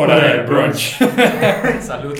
Hora 0.00 0.16
del 0.20 0.46
brunch. 0.46 0.96
Saludos. 1.80 2.18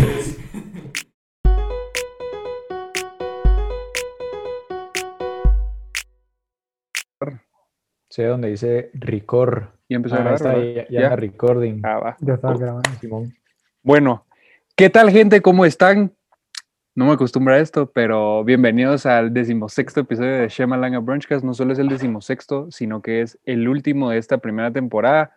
Sí, 8.11 8.23
donde 8.23 8.49
dice 8.49 8.91
Ricor. 8.95 9.73
Y 9.89 9.95
empezó 9.95 10.17
a 10.17 10.19
Ah, 10.19 10.21
grabar, 10.23 10.37
está 10.37 10.59
ya, 10.59 10.87
Ya. 10.89 11.17
recording. 11.17 11.81
Ah, 11.85 11.99
va. 11.99 12.17
Ya 12.21 12.35
estaba 12.35 12.57
grabando. 12.57 12.91
Simón. 13.01 13.35
Bueno, 13.83 14.27
¿qué 14.77 14.91
tal 14.91 15.11
gente? 15.11 15.41
¿Cómo 15.41 15.65
están? 15.65 16.13
No 16.95 17.07
me 17.07 17.13
acostumbro 17.13 17.55
a 17.55 17.59
esto, 17.59 17.91
pero 17.93 18.43
bienvenidos 18.45 19.07
al 19.07 19.33
decimosexto 19.33 20.01
episodio 20.01 20.33
de 20.39 20.49
Shemalanga 20.49 20.99
Brunchcast. 20.99 21.45
No 21.45 21.55
solo 21.55 21.73
es 21.73 21.79
el 21.79 21.89
decimosexto, 21.89 22.71
sino 22.71 23.03
que 23.03 23.21
es 23.23 23.39
el 23.45 23.69
último 23.69 24.11
de 24.11 24.19
esta 24.19 24.39
primera 24.39 24.73
temporada. 24.73 25.33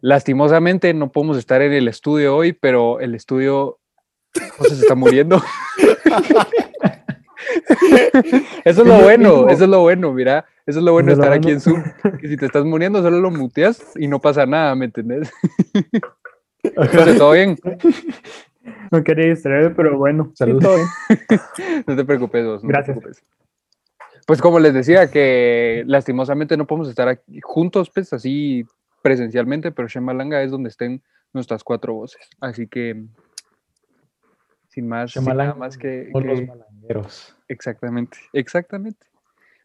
Lastimosamente 0.00 0.92
no 0.94 1.10
podemos 1.10 1.38
estar 1.38 1.62
en 1.62 1.72
el 1.72 1.88
estudio 1.88 2.36
hoy, 2.36 2.52
pero 2.52 3.00
el 3.00 3.14
estudio 3.14 3.78
se 4.32 4.74
está 4.74 4.94
muriendo. 4.94 5.42
Eso 8.64 8.82
es 8.82 8.88
lo 8.88 8.98
bueno, 9.00 9.48
eso 9.48 9.64
es 9.64 9.70
lo 9.70 9.80
bueno, 9.80 10.12
mira, 10.12 10.46
eso 10.66 10.78
es 10.78 10.84
lo 10.84 10.92
bueno 10.92 11.08
de 11.08 11.14
estar 11.14 11.32
aquí 11.32 11.50
en. 11.50 11.60
Zoom, 11.60 11.82
que 12.20 12.28
si 12.28 12.36
te 12.36 12.46
estás 12.46 12.64
muriendo 12.64 13.02
solo 13.02 13.20
lo 13.20 13.30
muteas 13.30 13.82
y 13.96 14.08
no 14.08 14.20
pasa 14.20 14.46
nada, 14.46 14.74
¿me 14.74 14.86
entendés? 14.86 15.30
Entonces, 16.62 17.18
todo 17.18 17.32
bien. 17.32 17.58
No 18.90 19.04
quería 19.04 19.26
distraer, 19.26 19.74
pero 19.76 19.98
bueno. 19.98 20.28
sí, 20.30 20.36
Salud. 20.36 20.62
todo 20.62 20.76
bien. 20.76 20.88
No 21.86 21.96
te 21.96 22.04
preocupes, 22.04 22.46
vos, 22.46 22.64
no 22.64 22.68
te 22.68 22.72
Gracias. 22.72 22.98
preocupes. 22.98 23.24
Pues 24.26 24.40
como 24.40 24.58
les 24.58 24.72
decía, 24.72 25.10
que 25.10 25.82
lastimosamente 25.86 26.56
no 26.56 26.66
podemos 26.66 26.88
estar 26.88 27.08
aquí 27.08 27.40
juntos, 27.42 27.90
pues 27.94 28.10
así 28.14 28.64
presencialmente, 29.04 29.70
pero 29.70 29.86
Shemalanga 29.86 30.42
es 30.42 30.50
donde 30.50 30.70
estén 30.70 31.02
nuestras 31.34 31.62
cuatro 31.62 31.92
voces. 31.92 32.26
Así 32.40 32.66
que, 32.66 33.04
sin 34.68 34.88
más, 34.88 35.12
sin 35.12 35.24
nada 35.26 35.52
más 35.52 35.76
que, 35.76 36.08
los 36.10 36.46
malangueros. 36.46 37.36
Exactamente, 37.48 38.16
exactamente. 38.32 39.06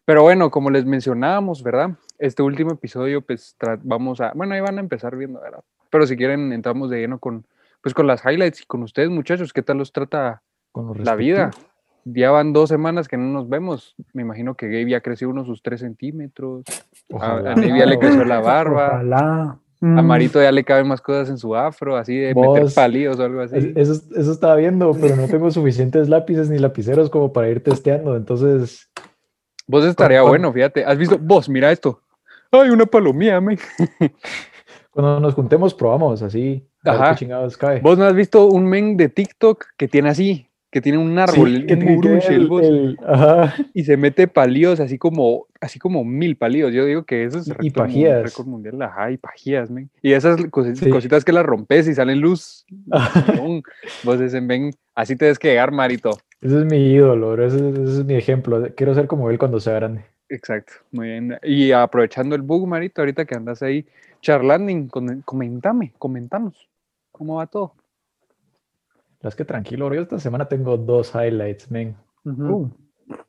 Pero 0.04 0.24
bueno, 0.24 0.50
como 0.50 0.68
les 0.68 0.84
mencionábamos, 0.84 1.62
¿verdad? 1.62 1.92
Este 2.18 2.42
último 2.42 2.72
episodio, 2.72 3.22
pues 3.22 3.56
vamos 3.82 4.20
a, 4.20 4.32
bueno, 4.34 4.52
ahí 4.52 4.60
van 4.60 4.76
a 4.76 4.80
empezar 4.80 5.16
viendo, 5.16 5.40
¿verdad? 5.40 5.64
Pero 5.88 6.06
si 6.06 6.18
quieren, 6.18 6.52
entramos 6.52 6.90
de 6.90 7.00
lleno 7.00 7.18
con, 7.18 7.46
pues 7.80 7.94
con 7.94 8.06
las 8.06 8.22
highlights 8.22 8.60
y 8.60 8.66
con 8.66 8.82
ustedes, 8.82 9.08
muchachos, 9.08 9.54
¿qué 9.54 9.62
tal 9.62 9.78
los 9.78 9.90
trata 9.90 10.42
Con 10.70 10.88
los 10.88 10.98
la 10.98 11.16
vida? 11.16 11.50
Ya 12.04 12.30
van 12.30 12.52
dos 12.52 12.68
semanas 12.68 13.08
que 13.08 13.16
no 13.16 13.24
nos 13.24 13.48
vemos. 13.48 13.94
Me 14.12 14.22
imagino 14.22 14.54
que 14.54 14.66
Gabe 14.66 14.90
ya 14.90 15.00
creció 15.00 15.28
unos 15.28 15.46
sus 15.46 15.62
tres 15.62 15.80
centímetros. 15.80 16.64
A, 17.12 17.16
Ojalá. 17.16 17.52
a 17.52 17.54
Neve 17.54 17.78
ya 17.78 17.86
le 17.86 17.98
creció 17.98 18.24
la 18.24 18.40
barba. 18.40 18.86
Ojalá. 18.94 19.42
A 19.82 19.86
Mm, 20.02 20.04
Marito 20.06 20.42
ya 20.42 20.52
le 20.52 20.62
caben 20.62 20.86
más 20.88 21.00
cosas 21.00 21.30
en 21.30 21.38
su 21.38 21.56
afro, 21.56 21.96
así 21.96 22.14
de 22.14 22.34
meter 22.34 22.64
Vos- 22.64 22.74
palillos 22.74 23.18
o 23.18 23.24
algo 23.24 23.40
así. 23.40 23.56
Es- 23.56 23.88
Eso, 23.88 24.02
eso 24.14 24.30
estaba 24.32 24.56
viendo, 24.56 24.92
pero 25.00 25.16
no 25.16 25.26
tengo 25.26 25.50
suficientes 25.50 26.06
lápices 26.10 26.50
ni 26.50 26.58
lapiceros 26.58 27.08
como 27.08 27.32
para 27.32 27.48
ir 27.48 27.62
testeando. 27.62 28.14
Entonces, 28.14 28.90
Vos 29.66 29.84
estaría 29.86 30.20
bueno, 30.20 30.52
fíjate. 30.52 30.84
¿Has 30.84 30.98
visto? 30.98 31.16
Vos, 31.18 31.48
mira 31.48 31.72
esto. 31.72 32.02
Ay, 32.50 32.68
una 32.68 32.84
palomía, 32.84 33.40
men. 33.40 33.58
cuando 34.90 35.18
nos 35.20 35.32
juntemos, 35.34 35.72
probamos 35.72 36.20
así. 36.22 36.66
Ajá. 36.84 37.16
cae. 37.58 37.80
¿Vos 37.80 37.96
no 37.96 38.04
has 38.04 38.14
visto 38.14 38.46
un 38.46 38.66
men 38.66 38.96
de 38.98 39.08
TikTok 39.08 39.64
que 39.78 39.88
tiene 39.88 40.10
así? 40.10 40.49
Que 40.70 40.80
tiene 40.80 40.98
un 40.98 41.14
Sí, 41.14 41.18
árbol, 41.18 41.66
que 41.66 41.74
un 41.74 41.80
el- 41.80 41.88
el- 42.64 42.96
y 43.74 43.82
se 43.82 43.96
mete 43.96 44.28
palillos 44.28 44.78
así 44.78 44.98
como, 44.98 45.46
así 45.60 45.80
como 45.80 46.04
mil 46.04 46.36
palillos. 46.36 46.72
Yo 46.72 46.84
digo 46.84 47.02
que 47.04 47.24
eso 47.24 47.38
es 47.38 47.52
Y- 47.60 47.70
pajías. 47.70 48.22
récord 48.22 48.46
mundial. 48.46 48.80
Ajá, 48.82 49.10
y 49.10 49.16
pajías. 49.16 49.68
Y 50.00 50.12
esas 50.12 50.40
Sí. 50.40 50.90
cositas 50.90 51.24
que 51.24 51.32
las 51.32 51.44
rompes 51.44 51.88
y 51.88 51.94
salen 51.94 52.20
luz. 52.20 52.64
Vos 54.04 54.20
dicen, 54.20 54.46
ven, 54.46 54.70
así 54.94 55.16
te 55.16 55.32
que 55.38 55.48
llegar, 55.48 55.72
Marito. 55.72 56.10
Ese 56.40 56.60
es 56.60 56.64
mi 56.64 56.92
ídolo, 56.92 57.32
bro, 57.32 57.46
Ese, 57.46 57.56
ese 57.70 57.82
es 57.82 58.04
mi 58.04 58.14
ejemplo. 58.14 58.66
Quiero 58.76 58.94
ser 58.94 59.06
como 59.08 59.28
él 59.30 59.38
cuando 59.38 59.58
sea 59.60 59.74
grande. 59.74 60.04
Exacto, 60.28 60.72
muy 60.92 61.08
bien. 61.08 61.36
Y 61.42 61.72
aprovechando 61.72 62.36
el 62.36 62.42
bug, 62.42 62.68
Marito, 62.68 63.02
ahorita 63.02 63.24
que 63.24 63.34
andas 63.34 63.60
ahí 63.62 63.84
charlando, 64.22 64.72
comentame, 65.24 65.92
comentanos. 65.98 66.68
¿Cómo 67.10 67.36
va 67.36 67.46
todo? 67.48 67.74
Es 69.22 69.34
que 69.34 69.44
tranquilo, 69.44 69.86
bro. 69.86 69.96
Yo 69.96 70.02
esta 70.02 70.18
semana 70.18 70.46
tengo 70.48 70.76
dos 70.76 71.12
highlights, 71.14 71.70
men. 71.70 71.96
uh, 72.24 72.68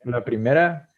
La 0.04 0.24
primera 0.24 0.88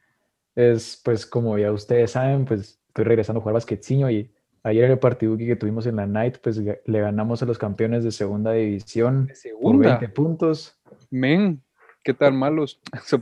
es, 0.55 1.00
pues, 1.05 1.27
como 1.27 1.59
ya 1.59 1.72
ustedes 1.72 2.12
saben, 2.12 2.44
pues 2.44 2.81
estoy 2.88 3.04
regresando 3.04 3.41
a 3.41 3.43
jugar 3.43 3.54
basquetciño 3.54 4.09
y 4.10 4.31
ayer 4.62 4.84
en 4.84 4.93
el 4.93 4.99
partido 4.99 5.37
que 5.37 5.56
tuvimos 5.56 5.87
en 5.87 5.97
la 5.97 6.06
night, 6.06 6.37
pues 6.43 6.59
le 6.59 7.00
ganamos 7.00 7.43
a 7.43 7.47
los 7.47 7.59
campeones 7.59 8.04
de 8.04 8.12
segunda 8.12 8.53
división 8.53 9.27
De 9.27 9.33
por 9.33 9.37
segunda. 9.37 9.88
20 9.99 10.09
puntos. 10.10 10.81
Men, 11.10 11.60
¿qué 12.04 12.15
tan 12.15 12.37
malos? 12.37 12.81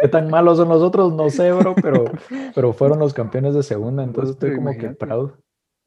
¿Qué 0.00 0.06
tan 0.08 0.30
malos 0.30 0.58
son 0.58 0.68
los 0.68 0.80
otros? 0.82 1.12
No 1.12 1.28
sé, 1.30 1.50
bro, 1.52 1.74
pero, 1.82 2.04
pero 2.54 2.72
fueron 2.72 2.98
los 3.00 3.12
campeones 3.12 3.54
de 3.54 3.62
segunda, 3.64 4.04
entonces 4.04 4.34
estoy 4.34 4.54
como 4.54 4.70
que 4.70 4.76
imagínate. 4.76 5.06
proud. 5.06 5.30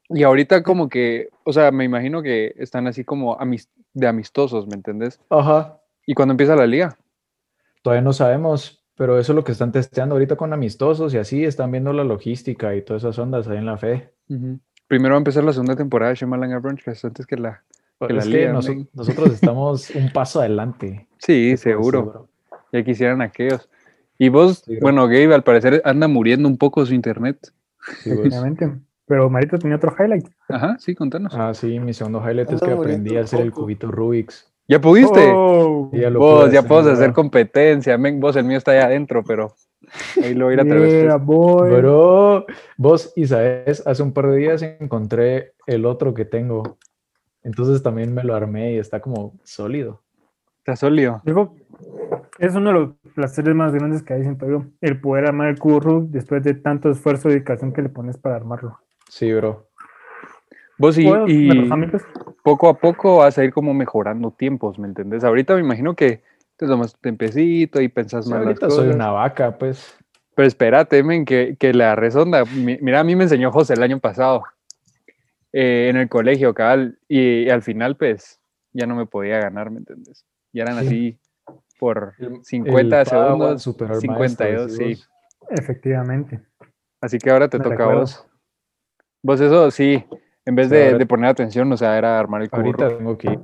Y 0.09 0.23
ahorita 0.23 0.63
como 0.63 0.89
que, 0.89 1.29
o 1.45 1.53
sea, 1.53 1.71
me 1.71 1.85
imagino 1.85 2.21
que 2.21 2.53
están 2.57 2.87
así 2.87 3.05
como 3.05 3.37
amis- 3.39 3.69
de 3.93 4.07
amistosos, 4.07 4.67
¿me 4.67 4.75
entendés? 4.75 5.19
Ajá. 5.29 5.79
¿Y 6.05 6.13
cuando 6.13 6.33
empieza 6.33 6.55
la 6.55 6.67
liga? 6.67 6.97
Todavía 7.81 8.01
no 8.01 8.13
sabemos, 8.13 8.83
pero 8.95 9.17
eso 9.19 9.31
es 9.31 9.35
lo 9.35 9.43
que 9.43 9.51
están 9.51 9.71
testeando 9.71 10.15
ahorita 10.15 10.35
con 10.35 10.53
amistosos 10.53 11.13
y 11.13 11.17
así 11.17 11.43
están 11.45 11.71
viendo 11.71 11.93
la 11.93 12.03
logística 12.03 12.75
y 12.75 12.81
todas 12.83 13.03
esas 13.03 13.17
ondas 13.19 13.47
ahí 13.47 13.57
en 13.57 13.65
la 13.65 13.77
fe. 13.77 14.13
Primero 14.87 15.13
va 15.13 15.17
a 15.17 15.19
empezar 15.19 15.43
la 15.43 15.53
segunda 15.53 15.75
temporada 15.75 16.09
de 16.11 16.15
Shemalanga 16.15 16.59
Brunchcast 16.59 17.05
antes 17.05 17.25
que 17.25 17.37
la... 17.37 17.63
Que 17.99 18.13
la 18.13 18.19
es 18.19 18.25
que 18.25 18.31
liga, 18.31 18.53
noso- 18.53 18.69
men. 18.75 18.89
nosotros 18.93 19.31
estamos 19.33 19.89
un 19.95 20.11
paso 20.11 20.39
adelante. 20.39 21.07
Sí, 21.19 21.55
seguro. 21.55 22.27
Ya 22.71 22.83
quisieran 22.83 23.21
aquellos. 23.21 23.69
Y 24.17 24.29
vos, 24.29 24.63
Sí, 24.65 24.77
bueno, 24.81 25.03
Gabe, 25.07 25.33
al 25.35 25.43
parecer 25.43 25.81
anda 25.85 26.07
muriendo 26.07 26.47
un 26.47 26.57
poco 26.57 26.85
su 26.85 26.93
internet. 26.95 27.51
Sí, 28.03 28.11
pues. 28.15 28.33
Pero 29.05 29.29
Marito 29.29 29.57
tenía 29.57 29.77
otro 29.77 29.93
highlight. 29.97 30.27
Ajá, 30.47 30.77
sí, 30.79 30.95
contanos. 30.95 31.33
Ah, 31.35 31.53
sí, 31.53 31.79
mi 31.79 31.93
segundo 31.93 32.19
highlight 32.19 32.49
es 32.51 32.61
Anda 32.61 32.75
que 32.75 32.79
aprendí 32.79 33.17
a 33.17 33.21
hacer 33.21 33.41
el 33.41 33.51
cubito 33.51 33.91
Rubik's. 33.91 34.51
¿Ya 34.67 34.79
pudiste? 34.79 35.31
Oh, 35.35 35.89
Sí, 35.91 35.99
ya 35.99 36.09
lo 36.09 36.19
vos, 36.19 36.45
pude 36.45 36.53
ya 36.53 36.63
puedes 36.63 36.87
hacer 36.87 37.11
competencia. 37.11 37.97
Men, 37.97 38.19
vos, 38.19 38.35
el 38.37 38.45
mío 38.45 38.57
está 38.57 38.71
allá 38.71 38.85
adentro, 38.85 39.23
pero 39.23 39.53
ahí 40.23 40.33
lo 40.33 40.45
voy 40.45 40.55
a 40.57 40.63
ir 40.63 41.09
a 41.09 41.17
boy. 41.17 41.71
Bro, 41.71 42.45
vos, 42.77 43.11
y 43.15 43.27
sabes, 43.27 43.85
hace 43.85 44.01
un 44.01 44.13
par 44.13 44.27
de 44.27 44.37
días 44.37 44.61
encontré 44.61 45.53
el 45.65 45.85
otro 45.85 46.13
que 46.13 46.23
tengo. 46.23 46.77
Entonces 47.43 47.83
también 47.83 48.13
me 48.13 48.23
lo 48.23 48.35
armé 48.35 48.73
y 48.73 48.77
está 48.77 49.01
como 49.01 49.33
sólido. 49.43 50.01
Está 50.59 50.75
sólido. 50.75 51.21
Digo, 51.25 51.55
es 52.39 52.55
uno 52.55 52.71
de 52.71 52.79
los 52.79 52.89
placeres 53.15 53.55
más 53.55 53.73
grandes 53.73 54.03
que 54.03 54.13
hay, 54.13 54.21
siento 54.21 54.47
yo. 54.47 54.65
El 54.79 55.01
poder 55.01 55.25
armar 55.25 55.49
el 55.49 55.59
cubo 55.59 55.79
Rubik 55.79 56.11
después 56.11 56.43
de 56.43 56.53
tanto 56.53 56.91
esfuerzo 56.91 57.29
y 57.29 57.33
dedicación 57.33 57.73
que 57.73 57.81
le 57.81 57.89
pones 57.89 58.17
para 58.17 58.35
armarlo. 58.35 58.79
Sí, 59.11 59.31
bro. 59.33 59.67
Vos 60.77 60.97
y, 60.97 61.03
¿Puedo, 61.03 61.25
y 61.27 61.49
poco 62.43 62.69
a 62.69 62.79
poco 62.79 63.17
vas 63.17 63.37
a 63.37 63.43
ir 63.43 63.51
como 63.51 63.73
mejorando 63.73 64.31
tiempos, 64.31 64.79
¿me 64.79 64.87
entendés? 64.87 65.25
Ahorita 65.25 65.53
me 65.53 65.59
imagino 65.59 65.95
que 65.97 66.23
te 66.55 66.65
tomas 66.65 66.93
tu 66.93 66.99
tempecito 67.01 67.81
y 67.81 67.89
pensás 67.89 68.23
Sí, 68.25 68.31
más 68.31 68.39
las 68.39 68.47
ahorita 68.47 68.69
soy 68.69 68.85
cosas. 68.85 68.95
una 68.95 69.11
vaca, 69.11 69.57
pues. 69.57 69.97
Pero 70.33 70.47
espérate, 70.47 71.03
men, 71.03 71.25
que, 71.25 71.57
que 71.59 71.73
la 71.73 71.97
resonda. 71.97 72.45
Mi- 72.45 72.77
Mira, 72.81 73.01
a 73.01 73.03
mí 73.03 73.17
me 73.17 73.23
enseñó 73.23 73.51
José 73.51 73.73
el 73.73 73.83
año 73.83 73.99
pasado 73.99 74.43
eh, 75.51 75.87
en 75.89 75.97
el 75.97 76.07
colegio, 76.07 76.53
cabal, 76.53 76.97
y, 77.09 77.49
al 77.49 77.63
final, 77.63 77.97
pues, 77.97 78.39
ya 78.71 78.85
no 78.87 78.95
me 78.95 79.05
podía 79.07 79.39
ganar, 79.39 79.71
¿me 79.71 79.79
entiendes? 79.79 80.25
Ya 80.53 80.63
eran 80.63 80.79
Sí. 80.79 80.85
así 80.87 81.19
por 81.77 82.13
El- 82.17 82.45
50 82.45 83.01
el 83.01 83.05
Padawan 83.05 83.59
segundos, 83.59 83.61
super 83.61 83.87
maestro, 83.89 83.99
52, 83.99 84.71
sí. 84.71 85.03
Efectivamente. 85.49 86.39
Así 87.01 87.17
que 87.17 87.29
ahora 87.29 87.49
te 87.49 87.57
Me 87.57 87.65
toca 87.65 87.83
a 87.83 87.87
vos. 87.87 88.25
Vos 89.23 89.39
eso, 89.39 89.69
sí, 89.71 90.03
en 90.45 90.55
vez 90.55 90.69
de, 90.69 91.05
poner 91.05 91.29
atención, 91.29 91.71
o 91.71 91.77
sea, 91.77 91.97
era 91.97 92.19
armar 92.19 92.41
el 92.41 92.49
cubo. 92.49 92.61
Ahorita 92.61 92.97
tengo 92.97 93.17
que 93.17 93.31
ir. 93.33 93.39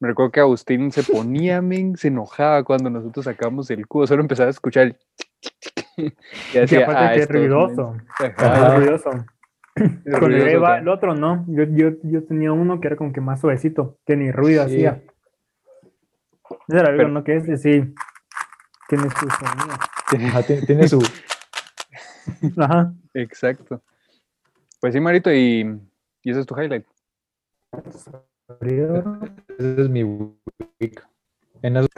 Me 0.00 0.08
recuerdo 0.08 0.32
que 0.32 0.40
Agustín 0.40 0.90
se 0.92 1.02
ponía, 1.02 1.60
men, 1.60 1.96
se 1.96 2.08
enojaba 2.08 2.64
cuando 2.64 2.88
nosotros 2.88 3.24
sacamos 3.26 3.70
el 3.70 3.86
cubo, 3.86 4.06
solo 4.06 4.22
empezaba 4.22 4.46
a 4.46 4.50
escuchar 4.50 4.86
el 4.86 4.96
y 5.96 6.06
Y 6.06 6.58
decía, 6.58 6.84
aparte 6.84 7.04
"Ah, 7.04 7.12
que 7.14 7.20
es 7.20 7.28
ruidoso. 7.28 7.92
men". 7.92 8.06
Es 8.38 8.76
ruidoso. 8.76 9.10
es 9.76 10.18
cabal. 10.54 10.80
el 10.80 10.88
otro 10.88 11.14
no. 11.14 11.44
Yo, 11.48 11.64
yo, 11.64 11.90
yo 12.02 12.24
tenía 12.24 12.52
uno 12.52 12.80
que 12.80 12.86
era 12.88 12.96
como 12.96 13.12
que 13.12 13.20
más 13.20 13.40
suavecito, 13.40 13.98
que 14.06 14.16
ni 14.16 14.30
ruido 14.32 14.66
Sí. 14.66 14.74
hacía. 14.86 15.02
Ese 16.68 16.78
era 16.78 16.84
Pero- 16.88 17.00
algo, 17.02 17.08
¿no? 17.08 17.24
Que 17.24 17.36
ese 17.36 17.58
sí. 17.58 17.94
Tiene 18.88 19.04
su 19.10 19.28
sonido. 19.30 20.66
Tiene 20.66 20.88
su. 20.88 21.02
Ajá. 22.56 22.92
Exacto. 23.14 23.82
Pues 24.80 24.94
sí, 24.94 25.00
Marito, 25.00 25.30
y, 25.32 25.60
y 26.22 26.30
ese 26.30 26.40
es 26.40 26.46
tu 26.46 26.54
highlight. 26.58 26.86
Ese 28.60 29.80
es 29.82 29.88
mi 29.88 30.02
week. 30.04 31.02
En 31.62 31.74
las- 31.74 31.88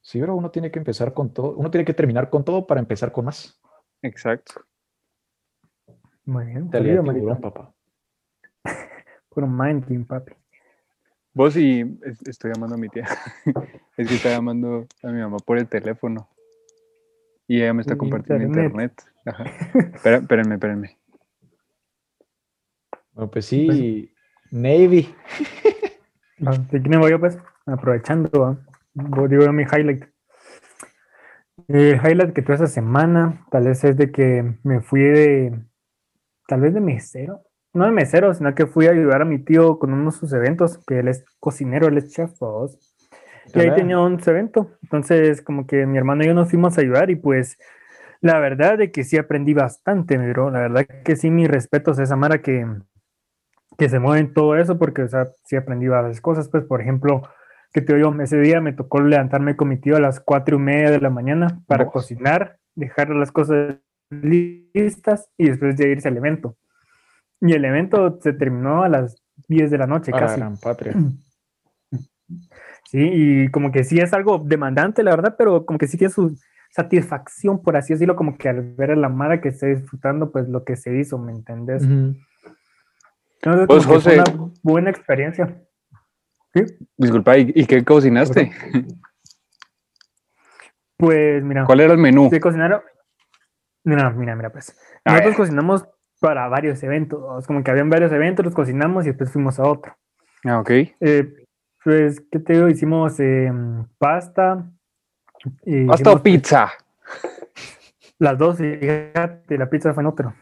Sí, 0.00 0.20
bro, 0.20 0.34
uno 0.34 0.50
tiene 0.50 0.70
que 0.70 0.78
empezar 0.78 1.14
con 1.14 1.32
todo. 1.32 1.54
Uno 1.54 1.70
tiene 1.70 1.84
que 1.84 1.94
terminar 1.94 2.28
con 2.28 2.44
todo 2.44 2.66
para 2.66 2.80
empezar 2.80 3.12
con 3.12 3.26
más. 3.26 3.60
Exacto. 4.02 4.64
Muy 6.24 6.46
bien. 6.46 6.70
Sólido, 6.70 7.02
tiburón, 7.02 7.26
Marito. 7.26 7.40
papá. 7.40 7.74
Puro 9.28 9.46
mind 9.46 10.06
papi. 10.06 10.32
Vos 11.34 11.56
y 11.56 11.80
es- 12.02 12.20
estoy 12.26 12.52
llamando 12.52 12.74
a 12.74 12.78
mi 12.78 12.88
tía. 12.88 13.06
es 13.96 14.08
que 14.08 14.14
está 14.14 14.30
llamando 14.30 14.86
a 15.02 15.08
mi 15.08 15.20
mamá 15.20 15.36
por 15.38 15.58
el 15.58 15.68
teléfono. 15.68 16.28
Y 17.46 17.62
ella 17.62 17.72
me 17.74 17.82
está 17.82 17.96
compartiendo 17.96 18.44
internet. 18.44 18.72
internet. 18.72 19.14
Ajá. 19.26 19.44
Espera- 19.94 20.16
espérenme, 20.18 20.54
espérenme. 20.54 20.98
Bueno, 23.14 23.30
pues 23.30 23.46
sí, 23.46 24.14
Navy. 24.50 25.14
Va, 26.46 26.52
¿De 26.52 26.82
quién 26.82 27.00
voy 27.00 27.10
yo, 27.10 27.20
pues? 27.20 27.38
Aprovechando, 27.66 28.58
digo 28.94 29.44
yo 29.44 29.52
mi 29.52 29.64
highlight. 29.64 30.04
El 31.68 31.96
highlight 31.96 32.32
que 32.32 32.42
tuve 32.42 32.56
esa 32.56 32.66
semana, 32.66 33.46
tal 33.50 33.64
vez 33.64 33.84
es 33.84 33.96
de 33.96 34.10
que 34.10 34.58
me 34.62 34.80
fui 34.80 35.02
de, 35.02 35.60
tal 36.48 36.60
vez 36.60 36.74
de 36.74 36.80
mesero, 36.80 37.42
no 37.74 37.84
de 37.84 37.92
mesero, 37.92 38.34
sino 38.34 38.54
que 38.54 38.66
fui 38.66 38.86
a 38.86 38.90
ayudar 38.90 39.22
a 39.22 39.26
mi 39.26 39.38
tío 39.38 39.78
con 39.78 39.92
uno 39.92 40.10
de 40.10 40.16
sus 40.16 40.32
eventos, 40.32 40.78
que 40.86 40.98
él 40.98 41.08
es 41.08 41.24
cocinero, 41.38 41.88
él 41.88 41.98
es 41.98 42.10
chef, 42.10 42.38
¿vos? 42.40 42.78
Y 43.54 43.60
ahí 43.60 43.74
tenía 43.74 43.98
un 43.98 44.20
evento, 44.24 44.70
entonces 44.82 45.42
como 45.42 45.66
que 45.66 45.86
mi 45.86 45.98
hermano 45.98 46.22
y 46.22 46.28
yo 46.28 46.34
nos 46.34 46.50
fuimos 46.50 46.78
a 46.78 46.80
ayudar 46.80 47.10
y 47.10 47.16
pues 47.16 47.58
la 48.20 48.38
verdad 48.38 48.78
de 48.78 48.92
que 48.92 49.04
sí 49.04 49.18
aprendí 49.18 49.52
bastante, 49.52 50.16
mi 50.16 50.30
bro, 50.30 50.50
la 50.50 50.60
verdad 50.60 50.86
que 51.04 51.16
sí, 51.16 51.30
mis 51.30 51.48
respetos 51.48 51.98
a 51.98 52.04
esa 52.04 52.16
Mara 52.16 52.40
que, 52.40 52.66
que 53.78 53.88
se 53.88 53.98
mueve 53.98 54.20
en 54.20 54.32
todo 54.34 54.56
eso, 54.56 54.78
porque, 54.78 55.02
o 55.02 55.08
sea, 55.08 55.28
sí 55.44 55.56
aprendí 55.56 55.88
varias 55.88 56.20
cosas, 56.20 56.48
pues, 56.48 56.64
por 56.64 56.80
ejemplo, 56.80 57.22
que 57.72 57.80
te 57.80 57.94
digo 57.94 58.14
ese 58.20 58.38
día 58.38 58.60
me 58.60 58.72
tocó 58.72 59.00
levantarme 59.00 59.56
con 59.56 59.68
mi 59.68 59.78
tío 59.78 59.96
a 59.96 60.00
las 60.00 60.20
cuatro 60.20 60.56
y 60.56 60.60
media 60.60 60.90
de 60.90 61.00
la 61.00 61.10
mañana 61.10 61.60
para 61.66 61.86
cocinar, 61.86 62.58
dejar 62.74 63.08
las 63.10 63.32
cosas 63.32 63.76
listas 64.10 65.30
y 65.38 65.48
después 65.48 65.76
de 65.76 65.88
irse 65.88 66.08
al 66.08 66.16
evento. 66.16 66.56
Y 67.40 67.54
el 67.54 67.64
evento 67.64 68.18
se 68.20 68.34
terminó 68.34 68.82
a 68.82 68.88
las 68.88 69.22
10 69.48 69.70
de 69.70 69.78
la 69.78 69.86
noche 69.86 70.12
A 70.12 70.14
la 70.14 70.20
casi. 70.20 70.40
gran 70.40 70.56
patria. 70.58 70.94
Sí, 72.84 72.98
y 73.00 73.48
como 73.50 73.72
que 73.72 73.84
sí 73.84 73.98
es 74.00 74.12
algo 74.12 74.38
demandante, 74.38 75.02
la 75.02 75.12
verdad, 75.12 75.34
pero 75.38 75.64
como 75.64 75.78
que 75.78 75.86
sí 75.86 75.96
tiene 75.96 76.12
su 76.12 76.36
satisfacción, 76.70 77.62
por 77.62 77.76
así 77.76 77.92
decirlo, 77.94 78.16
como 78.16 78.36
que 78.36 78.48
al 78.48 78.74
ver 78.74 78.90
a 78.90 78.96
la 78.96 79.08
Mara 79.08 79.40
que 79.40 79.48
esté 79.50 79.74
disfrutando, 79.74 80.30
pues 80.30 80.48
lo 80.48 80.64
que 80.64 80.76
se 80.76 80.98
hizo, 80.98 81.18
¿me 81.18 81.32
entendés? 81.32 81.84
Ujú. 81.84 82.16
Entonces, 83.42 83.66
Pues, 83.66 83.80
que 83.82 83.86
fue 83.86 83.94
José- 83.96 84.20
una 84.20 84.52
buena 84.62 84.90
experiencia. 84.90 85.62
¿Sí? 86.54 86.64
Disculpa, 86.96 87.36
¿y, 87.38 87.50
y 87.54 87.66
qué 87.66 87.82
cocinaste? 87.84 88.52
Pues 90.96 91.42
mira, 91.42 91.64
¿Cuál 91.64 91.80
era 91.80 91.92
el 91.92 91.98
menú? 91.98 92.28
de 92.30 92.40
cocinar. 92.40 92.84
Mira, 93.84 94.10
mira, 94.10 94.36
mira, 94.36 94.50
pues. 94.50 94.76
A 95.04 95.10
Nosotros 95.12 95.30
ver. 95.32 95.36
cocinamos 95.36 95.84
para 96.20 96.46
varios 96.48 96.80
eventos, 96.84 97.46
como 97.46 97.64
que 97.64 97.70
habían 97.72 97.90
varios 97.90 98.12
eventos, 98.12 98.44
los 98.44 98.54
cocinamos 98.54 99.04
y 99.04 99.08
después 99.08 99.32
fuimos 99.32 99.58
a 99.58 99.64
otro. 99.64 99.96
Ah, 100.44 100.60
ok. 100.60 100.70
Eh, 101.00 101.34
pues, 101.82 102.20
¿qué 102.30 102.38
te 102.38 102.52
digo? 102.52 102.68
Hicimos 102.68 103.18
eh, 103.18 103.50
pasta. 103.98 104.70
y 105.64 105.82
Hasta 105.90 105.94
hicimos, 105.94 106.20
pues, 106.20 106.22
pizza. 106.22 106.70
Las 108.18 108.38
dos, 108.38 108.58
fíjate, 108.58 109.58
la 109.58 109.68
pizza 109.68 109.92
fue 109.94 110.04
en 110.04 110.06
otro. 110.06 110.32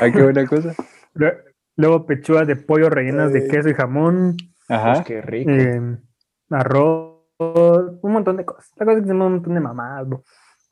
Ay, 0.00 0.10
qué 0.12 0.22
buena 0.22 0.44
cosa. 0.46 0.74
Luego 1.78 2.06
pechugas 2.06 2.46
de 2.48 2.56
pollo 2.56 2.90
rellenas 2.90 3.32
de 3.32 3.38
Ay. 3.42 3.48
queso 3.48 3.68
y 3.68 3.74
jamón, 3.74 4.36
Pues 4.66 4.80
Ajá. 4.80 5.04
qué 5.04 5.22
rico. 5.22 5.48
eh, 5.50 5.80
arroz, 6.50 7.14
un 7.38 8.12
montón 8.12 8.36
de 8.36 8.44
cosas. 8.44 8.70
La 8.76 8.84
cosa 8.84 8.98
es 8.98 9.02
que 9.04 9.08
hicimos 9.08 9.26
un 9.28 9.32
montón 9.34 9.54
de 9.54 9.60
mamadas, 9.60 10.08
bro. 10.08 10.22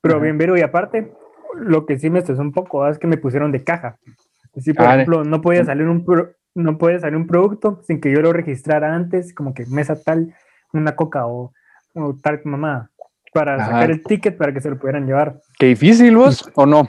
Pero 0.03 0.17
Ajá. 0.17 0.25
bien, 0.25 0.37
pero 0.37 0.57
y 0.59 0.63
aparte, 0.63 1.13
lo 1.55 1.87
que 1.87 1.97
sí 1.99 2.11
me 2.11 2.19
estresó 2.19 2.43
un 2.43 2.53
poco 2.53 2.83
ah, 2.85 2.91
es 2.91 2.99
que 2.99 3.07
me 3.07 3.17
pusieron 3.19 3.53
de 3.53 3.63
caja. 3.63 3.97
Sí, 4.57 4.73
por 4.75 4.87
Ah, 4.87 4.89
de- 4.97 5.03
ejemplo, 5.03 5.25
no 5.25 5.41
podía 5.41 5.65
salir 5.65 5.87
un 5.87 6.05
pro- 6.05 6.33
no 6.57 6.77
podía 6.77 6.99
salir 6.99 7.17
un 7.17 7.27
producto 7.27 7.81
sin 7.87 8.01
que 8.01 8.11
yo 8.11 8.21
lo 8.21 8.33
registrara 8.33 8.95
antes, 8.95 9.33
como 9.35 9.55
que 9.55 9.65
mesa 9.67 10.03
tal, 10.03 10.35
una 10.73 10.97
coca 10.97 11.27
o, 11.27 11.53
o 11.95 12.17
tal 12.21 12.41
mamá, 12.45 12.91
para 13.33 13.55
Ajá. 13.57 13.67
sacar 13.73 13.91
el 13.93 14.03
ticket 14.03 14.37
para 14.37 14.53
que 14.53 14.61
se 14.61 14.71
lo 14.71 14.79
pudieran 14.79 15.07
llevar. 15.07 15.39
¿Qué 15.59 15.67
difícil 15.67 16.17
vos 16.17 16.51
o 16.57 16.67
no? 16.67 16.89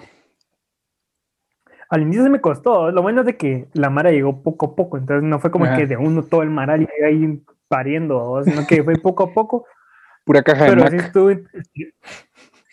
Al 1.89 2.01
inicio 2.01 2.24
se 2.24 2.30
me 2.30 2.42
costó. 2.42 2.92
Lo 2.92 3.01
bueno 3.01 3.22
es 3.22 3.28
de 3.28 3.38
que 3.38 3.68
la 3.74 3.89
Mara 3.89 4.12
llegó 4.12 4.44
poco 4.44 4.68
a 4.68 4.75
poco, 4.75 4.98
entonces 4.98 5.24
no 5.24 5.39
fue 5.39 5.51
como 5.51 5.66
Ajá. 5.66 5.78
que 5.78 5.88
de 5.88 5.98
uno 5.98 6.24
todo 6.24 6.42
el 6.44 6.50
Maral 6.50 6.81
y 6.84 7.04
ahí 7.04 7.42
pariendo, 7.68 8.38
¿no? 8.38 8.44
sino 8.44 8.66
que 8.68 8.84
fue 8.84 8.95
poco 8.95 9.24
a 9.24 9.34
poco. 9.34 9.66
Pura 10.25 10.44
caja 10.44 10.66
de 10.66 10.69
pero 10.72 10.89
sí 10.89 10.98
estuve. 10.98 11.44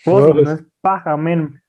Pues, 0.04 0.34
no 0.34 0.50
es 0.52 0.64
paja, 0.80 1.16
men. 1.16 1.60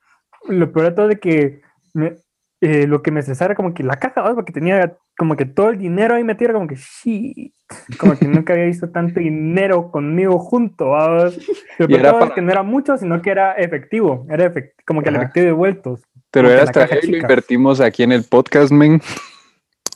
Lo 0.49 0.71
peor 0.71 0.87
de 0.87 0.91
todo 0.91 1.05
es 1.05 1.15
de 1.15 1.19
que 1.19 1.61
me- 1.93 2.15
eh, 2.61 2.87
lo 2.87 3.01
que 3.01 3.11
me 3.11 3.21
cesara 3.21 3.53
como 3.55 3.73
que 3.73 3.83
la 3.83 3.97
caja, 3.97 4.23
¿no? 4.27 4.33
porque 4.35 4.51
tenía 4.53 4.97
como 5.17 5.35
que 5.35 5.45
todo 5.45 5.69
el 5.69 5.77
dinero 5.77 6.15
ahí 6.15 6.23
metido, 6.23 6.53
como 6.53 6.67
que 6.67 6.75
shit. 6.75 7.53
Como 7.99 8.17
que 8.17 8.27
nunca 8.27 8.53
había 8.53 8.65
visto 8.65 8.89
tanto 8.89 9.19
dinero 9.19 9.91
conmigo 9.91 10.39
junto. 10.39 10.85
Lo 11.79 11.87
peor 11.87 11.99
era 11.99 12.09
todo 12.11 12.19
es 12.19 12.25
para- 12.25 12.35
que 12.35 12.41
no 12.41 12.51
era 12.51 12.63
mucho, 12.63 12.97
sino 12.97 13.21
que 13.21 13.29
era 13.29 13.53
efectivo. 13.53 14.25
Era 14.29 14.51
como 14.85 15.01
que 15.01 15.09
el 15.09 15.15
Ajá. 15.15 15.23
efectivo 15.25 15.45
de 15.45 15.51
vueltos. 15.51 16.01
Pero 16.35 16.51
era 16.51 16.63
hasta 16.63 16.87
y 17.01 17.07
lo 17.07 17.17
invertimos 17.17 17.79
aquí 17.79 18.03
en 18.03 18.11
el 18.11 18.23
podcast, 18.25 18.71
men. 18.71 19.01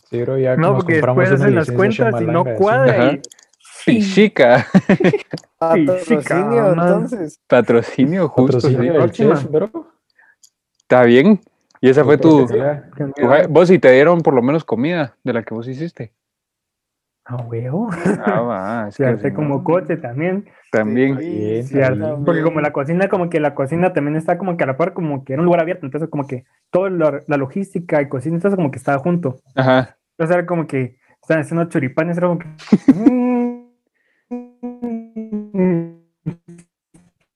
Sí, 0.09 0.21
bro, 0.21 0.38
ya 0.38 0.56
No, 0.56 0.75
porque 0.77 0.95
después 0.95 1.30
hacen 1.31 1.53
las 1.53 1.69
cuentas 1.69 2.21
y 2.21 2.25
no 2.25 2.44
sí. 2.44 2.50
cuadra. 2.57 3.13
Y- 3.13 3.21
Pichica. 3.86 4.65
Sí, 4.88 5.12
patrocinio, 5.59 6.69
entonces. 6.69 7.39
Patrocinio 7.47 8.30
justo. 8.30 8.62
sí. 8.62 8.74
Patrocinio 8.75 9.07
chef, 9.36 9.51
bro. 9.51 9.69
Está 10.81 11.03
bien. 11.03 11.41
Y 11.81 11.89
esa 11.89 12.03
fue 12.03 12.18
tu... 12.18 12.47
Ya. 12.47 12.89
tu 13.15 13.27
Vos 13.50 13.69
y 13.69 13.80
te 13.80 13.91
dieron 13.91 14.21
por 14.21 14.33
lo 14.33 14.41
menos 14.41 14.63
comida 14.63 15.15
de 15.24 15.33
la 15.33 15.44
que 15.44 15.53
vos 15.53 15.68
hiciste. 15.68 16.13
Ah, 17.31 17.46
huevo. 17.48 17.90
Ah, 18.26 18.42
va. 18.42 18.88
Es 18.90 18.96
Se 18.96 19.04
que 19.04 19.10
hace 19.10 19.30
si 19.30 19.36
como 19.36 19.58
no, 19.58 19.64
coche 19.64 19.98
también. 19.98 20.50
También. 20.72 21.20
Sí, 21.20 21.80
porque 22.26 22.42
como 22.42 22.60
la 22.60 22.72
cocina, 22.72 23.08
como 23.08 23.30
que 23.30 23.40
la 23.40 23.54
cocina 23.54 23.94
también 23.94 24.16
está 24.16 24.40
como 24.40 24.58
que 24.58 24.64
a 24.64 24.68
la 24.68 24.78
par, 24.78 24.94
como 24.94 25.24
que 25.24 25.34
era 25.34 25.42
un 25.42 25.46
lugar 25.46 25.62
abierto, 25.62 25.86
entonces 25.86 26.10
como 26.10 26.26
que 26.26 26.46
toda 26.72 26.90
la, 26.90 27.22
la 27.28 27.38
logística 27.38 28.02
y 28.02 28.10
cocina, 28.10 28.36
entonces 28.36 28.56
como 28.56 28.72
que 28.72 28.80
estaba 28.80 28.98
junto. 28.98 29.38
Ajá. 29.56 29.98
Entonces 30.18 30.38
era 30.38 30.46
como 30.48 30.66
que 30.66 30.98
estaban 31.22 31.44
haciendo 31.44 31.66
choripanes, 31.66 32.18
era 32.18 32.28
como 32.28 32.40
que... 32.40 32.48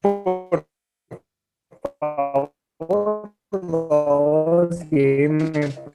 Por 0.01 0.65
favor, 1.99 3.31
por 3.49 3.61
favor, 3.61 4.73
si 4.73 5.27
me 5.29 5.92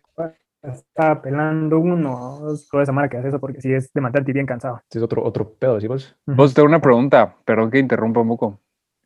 estaba 0.99 1.23
pelando 1.23 1.79
uno, 1.79 2.41
toda 2.69 2.83
esa 2.83 3.09
que 3.09 3.17
hace 3.19 3.29
eso, 3.29 3.39
porque 3.39 3.61
sí 3.61 3.73
es 3.73 3.93
demandante 3.93 4.33
y 4.33 4.35
bien 4.35 4.47
cansado. 4.47 4.81
Este 4.83 4.99
es 4.99 5.05
otro, 5.05 5.22
otro 5.25 5.49
pedo, 5.53 5.81
¿sí 5.81 5.87
vos? 5.87 6.17
Vos 6.27 6.53
tengo 6.53 6.67
una 6.67 6.81
pregunta, 6.81 7.37
perdón 7.44 7.70
que 7.70 7.79
interrumpa 7.79 8.19
un 8.20 8.29
poco. 8.29 8.58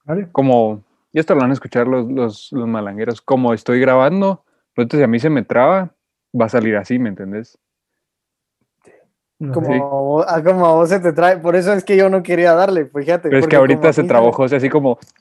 ¿Vale? 0.07 0.29
Como, 0.33 0.83
y 1.13 1.19
esto 1.21 1.35
lo 1.35 1.43
van 1.43 1.51
a 1.51 1.53
escuchar 1.53 1.87
los, 1.87 2.11
los, 2.11 2.49
los 2.53 2.67
malangueros, 2.67 3.21
como 3.21 3.53
estoy 3.53 3.79
grabando, 3.79 4.43
entonces 4.75 5.01
si 5.01 5.05
a 5.05 5.07
mí 5.07 5.19
se 5.21 5.29
me 5.29 5.43
traba, 5.43 5.91
va 6.39 6.47
a 6.47 6.49
salir 6.49 6.77
así, 6.79 6.99
¿me 6.99 7.11
entendés? 7.11 7.59
No 9.39 9.53
Como. 9.53 9.67
Sí. 9.67 9.79
vos- 9.79 10.25
ah, 10.29 10.43
como 10.43 10.67
a 10.67 10.75
vos 10.75 10.89
se 10.89 10.99
te 11.01 11.13
trae. 11.13 11.37
Por 11.39 11.57
eso 11.57 11.75
es 11.75 11.85
que 11.85 11.97
yo 11.97 12.09
no 12.09 12.23
quería 12.23 12.55
darle, 12.55 12.87
fíjate. 12.87 13.29
Pero 13.29 13.41
es 13.41 13.47
que 13.49 13.57
ahorita 13.57 13.93
se 13.93 14.05
trabó 14.05 14.33
José 14.33 14.57
así 14.57 14.71
como... 14.71 14.99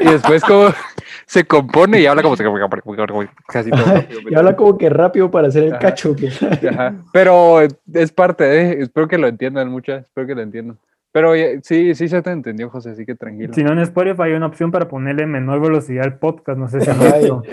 y 0.00 0.04
después 0.04 0.42
como 0.44 0.68
se 1.30 1.44
compone 1.44 2.00
y 2.00 2.06
habla 2.06 2.22
como... 2.24 2.34
Casi 3.46 3.70
todo 3.70 3.84
rápido, 3.84 4.20
Y 4.28 4.34
habla 4.34 4.56
como 4.56 4.76
que 4.76 4.90
rápido 4.90 5.30
para 5.30 5.46
hacer 5.46 5.62
el 5.62 5.70
Ajá. 5.74 5.78
cacho. 5.78 6.16
que- 6.16 6.28
Ajá. 6.68 6.94
Pero 7.12 7.60
es 7.60 8.10
parte 8.12 8.42
de... 8.42 8.82
Espero 8.82 9.06
que 9.06 9.16
lo 9.16 9.28
entiendan 9.28 9.68
muchas, 9.68 10.06
espero 10.06 10.26
que 10.26 10.34
lo 10.34 10.42
entiendan. 10.42 10.76
Pero 11.12 11.36
eh, 11.36 11.60
sí, 11.62 11.94
sí 11.94 12.08
se 12.08 12.20
te 12.22 12.30
entendió, 12.30 12.68
José, 12.68 12.90
así 12.90 13.06
que 13.06 13.14
tranquilo. 13.14 13.54
Si 13.54 13.62
no, 13.62 13.70
en 13.72 13.78
Spotify 13.78 14.22
hay 14.22 14.32
una 14.32 14.46
opción 14.46 14.72
para 14.72 14.88
ponerle 14.88 15.26
menor 15.26 15.60
velocidad 15.60 16.04
al 16.04 16.18
podcast. 16.18 16.58
No 16.58 16.66
sé 16.68 16.80
si 16.80 16.90
han 16.90 16.98
visto. 16.98 17.42
Y 17.46 17.50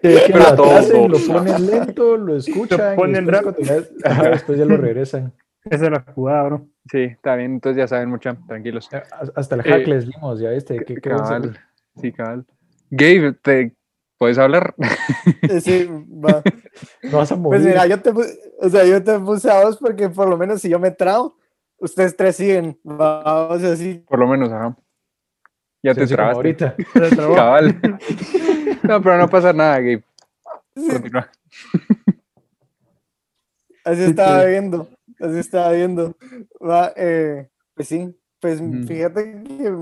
que 0.00 0.32
Pero 0.32 0.38
lo 0.38 0.54
todo- 0.56 1.08
lo 1.08 1.18
ponen 1.18 1.66
lento, 1.66 2.16
lo 2.16 2.36
escuchan. 2.36 2.94
y 2.94 2.96
ponen 2.96 3.24
después, 3.26 3.54
cuando 3.56 3.62
ya- 3.62 4.10
ajá, 4.10 4.30
después 4.30 4.58
ya 4.58 4.64
lo 4.64 4.76
regresan. 4.76 5.32
Esa 5.64 5.84
es 5.84 5.90
la 5.92 6.04
jugada, 6.12 6.42
bro. 6.44 6.66
Sí, 6.90 7.02
está 7.02 7.36
bien, 7.36 7.52
entonces 7.54 7.76
ya 7.78 7.86
saben 7.86 8.08
mucha, 8.08 8.36
tranquilos. 8.48 8.88
Hasta 9.36 9.54
el 9.54 9.60
Eh, 9.60 9.64
hack 9.70 9.86
les 9.86 10.06
dimos, 10.06 10.40
ya 10.40 10.50
viste. 10.50 10.76
¿Qué, 10.84 10.96
qué. 10.96 11.10
Sí, 12.00 12.12
cabal. 12.12 12.44
Gabe, 12.90 13.32
¿te 13.42 13.74
puedes 14.18 14.38
hablar? 14.38 14.74
Sí, 15.62 15.86
va. 15.88 16.42
No 17.02 17.18
vas 17.18 17.32
a 17.32 17.36
morir. 17.36 17.60
Pues 17.60 17.66
mira, 17.68 17.86
yo 17.86 18.00
te, 18.00 18.10
o 18.10 18.68
sea, 18.68 18.84
yo 18.84 19.02
te 19.02 19.18
puse 19.20 19.50
a 19.50 19.64
vos 19.64 19.76
porque 19.78 20.08
por 20.08 20.28
lo 20.28 20.36
menos 20.36 20.60
si 20.60 20.68
yo 20.68 20.78
me 20.78 20.90
trabo, 20.90 21.36
ustedes 21.78 22.16
tres 22.16 22.36
siguen. 22.36 22.78
Va, 22.84 23.48
o 23.48 23.58
sea, 23.58 23.76
sí. 23.76 24.04
Por 24.08 24.18
lo 24.18 24.26
menos, 24.26 24.50
ajá. 24.52 24.76
Ya 25.82 25.92
Sí, 25.94 25.98
te 26.00 26.04
así 26.04 26.16
como 26.16 26.30
trabaste. 26.32 26.36
ahorita. 26.36 26.76
Cabal. 27.36 27.80
No, 28.82 29.02
pero 29.02 29.18
no 29.18 29.28
pasa 29.28 29.52
nada, 29.52 29.76
Gabe. 29.78 30.02
sí, 30.76 30.88
Continúa. 30.88 31.30
Así 33.84 34.04
Sí, 34.04 34.10
estaba 34.10 34.42
sí. 34.42 34.48
viendo. 34.48 34.88
Así 35.20 35.38
estaba 35.38 35.72
viendo. 35.72 36.16
Va, 36.60 36.92
eh, 36.96 37.48
pues 37.74 37.88
sí, 37.88 38.14
pues 38.40 38.60
fíjate 38.86 39.42
que. 39.44 39.74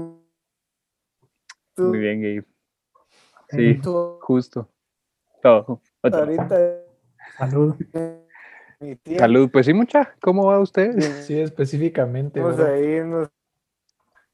Tú- 1.76 1.84
Muy 1.84 1.98
bien, 1.98 2.20
Gabe. 2.20 2.44
Sí, 3.50 3.74
tú- 3.80 4.18
justo. 4.22 4.68
Todo. 5.42 5.80
Otro. 6.02 6.18
Ahorita 6.20 6.58
Salud. 7.38 7.74
mi 8.80 8.96
tía. 8.96 9.18
Salud, 9.20 9.48
pues 9.52 9.66
sí, 9.66 9.72
mucha. 9.74 10.14
¿Cómo 10.20 10.46
va 10.46 10.58
usted? 10.58 10.98
Sí, 11.22 11.38
específicamente. 11.38 12.40
Vamos 12.40 12.56
bro. 12.56 12.66
a 12.66 12.78
irnos. 12.78 13.28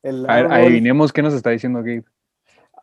El 0.03 0.29
A 0.29 0.37
ver, 0.37 0.45
árbol. 0.47 0.57
adivinemos 0.59 1.13
qué 1.13 1.23
nos 1.23 1.35
está 1.35 1.51
diciendo 1.51 1.81
Gabe. 1.81 2.05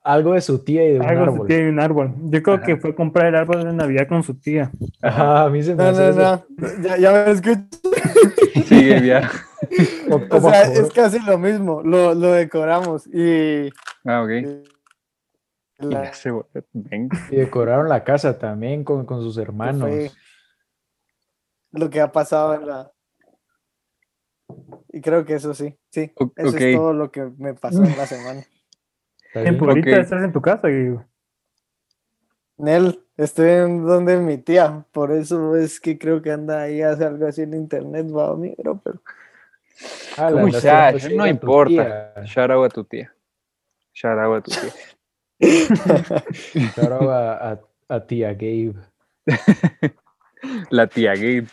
Algo 0.04 0.34
de 0.34 0.42
su 0.42 0.64
tía 0.64 0.86
y 0.88 0.94
de 0.94 1.00
un 1.00 1.06
Algo 1.06 1.24
árbol. 1.24 1.48
tiene 1.48 1.70
un 1.70 1.80
árbol. 1.80 2.14
Yo 2.26 2.42
creo 2.42 2.56
Ajá. 2.58 2.66
que 2.66 2.78
fue 2.78 2.92
a 2.92 2.96
comprar 2.96 3.28
el 3.28 3.36
árbol 3.36 3.64
de 3.66 3.74
Navidad 3.74 4.08
con 4.08 4.24
su 4.24 4.34
tía. 4.36 4.72
Ajá, 5.02 5.44
a 5.44 5.50
mí 5.50 5.62
se 5.62 5.76
me 5.76 5.84
No, 5.84 5.90
hace 5.90 6.02
no, 6.02 6.10
eso. 6.10 6.46
no. 6.58 6.68
Ya, 6.84 6.98
ya 6.98 7.12
me 7.12 7.32
escucho. 7.32 7.62
Sí, 8.66 8.88
Gabe, 8.90 9.08
ya. 9.08 9.30
O- 10.10 10.22
O 10.38 10.42
sea, 10.42 10.64
es 10.64 10.90
casi 10.94 11.20
lo 11.20 11.38
mismo. 11.38 11.82
Lo, 11.84 12.14
lo 12.16 12.32
decoramos. 12.32 13.08
Y. 13.08 13.70
Ah, 14.06 14.24
ok. 14.24 14.30
Y 14.30 14.66
la-. 15.80 16.12
Y 17.32 17.36
decoraron 17.36 17.88
la 17.90 18.04
casa 18.04 18.38
también 18.38 18.84
con, 18.84 19.06
con 19.06 19.22
sus 19.22 19.38
hermanos. 19.38 19.90
lo 21.72 21.90
que 21.90 22.02
ha 22.02 22.12
pasado 22.12 22.54
en 22.56 22.68
la. 22.68 22.92
Y 24.92 25.02
creo 25.02 25.24
que 25.26 25.36
eso 25.36 25.54
sí. 25.54 25.78
Sí. 25.92 26.12
O- 26.16 26.32
Eso 26.36 26.58
es 26.58 26.76
todo 26.76 26.94
lo 26.94 27.12
que 27.12 27.30
me 27.38 27.54
pasó 27.54 27.84
en 27.84 27.98
la 27.98 28.06
semana. 28.06 28.44
En 29.36 29.44
bien. 29.60 29.64
ahorita 29.70 29.90
Ok. 29.92 29.98
estás 29.98 30.24
en 30.24 30.34
tu 30.34 30.42
casa 30.42 30.72
y 30.72 30.98
Nel, 32.58 33.06
estoy 33.16 33.50
en 33.52 33.86
donde 33.86 34.18
mi 34.18 34.40
tía. 34.40 34.84
Por 34.92 35.12
eso 35.12 35.56
es 35.56 35.80
que 35.80 36.00
creo 36.00 36.20
que 36.22 36.32
anda 36.32 36.64
ahí, 36.64 36.82
hace 36.82 37.06
algo 37.06 37.28
así 37.28 37.44
en 37.44 37.54
internet, 37.54 38.08
va, 38.08 38.36
pero. 38.84 39.02
Ah, 40.18 40.30
Uy, 40.34 40.46
andas 40.48 40.64
ya, 40.64 40.88
tirando 40.92 40.98
shade 40.98 41.16
no 41.16 41.24
a 41.24 41.30
importa. 41.30 42.14
Shout 42.26 42.50
out 42.52 42.66
a 42.66 42.70
tu 42.70 42.84
tía. 42.84 43.14
Shout 44.02 44.18
out 44.18 44.38
a 44.38 44.42
tu 44.42 44.52
tía. 44.52 44.72
Shout 46.76 46.92
out 46.92 47.10
a, 47.10 47.52
a- 47.52 47.62
a 47.90 48.00
tía 48.08 48.34
Gabe. 48.34 48.76
La 50.70 50.88
tía 50.88 51.16
Gabe. 51.16 51.48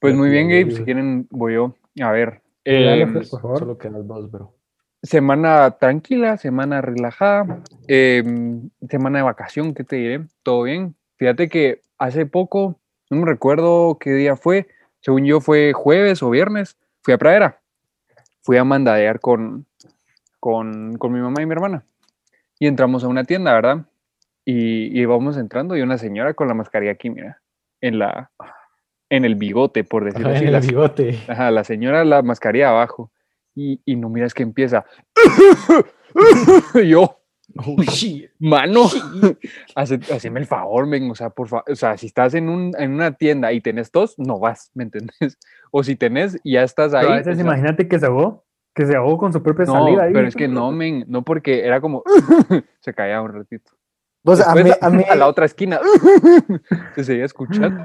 Pues 0.00 0.14
La 0.14 0.18
muy 0.18 0.30
bien, 0.30 0.48
Gabe. 0.48 0.60
Gabe. 0.62 0.76
Si 0.76 0.84
quieren, 0.84 1.26
voy 1.30 1.54
yo. 1.54 1.74
A 2.00 2.12
ver. 2.12 2.40
Dale, 2.64 3.02
em, 3.02 3.12
pues, 3.12 3.30
por 3.30 3.40
favor. 3.42 3.58
Solo 3.58 3.78
quedas 3.78 4.06
vos, 4.06 4.30
bro. 4.30 4.54
semana 5.02 5.72
tranquila, 5.72 6.36
semana 6.36 6.80
relajada, 6.82 7.62
em, 7.88 8.70
semana 8.88 9.18
de 9.18 9.24
vacación, 9.24 9.74
¿qué 9.74 9.82
te 9.84 9.96
diré? 9.96 10.26
¿Todo 10.44 10.62
bien? 10.64 10.94
Fíjate 11.16 11.48
que 11.48 11.80
hace 11.98 12.26
poco, 12.26 12.78
no 13.10 13.16
me 13.18 13.26
recuerdo 13.26 13.98
qué 13.98 14.10
día 14.12 14.36
fue, 14.36 14.68
según 15.00 15.24
yo 15.24 15.40
fue 15.40 15.72
jueves 15.72 16.22
o 16.22 16.30
viernes, 16.30 16.76
fui 17.02 17.14
a 17.14 17.18
Pradera. 17.18 17.60
Fui 18.42 18.56
a 18.56 18.64
mandadear 18.64 19.18
con, 19.20 19.66
con, 20.40 20.96
con 20.98 21.12
mi 21.12 21.20
mamá 21.20 21.42
y 21.42 21.46
mi 21.46 21.52
hermana. 21.52 21.84
Y 22.58 22.66
entramos 22.66 23.04
a 23.04 23.08
una 23.08 23.24
tienda, 23.24 23.52
¿verdad? 23.52 23.86
Y, 24.44 24.86
y 24.98 25.00
íbamos 25.02 25.36
entrando 25.36 25.76
y 25.76 25.82
una 25.82 25.98
señora 25.98 26.34
con 26.34 26.48
la 26.48 26.54
mascarilla 26.54 26.92
aquí, 26.92 27.10
mira, 27.10 27.40
en 27.80 27.98
la 27.98 28.30
en 29.10 29.24
el 29.24 29.36
bigote, 29.36 29.84
por 29.84 30.04
decirlo 30.04 30.28
Ajá, 30.30 30.36
así. 30.38 30.46
en 30.46 30.54
el 30.54 30.60
bigote. 30.60 31.18
Ajá, 31.28 31.50
la 31.50 31.64
señora 31.64 32.04
la 32.04 32.22
mascarilla 32.22 32.70
abajo. 32.70 33.10
Y, 33.54 33.80
y 33.84 33.96
no 33.96 34.08
miras 34.08 34.34
que 34.34 34.42
empieza. 34.44 34.84
Yo, 36.86 37.14
Oh, 37.66 37.80
shit. 37.82 38.30
mano, 38.38 38.84
hace- 39.74 39.98
haceme 40.12 40.38
el 40.40 40.46
favor, 40.46 40.86
men. 40.86 41.10
O 41.10 41.14
sea, 41.14 41.30
por 41.30 41.48
favor, 41.48 41.64
o 41.70 41.74
sea, 41.74 41.96
si 41.96 42.06
estás 42.06 42.34
en, 42.34 42.48
un, 42.50 42.72
en 42.78 42.92
una 42.92 43.12
tienda 43.12 43.52
y 43.54 43.60
tenés 43.62 43.90
tos, 43.90 44.14
no 44.18 44.38
vas, 44.38 44.70
¿me 44.74 44.84
entendés? 44.84 45.38
O 45.70 45.82
si 45.82 45.96
tenés 45.96 46.38
y 46.44 46.52
ya 46.52 46.62
estás 46.62 46.92
ahí. 46.92 47.00
Pero 47.06 47.12
a 47.12 47.14
o 47.14 47.18
veces 47.18 47.36
sea, 47.36 47.44
imagínate 47.44 47.88
que 47.88 47.98
se 47.98 48.04
ahogó, 48.06 48.44
que 48.78 48.86
se 48.86 48.94
ahogó 48.94 49.18
con 49.18 49.32
su 49.32 49.42
propia 49.42 49.64
no, 49.64 49.72
salida 49.72 50.04
ahí. 50.04 50.12
pero 50.12 50.28
es 50.28 50.36
que 50.36 50.46
no, 50.46 50.70
men, 50.70 51.04
no 51.08 51.24
porque 51.24 51.66
era 51.66 51.80
como, 51.80 52.04
se 52.80 52.94
caía 52.94 53.20
un 53.20 53.32
ratito. 53.32 53.72
Pues 54.22 54.40
a 54.40 54.54
mí, 54.54 54.70
a, 54.80 54.88
mí, 54.88 55.02
a 55.10 55.16
la 55.16 55.26
otra 55.26 55.46
esquina, 55.46 55.80
se 56.94 57.02
seguía 57.02 57.24
escuchando. 57.24 57.82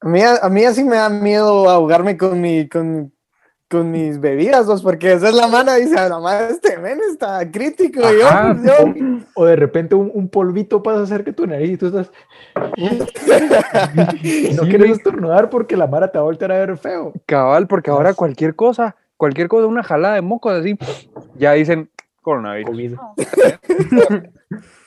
a, 0.00 0.08
mí, 0.08 0.22
a 0.22 0.48
mí 0.48 0.64
así 0.64 0.84
me 0.84 0.96
da 0.96 1.10
miedo 1.10 1.68
ahogarme 1.68 2.16
con, 2.16 2.40
mi, 2.40 2.66
con, 2.66 3.12
con 3.68 3.90
mis 3.90 4.18
bebidas, 4.18 4.64
pues, 4.64 4.80
porque 4.80 5.12
esa 5.12 5.28
es 5.28 5.34
la 5.34 5.48
mano, 5.48 5.74
dice, 5.74 5.96
la 5.96 6.18
mano 6.18 6.46
este 6.46 6.78
men 6.78 6.98
está 7.10 7.50
crítico. 7.50 8.00
yo, 8.00 8.26
Ajá, 8.26 8.54
pues, 8.54 8.96
yo, 8.96 9.18
O 9.34 9.44
de 9.44 9.56
repente 9.56 9.94
un, 9.94 10.10
un 10.14 10.30
polvito 10.30 10.82
pasa 10.82 11.04
cerca 11.04 11.26
de 11.30 11.36
tu 11.36 11.46
nariz 11.46 11.72
y 11.72 11.76
tú 11.76 11.88
estás. 11.88 12.10
y 12.78 14.54
no 14.54 14.62
Sí, 14.62 14.68
quieres 14.70 14.92
estornudar 14.92 15.50
porque 15.50 15.76
la 15.76 15.86
mara 15.86 16.10
te 16.10 16.16
va 16.16 16.22
a 16.22 16.24
voltear 16.24 16.52
a 16.52 16.58
ver 16.58 16.78
feo. 16.78 17.12
Cabal, 17.26 17.66
porque 17.66 17.90
ahora 17.90 18.14
cualquier 18.14 18.56
cosa, 18.56 18.96
cualquier 19.16 19.48
cosa, 19.48 19.66
una 19.66 19.82
jalada 19.82 20.14
de 20.16 20.22
mocos 20.22 20.52
así, 20.52 20.76
ya 21.36 21.52
dicen 21.52 21.88
coronavirus. 22.22 22.70
COVID. 22.70 22.94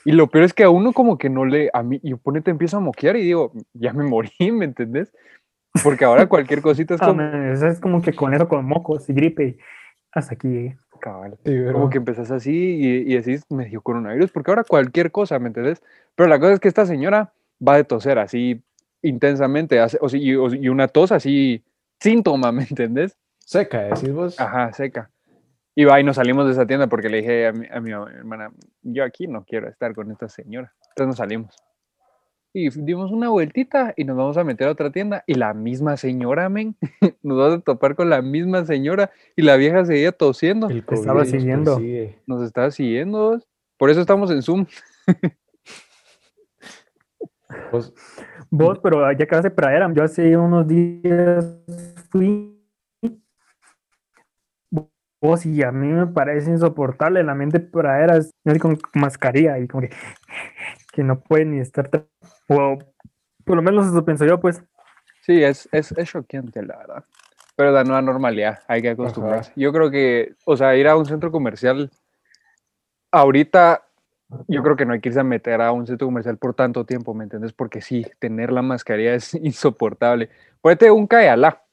Y 0.05 0.13
lo 0.13 0.27
peor 0.27 0.45
es 0.45 0.53
que 0.53 0.63
a 0.63 0.69
uno 0.69 0.93
como 0.93 1.17
que 1.17 1.29
no 1.29 1.43
le, 1.43 1.69
a 1.73 1.83
mí, 1.83 1.99
yo 2.01 2.15
ponete, 2.17 2.49
empiezo 2.49 2.77
a 2.77 2.79
moquear 2.79 3.17
y 3.17 3.23
digo, 3.23 3.51
ya 3.73 3.91
me 3.91 4.05
morí, 4.05 4.31
¿me 4.53 4.63
entendés? 4.63 5.11
Porque 5.83 6.05
ahora 6.05 6.27
cualquier 6.27 6.61
cosita 6.61 6.95
es 6.95 7.01
Ah, 7.01 7.07
como, 7.07 7.17
man, 7.17 7.51
eso 7.51 7.67
es 7.67 7.79
como 7.81 8.01
que 8.01 8.13
con 8.13 8.33
eso, 8.33 8.47
con 8.47 8.63
mocos 8.65 9.09
y 9.09 9.13
gripe. 9.13 9.47
y 9.47 9.57
Hasta 10.13 10.35
aquí 10.35 10.47
llegué. 10.47 10.77
cabal, 11.01 11.37
Sí, 11.45 11.53
como 11.73 11.89
que 11.89 11.97
empezás 11.97 12.31
así 12.31 12.53
y, 12.53 12.87
y 13.13 13.15
decís, 13.17 13.43
me 13.49 13.65
dio 13.65 13.81
coronavirus, 13.81 14.31
porque 14.31 14.49
ahora 14.49 14.63
cualquier 14.63 15.11
cosa, 15.11 15.39
¿me 15.39 15.47
entendés? 15.47 15.83
Pero 16.15 16.29
la 16.29 16.39
cosa 16.39 16.53
es 16.53 16.59
que 16.61 16.69
esta 16.69 16.85
señora 16.85 17.33
va 17.65 17.75
de 17.75 17.83
toser 17.83 18.17
así 18.17 18.63
intensamente, 19.01 19.79
hace- 19.81 19.97
o, 19.99 20.07
y, 20.15 20.35
o- 20.35 20.53
y 20.55 20.69
una 20.69 20.87
tos 20.87 21.11
así, 21.11 21.65
síntoma, 21.99 22.53
¿me 22.53 22.63
entendés? 22.63 23.17
Seca, 23.47 23.83
decís 23.83 24.11
vos. 24.11 24.37
Ajá, 24.41 24.73
seca. 24.73 25.09
Y 25.73 25.85
va 25.85 26.01
y 26.01 26.03
nos 26.03 26.17
salimos 26.17 26.45
de 26.47 26.51
esa 26.51 26.65
tienda 26.65 26.87
porque 26.87 27.07
le 27.07 27.17
dije 27.19 27.47
a 27.47 27.53
mi, 27.53 27.65
a 27.71 27.79
mi 27.79 27.91
hermana, 27.91 28.51
yo 28.81 29.05
aquí 29.05 29.25
no 29.27 29.45
quiero 29.45 29.69
estar 29.69 29.95
con 29.95 30.11
esta 30.11 30.27
señora. 30.27 30.73
Entonces 30.89 31.07
nos 31.07 31.15
salimos. 31.17 31.55
Y 32.53 32.69
dimos 32.81 33.09
una 33.11 33.29
vueltita 33.29 33.93
y 33.95 34.03
nos 34.03 34.17
vamos 34.17 34.35
a 34.37 34.43
meter 34.43 34.67
a 34.67 34.71
otra 34.71 34.91
tienda 34.91 35.23
y 35.27 35.35
la 35.35 35.53
misma 35.53 35.95
señora, 35.95 36.49
men, 36.49 36.75
nos 37.23 37.37
vamos 37.37 37.59
a 37.59 37.61
topar 37.61 37.95
con 37.95 38.09
la 38.09 38.21
misma 38.21 38.65
señora 38.65 39.11
y 39.37 39.43
la 39.43 39.55
vieja 39.55 39.85
seguía 39.85 40.11
tosiendo. 40.11 40.67
El 40.69 40.83
Te 40.85 40.95
estaba 40.95 41.19
COVID 41.21 41.31
nos 41.33 41.39
siguiendo. 41.41 41.75
persigue. 41.75 42.19
Nos 42.27 42.43
estaba 42.43 42.71
siguiendo. 42.71 43.39
Por 43.77 43.89
eso 43.91 44.01
estamos 44.01 44.29
en 44.31 44.41
Zoom. 44.41 44.65
Vos- 47.71 47.93
Vos, 48.49 48.79
pero 48.79 49.09
ya 49.13 49.23
acabaste 49.23 49.51
pradera. 49.51 49.89
Yo 49.93 50.03
hace 50.03 50.35
unos 50.35 50.67
días 50.67 51.45
fui. 52.09 52.56
Vos, 55.19 55.45
y 55.45 55.63
a 55.63 55.71
mí 55.71 55.87
me 55.87 56.07
parece 56.07 56.51
insoportable 56.51 57.23
la 57.23 57.33
mente 57.33 57.59
pradera. 57.59 58.17
Es 58.17 58.31
así 58.45 58.59
con 58.59 58.77
mascarilla 58.93 59.57
y 59.57 59.67
como 59.67 59.81
que, 59.81 59.89
que 60.93 61.03
no 61.03 61.19
puede 61.19 61.45
ni 61.45 61.59
estar. 61.59 61.89
O 62.47 62.77
por 63.43 63.55
lo 63.55 63.61
menos 63.61 63.87
eso 63.87 64.05
pienso 64.05 64.25
yo, 64.25 64.39
pues. 64.39 64.61
Sí, 65.21 65.43
es, 65.43 65.67
es, 65.71 65.91
es 65.93 66.09
choqueante, 66.09 66.61
la 66.63 66.77
verdad. 66.77 67.03
Pero 67.55 67.71
la 67.71 67.83
nueva 67.83 68.01
normalidad, 68.01 68.59
hay 68.67 68.81
que 68.81 68.89
acostumbrarse. 68.89 69.51
Yo 69.55 69.73
creo 69.73 69.89
que, 69.89 70.35
o 70.45 70.55
sea, 70.55 70.75
ir 70.75 70.87
a 70.87 70.95
un 70.95 71.05
centro 71.05 71.31
comercial, 71.31 71.89
ahorita, 73.11 73.83
yo 74.47 74.61
creo 74.61 74.75
que 74.75 74.85
no 74.85 74.93
hay 74.93 74.99
que 74.99 75.09
irse 75.09 75.19
a 75.19 75.23
meter 75.23 75.61
a 75.61 75.71
un 75.71 75.87
centro 75.87 76.05
comercial 76.05 76.37
por 76.37 76.53
tanto 76.53 76.85
tiempo, 76.85 77.15
¿me 77.15 77.23
entiendes? 77.23 77.53
Porque 77.53 77.81
sí, 77.81 78.05
tener 78.19 78.51
la 78.51 78.61
mascarilla 78.61 79.15
es 79.15 79.33
insoportable. 79.41 80.29
Ponete 80.61 80.91
un 80.91 81.07
Cayalá, 81.07 81.63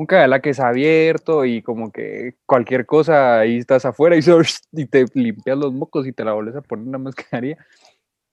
un 0.00 0.06
Cayalá 0.06 0.40
que 0.40 0.48
es 0.48 0.60
abierto 0.60 1.44
y 1.44 1.60
como 1.60 1.92
que 1.92 2.36
cualquier 2.46 2.86
cosa, 2.86 3.40
ahí 3.40 3.58
estás 3.58 3.84
afuera 3.84 4.16
y, 4.72 4.86
te 4.86 5.04
limpias 5.12 5.58
los 5.58 5.74
mocos 5.74 6.06
y 6.06 6.12
te 6.12 6.24
la 6.24 6.32
vuelves 6.32 6.56
a 6.56 6.62
poner 6.62 6.88
una 6.88 6.96
mascarilla. 6.96 7.58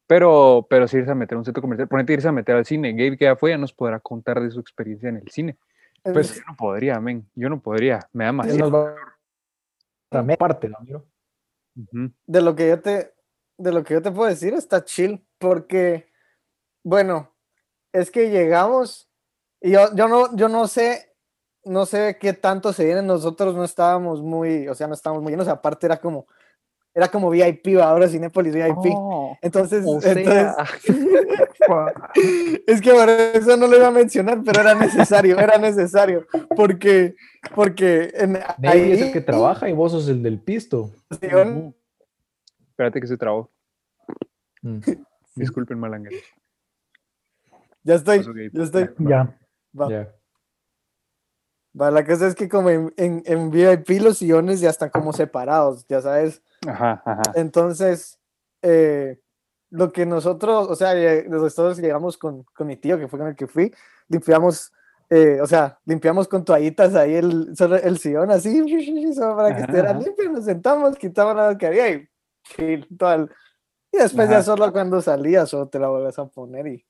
Pero, 0.07 0.65
pero 0.69 0.87
sí 0.87 0.95
irse 0.95 1.11
a 1.11 1.15
meter 1.15 1.35
a 1.35 1.39
un 1.39 1.43
centro 1.43 1.61
comercial, 1.61 1.89
ponete 1.89 2.13
irse 2.13 2.29
a 2.29 2.31
meter 2.31 2.55
al 2.55 2.65
cine. 2.65 2.93
Gabe 2.93 3.17
que 3.17 3.25
ya 3.25 3.35
fue, 3.35 3.49
ya 3.49 3.57
nos 3.57 3.73
podrá 3.73 3.99
contar 3.99 4.39
de 4.39 4.49
su 4.49 4.61
experiencia 4.61 5.09
en 5.09 5.17
el 5.17 5.27
cine. 5.27 5.57
Pues- 6.03 6.35
Yo 6.35 6.41
no 6.47 6.55
podría, 6.55 7.01
men, 7.01 7.29
yo 7.35 7.49
no 7.49 7.59
podría, 7.59 7.99
me 8.13 8.23
da 8.23 8.31
va 8.31 8.95
también 10.07 10.37
parte, 10.37 10.69
¿no, 10.69 11.03
de 12.25 12.41
lo 12.41 12.55
que 12.55 12.69
yo 12.69 12.79
te 12.79 13.13
de 13.57 13.71
lo 13.73 13.83
que 13.83 13.93
yo 13.93 14.01
te 14.01 14.11
puedo 14.11 14.29
decir 14.29 14.53
está 14.53 14.85
chill 14.85 15.27
porque 15.37 16.09
bueno 16.83 17.35
es 17.91 18.09
que 18.09 18.29
llegamos 18.29 19.11
y 19.59 19.71
yo, 19.71 19.93
yo 19.93 20.07
no 20.07 20.33
yo 20.35 20.47
no 20.47 20.67
sé 20.67 21.06
no 21.67 21.85
sé 21.85 22.17
qué 22.19 22.33
tanto 22.33 22.73
se 22.73 22.85
viene 22.85 23.01
nosotros 23.01 23.55
no 23.55 23.63
estábamos 23.63 24.21
muy 24.21 24.67
o 24.67 24.75
sea 24.75 24.87
no 24.87 24.93
estábamos 24.93 25.23
muy 25.23 25.31
llenos 25.31 25.47
aparte 25.47 25.85
era 25.85 25.97
como 25.97 26.27
era 26.93 27.09
como 27.09 27.29
VIP 27.29 27.77
¿va? 27.77 27.89
ahora 27.89 28.07
Cinépolis 28.07 28.53
VIP 28.55 28.91
Oh, 28.95 29.37
entonces, 29.41 29.83
o 29.87 30.01
sea, 30.01 30.13
entonces 30.13 30.47
es 32.67 32.81
que 32.81 32.91
por 32.91 33.09
eso 33.09 33.55
no 33.57 33.67
lo 33.67 33.77
iba 33.77 33.87
a 33.87 33.91
mencionar 33.91 34.41
pero 34.43 34.61
era 34.61 34.73
necesario 34.73 35.37
era 35.37 35.57
necesario 35.57 36.25
porque 36.55 37.15
porque 37.55 38.11
en, 38.15 38.33
Navy 38.57 38.91
es 38.91 38.99
el 39.01 39.03
ahí- 39.07 39.11
que 39.13 39.21
trabaja 39.21 39.69
y 39.69 39.73
vos 39.73 39.91
sos 39.91 40.07
el 40.09 40.23
del 40.23 40.39
pisto. 40.39 40.91
sí. 41.11 41.27
Espérate 42.69 43.01
que 43.01 43.07
se 43.07 43.17
trabó. 43.17 43.49
Mm. 44.61 44.79
Disculpen, 45.35 45.79
Malanga. 45.79 46.09
ya 47.83 47.95
estoy 47.95 48.23
ya 48.53 48.63
estoy 48.63 48.89
Ya. 48.99 49.35
va. 49.79 49.89
Ya. 49.89 50.13
Va, 51.79 51.91
la 51.91 52.05
cosa 52.05 52.27
es 52.27 52.35
que 52.35 52.49
como 52.49 52.69
en, 52.69 52.93
en, 52.97 53.21
en 53.25 53.51
VIP 53.51 53.99
los 54.01 54.17
sillones 54.17 54.59
ya 54.59 54.69
están 54.69 54.89
como 54.89 55.13
separados, 55.13 55.85
ya 55.87 56.01
sabes. 56.01 56.41
Ajá, 56.67 57.01
ajá. 57.05 57.21
Entonces, 57.35 58.19
eh, 58.61 59.19
lo 59.69 59.91
que 59.91 60.05
nosotros, 60.05 60.67
o 60.69 60.75
sea, 60.75 60.93
nosotros 61.27 61.77
llegamos 61.79 62.17
con, 62.17 62.43
con 62.55 62.67
mi 62.67 62.77
tío, 62.77 62.97
que 62.97 63.07
fue 63.07 63.19
con 63.19 63.27
el 63.27 63.35
que 63.35 63.47
fui, 63.47 63.73
limpiamos, 64.07 64.71
eh, 65.09 65.39
o 65.41 65.45
sea, 65.45 65.79
limpiamos 65.85 66.27
con 66.27 66.43
toallitas 66.43 66.95
ahí 66.95 67.15
el, 67.15 67.55
solo 67.55 67.75
el 67.75 67.97
sillón, 67.99 68.31
así, 68.31 69.13
solo 69.13 69.35
para 69.35 69.53
que 69.53 69.61
estuviera 69.61 69.93
limpio, 69.93 70.31
nos 70.31 70.45
sentamos, 70.45 70.95
quitamos 70.97 71.35
la 71.35 71.57
que 71.57 71.67
había 71.67 71.89
y 71.91 72.07
todo 72.97 73.13
el- 73.13 73.31
y 73.91 73.97
después 73.99 74.29
ya 74.29 74.41
solo 74.41 74.71
cuando 74.71 75.01
salías, 75.01 75.49
solo 75.49 75.67
te 75.69 75.79
la 75.79 75.87
vuelves 75.89 76.17
a 76.19 76.25
poner 76.27 76.67
y, 76.67 76.85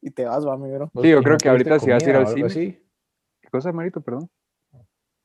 y 0.00 0.10
te 0.10 0.24
vas, 0.24 0.46
va, 0.46 0.56
mi 0.56 0.70
bro. 0.72 0.90
Vos, 0.92 1.04
Sí, 1.04 1.10
yo 1.10 1.20
¿y 1.20 1.22
creo 1.22 1.38
que 1.38 1.48
ahorita 1.48 1.78
si 1.78 1.90
vas 1.90 2.04
a 2.06 2.10
ir 2.10 2.16
al 2.16 2.26
cine. 2.26 2.83
Cosa, 3.54 3.70
Marito? 3.72 4.00
Perdón. 4.00 4.28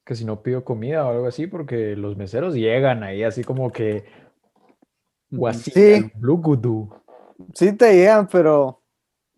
Que 0.06 0.14
si 0.14 0.24
no 0.24 0.44
pido 0.44 0.64
comida 0.64 1.04
o 1.06 1.10
algo 1.10 1.26
así, 1.28 1.48
porque 1.48 1.96
los 1.96 2.16
meseros 2.16 2.54
llegan 2.54 3.02
ahí 3.02 3.24
así 3.24 3.44
como 3.44 3.72
que 3.72 4.06
guasita, 5.32 5.80
Sí. 5.80 6.12
blugudú. 6.16 6.94
Sí 7.56 7.74
te 7.74 7.94
llegan, 7.96 8.28
pero 8.28 8.82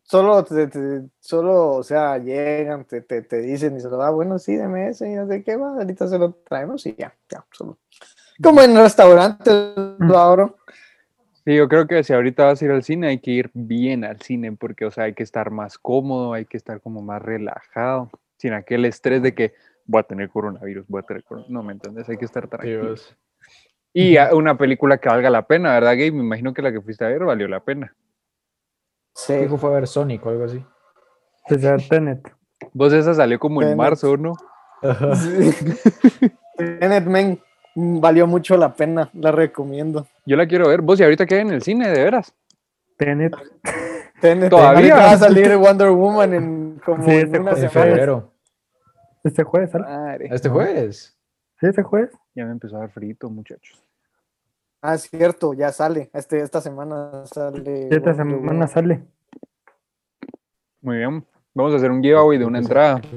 solo, 0.03 0.43
te, 0.43 0.67
te- 0.67 1.03
solo, 1.19 1.75
o 1.75 1.83
sea, 1.83 2.17
llegan, 2.17 2.83
te, 2.85 2.99
te, 3.01 3.21
te 3.21 3.41
dicen 3.41 3.77
y 3.77 3.79
se 3.79 3.89
lo 3.89 3.95
da, 3.95 4.09
bueno, 4.09 4.37
sí, 4.39 4.57
deme 4.57 4.89
ese 4.89 5.09
y 5.09 5.15
no 5.15 5.25
sé 5.25 5.41
qué 5.41 5.55
va, 5.55 5.73
ahorita 5.75 6.07
se 6.09 6.17
lo 6.17 6.33
traemos 6.33 6.85
y 6.85 6.95
ya, 6.95 7.13
ya, 7.29 7.45
solo. 7.51 7.77
Como 8.43 8.61
en 8.61 8.75
restaurantes, 8.75 9.73
lo 9.99 10.17
abro. 10.17 10.57
Sí, 11.45 11.55
yo 11.55 11.67
creo 11.67 11.87
que 11.87 12.03
si 12.03 12.13
ahorita 12.13 12.45
vas 12.45 12.61
a 12.61 12.65
ir 12.65 12.71
al 12.71 12.83
cine, 12.83 13.07
hay 13.07 13.19
que 13.19 13.31
ir 13.31 13.51
bien 13.53 14.03
al 14.03 14.19
cine, 14.21 14.51
porque, 14.51 14.85
o 14.85 14.91
sea, 14.91 15.05
hay 15.05 15.13
que 15.13 15.23
estar 15.23 15.49
más 15.51 15.77
cómodo, 15.77 16.33
hay 16.33 16.45
que 16.45 16.57
estar 16.57 16.81
como 16.81 17.01
más 17.01 17.21
relajado, 17.21 18.09
sin 18.41 18.53
aquel 18.53 18.85
estrés 18.85 19.21
de 19.21 19.35
que 19.35 19.53
voy 19.85 19.99
a 19.99 20.03
tener 20.03 20.29
coronavirus, 20.29 20.87
voy 20.87 21.01
a 21.01 21.03
tener 21.05 21.23
coronavirus. 21.23 21.53
No, 21.53 21.61
¿me 21.63 21.73
entiendes? 21.73 22.09
Hay 22.09 22.17
que 22.17 22.25
estar 22.25 22.47
tranquilo. 22.47 22.85
Dios. 22.87 23.15
Y 23.93 24.17
a- 24.17 24.33
una 24.33 24.57
película 24.57 24.97
que 24.97 25.09
valga 25.09 25.29
la 25.29 25.45
pena, 25.45 25.73
¿verdad, 25.73 25.91
Gabe? 25.91 26.11
Me 26.11 26.23
imagino 26.23 26.53
que 26.53 26.61
la 26.63 26.71
que 26.71 26.81
fuiste 26.81 27.05
a 27.05 27.09
ver 27.09 27.23
valió 27.23 27.47
la 27.47 27.59
pena. 27.59 27.95
Sí. 29.13 29.33
Fijo 29.37 29.57
fue 29.57 29.69
a 29.69 29.73
ver 29.73 29.87
Sonic 29.87 30.25
o 30.25 30.29
algo 30.29 30.45
así. 30.45 30.65
Pues 31.47 31.61
ya 31.61 31.77
Tenet. 31.77 32.21
Vos 32.73 32.93
esa 32.93 33.13
salió 33.13 33.37
como 33.37 33.61
en 33.61 33.75
marzo, 33.77 34.17
¿no? 34.17 34.33
Tenet, 36.57 37.05
men, 37.05 37.39
valió 37.75 38.27
mucho 38.27 38.57
la 38.57 38.73
pena, 38.73 39.09
la 39.13 39.31
recomiendo. 39.31 40.07
Yo 40.25 40.35
la 40.37 40.47
quiero 40.47 40.67
ver. 40.69 40.81
Vos 40.81 40.99
y 40.99 41.03
ahorita 41.03 41.25
queda 41.25 41.41
en 41.41 41.51
el 41.51 41.61
cine, 41.61 41.89
de 41.89 42.03
veras. 42.03 42.33
Tenet. 42.97 43.33
Tenet, 44.21 44.49
Todavía. 44.49 44.95
va 44.95 45.11
a 45.11 45.17
salir 45.17 45.55
Wonder 45.57 45.89
Woman 45.89 46.33
en 46.33 46.79
como 46.85 47.03
Sí, 47.03 47.11
en 47.11 47.17
este 47.25 47.39
una. 47.39 47.51
En 47.51 47.57
semana. 47.57 47.71
febrero. 47.71 48.30
Este 49.23 49.43
jueves, 49.43 49.71
¿sale? 49.71 49.83
Madre, 49.85 50.29
¿Este 50.31 50.49
jueves? 50.49 51.17
Sí, 51.59 51.67
este 51.67 51.83
jueves. 51.83 52.11
ya 52.35 52.45
me 52.45 52.51
empezó 52.51 52.75
a 52.77 52.79
dar 52.79 52.89
frito, 52.91 53.29
muchachos. 53.29 53.83
Ah, 54.81 54.97
cierto, 54.97 55.53
ya 55.53 55.71
sale. 55.71 56.09
Este, 56.13 56.41
esta 56.41 56.59
semana 56.59 57.23
sale. 57.25 57.87
Esta 57.91 58.15
semana 58.15 58.67
sale. 58.67 59.03
Muy 60.81 60.97
bien. 60.97 61.23
Vamos 61.53 61.73
a 61.73 61.75
hacer 61.77 61.91
un 61.91 62.01
giveaway 62.01 62.39
de 62.39 62.45
una 62.45 62.57
entrada. 62.59 62.99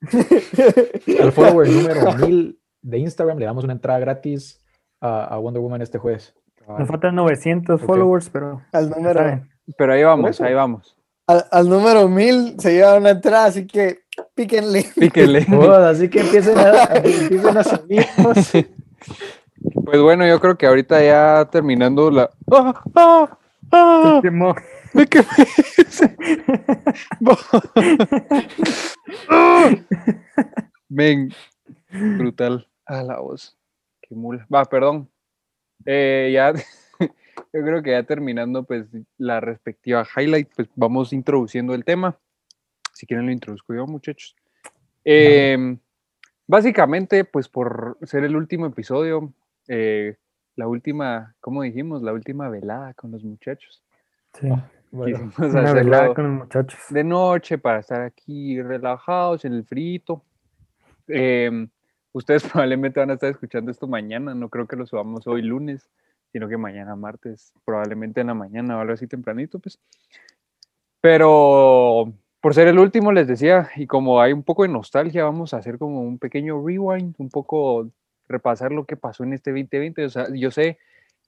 Al 1.20 1.32
follower 1.32 1.68
número 1.68 2.12
1000 2.16 2.58
de 2.82 2.98
Instagram 2.98 3.38
le 3.38 3.44
damos 3.46 3.64
una 3.64 3.72
entrada 3.74 3.98
gratis 4.00 4.60
a, 5.00 5.24
a 5.24 5.38
Wonder 5.38 5.62
Woman 5.62 5.82
este 5.82 5.98
jueves. 5.98 6.34
Nos 6.66 6.88
faltan 6.88 7.14
900 7.14 7.80
Ok. 7.80 7.86
followers, 7.86 8.30
pero. 8.30 8.62
al 8.72 8.90
número. 8.90 9.42
Pero 9.76 9.92
ahí 9.92 10.02
vamos, 10.02 10.40
ahí 10.40 10.54
vamos. 10.54 10.96
al, 11.26 11.44
al 11.50 11.68
número 11.68 12.08
mil 12.08 12.56
se 12.58 12.72
lleva 12.74 12.96
una 12.96 13.10
entrada, 13.10 13.46
así 13.46 13.66
que 13.66 14.00
píquenle. 14.34 14.84
Píquenle. 14.96 15.46
Así 15.86 16.08
que 16.08 16.20
empiecen 16.20 16.58
a, 16.58 16.84
empiecen 16.94 17.56
a 17.56 17.64
seguirnos. 17.64 18.52
Pues 19.84 20.00
bueno, 20.00 20.26
yo 20.26 20.40
creo 20.40 20.58
que 20.58 20.66
ahorita 20.66 21.00
ya 21.04 21.48
terminando 21.50 22.10
la. 22.10 22.30
¡Ah! 22.50 22.82
¡Ah! 22.96 23.38
¡Ah! 23.70 24.14
Se 24.16 24.22
quemó. 24.22 24.56
Me 24.92 25.06
quemé. 25.06 25.26
Ven, 30.88 31.32
brutal. 31.90 32.66
A 32.86 33.02
la 33.02 33.20
voz. 33.20 33.56
Qué 34.02 34.16
mula. 34.16 34.44
Va, 34.52 34.64
perdón. 34.64 35.08
Eh, 35.86 36.32
ya, 36.34 36.52
yo 37.52 37.62
creo 37.62 37.82
que 37.82 37.90
ya 37.90 38.02
terminando, 38.04 38.64
pues, 38.64 38.86
la 39.18 39.40
respectiva 39.40 40.06
highlight, 40.16 40.48
pues 40.56 40.68
vamos 40.74 41.12
introduciendo 41.12 41.74
el 41.74 41.84
tema. 41.84 42.18
Si 42.92 43.06
quieren 43.06 43.26
lo 43.26 43.32
introduzco 43.32 43.74
yo, 43.74 43.86
muchachos. 43.86 44.34
Em, 45.04 45.78
básicamente, 46.46 47.24
pues 47.24 47.48
por 47.48 47.98
ser 48.02 48.24
el 48.24 48.36
último 48.36 48.66
episodio, 48.66 49.32
eh, 49.68 50.16
la 50.56 50.66
última, 50.66 51.34
¿cómo 51.40 51.62
dijimos? 51.62 52.02
La 52.02 52.12
última 52.12 52.48
velada 52.48 52.94
con 52.94 53.10
los 53.10 53.24
muchachos. 53.24 53.82
Sí. 54.34 54.48
Bueno, 54.90 55.30
Quisimos 55.30 55.38
Una 55.54 55.72
velada 55.72 56.14
con 56.14 56.24
los 56.24 56.42
muchachos. 56.44 56.78
de 56.90 57.02
noche 57.02 57.56
para 57.56 57.80
estar 57.80 58.02
aquí 58.02 58.60
relajados 58.60 59.44
en 59.44 59.54
el 59.54 59.64
frito. 59.64 60.22
Em, 61.08 61.68
ustedes 62.12 62.42
probablemente 62.52 63.00
van 63.00 63.10
a 63.10 63.14
estar 63.14 63.30
escuchando 63.30 63.70
esto 63.70 63.86
mañana, 63.86 64.34
no 64.34 64.48
creo 64.48 64.66
que 64.66 64.76
lo 64.76 64.86
subamos 64.86 65.26
hoy 65.26 65.42
lunes, 65.42 65.88
sino 66.32 66.48
que 66.48 66.56
mañana 66.56 66.96
martes, 66.96 67.52
probablemente 67.64 68.22
en 68.22 68.28
la 68.28 68.34
mañana 68.34 68.78
o 68.78 68.80
algo 68.80 68.94
así 68.94 69.06
tempranito, 69.06 69.58
pues. 69.58 69.78
Pero 71.00 72.12
por 72.40 72.54
ser 72.54 72.68
el 72.68 72.78
último, 72.78 73.12
les 73.12 73.28
decía, 73.28 73.70
y 73.76 73.86
como 73.86 74.20
hay 74.20 74.32
un 74.32 74.42
poco 74.42 74.62
de 74.62 74.68
nostalgia, 74.68 75.24
vamos 75.24 75.54
a 75.54 75.58
hacer 75.58 75.78
como 75.78 76.00
un 76.02 76.18
pequeño 76.18 76.64
rewind, 76.66 77.14
un 77.18 77.28
poco 77.28 77.88
repasar 78.28 78.72
lo 78.72 78.84
que 78.84 78.96
pasó 78.96 79.24
en 79.24 79.32
este 79.32 79.50
2020. 79.50 80.04
O 80.04 80.10
sea, 80.10 80.26
yo 80.32 80.50
sé 80.50 80.78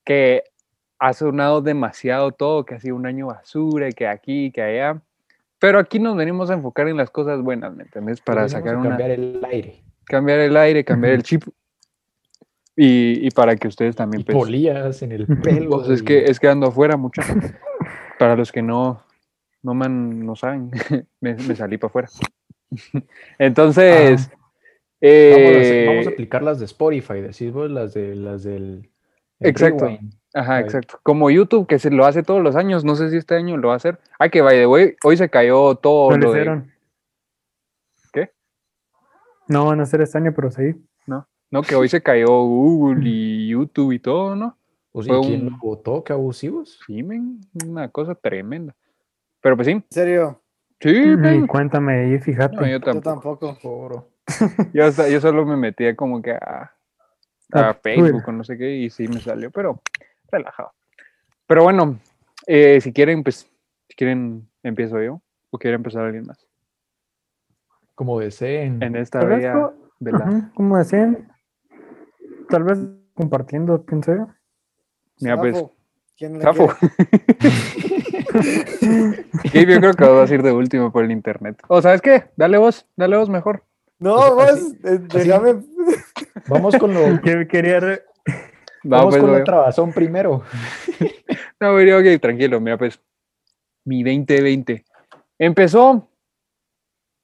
que 0.03 0.43
ha 0.99 1.13
sonado 1.13 1.61
demasiado 1.61 2.31
todo, 2.31 2.65
que 2.65 2.75
ha 2.75 2.79
sido 2.79 2.95
un 2.95 3.05
año 3.05 3.27
basura, 3.27 3.87
y 3.87 3.93
que 3.93 4.07
aquí, 4.07 4.51
que 4.51 4.61
allá. 4.61 5.01
Pero 5.59 5.79
aquí 5.79 5.99
nos 5.99 6.15
venimos 6.15 6.49
a 6.49 6.55
enfocar 6.55 6.87
en 6.87 6.97
las 6.97 7.09
cosas 7.09 7.41
buenas, 7.41 7.73
¿me 7.75 7.83
entendés? 7.83 8.21
Para 8.21 8.49
sacar 8.49 8.75
una, 8.75 8.89
cambiar 8.89 9.11
el 9.11 9.41
aire. 9.51 9.83
cambiar 10.05 10.39
el 10.39 10.57
aire, 10.57 10.83
cambiar 10.83 11.13
el 11.13 11.23
chip. 11.23 11.43
Y, 12.75 13.25
y 13.25 13.31
para 13.31 13.55
que 13.55 13.67
ustedes 13.67 13.95
también 13.95 14.21
Y 14.21 14.23
pues, 14.25 14.37
polillas 14.37 15.01
en 15.01 15.11
el 15.13 15.25
pelo. 15.41 15.69
pues, 15.69 15.89
es 15.89 16.03
que 16.03 16.25
es 16.25 16.39
que 16.39 16.49
ando 16.49 16.67
afuera 16.67 16.97
mucho. 16.97 17.21
para 18.19 18.35
los 18.35 18.51
que 18.51 18.61
no 18.61 19.01
no 19.63 19.73
man, 19.73 20.25
no 20.25 20.35
saben, 20.35 20.71
me, 21.21 21.33
me 21.33 21.55
salí 21.55 21.77
para 21.77 21.89
afuera. 21.89 22.07
Entonces, 23.39 24.29
Vamos 24.29 24.31
a, 24.31 25.07
eh, 25.07 25.85
vamos 25.87 26.07
a 26.07 26.09
aplicar 26.11 26.43
las 26.43 26.59
de 26.59 26.65
Spotify, 26.65 27.21
decís 27.21 27.51
vos, 27.51 27.69
las 27.69 27.93
de 27.93 28.15
las 28.15 28.43
del 28.43 28.89
el 29.39 29.49
Exacto. 29.49 29.85
rewind. 29.85 30.13
Ajá, 30.33 30.59
exacto. 30.59 30.99
Como 31.03 31.29
YouTube, 31.29 31.67
que 31.67 31.79
se 31.79 31.89
lo 31.91 32.05
hace 32.05 32.23
todos 32.23 32.41
los 32.41 32.55
años, 32.55 32.83
no 32.83 32.95
sé 32.95 33.09
si 33.09 33.17
este 33.17 33.35
año 33.35 33.57
lo 33.57 33.69
va 33.69 33.75
a 33.75 33.77
hacer. 33.77 33.99
Ah, 34.19 34.29
que 34.29 34.41
by 34.41 34.55
the 34.57 34.67
way, 34.67 34.95
hoy 35.03 35.17
se 35.17 35.29
cayó 35.29 35.75
todo 35.75 36.11
¿No 36.11 36.17
lo 36.17 36.31
de... 36.33 36.63
¿Qué? 38.11 38.31
No 39.47 39.65
van 39.65 39.79
a 39.79 39.83
hacer 39.83 40.01
este 40.01 40.17
año, 40.17 40.33
pero 40.35 40.51
sí. 40.51 40.75
No, 41.51 41.61
que 41.61 41.75
hoy 41.75 41.87
se 41.87 42.01
cayó 42.01 42.27
Google 42.27 43.07
y 43.07 43.49
YouTube 43.49 43.91
y 43.93 43.99
todo, 43.99 44.35
¿no? 44.35 44.57
O 44.91 45.01
sí, 45.03 45.09
Fue 45.09 45.21
¿quién 45.21 45.45
un- 45.45 45.51
lo 45.53 45.57
votó? 45.61 46.03
¿Qué 46.03 46.13
abusivos? 46.13 46.79
Sí, 46.85 47.03
men, 47.03 47.41
una 47.53 47.89
cosa 47.89 48.15
tremenda. 48.15 48.75
Pero 49.41 49.55
pues 49.55 49.67
sí, 49.67 49.73
En 49.73 49.85
serio, 49.89 50.41
sí, 50.79 50.91
Ni 50.91 51.15
men. 51.17 51.47
cuéntame 51.47 51.93
ahí, 51.93 52.19
fíjate. 52.19 52.55
No, 52.55 52.63
yo 52.65 52.71
yo 52.73 52.79
tampoco. 52.81 53.37
tampoco. 53.39 53.69
Oro. 53.77 54.09
Yo, 54.73 54.85
hasta- 54.85 55.07
yo 55.09 55.21
solo 55.21 55.45
me 55.45 55.55
metía 55.55 55.95
como 55.95 56.21
que 56.21 56.31
a, 56.31 56.71
a 57.51 57.69
A 57.69 57.73
Facebook 57.75 58.09
Twitter. 58.11 58.29
o 58.29 58.31
no 58.31 58.43
sé 58.43 58.57
qué 58.57 58.75
y 58.77 58.89
sí 58.89 59.07
me 59.07 59.19
salió, 59.19 59.51
pero 59.51 59.81
relajado. 60.31 60.71
Pero 61.47 61.63
bueno, 61.63 61.99
eh, 62.47 62.81
si 62.81 62.91
quieren, 62.91 63.23
pues, 63.23 63.47
si 63.87 63.95
quieren, 63.95 64.49
empiezo 64.63 65.01
yo 65.01 65.21
o 65.51 65.59
quiere 65.59 65.75
empezar 65.75 66.03
alguien 66.05 66.25
más 66.25 66.45
Como 67.93 68.19
deseen. 68.19 68.81
en 68.81 68.95
esta 68.95 69.19
co- 69.19 69.27
velada. 69.27 69.73
Ajá, 70.13 70.51
como 70.55 70.77
decían, 70.77 71.27
tal 72.49 72.63
vez 72.63 72.79
compartiendo, 73.13 73.83
pienso 73.85 74.15
yo. 74.15 74.27
Mira, 75.19 75.39
pues. 75.39 75.63
¿Quién 76.17 76.37
le 76.37 76.41
Zafo. 76.43 76.67
Gabe, 79.53 79.73
yo 79.73 79.79
creo 79.79 79.93
que 79.93 80.03
vas 80.05 80.31
a 80.31 80.33
ir 80.33 80.43
de 80.43 80.51
último 80.51 80.91
por 80.91 81.03
el 81.03 81.11
internet. 81.11 81.57
O 81.67 81.81
¿sabes 81.81 82.01
qué? 82.01 82.25
Dale 82.35 82.57
vos, 82.57 82.85
dale 82.95 83.17
vos 83.17 83.29
mejor. 83.29 83.63
No, 83.99 84.15
O 84.15 84.21
sea, 84.23 84.29
vos, 84.33 84.51
así- 84.51 84.77
eh, 84.83 84.99
déjame. 85.11 85.63
Vamos 86.47 86.77
con 86.77 86.93
lo, 86.93 87.21
Que 87.21 87.47
quería 87.47 87.79
re- 87.79 88.03
Va, 88.85 88.97
vamos 88.99 89.13
pues, 89.15 89.23
con 89.23 89.31
la 89.33 89.43
trabazón 89.43 89.93
primero. 89.93 90.43
No, 91.59 91.75
pero 91.75 91.99
ok, 91.99 92.21
tranquilo, 92.21 92.59
mira, 92.59 92.77
pues, 92.77 92.99
mi 93.85 94.03
2020 94.03 94.85
empezó 95.39 96.07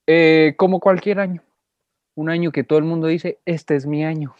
eh, 0.07 0.55
como 0.57 0.79
cualquier 0.79 1.19
año. 1.19 1.43
Un 2.15 2.29
año 2.29 2.51
que 2.51 2.63
todo 2.63 2.79
el 2.79 2.85
mundo 2.85 3.07
dice, 3.07 3.39
este 3.45 3.75
es 3.75 3.85
mi 3.85 4.03
año. 4.03 4.33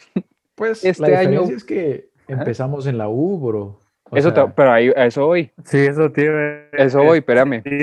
Pues 0.62 0.84
Este 0.84 1.10
la 1.10 1.18
año- 1.18 1.42
es 1.50 1.64
que 1.64 2.08
empezamos 2.28 2.86
en 2.86 2.98
la 2.98 3.08
U, 3.08 3.38
bro. 3.40 3.80
O 4.10 4.16
eso, 4.16 4.30
sea, 4.32 4.44
te- 4.46 4.52
pero 4.54 4.70
ahí, 4.72 4.92
a 4.94 5.06
eso 5.06 5.26
voy, 5.26 5.50
Sí, 5.64 5.78
eso, 5.78 6.12
tío. 6.12 6.30
eso 6.72 7.02
voy, 7.02 7.18
espérame. 7.18 7.62
Sí, 7.64 7.78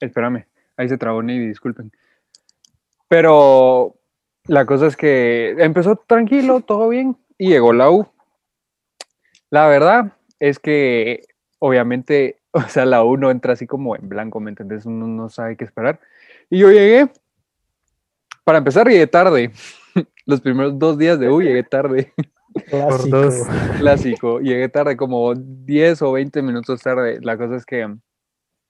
Espérame, 0.00 0.44
ahí 0.76 0.88
se 0.88 0.98
trabó 0.98 1.22
Navy, 1.22 1.48
disculpen. 1.48 1.90
Pero 3.08 3.94
La 4.46 4.64
cosa 4.66 4.86
es 4.86 4.96
que 4.96 5.54
empezó 5.58 5.96
tranquilo, 5.96 6.60
todo 6.60 6.88
bien, 6.88 7.16
y 7.36 7.48
llegó 7.50 7.72
la 7.74 7.90
U. 7.90 8.06
La 9.50 9.66
verdad 9.68 10.12
es 10.40 10.58
que, 10.58 11.24
obviamente, 11.58 12.38
o 12.52 12.60
sea, 12.62 12.84
la 12.86 13.04
U 13.04 13.16
no 13.16 13.30
entra 13.30 13.52
así 13.54 13.66
como 13.66 13.94
en 13.96 14.08
blanco, 14.08 14.40
¿me 14.40 14.50
entendés? 14.50 14.84
Uno 14.86 15.06
no 15.06 15.28
sabe 15.28 15.56
qué 15.56 15.64
esperar. 15.64 16.00
Y 16.50 16.58
yo 16.58 16.70
llegué, 16.70 17.08
para 18.44 18.58
empezar, 18.58 18.86
llegué 18.88 19.06
tarde. 19.06 19.50
Los 20.28 20.40
primeros 20.42 20.78
dos 20.78 20.98
días 20.98 21.18
de 21.18 21.30
U 21.30 21.40
llegué 21.40 21.62
tarde. 21.64 22.12
Por 22.70 23.08
dos. 23.08 23.46
Clásico. 23.78 24.40
Llegué 24.40 24.68
tarde, 24.68 24.96
como 24.96 25.34
10 25.34 26.02
o 26.02 26.12
20 26.12 26.42
minutos 26.42 26.82
tarde. 26.82 27.18
La 27.22 27.36
cosa 27.38 27.56
es 27.56 27.64
que 27.64 27.88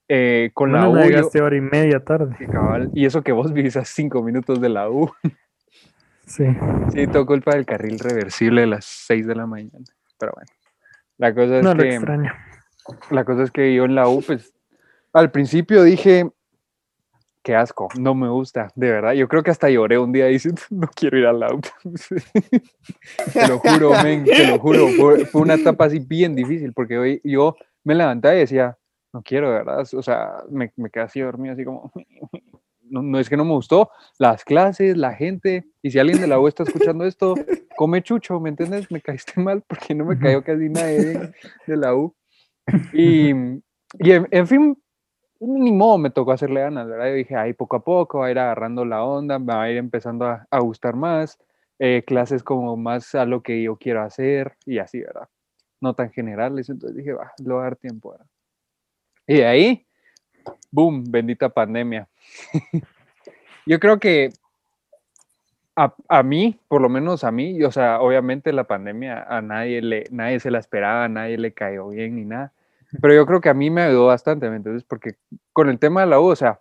eh, 0.08 0.50
con 0.54 0.72
la 0.72 0.86
Bueno, 0.86 0.92
U. 0.92 0.94
no 0.94 1.02
yo- 1.02 1.08
llegaste 1.10 1.42
hora 1.42 1.56
y 1.56 1.60
media 1.60 1.98
tarde. 2.04 2.34
Sí, 2.38 2.46
cabal, 2.46 2.90
Y 2.94 3.06
eso 3.06 3.22
que 3.22 3.32
vos 3.32 3.52
vivís 3.52 3.76
a 3.76 3.84
5 3.84 4.22
minutos 4.22 4.60
de 4.60 4.68
la 4.68 4.88
U. 4.88 5.10
Sí. 6.26 6.44
Sí, 6.92 7.06
todo 7.08 7.26
culpa 7.26 7.54
del 7.54 7.66
carril 7.66 7.98
reversible 7.98 8.60
de 8.62 8.66
las 8.68 8.84
6 8.84 9.26
de 9.26 9.34
la 9.34 9.46
mañana. 9.46 9.84
Pero 10.18 10.32
bueno. 10.34 10.50
La 11.16 11.34
cosa 11.34 11.56
es 11.58 11.64
No 11.64 11.74
lo 11.74 11.82
que. 11.82 11.88
extraño. 11.96 12.32
La 13.10 13.24
cosa 13.24 13.42
es 13.42 13.50
que 13.50 13.74
yo 13.74 13.84
en 13.84 13.94
la 13.96 14.08
U, 14.08 14.22
pues, 14.26 14.54
al 15.12 15.30
principio 15.32 15.82
dije, 15.82 16.30
qué 17.42 17.54
asco, 17.54 17.88
no 17.98 18.14
me 18.14 18.28
gusta, 18.28 18.68
de 18.74 18.90
verdad. 18.90 19.12
Yo 19.12 19.28
creo 19.28 19.42
que 19.42 19.50
hasta 19.50 19.70
lloré 19.70 19.98
un 19.98 20.12
día 20.12 20.26
diciendo, 20.26 20.60
no 20.70 20.88
quiero 20.94 21.18
ir 21.18 21.26
a 21.26 21.32
la 21.32 21.52
U. 21.54 21.60
te 23.32 23.48
lo 23.48 23.58
juro, 23.58 23.90
men, 24.02 24.24
te 24.24 24.46
lo 24.46 24.58
juro. 24.58 24.88
Fue, 24.88 25.24
fue 25.26 25.42
una 25.42 25.54
etapa 25.54 25.86
así 25.86 25.98
bien 25.98 26.34
difícil, 26.34 26.72
porque 26.72 26.98
hoy 26.98 27.20
yo 27.24 27.56
me 27.84 27.94
levantaba 27.94 28.34
y 28.34 28.40
decía, 28.40 28.76
no 29.12 29.22
quiero, 29.22 29.50
de 29.50 29.58
verdad. 29.58 29.86
O 29.92 30.02
sea, 30.02 30.44
me, 30.50 30.72
me 30.76 30.90
quedé 30.90 31.04
así 31.04 31.20
dormido, 31.20 31.54
así 31.54 31.64
como, 31.64 31.92
no, 32.90 33.02
no 33.02 33.18
es 33.18 33.28
que 33.28 33.36
no 33.36 33.44
me 33.44 33.52
gustó, 33.52 33.90
las 34.18 34.44
clases, 34.44 34.96
la 34.96 35.14
gente, 35.14 35.66
y 35.82 35.90
si 35.90 35.98
alguien 35.98 36.20
de 36.20 36.26
la 36.26 36.40
U 36.40 36.48
está 36.48 36.62
escuchando 36.62 37.04
esto, 37.04 37.34
come 37.76 38.02
chucho, 38.02 38.40
¿me 38.40 38.50
entiendes? 38.50 38.90
Me 38.90 39.00
caíste 39.00 39.32
mal 39.40 39.62
porque 39.66 39.94
no 39.94 40.04
me 40.04 40.18
cayó 40.18 40.42
casi 40.42 40.68
nadie 40.68 40.98
de, 40.98 41.32
de 41.66 41.76
la 41.76 41.94
U. 41.94 42.14
Y, 42.92 43.30
y 43.30 44.10
en, 44.12 44.28
en 44.30 44.46
fin, 44.46 44.76
ni 45.40 45.72
modo 45.72 45.98
me 45.98 46.10
tocó 46.10 46.32
hacerle 46.32 46.60
ganas, 46.60 46.88
¿verdad? 46.88 47.06
Yo 47.06 47.14
dije, 47.14 47.36
ahí 47.36 47.52
poco 47.52 47.76
a 47.76 47.84
poco 47.84 48.20
va 48.20 48.26
a 48.26 48.30
ir 48.30 48.38
agarrando 48.38 48.84
la 48.84 49.04
onda, 49.04 49.38
va 49.38 49.62
a 49.62 49.70
ir 49.70 49.76
empezando 49.76 50.26
a, 50.26 50.46
a 50.50 50.58
gustar 50.60 50.96
más, 50.96 51.38
eh, 51.78 52.02
clases 52.04 52.42
como 52.42 52.76
más 52.76 53.14
a 53.14 53.24
lo 53.24 53.42
que 53.42 53.62
yo 53.62 53.76
quiero 53.76 54.02
hacer 54.02 54.56
y 54.66 54.78
así, 54.78 55.00
¿verdad? 55.00 55.28
No 55.80 55.94
tan 55.94 56.10
generales, 56.10 56.68
entonces 56.68 56.96
dije, 56.96 57.12
va, 57.12 57.32
le 57.38 57.52
voy 57.52 57.60
a 57.60 57.64
dar 57.64 57.76
tiempo, 57.76 58.10
¿verdad? 58.10 58.26
Y 59.28 59.34
de 59.36 59.46
ahí, 59.46 59.86
boom, 60.72 61.04
bendita 61.08 61.48
pandemia. 61.48 62.08
yo 63.66 63.78
creo 63.78 64.00
que 64.00 64.30
a, 65.76 65.94
a 66.08 66.22
mí, 66.24 66.58
por 66.66 66.80
lo 66.80 66.88
menos 66.88 67.22
a 67.22 67.30
mí, 67.30 67.62
o 67.62 67.70
sea, 67.70 68.00
obviamente 68.00 68.52
la 68.52 68.64
pandemia 68.64 69.22
a 69.22 69.40
nadie 69.40 69.80
le, 69.80 70.04
nadie 70.10 70.40
se 70.40 70.50
la 70.50 70.58
esperaba, 70.58 71.04
a 71.04 71.08
nadie 71.08 71.38
le 71.38 71.52
cayó 71.52 71.88
bien 71.90 72.16
ni 72.16 72.24
nada. 72.24 72.52
Pero 73.00 73.14
yo 73.14 73.26
creo 73.26 73.40
que 73.40 73.48
a 73.50 73.54
mí 73.54 73.70
me 73.70 73.82
ayudó 73.82 74.06
bastante, 74.06 74.48
¿me 74.48 74.56
entiendes? 74.56 74.84
Porque 74.84 75.16
con 75.52 75.68
el 75.68 75.78
tema 75.78 76.00
de 76.02 76.06
la 76.06 76.20
U, 76.20 76.26
o 76.26 76.36
sea, 76.36 76.60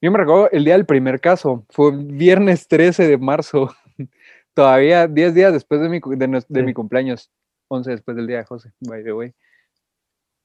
yo 0.00 0.10
me 0.10 0.18
recuerdo 0.18 0.50
el 0.50 0.64
día 0.64 0.74
del 0.74 0.86
primer 0.86 1.20
caso, 1.20 1.64
fue 1.70 1.92
viernes 1.94 2.66
13 2.68 3.06
de 3.06 3.18
marzo, 3.18 3.70
todavía 4.54 5.06
10 5.06 5.34
días 5.34 5.52
después 5.52 5.80
de 5.80 5.88
mi, 5.88 6.00
de, 6.00 6.28
nues- 6.28 6.46
de 6.48 6.60
Sí. 6.60 6.66
mi 6.66 6.72
cumpleaños, 6.74 7.30
11 7.68 7.90
después 7.90 8.16
del 8.16 8.26
día 8.26 8.38
de 8.38 8.44
José, 8.44 8.72
by 8.80 9.04
the 9.04 9.12
way. 9.12 9.34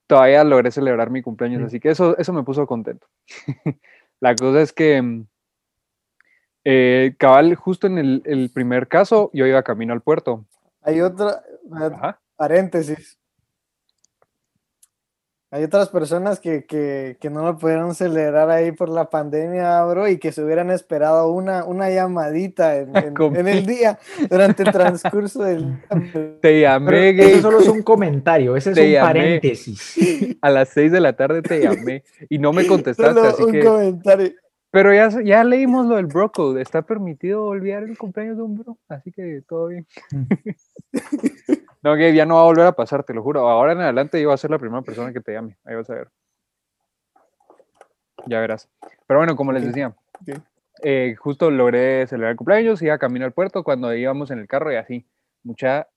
Todavía 0.08 0.44
logré 0.44 0.72
celebrar 0.72 1.10
mi 1.10 1.22
cumpleaños, 1.22 1.60
Sí. 1.62 1.66
así 1.68 1.80
que 1.80 1.90
eso, 1.90 2.18
eso 2.18 2.34
me 2.34 2.44
puso 2.44 2.66
contento. 2.68 3.08
la 4.20 4.36
cosa 4.36 4.62
es 4.62 4.72
que, 4.74 5.02
mm, 5.02 5.26
eh, 6.66 7.16
cabal, 7.18 7.56
justo 7.56 7.88
en 7.88 7.98
el, 7.98 8.22
el 8.26 8.50
primer 8.50 8.88
caso, 8.88 9.30
yo 9.34 9.46
iba 9.46 9.64
camino 9.64 9.94
al 9.94 10.02
puerto. 10.02 10.46
Hay 10.82 11.02
otra, 11.02 11.42
Ajá. 11.74 12.20
paréntesis. 12.36 13.18
Hay 15.50 15.64
otras 15.64 15.88
personas 15.88 16.42
que, 16.42 16.66
que, 16.66 17.16
que 17.22 17.30
no 17.30 17.42
lo 17.46 17.58
pudieron 17.58 17.96
celebrar 17.96 18.50
ahí 18.50 18.74
por 18.74 18.90
la 18.90 19.10
pandemia, 19.10 19.82
bro, 19.86 20.10
y 20.10 20.18
que 20.18 20.34
se 20.34 20.44
hubieran 20.44 20.70
esperado 20.72 21.32
una, 21.32 21.64
una 21.64 21.90
llamadita 21.90 22.76
en, 22.76 22.94
en- 22.98 23.36
en 23.38 23.48
el 23.48 23.66
día, 23.66 23.98
durante 24.30 24.64
el 24.64 24.72
transcurso 24.74 25.44
del 25.44 25.68
día. 25.68 26.38
Te 26.42 26.60
llamé, 26.60 27.14
Pero 27.16 27.30
eso 27.30 27.42
solo 27.44 27.60
es 27.62 27.68
un 27.70 27.82
comentario, 27.82 28.58
ese 28.58 28.72
es 28.72 28.76
Te 28.76 28.86
un 28.88 28.92
llamé. 28.92 29.08
paréntesis. 29.08 30.38
a 30.42 30.50
las 30.50 30.68
6 30.70 30.92
de 30.92 31.00
la 31.00 31.14
tarde 31.16 31.42
te 31.42 31.62
llamé 31.62 32.04
y 32.30 32.40
no 32.40 32.52
me 32.52 32.68
contestaste, 32.68 33.14
Solo 33.14 33.30
así 33.30 33.44
un 33.44 33.52
que... 33.54 33.64
comentario. 33.64 34.32
Pero 34.70 34.94
ya, 34.94 35.10
ya 35.24 35.46
leímos 35.46 35.86
lo 35.86 35.96
del 35.96 36.08
bro 36.08 36.30
code, 36.30 36.62
está 36.62 36.82
permitido 36.82 37.46
olvidar 37.46 37.84
el 37.84 37.98
cumpleaños 37.98 38.36
de 38.36 38.44
un 38.44 38.58
bro, 38.58 38.78
así 38.90 39.14
que 39.14 39.42
todo 39.48 39.68
bien. 39.68 39.88
No, 41.88 41.96
que 41.96 42.14
ya 42.14 42.26
no 42.26 42.36
va 42.36 42.42
a 42.42 42.46
volver 42.46 42.66
a 42.66 42.72
pasar, 42.74 43.04
te 43.04 43.14
lo 43.14 43.24
juro. 43.24 43.48
Ahora 43.48 43.72
en 43.72 43.82
adelante 43.82 44.22
yo 44.22 44.28
voy 44.28 44.34
a 44.34 44.38
ser 44.38 44.52
la 44.52 44.60
primera 44.60 44.82
persona 44.82 45.14
que 45.14 45.22
te 45.22 45.34
llame, 45.34 45.58
ahí 45.64 45.76
vas 45.76 45.90
a 45.90 45.96
ver. 45.96 46.10
Ya 48.26 48.40
verás. 48.40 48.70
Pero 49.08 49.20
bueno, 49.20 49.36
como 49.36 49.54
les 49.54 49.66
decía, 49.66 49.96
eh, 50.84 51.16
justo 51.18 51.50
logré 51.50 52.06
celebrar 52.08 52.32
el 52.32 52.38
cumpleaños, 52.38 52.82
iba 52.82 52.98
camino 52.98 53.26
al 53.26 53.32
puerto 53.32 53.64
cuando 53.64 53.94
íbamos 53.94 54.32
en 54.32 54.40
el 54.40 54.48
carro 54.48 54.72
y 54.72 54.76
así, 54.76 55.08
mucha, 55.44 55.88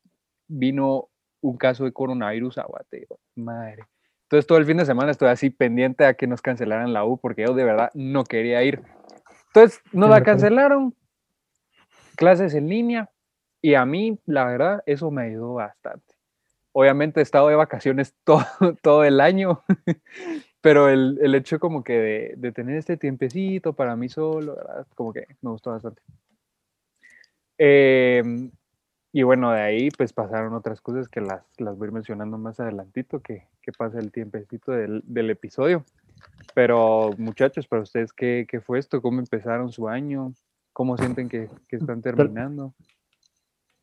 vino 0.46 1.08
un 1.40 1.56
caso 1.56 1.84
de 1.84 1.92
coronavirus 1.92 2.58
a 2.58 2.64
Guate, 2.64 3.06
yo, 3.08 3.18
madre. 3.34 3.86
Entonces 4.24 4.46
todo 4.46 4.58
el 4.58 4.66
fin 4.66 4.76
de 4.76 4.86
semana 4.86 5.10
estuve 5.10 5.30
así 5.30 5.50
pendiente 5.50 6.04
a 6.04 6.14
que 6.14 6.28
nos 6.28 6.40
cancelaran 6.40 6.92
la 6.92 7.04
U 7.04 7.18
porque 7.18 7.42
yo 7.42 7.54
de 7.54 7.64
verdad 7.64 7.90
no 7.94 8.22
quería 8.22 8.62
ir. 8.62 8.80
Entonces 9.48 9.80
nos 9.92 10.08
la 10.08 10.22
cancelaron, 10.22 10.94
clases 12.14 12.54
en 12.54 12.68
línea 12.68 13.10
y 13.62 13.74
a 13.74 13.84
mí 13.84 14.18
la 14.26 14.44
verdad 14.46 14.82
eso 14.86 15.10
me 15.10 15.22
ayudó 15.22 15.54
bastante. 15.54 16.14
Obviamente 16.72 17.20
he 17.20 17.22
estado 17.22 17.48
de 17.48 17.56
vacaciones 17.56 18.14
todo, 18.24 18.44
todo 18.82 19.04
el 19.04 19.20
año, 19.20 19.62
pero 20.60 20.88
el, 20.88 21.18
el 21.22 21.34
hecho 21.34 21.58
como 21.58 21.82
que 21.82 21.98
de, 21.98 22.34
de 22.36 22.52
tener 22.52 22.76
este 22.76 22.96
tiempecito 22.96 23.72
para 23.72 23.96
mí 23.96 24.08
solo, 24.08 24.56
¿verdad? 24.56 24.86
como 24.94 25.12
que 25.12 25.26
me 25.42 25.50
gustó 25.50 25.70
bastante. 25.70 26.02
Em, 27.62 28.50
y 29.12 29.22
bueno, 29.22 29.52
de 29.52 29.60
ahí 29.60 29.90
pues 29.90 30.14
pasaron 30.14 30.54
otras 30.54 30.80
cosas 30.80 31.08
que 31.08 31.20
las, 31.20 31.42
las 31.58 31.76
voy 31.76 31.86
a 31.86 31.88
ir 31.88 31.92
mencionando 31.92 32.38
más 32.38 32.58
adelantito, 32.58 33.20
que, 33.20 33.48
que 33.60 33.72
pasa 33.72 33.98
el 33.98 34.12
tiempecito 34.12 34.72
del, 34.72 35.02
del 35.04 35.28
episodio. 35.30 35.84
Pero 36.54 37.10
muchachos, 37.18 37.66
para 37.66 37.82
ustedes, 37.82 38.12
¿qué, 38.12 38.46
¿qué 38.48 38.60
fue 38.60 38.78
esto? 38.78 39.02
¿Cómo 39.02 39.18
empezaron 39.18 39.70
su 39.70 39.88
año? 39.88 40.32
¿Cómo 40.72 40.96
sienten 40.96 41.28
que, 41.28 41.50
que 41.68 41.76
están 41.76 42.00
terminando? 42.00 42.74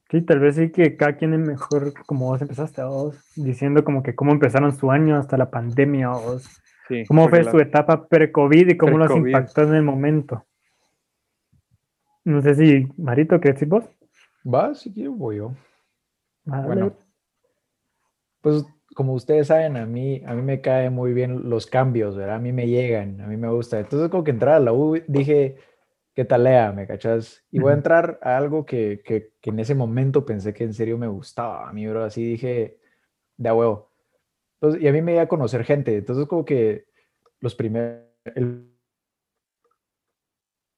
Sí, 0.10 0.22
tal 0.22 0.40
vez 0.40 0.56
sí 0.56 0.72
que 0.72 0.96
cada 0.96 1.18
quien 1.18 1.34
es 1.34 1.40
mejor, 1.40 1.94
como 2.06 2.28
vos 2.28 2.42
empezaste, 2.42 2.82
vos, 2.84 3.18
diciendo 3.36 3.84
como 3.84 4.04
que 4.04 4.16
cómo 4.16 4.32
empezaron 4.32 4.74
su 4.74 4.90
año 4.90 5.18
hasta 5.18 5.38
la 5.38 5.52
pandemia, 5.52 6.10
vos. 6.10 6.50
Sí, 6.88 7.04
¿Cómo 7.06 7.28
fue 7.28 7.44
la- 7.44 7.52
su 7.52 7.60
etapa 7.60 8.08
pre-COVID 8.08 8.70
y 8.70 8.78
cómo 8.78 8.98
los 8.98 9.12
impactó 9.12 9.64
en 9.64 9.76
el 9.76 9.84
momento? 9.84 10.46
No 12.24 12.42
sé 12.42 12.56
si, 12.56 12.88
Marito, 12.98 13.40
¿qué 13.42 13.50
decís 13.54 13.68
vos? 13.68 13.86
Va, 14.46 14.74
si 14.74 14.94
quiero 14.94 15.12
voy 15.12 15.38
yo. 15.38 15.54
Dale. 16.46 16.66
Bueno, 16.68 16.94
pues 18.42 18.66
como 18.96 19.14
ustedes 19.14 19.48
saben, 19.48 19.76
a 19.78 19.86
mí, 19.86 20.24
a 20.26 20.34
mí 20.34 20.42
me 20.42 20.62
caen 20.62 20.94
muy 20.94 21.14
bien 21.14 21.50
los 21.50 21.68
cambios, 21.68 22.16
¿verdad? 22.16 22.38
A 22.38 22.40
mí 22.40 22.52
me 22.54 22.68
llegan, 22.68 23.20
a 23.22 23.28
mí 23.28 23.36
me 23.38 23.50
gusta. 23.50 23.80
Entonces, 23.80 24.10
como 24.10 24.24
que 24.24 24.32
entrar 24.32 24.56
a 24.56 24.60
la 24.60 24.72
U, 24.74 24.98
dije, 25.08 25.58
¿qué 26.18 26.26
talea? 26.26 26.72
¿Me 26.72 26.88
cachas? 26.88 27.46
Y 27.52 27.60
voy 27.60 27.70
a 27.74 27.76
entrar 27.76 28.18
a 28.24 28.38
algo 28.38 28.66
que, 28.66 29.04
que, 29.06 29.34
que 29.40 29.52
en 29.52 29.60
ese 29.60 29.76
momento 29.76 30.26
pensé 30.26 30.52
que 30.52 30.64
en 30.64 30.74
serio 30.74 30.98
me 30.98 31.06
gustaba 31.06 31.70
a 31.70 31.74
mí, 31.74 31.86
bro. 31.86 32.04
Así 32.04 32.26
dije, 32.26 32.80
de 33.38 33.50
a 33.50 33.54
huevo. 33.54 33.92
Entonces, 34.56 34.82
y 34.82 34.88
a 34.88 34.94
mí 34.94 35.04
me 35.04 35.14
iba 35.14 35.22
a 35.22 35.28
conocer 35.28 35.64
gente. 35.64 35.96
Entonces, 35.96 36.26
como 36.26 36.44
que 36.44 36.86
los 37.40 37.54
primeros, 37.54 38.02
el 38.34 38.68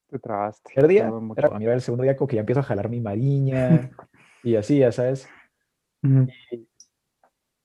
Te 0.09 0.19
trabaste. 0.19 0.73
primer 0.73 0.89
día, 0.89 1.13
era, 1.37 1.47
a 1.47 1.57
mí 1.57 1.63
era 1.63 1.73
el 1.73 1.81
segundo 1.81 2.03
día 2.03 2.17
como 2.17 2.27
que 2.27 2.35
ya 2.35 2.41
empiezo 2.41 2.59
a 2.59 2.63
jalar 2.63 2.89
mi 2.89 2.99
mariña 2.99 3.91
y 4.43 4.57
así, 4.57 4.79
ya 4.79 4.91
sabes. 4.91 5.25
Ujú. 6.03 6.27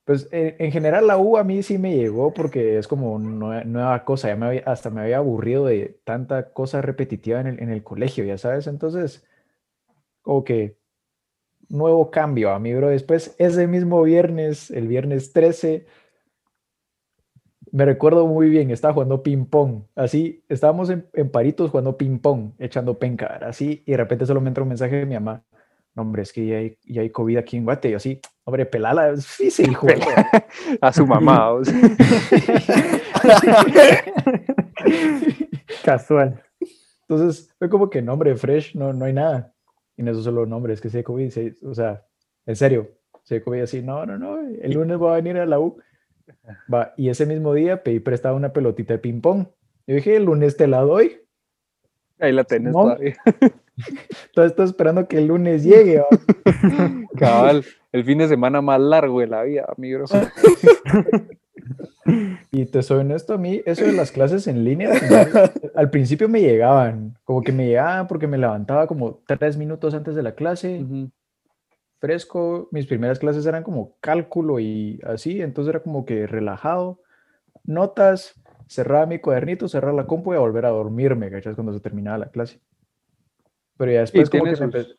Pues 0.05 0.27
en 0.31 0.71
general 0.71 1.07
la 1.07 1.17
U 1.17 1.35
a 1.37 1.43
mí 1.43 1.63
sí 1.63 1.77
me 1.79 1.95
llegó 1.95 2.31
porque 2.33 2.77
es 2.77 2.87
como 2.87 3.17
nue- 3.19 3.65
nueva 3.65 4.05
cosa, 4.05 4.27
ya 4.27 4.35
me 4.35 4.45
había- 4.45 4.63
hasta 4.65 4.89
me 4.91 5.01
había 5.01 5.17
aburrido 5.17 5.65
de 5.65 5.99
tanta 6.03 6.53
cosa 6.53 6.81
repetitiva 6.81 7.41
en 7.41 7.47
el, 7.47 7.59
en 7.61 7.69
el 7.71 7.83
colegio, 7.83 8.23
ya 8.23 8.37
sabes, 8.37 8.67
entonces 8.67 9.25
como 10.21 10.43
que 10.43 10.77
nuevo 11.69 12.11
cambio 12.11 12.51
a 12.51 12.59
mí, 12.59 12.73
bro. 12.73 12.89
Después 12.89 13.35
ese 13.39 13.67
mismo 13.67 14.03
viernes, 14.03 14.71
el 14.71 14.87
viernes 14.87 15.33
13, 15.33 15.87
me 17.71 17.85
recuerdo 17.85 18.27
muy 18.27 18.49
bien, 18.49 18.71
estaba 18.71 18.93
jugando 18.93 19.21
ping 19.23 19.45
pong, 19.45 19.83
así, 19.95 20.43
estábamos 20.49 20.89
en, 20.89 21.07
en 21.13 21.29
paritos 21.29 21.71
jugando 21.71 21.97
ping 21.97 22.19
pong, 22.19 22.51
echando 22.59 22.97
penca, 22.99 23.27
así, 23.41 23.83
y 23.85 23.91
de 23.91 23.97
repente 23.97 24.25
solo 24.25 24.39
me 24.41 24.49
entra 24.49 24.63
un 24.63 24.69
mensaje 24.69 24.95
de 24.97 25.05
mi 25.05 25.15
mamá, 25.15 25.43
no 25.95 26.03
hombre, 26.03 26.23
es 26.23 26.31
que 26.31 26.45
ya 26.45 26.57
hay, 26.57 26.77
ya 26.85 27.01
hay 27.01 27.09
COVID 27.09 27.37
aquí 27.37 27.57
en 27.57 27.65
Guate, 27.65 27.89
y 27.89 27.93
así, 27.95 28.21
hombre, 28.45 28.65
pelala, 28.65 29.17
sí, 29.17 29.51
sí, 29.51 29.63
hijo. 29.63 29.87
A 30.81 30.93
su 30.93 31.05
mamá. 31.05 31.51
o 31.51 31.65
sea. 31.65 31.75
Casual. 35.83 36.41
Entonces 37.07 37.53
fue 37.59 37.69
como 37.69 37.89
que, 37.89 38.01
no, 38.01 38.13
hombre, 38.13 38.35
fresh, 38.35 38.75
no, 38.75 38.93
no 38.93 39.05
hay 39.05 39.13
nada. 39.13 39.53
Y 39.97 40.03
no 40.03 40.11
es 40.11 40.23
solo 40.23 40.45
nombre, 40.45 40.73
es 40.73 40.81
que 40.81 40.89
se 40.89 41.03
COVID, 41.03 41.29
se- 41.29 41.55
o 41.63 41.73
sea, 41.73 42.03
en 42.45 42.55
serio, 42.55 42.89
se 43.23 43.41
COVID 43.41 43.61
así, 43.61 43.81
no, 43.81 44.05
no, 44.05 44.17
no, 44.17 44.39
el 44.39 44.73
lunes 44.73 44.97
voy 44.97 45.11
a 45.11 45.15
venir 45.15 45.37
a 45.37 45.45
la 45.45 45.59
U. 45.59 45.79
Va, 46.73 46.93
y 46.97 47.09
ese 47.09 47.25
mismo 47.25 47.53
día 47.53 47.83
pedí 47.83 47.99
prestada 47.99 48.35
una 48.35 48.51
pelotita 48.51 48.93
de 48.93 48.99
ping 48.99 49.21
pong. 49.21 49.45
Yo 49.87 49.95
dije, 49.95 50.15
el 50.15 50.25
lunes 50.25 50.57
te 50.57 50.67
la 50.67 50.81
doy. 50.81 51.21
Ahí 52.19 52.31
la 52.31 52.43
tenés 52.43 52.71
Simón. 52.71 52.95
todavía. 52.95 53.15
Entonces 53.77 54.51
estoy 54.51 54.65
esperando 54.65 55.07
que 55.07 55.17
el 55.17 55.27
lunes 55.27 55.63
llegue. 55.63 56.03
Cabal, 57.17 57.65
el 57.91 58.03
fin 58.03 58.17
de 58.17 58.27
semana 58.27 58.61
más 58.61 58.79
largo 58.79 59.19
de 59.19 59.27
la 59.27 59.43
vida, 59.43 59.65
amigo. 59.75 60.05
Y 62.51 62.65
te 62.65 62.83
soy 62.83 62.99
honesto, 62.99 63.33
a 63.33 63.37
mí 63.37 63.61
eso 63.65 63.83
de 63.83 63.91
las 63.91 64.11
clases 64.11 64.47
en 64.47 64.63
línea, 64.63 64.91
al 65.75 65.89
principio 65.89 66.29
me 66.29 66.39
llegaban, 66.39 67.17
como 67.23 67.41
que 67.41 67.51
me 67.51 67.65
llegaban 67.65 68.07
porque 68.07 68.27
me 68.27 68.37
levantaba 68.37 68.85
como 68.85 69.23
tres 69.25 69.57
minutos 69.57 69.93
antes 69.95 70.15
de 70.15 70.21
la 70.21 70.35
clase, 70.35 70.85
fresco, 71.99 72.69
mis 72.71 72.85
primeras 72.85 73.17
clases 73.17 73.45
eran 73.45 73.63
como 73.63 73.97
cálculo 73.99 74.59
y 74.59 75.01
así, 75.03 75.41
entonces 75.41 75.71
era 75.71 75.81
como 75.81 76.05
que 76.05 76.27
relajado, 76.27 77.01
notas, 77.63 78.39
cerraba 78.67 79.07
mi 79.07 79.19
cuadernito, 79.19 79.67
cerraba 79.67 79.97
la 79.97 80.07
compu 80.07 80.33
y 80.33 80.35
a 80.37 80.39
volver 80.39 80.65
a 80.65 80.69
dormirme, 80.69 81.31
¿cachas? 81.31 81.55
Cuando 81.55 81.73
se 81.73 81.79
terminaba 81.79 82.19
la 82.19 82.29
clase. 82.29 82.61
Pero 83.77 83.91
ya 83.91 83.99
después 84.01 84.29
como 84.29 84.43
que 84.45 84.49
me 84.51 84.55
sus- 84.55 84.65
empe- 84.67 84.95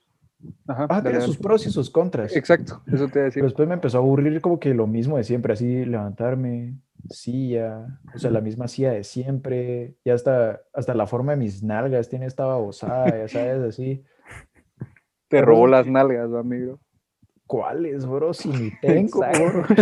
Ajá, 0.68 0.86
Ah, 0.90 1.02
tiene 1.02 1.20
sus 1.20 1.38
pros 1.38 1.64
y 1.66 1.70
sus 1.70 1.90
contras. 1.90 2.34
Exacto, 2.36 2.82
eso 2.92 3.06
te 3.08 3.18
iba 3.18 3.22
a 3.22 3.24
decir. 3.26 3.40
Pero 3.40 3.46
después 3.46 3.68
me 3.68 3.74
empezó 3.74 3.98
a 3.98 4.00
aburrir 4.00 4.40
como 4.40 4.58
que 4.58 4.74
lo 4.74 4.86
mismo 4.86 5.16
de 5.16 5.24
siempre, 5.24 5.52
así 5.52 5.84
levantarme, 5.84 6.74
silla, 7.08 8.00
o 8.14 8.18
sea, 8.18 8.30
la 8.32 8.40
misma 8.40 8.66
silla 8.66 8.90
de 8.92 9.04
siempre, 9.04 9.94
ya 10.04 10.14
hasta, 10.14 10.60
hasta 10.72 10.92
la 10.94 11.06
forma 11.06 11.32
de 11.32 11.38
mis 11.38 11.62
nalgas 11.62 12.08
tiene 12.08 12.26
esta 12.26 12.44
babosada, 12.46 13.16
ya 13.16 13.28
sabes, 13.28 13.62
así. 13.62 14.04
Te 15.28 15.40
robó 15.40 15.66
las 15.68 15.86
nalgas, 15.86 16.32
amigo. 16.34 16.80
¿Cuáles, 17.46 18.04
bro? 18.06 18.34
Si 18.34 18.48
ni 18.48 18.70
tengo, 18.80 19.20
bro. 19.20 19.64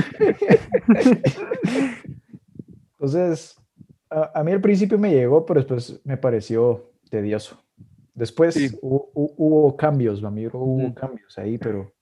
Entonces, 2.92 3.56
a, 4.10 4.38
a 4.40 4.44
mí 4.44 4.52
al 4.52 4.60
principio 4.60 4.98
me 4.98 5.10
llegó, 5.12 5.44
pero 5.46 5.60
después 5.60 6.00
me 6.04 6.16
pareció 6.16 6.90
tedioso. 7.10 7.63
Después 8.14 8.54
Sí. 8.54 8.78
hubo, 8.80 9.10
hu- 9.14 9.34
hubo 9.36 9.76
cambios, 9.76 10.22
amigo, 10.22 10.58
hubo 10.60 10.94
cambios 10.94 11.36
ahí, 11.38 11.58
pero 11.58 11.92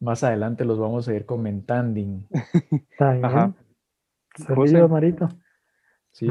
más 0.00 0.24
adelante 0.24 0.64
los 0.64 0.78
vamos 0.78 1.06
a 1.08 1.14
ir 1.14 1.26
comentando. 1.26 2.00
Está 2.90 3.12
bien. 3.12 3.24
Ajá. 3.24 3.54
Saludos, 4.36 4.70
José. 4.72 4.88
Marito. 4.88 5.28
Sí, 6.10 6.26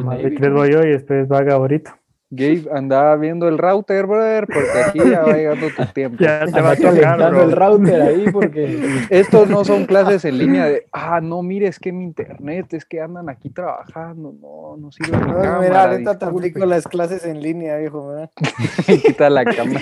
voy 0.54 0.72
yo 0.72 0.82
y 0.84 0.89
después 0.91 1.30
va 1.32 1.43
Gaborito. 1.43 1.91
Gabe 2.36 2.63
andaba 2.74 3.15
viendo 3.17 3.48
el 3.48 3.58
router, 3.58 4.08
brother, 4.08 4.48
porque 4.48 4.69
aquí 4.86 5.00
ya 5.10 5.22
va 5.22 5.34
llegando 5.34 5.67
tu 5.76 5.86
tiempo. 5.93 6.17
Ya 6.19 6.46
te 6.46 6.62
va 6.62 6.72
a 6.72 6.76
tocar, 6.76 6.93
calentando 7.00 7.43
el 7.43 7.52
router 7.52 8.02
ahí 8.02 8.26
porque 8.32 8.80
Estos 9.10 9.50
no 9.50 9.63
son 9.63 9.86
clases 9.86 10.26
en 10.26 10.38
línea 10.39 10.65
de, 10.65 10.88
ah, 10.91 11.22
no, 11.22 11.43
mire, 11.43 11.67
es 11.67 11.78
que 11.80 11.91
mi 11.91 12.04
internet, 12.04 12.74
es 12.74 12.86
que 12.86 13.02
andan 13.02 13.30
aquí 13.30 13.50
trabajando, 13.50 14.34
no, 14.41 14.78
no 14.78 14.91
sirve 14.91 15.15
mi 15.17 15.28
No, 15.28 15.28
cámara. 15.36 15.60
mira, 15.62 15.84
ahorita 15.84 16.17
te 16.17 16.26
disculpe". 16.26 16.48
aplico 16.50 16.65
las 16.65 16.88
clases 16.88 17.26
en 17.26 17.41
línea, 17.41 17.78
viejo. 17.78 18.08
¿verdad? 18.08 18.32
Quita 19.06 19.30
la 19.30 19.46
cámara. 19.46 19.82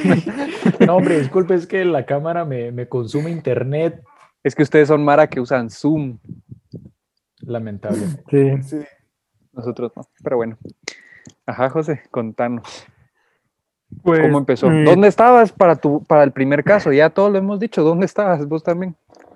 no, 0.85 0.95
hombre, 0.97 1.19
disculpe, 1.19 1.53
es 1.53 1.65
que 1.67 1.85
la 1.85 2.05
cámara 2.05 2.43
me, 2.45 2.71
me 2.71 2.87
consume 2.87 3.29
internet, 3.31 4.01
Es 4.43 4.55
que 4.55 4.63
ustedes 4.63 4.87
son 4.87 5.03
Mara 5.05 5.27
que 5.27 5.39
usan 5.39 5.69
Zoom, 5.69 6.17
lamentable. 7.41 7.99
Sí. 8.29 8.61
Sí. 8.63 8.77
nosotros 9.53 9.91
no. 9.95 10.03
Pero 10.23 10.37
bueno. 10.37 10.57
Ajá, 11.45 11.69
José, 11.69 12.01
contanos. 12.11 12.87
Pues, 14.03 14.21
¿Cómo 14.21 14.37
empezó? 14.39 14.71
eh, 14.71 14.83
¿Dónde 14.85 15.07
estabas 15.09 15.51
para 15.51 15.75
tu, 15.75 16.03
para 16.05 16.23
el 16.23 16.31
primer 16.31 16.63
caso? 16.63 16.91
Ya 16.93 17.09
todos 17.09 17.31
lo 17.31 17.37
hemos 17.37 17.59
dicho. 17.59 17.83
¿Dónde 17.83 18.05
estabas? 18.05 18.47
Vos 18.47 18.63
también. 18.63 18.95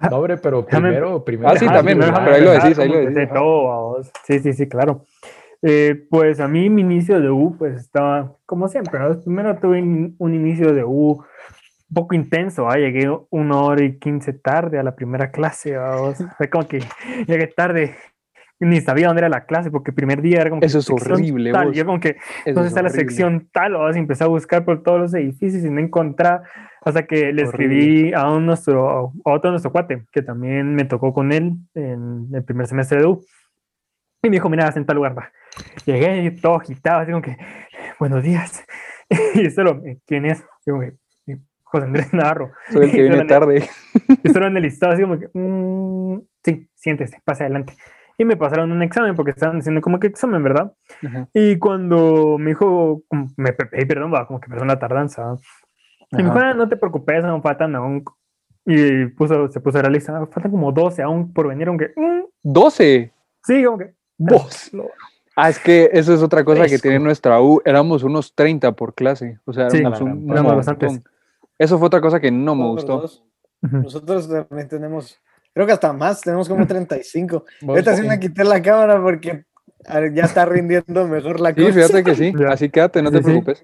No, 0.09 0.17
hombre, 0.17 0.37
pero 0.37 0.65
primero, 0.65 1.23
primero. 1.23 1.49
Ah, 1.49 1.57
sí, 1.57 1.65
Ah, 1.69 1.73
también, 1.73 1.99
pero 1.99 2.15
ahí 2.33 2.41
lo 2.43 2.51
decís, 2.51 2.79
ahí 2.79 2.89
lo 2.89 2.97
decís, 2.99 3.17
ajá. 3.17 3.33
todo, 3.33 3.67
vamos. 3.67 4.11
Sí, 4.25 4.39
sí, 4.39 4.53
sí, 4.53 4.67
claro. 4.67 5.05
Eh, 5.61 6.05
pues 6.09 6.39
a 6.39 6.47
mí 6.47 6.69
mi 6.69 6.81
inicio 6.81 7.19
de 7.19 7.29
U, 7.29 7.55
pues 7.57 7.75
estaba 7.81 8.33
como 8.45 8.67
siempre, 8.67 8.99
¿no? 8.99 9.19
Primero 9.19 9.57
tuve 9.57 9.81
un 9.81 10.15
un 10.19 10.33
inicio 10.35 10.73
de 10.73 10.83
U 10.83 11.23
un 11.89 11.93
poco 11.93 12.13
intenso, 12.15 12.69
¿ah? 12.69 12.75
llegué 12.77 13.09
una 13.29 13.57
hora 13.61 13.83
y 13.83 13.97
quince 13.97 14.33
tarde 14.33 14.77
a 14.79 14.83
la 14.83 14.95
primera 14.95 15.31
clase, 15.31 15.75
vamos. 15.77 16.17
fue 16.37 16.49
como 16.49 16.67
que 16.67 16.79
llegué 17.27 17.47
tarde, 17.47 17.95
ni 18.59 18.79
sabía 18.81 19.07
dónde 19.07 19.19
era 19.21 19.29
la 19.29 19.45
clase, 19.45 19.69
porque 19.69 19.91
el 19.91 19.95
primer 19.95 20.21
día 20.21 20.41
era 20.41 20.49
como 20.49 20.61
que 20.61 20.67
Eso 20.67 20.79
es 20.79 20.85
sección 20.85 21.13
horrible, 21.19 21.51
tal, 21.51 21.73
yo 21.73 21.85
como 21.85 21.99
que 21.99 22.09
Eso 22.45 22.53
¿Dónde 22.53 22.61
es 22.61 22.67
está 22.67 22.81
la 22.81 22.89
sección 22.89 23.49
tal? 23.51 23.73
Vamos, 23.73 23.95
y 23.95 23.99
empecé 23.99 24.23
a 24.23 24.27
buscar 24.27 24.63
por 24.63 24.81
todos 24.83 24.99
los 24.99 25.13
edificios 25.13 25.63
y 25.65 25.69
no 25.69 25.81
encontraba 25.81 26.43
hasta 26.81 27.05
que 27.05 27.33
le 27.33 27.41
escribí 27.43 28.13
a, 28.13 28.29
un 28.31 28.45
nuestro, 28.45 29.11
a 29.25 29.31
otro 29.31 29.49
nuestro 29.51 29.71
cuate, 29.71 30.05
que 30.11 30.21
también 30.21 30.75
me 30.75 30.85
tocó 30.85 31.13
con 31.13 31.31
él 31.31 31.53
en 31.73 32.27
el 32.33 32.43
primer 32.43 32.67
semestre 32.67 32.99
de 32.99 33.07
U. 33.07 33.25
Y 34.21 34.29
me 34.29 34.35
dijo, 34.35 34.49
mira, 34.49 34.65
vas 34.65 34.77
en 34.77 34.85
tal 34.85 34.95
lugar, 34.97 35.17
va. 35.17 35.31
Llegué 35.85 36.31
todo 36.41 36.55
agitado, 36.55 36.99
así 36.99 37.11
como 37.11 37.23
que, 37.23 37.37
buenos 37.99 38.23
días. 38.23 38.63
y 39.33 39.49
solo, 39.49 39.81
¿quién 40.05 40.25
es? 40.27 40.43
Como 40.63 40.81
que, 40.81 40.93
José 41.63 41.85
Andrés 41.85 42.13
Navarro. 42.13 42.51
Soy 42.71 42.85
el 42.85 42.91
que 42.91 43.01
viene 43.01 43.17
en- 43.19 43.27
tarde. 43.27 43.67
y 44.23 44.29
solo 44.29 44.47
en 44.47 44.57
el 44.57 44.63
listado, 44.63 44.93
así 44.93 45.01
como 45.01 45.19
que, 45.19 45.27
"Mm, 45.33 46.19
sí, 46.43 46.69
siéntese, 46.75 47.19
pase 47.25 47.43
adelante. 47.43 47.73
Y 48.17 48.25
me 48.25 48.37
pasaron 48.37 48.71
un 48.71 48.81
examen 48.81 49.15
porque 49.15 49.31
estaban 49.31 49.57
diciendo 49.57 49.81
como 49.81 49.99
que 49.99 50.07
examen, 50.07 50.41
¿verdad? 50.43 50.73
Ajá. 51.05 51.27
Y 51.33 51.57
cuando 51.59 52.37
me 52.39 52.51
dijo, 52.51 53.03
me 53.37 53.51
pedí 53.53 53.85
perdón, 53.85 54.13
va, 54.13 54.25
como 54.25 54.39
que 54.39 54.49
perdón 54.49 54.67
la 54.69 54.79
tardanza. 54.79 55.35
Y 56.11 56.17
me 56.17 56.23
dijo. 56.23 56.35
"Ah, 56.37 56.53
no 56.53 56.69
te 56.69 56.77
preocupes, 56.77 57.23
no 57.23 57.41
faltan 57.41 57.75
aún. 57.75 58.03
Y 58.65 59.05
puso, 59.07 59.49
se 59.51 59.59
puso 59.59 59.79
a 59.79 59.83
la 59.83 59.89
lista, 59.89 60.17
"Ah, 60.17 60.27
faltan 60.31 60.51
como 60.51 60.71
12 60.71 61.01
aún 61.03 61.33
por 61.33 61.47
venir, 61.47 61.67
aunque, 61.67 61.91
"Mm, 61.95 62.21
12. 62.41 63.11
sí, 63.43 63.63
como 63.63 63.77
que, 63.79 63.93
Vos. 64.17 64.71
Ah, 65.35 65.49
es 65.49 65.59
que 65.59 65.89
eso 65.91 66.13
es 66.13 66.21
otra 66.23 66.45
cosa 66.45 66.61
que 66.63 66.69
Fresco. 66.69 66.83
tiene 66.83 66.99
nuestra 66.99 67.41
U. 67.41 67.61
Éramos 67.65 68.01
unos 68.03 68.33
30 68.33 68.71
por 68.71 68.93
clase. 68.95 69.39
O 69.43 69.51
sea, 69.51 69.69
Sí, 69.69 69.79
éramos 69.79 69.99
un 69.99 70.31
éramos 70.31 70.55
bastantes. 70.55 71.01
Eso 71.59 71.77
fue 71.77 71.87
otra 71.87 71.99
cosa 71.99 72.21
que 72.21 72.31
no 72.31 72.55
me 72.55 72.65
gustó. 72.67 73.01
dos. 73.01 73.25
Nosotros 73.61 74.29
también 74.29 74.69
tenemos, 74.69 75.19
creo 75.55 75.65
que 75.65 75.71
hasta 75.73 75.91
más, 75.93 76.21
tenemos 76.21 76.47
como 76.47 76.67
35. 76.67 77.45
Vos, 77.61 77.69
Ahorita 77.69 77.95
sí 77.95 78.07
me 78.07 78.19
quité 78.19 78.43
la 78.43 78.61
cámara 78.61 79.01
porque 79.01 79.45
ya 80.13 80.23
está 80.25 80.45
rindiendo 80.45 81.07
mejor 81.07 81.39
la 81.39 81.53
Sí, 81.53 81.61
cosa. 81.61 81.73
fíjate 81.73 82.03
que 82.03 82.15
sí. 82.15 82.33
Así 82.49 82.69
quédate, 82.69 83.01
no 83.01 83.09
te 83.09 83.17
Sí, 83.19 83.23
sí. 83.23 83.29
preocupes. 83.29 83.63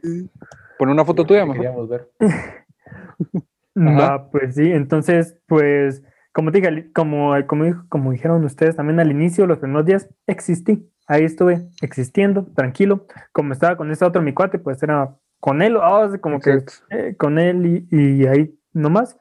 Pon 0.80 0.90
una 0.90 1.06
foto 1.06 1.26
tuya, 1.26 1.42
mejor. 1.46 1.58
queríamos 1.58 1.90
ver. 1.90 2.10
Va, 3.78 4.30
pues 4.32 4.56
sí, 4.56 4.72
entonces, 4.72 5.38
pues, 5.48 6.04
como 6.34 6.52
te 6.52 6.60
dije, 6.60 6.92
como, 6.94 7.34
como, 7.46 8.12
dijeron 8.12 8.44
ustedes 8.44 8.76
también 8.76 9.00
al 9.00 9.12
inicio, 9.12 9.46
los 9.48 9.60
primeros 9.60 9.86
días, 9.86 10.10
existí. 10.28 10.88
Ahí 11.08 11.24
estuve 11.24 11.68
existiendo, 11.82 12.46
tranquilo. 12.56 13.06
Como 13.32 13.54
estaba 13.54 13.76
con 13.78 13.92
ese 13.92 14.06
otro 14.06 14.22
mi 14.22 14.34
cuate, 14.34 14.60
pues 14.60 14.82
era 14.84 15.16
con 15.40 15.62
él, 15.62 15.78
ah, 15.82 16.00
o 16.00 16.10
sea, 16.10 16.20
como 16.20 16.40
que 16.40 16.64
eh, 16.90 17.16
con 17.18 17.40
él 17.40 17.66
y, 17.66 17.88
y 17.96 18.28
ahí 18.28 18.54
nomás. 18.74 19.18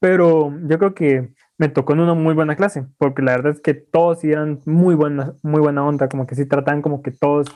Pero 0.00 0.52
yo 0.66 0.78
creo 0.78 0.94
que 0.94 1.33
me 1.58 1.68
tocó 1.68 1.92
en 1.92 2.00
una 2.00 2.14
muy 2.14 2.34
buena 2.34 2.56
clase, 2.56 2.84
porque 2.98 3.22
la 3.22 3.32
verdad 3.32 3.52
es 3.52 3.60
que 3.60 3.74
todos 3.74 4.20
sí 4.20 4.32
eran 4.32 4.60
muy 4.64 4.94
buena, 4.94 5.34
muy 5.42 5.60
buena 5.60 5.84
onda, 5.84 6.08
como 6.08 6.26
que 6.26 6.34
sí 6.34 6.46
trataban 6.46 6.82
como 6.82 7.02
que 7.02 7.10
todos, 7.12 7.46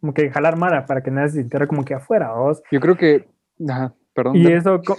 como 0.00 0.12
que 0.14 0.30
jalar 0.30 0.56
mara 0.56 0.84
para 0.86 1.02
que 1.02 1.10
nadie 1.10 1.30
se 1.30 1.40
sintiera 1.40 1.66
como 1.66 1.84
que 1.84 1.94
afuera, 1.94 2.32
¿vos? 2.32 2.62
Yo 2.70 2.80
creo 2.80 2.96
que. 2.96 3.28
Ajá, 3.68 3.94
perdón. 4.14 4.36
Y 4.36 4.46
eso... 4.52 4.80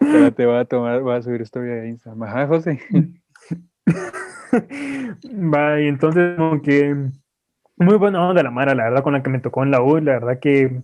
Espérate, 0.00 0.46
voy 0.46 0.56
a 0.56 0.64
tomar, 0.64 1.00
voy 1.00 1.16
a 1.16 1.22
subir 1.22 1.42
esto 1.42 1.60
a 1.60 1.86
Instagram. 1.86 2.22
Ajá, 2.22 2.46
José. 2.46 2.80
Va, 5.52 5.80
y 5.80 5.86
entonces 5.86 6.36
como 6.36 6.60
que 6.60 6.94
muy 7.76 7.96
buena 7.96 8.26
onda 8.26 8.42
la 8.42 8.50
Mara, 8.50 8.74
la 8.74 8.84
verdad, 8.84 9.02
con 9.02 9.14
la 9.14 9.22
que 9.22 9.30
me 9.30 9.40
tocó 9.40 9.62
en 9.62 9.70
la 9.70 9.82
U, 9.82 9.98
la 9.98 10.12
verdad 10.12 10.38
que 10.40 10.82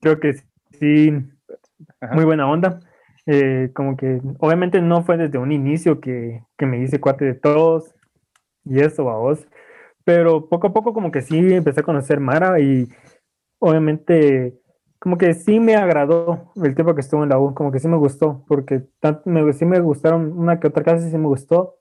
creo 0.00 0.18
que 0.18 0.34
sí, 0.78 1.12
Ajá. 2.00 2.14
muy 2.14 2.24
buena 2.24 2.50
onda. 2.50 2.80
Eh, 3.26 3.70
como 3.74 3.96
que 3.96 4.20
obviamente 4.38 4.80
no 4.80 5.02
fue 5.02 5.18
desde 5.18 5.38
un 5.38 5.52
inicio 5.52 6.00
que, 6.00 6.42
que 6.56 6.66
me 6.66 6.80
hice 6.82 7.00
cuate 7.00 7.24
de 7.26 7.34
todos 7.34 7.94
y 8.64 8.80
eso, 8.80 9.04
vos. 9.04 9.46
Pero 10.04 10.48
poco 10.48 10.68
a 10.68 10.72
poco 10.72 10.94
como 10.94 11.10
que 11.12 11.22
sí 11.22 11.38
empecé 11.54 11.80
a 11.80 11.84
conocer 11.84 12.20
Mara 12.20 12.60
y 12.60 12.88
obviamente 13.60 14.58
como 14.98 15.18
que 15.18 15.34
sí 15.34 15.60
me 15.60 15.76
agradó 15.76 16.52
el 16.56 16.74
tiempo 16.74 16.94
que 16.94 17.02
estuve 17.02 17.22
en 17.24 17.28
la 17.30 17.38
U, 17.38 17.54
como 17.54 17.70
que 17.72 17.78
sí 17.80 17.88
me 17.88 17.96
gustó, 17.96 18.44
porque 18.48 18.82
tanto 19.00 19.30
me, 19.30 19.52
sí 19.52 19.64
me 19.64 19.80
gustaron 19.80 20.32
una 20.38 20.58
que 20.60 20.68
otra 20.68 20.82
clase, 20.84 21.10
sí 21.10 21.18
me 21.18 21.28
gustó. 21.28 21.76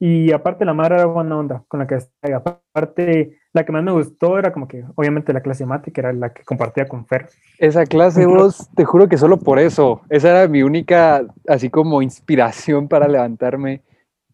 Y 0.00 0.32
aparte 0.32 0.64
la 0.64 0.74
Mara 0.74 0.96
era 0.96 1.06
buena 1.06 1.38
onda 1.38 1.64
con 1.68 1.80
la 1.80 1.86
que. 1.86 1.98
Aparte, 2.34 3.38
la 3.54 3.64
que 3.64 3.72
más 3.72 3.84
me 3.84 3.92
gustó 3.92 4.36
era 4.36 4.52
como 4.52 4.66
que 4.66 4.84
obviamente 4.96 5.32
la 5.32 5.40
clase 5.40 5.62
de 5.62 5.68
mate, 5.68 5.92
que 5.92 6.00
era 6.00 6.12
la 6.12 6.32
que 6.32 6.42
compartía 6.42 6.88
con 6.88 7.06
Fer. 7.06 7.28
Esa 7.58 7.86
clase, 7.86 8.26
vos, 8.26 8.68
te 8.74 8.84
juro 8.84 9.08
que 9.08 9.16
solo 9.16 9.38
por 9.38 9.60
eso. 9.60 10.02
Esa 10.10 10.30
era 10.30 10.48
mi 10.48 10.62
única, 10.62 11.24
así 11.48 11.70
como 11.70 12.02
inspiración 12.02 12.88
para 12.88 13.06
levantarme 13.06 13.82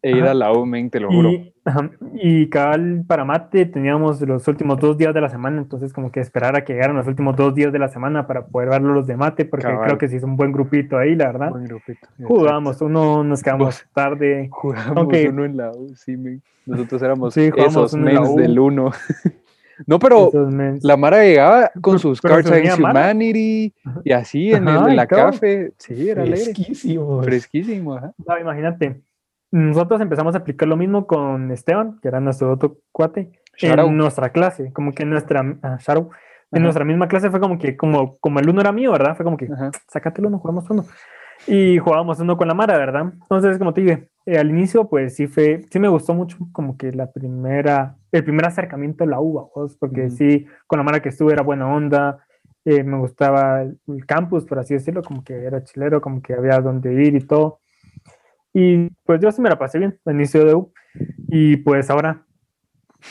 e 0.03 0.13
ir 0.13 0.25
a 0.25 0.33
la 0.35 0.53
U, 0.53 0.65
men, 0.65 0.89
te 0.91 0.99
lo 1.01 1.11
juro. 1.11 1.31
Y, 1.31 1.53
ajá, 1.65 1.91
y 2.15 2.49
cabal 2.49 3.05
para 3.07 3.25
mate 3.25 3.67
teníamos 3.67 4.21
los 4.23 4.49
últimos 4.49 4.79
dos 4.81 4.97
días 4.97 5.13
de 5.13 5.21
la 5.21 5.29
semana, 5.29 5.59
entonces 5.59 5.93
como 5.93 6.11
que 6.11 6.21
esperar 6.21 6.57
a 6.57 6.65
que 6.65 6.73
llegaran 6.73 6.97
los 6.97 7.07
últimos 7.07 7.37
dos 7.37 7.55
días 7.55 7.73
de 7.73 7.79
la 7.79 7.89
semana 7.89 8.27
para 8.27 8.47
poder 8.47 8.71
verlo 8.71 8.95
los 8.95 9.07
de 9.07 9.17
mate, 9.17 9.45
porque 9.45 9.67
Cabal. 9.67 9.85
creo 9.87 9.99
que 9.99 10.09
sí 10.09 10.17
es 10.17 10.23
un 10.23 10.37
buen 10.37 10.53
grupito 10.53 10.97
ahí, 10.97 11.15
la 11.15 11.27
verdad. 11.27 11.51
Buen 11.51 11.65
grupito. 11.65 12.09
Jugábamos, 12.25 12.81
uno 12.81 13.23
nos 13.25 13.43
quedamos 13.43 13.67
Vos- 13.67 13.87
tarde. 13.95 14.49
Jugamos 14.51 15.07
uno 15.29 15.45
en 15.45 15.57
la 15.57 15.71
U, 15.73 15.95
sí, 15.97 16.17
men. 16.17 16.43
Nosotros 16.67 17.03
éramos 17.03 17.35
Sí, 17.35 17.51
jugamos 17.51 17.75
esos 17.87 17.97
mens 17.97 18.37
del 18.37 18.59
uno. 18.59 18.93
no, 19.87 19.99
pero 19.99 20.31
la 20.83 20.97
Mara 20.97 21.23
llegaba 21.25 21.71
con 21.81 21.95
Pero- 21.95 21.99
sus 21.99 22.21
pero 22.21 22.35
Cards 22.37 22.51
Against. 22.51 22.79
Humanity 22.79 23.75
y 24.05 24.13
así 24.13 24.53
en, 24.53 24.67
el- 24.69 24.89
en 24.91 24.97
la 24.97 25.07
café. 25.07 25.73
Sí, 25.79 26.09
era 26.09 26.23
alegre. 26.23 26.43
Fresquísimos. 26.45 27.25
Fresquísimo, 27.25 27.95
ajá. 27.97 28.13
No, 28.27 28.39
imagínate. 28.39 29.01
Nosotros 29.51 30.01
empezamos 30.01 30.35
a 30.35 30.39
aplicar 30.39 30.69
lo 30.69 30.77
mismo 30.77 31.07
con 31.07 31.51
Esteban, 31.51 31.99
que 32.01 32.09
era 32.09 32.21
nuestro 32.21 32.53
otro 32.53 32.79
cuate, 32.93 33.33
en 33.61 33.97
nuestra 33.97 34.31
clase, 34.31 34.73
como 34.73 34.93
que 34.93 35.03
en 35.03 35.11
nuestra, 35.11 35.45
ah, 35.63 35.77
Shadow, 35.81 36.11
en 36.53 36.59
Ajá. 36.59 36.63
nuestra 36.63 36.85
misma 36.85 37.09
clase 37.09 37.31
fue 37.31 37.41
como 37.41 37.59
que, 37.59 37.77
como, 37.77 38.17
como 38.19 38.39
el 38.41 38.49
uno 38.49 38.61
era 38.61 38.73
mío, 38.73 38.93
¿verdad? 38.93 39.17
Fue 39.17 39.25
como 39.25 39.37
que, 39.37 39.47
Ajá. 39.53 39.71
sácate 39.89 40.21
el 40.21 40.29
uno, 40.29 40.39
jugamos 40.39 40.69
uno. 40.71 40.85
Y 41.47 41.79
jugábamos 41.79 42.21
uno 42.21 42.37
con 42.37 42.49
la 42.49 42.55
Mara, 42.55 42.77
¿verdad? 42.77 43.13
Entonces, 43.23 43.59
como 43.59 43.73
te 43.73 43.81
dije, 43.81 44.09
eh, 44.27 44.39
al 44.39 44.51
inicio, 44.51 44.89
pues 44.89 45.17
sí 45.17 45.27
fue, 45.27 45.65
sí 45.71 45.79
me 45.79 45.89
gustó 45.89 46.15
mucho 46.15 46.37
como 46.53 46.77
que 46.77 46.93
la 46.93 47.11
primera, 47.11 47.97
el 48.13 48.25
primer 48.25 48.47
acercamiento 48.47 49.05
a 49.05 49.07
la 49.07 49.21
uva, 49.21 49.47
¿vos? 49.55 49.77
porque 49.79 50.11
sí, 50.11 50.47
con 50.67 50.79
la 50.79 50.83
Mara 50.83 51.01
que 51.01 51.09
estuve 51.09 51.33
era 51.33 51.43
buena 51.43 51.67
onda, 51.67 52.25
eh, 52.65 52.85
me 52.85 52.99
gustaba 52.99 53.63
el, 53.63 53.79
el 53.89 54.05
campus, 54.07 54.45
por 54.45 54.59
así 54.59 54.75
decirlo, 54.75 55.03
como 55.03 55.25
que 55.25 55.45
era 55.45 55.65
chilero, 55.65 56.01
como 56.01 56.21
que 56.21 56.35
había 56.35 56.61
donde 56.61 56.93
ir 56.93 57.15
y 57.15 57.21
todo. 57.21 57.61
Y 58.53 58.89
pues 59.05 59.21
yo 59.21 59.31
sí 59.31 59.41
me 59.41 59.49
la 59.49 59.59
pasé 59.59 59.79
bien 59.79 59.99
al 60.05 60.15
inicio 60.15 60.45
de 60.45 60.55
U. 60.55 60.73
Y 61.29 61.57
pues 61.59 61.91
ahora, 61.91 62.25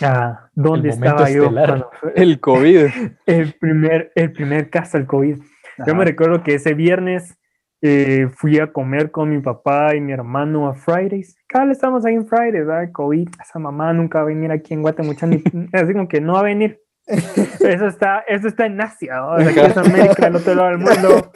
ah, 0.02 0.50
¿dónde 0.54 0.90
El 0.90 0.96
estaba 0.96 1.30
yo? 1.30 1.52
cuando 1.52 1.90
El 2.16 2.40
COVID. 2.40 2.88
el 3.26 3.54
primer, 3.54 4.12
el 4.16 4.32
primer 4.32 4.70
caso 4.70 4.98
del 4.98 5.08
COVID. 5.08 5.38
Yo 5.86 5.96
me 5.96 6.02
Ajá. 6.02 6.04
recuerdo 6.04 6.44
que 6.44 6.56
ese 6.56 6.74
viernes 6.74 7.40
eh, 7.82 8.28
fui 8.36 8.60
a 8.60 8.74
comer 8.74 9.10
con 9.12 9.30
mi 9.30 9.40
papá 9.40 9.96
y 9.96 10.02
mi 10.02 10.12
hermano 10.12 10.68
a 10.68 10.74
Fridays. 10.74 11.38
Cada 11.48 11.66
vez 11.66 11.78
estamos 11.78 12.06
ahí 12.06 12.16
en 12.16 12.28
Fridays, 12.28 12.66
¿verdad? 12.66 12.92
COVID, 12.92 13.30
esa 13.42 13.60
mamá 13.60 13.94
nunca 13.94 14.20
va 14.20 14.24
a 14.26 14.28
venir 14.28 14.52
aquí 14.52 14.74
en 14.74 14.82
Guatemala, 14.82 15.18
ni, 15.28 15.42
así 15.74 15.94
como 15.94 16.08
que 16.10 16.20
no 16.20 16.34
va 16.34 16.42
a 16.42 16.44
venir. 16.44 16.82
Eso 17.08 17.88
está, 17.88 18.20
eso 18.28 18.48
está 18.48 18.66
en 18.66 18.80
Asia, 18.80 19.16
¿no? 19.16 19.32
O 19.32 19.40
sea, 19.40 19.50
aquí 19.50 19.60
es 19.60 19.78
América, 19.78 20.28
al 20.28 20.36
otro 20.36 20.54
lado 20.54 20.70
del 20.70 20.78
mundo. 20.78 21.32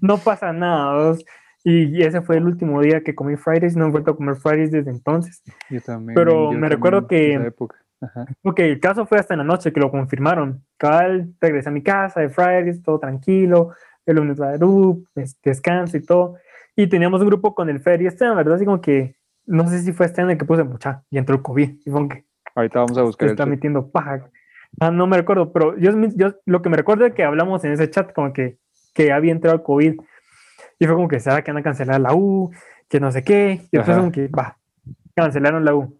No 0.00 0.18
pasa 0.18 0.52
nada, 0.52 0.92
¿no? 0.92 1.16
Y 1.64 2.02
ese 2.02 2.22
fue 2.22 2.36
el 2.36 2.46
último 2.46 2.80
día 2.80 3.02
que 3.02 3.14
comí 3.14 3.36
Fridays, 3.36 3.76
no 3.76 3.86
he 3.86 3.90
vuelto 3.90 4.12
a 4.12 4.16
comer 4.16 4.36
Fridays 4.36 4.70
desde 4.70 4.90
entonces. 4.90 5.42
Yo 5.68 5.80
también. 5.80 6.14
Pero 6.14 6.52
yo 6.52 6.58
me 6.58 6.68
recuerdo 6.68 7.06
que-. 7.06 7.52
Ajá. 8.00 8.26
Ok, 8.42 8.60
el 8.60 8.78
caso 8.78 9.06
fue 9.06 9.18
hasta 9.18 9.34
en 9.34 9.38
la 9.38 9.44
noche 9.44 9.72
que 9.72 9.80
lo 9.80 9.90
confirmaron. 9.90 10.64
Cabal, 10.76 11.34
regresé 11.40 11.68
a 11.68 11.72
mi 11.72 11.82
casa 11.82 12.20
de 12.20 12.28
Fridays, 12.28 12.82
todo 12.82 13.00
tranquilo. 13.00 13.74
El 14.06 14.16
lunes 14.16 14.40
va 14.40 14.54
descanso 15.42 15.96
y 15.96 16.02
todo. 16.04 16.36
Y 16.76 16.86
teníamos 16.86 17.20
un 17.20 17.26
grupo 17.26 17.54
con 17.54 17.68
el 17.68 17.80
Fer 17.80 18.00
y 18.00 18.06
este, 18.06 18.24
la 18.24 18.34
verdad, 18.34 18.54
así 18.54 18.64
como 18.64 18.80
que 18.80 19.16
no 19.46 19.66
sé 19.68 19.80
si 19.80 19.92
fue 19.92 20.06
este 20.06 20.20
año 20.20 20.30
el 20.30 20.38
que 20.38 20.44
puse 20.44 20.62
mucha 20.62 21.02
y 21.10 21.18
entró 21.18 21.34
el 21.34 21.42
COVID. 21.42 21.80
Y 21.84 21.90
fue 21.90 22.08
que 22.08 22.24
Ahorita 22.54 22.80
vamos 22.80 22.98
a 22.98 23.02
buscar 23.02 23.28
está 23.30 23.46
metiendo 23.46 23.90
paja. 23.90 24.30
Ah, 24.80 24.90
no 24.90 25.06
me 25.06 25.16
recuerdo, 25.16 25.52
pero 25.52 25.78
yo, 25.78 25.92
yo 26.14 26.34
lo 26.44 26.60
que 26.60 26.68
me 26.68 26.76
recuerdo 26.76 27.06
es 27.06 27.14
que 27.14 27.24
hablamos 27.24 27.64
en 27.64 27.72
ese 27.72 27.88
chat 27.88 28.12
como 28.12 28.32
que, 28.32 28.58
que 28.94 29.12
había 29.12 29.32
entrado 29.32 29.56
el 29.56 29.62
COVID. 29.62 30.00
Y 30.78 30.86
fue 30.86 30.94
como 30.94 31.08
que 31.08 31.20
será 31.20 31.42
que 31.42 31.50
van 31.52 31.58
a 31.60 31.62
cancelar 31.62 32.00
la 32.00 32.14
U, 32.14 32.50
que 32.88 33.00
no 33.00 33.10
sé 33.12 33.22
qué. 33.24 33.62
Y 33.70 33.76
después 33.76 33.88
Ajá. 33.90 33.98
como 33.98 34.12
que, 34.12 34.28
va, 34.28 34.56
cancelaron 35.14 35.64
la 35.64 35.74
U. 35.74 35.96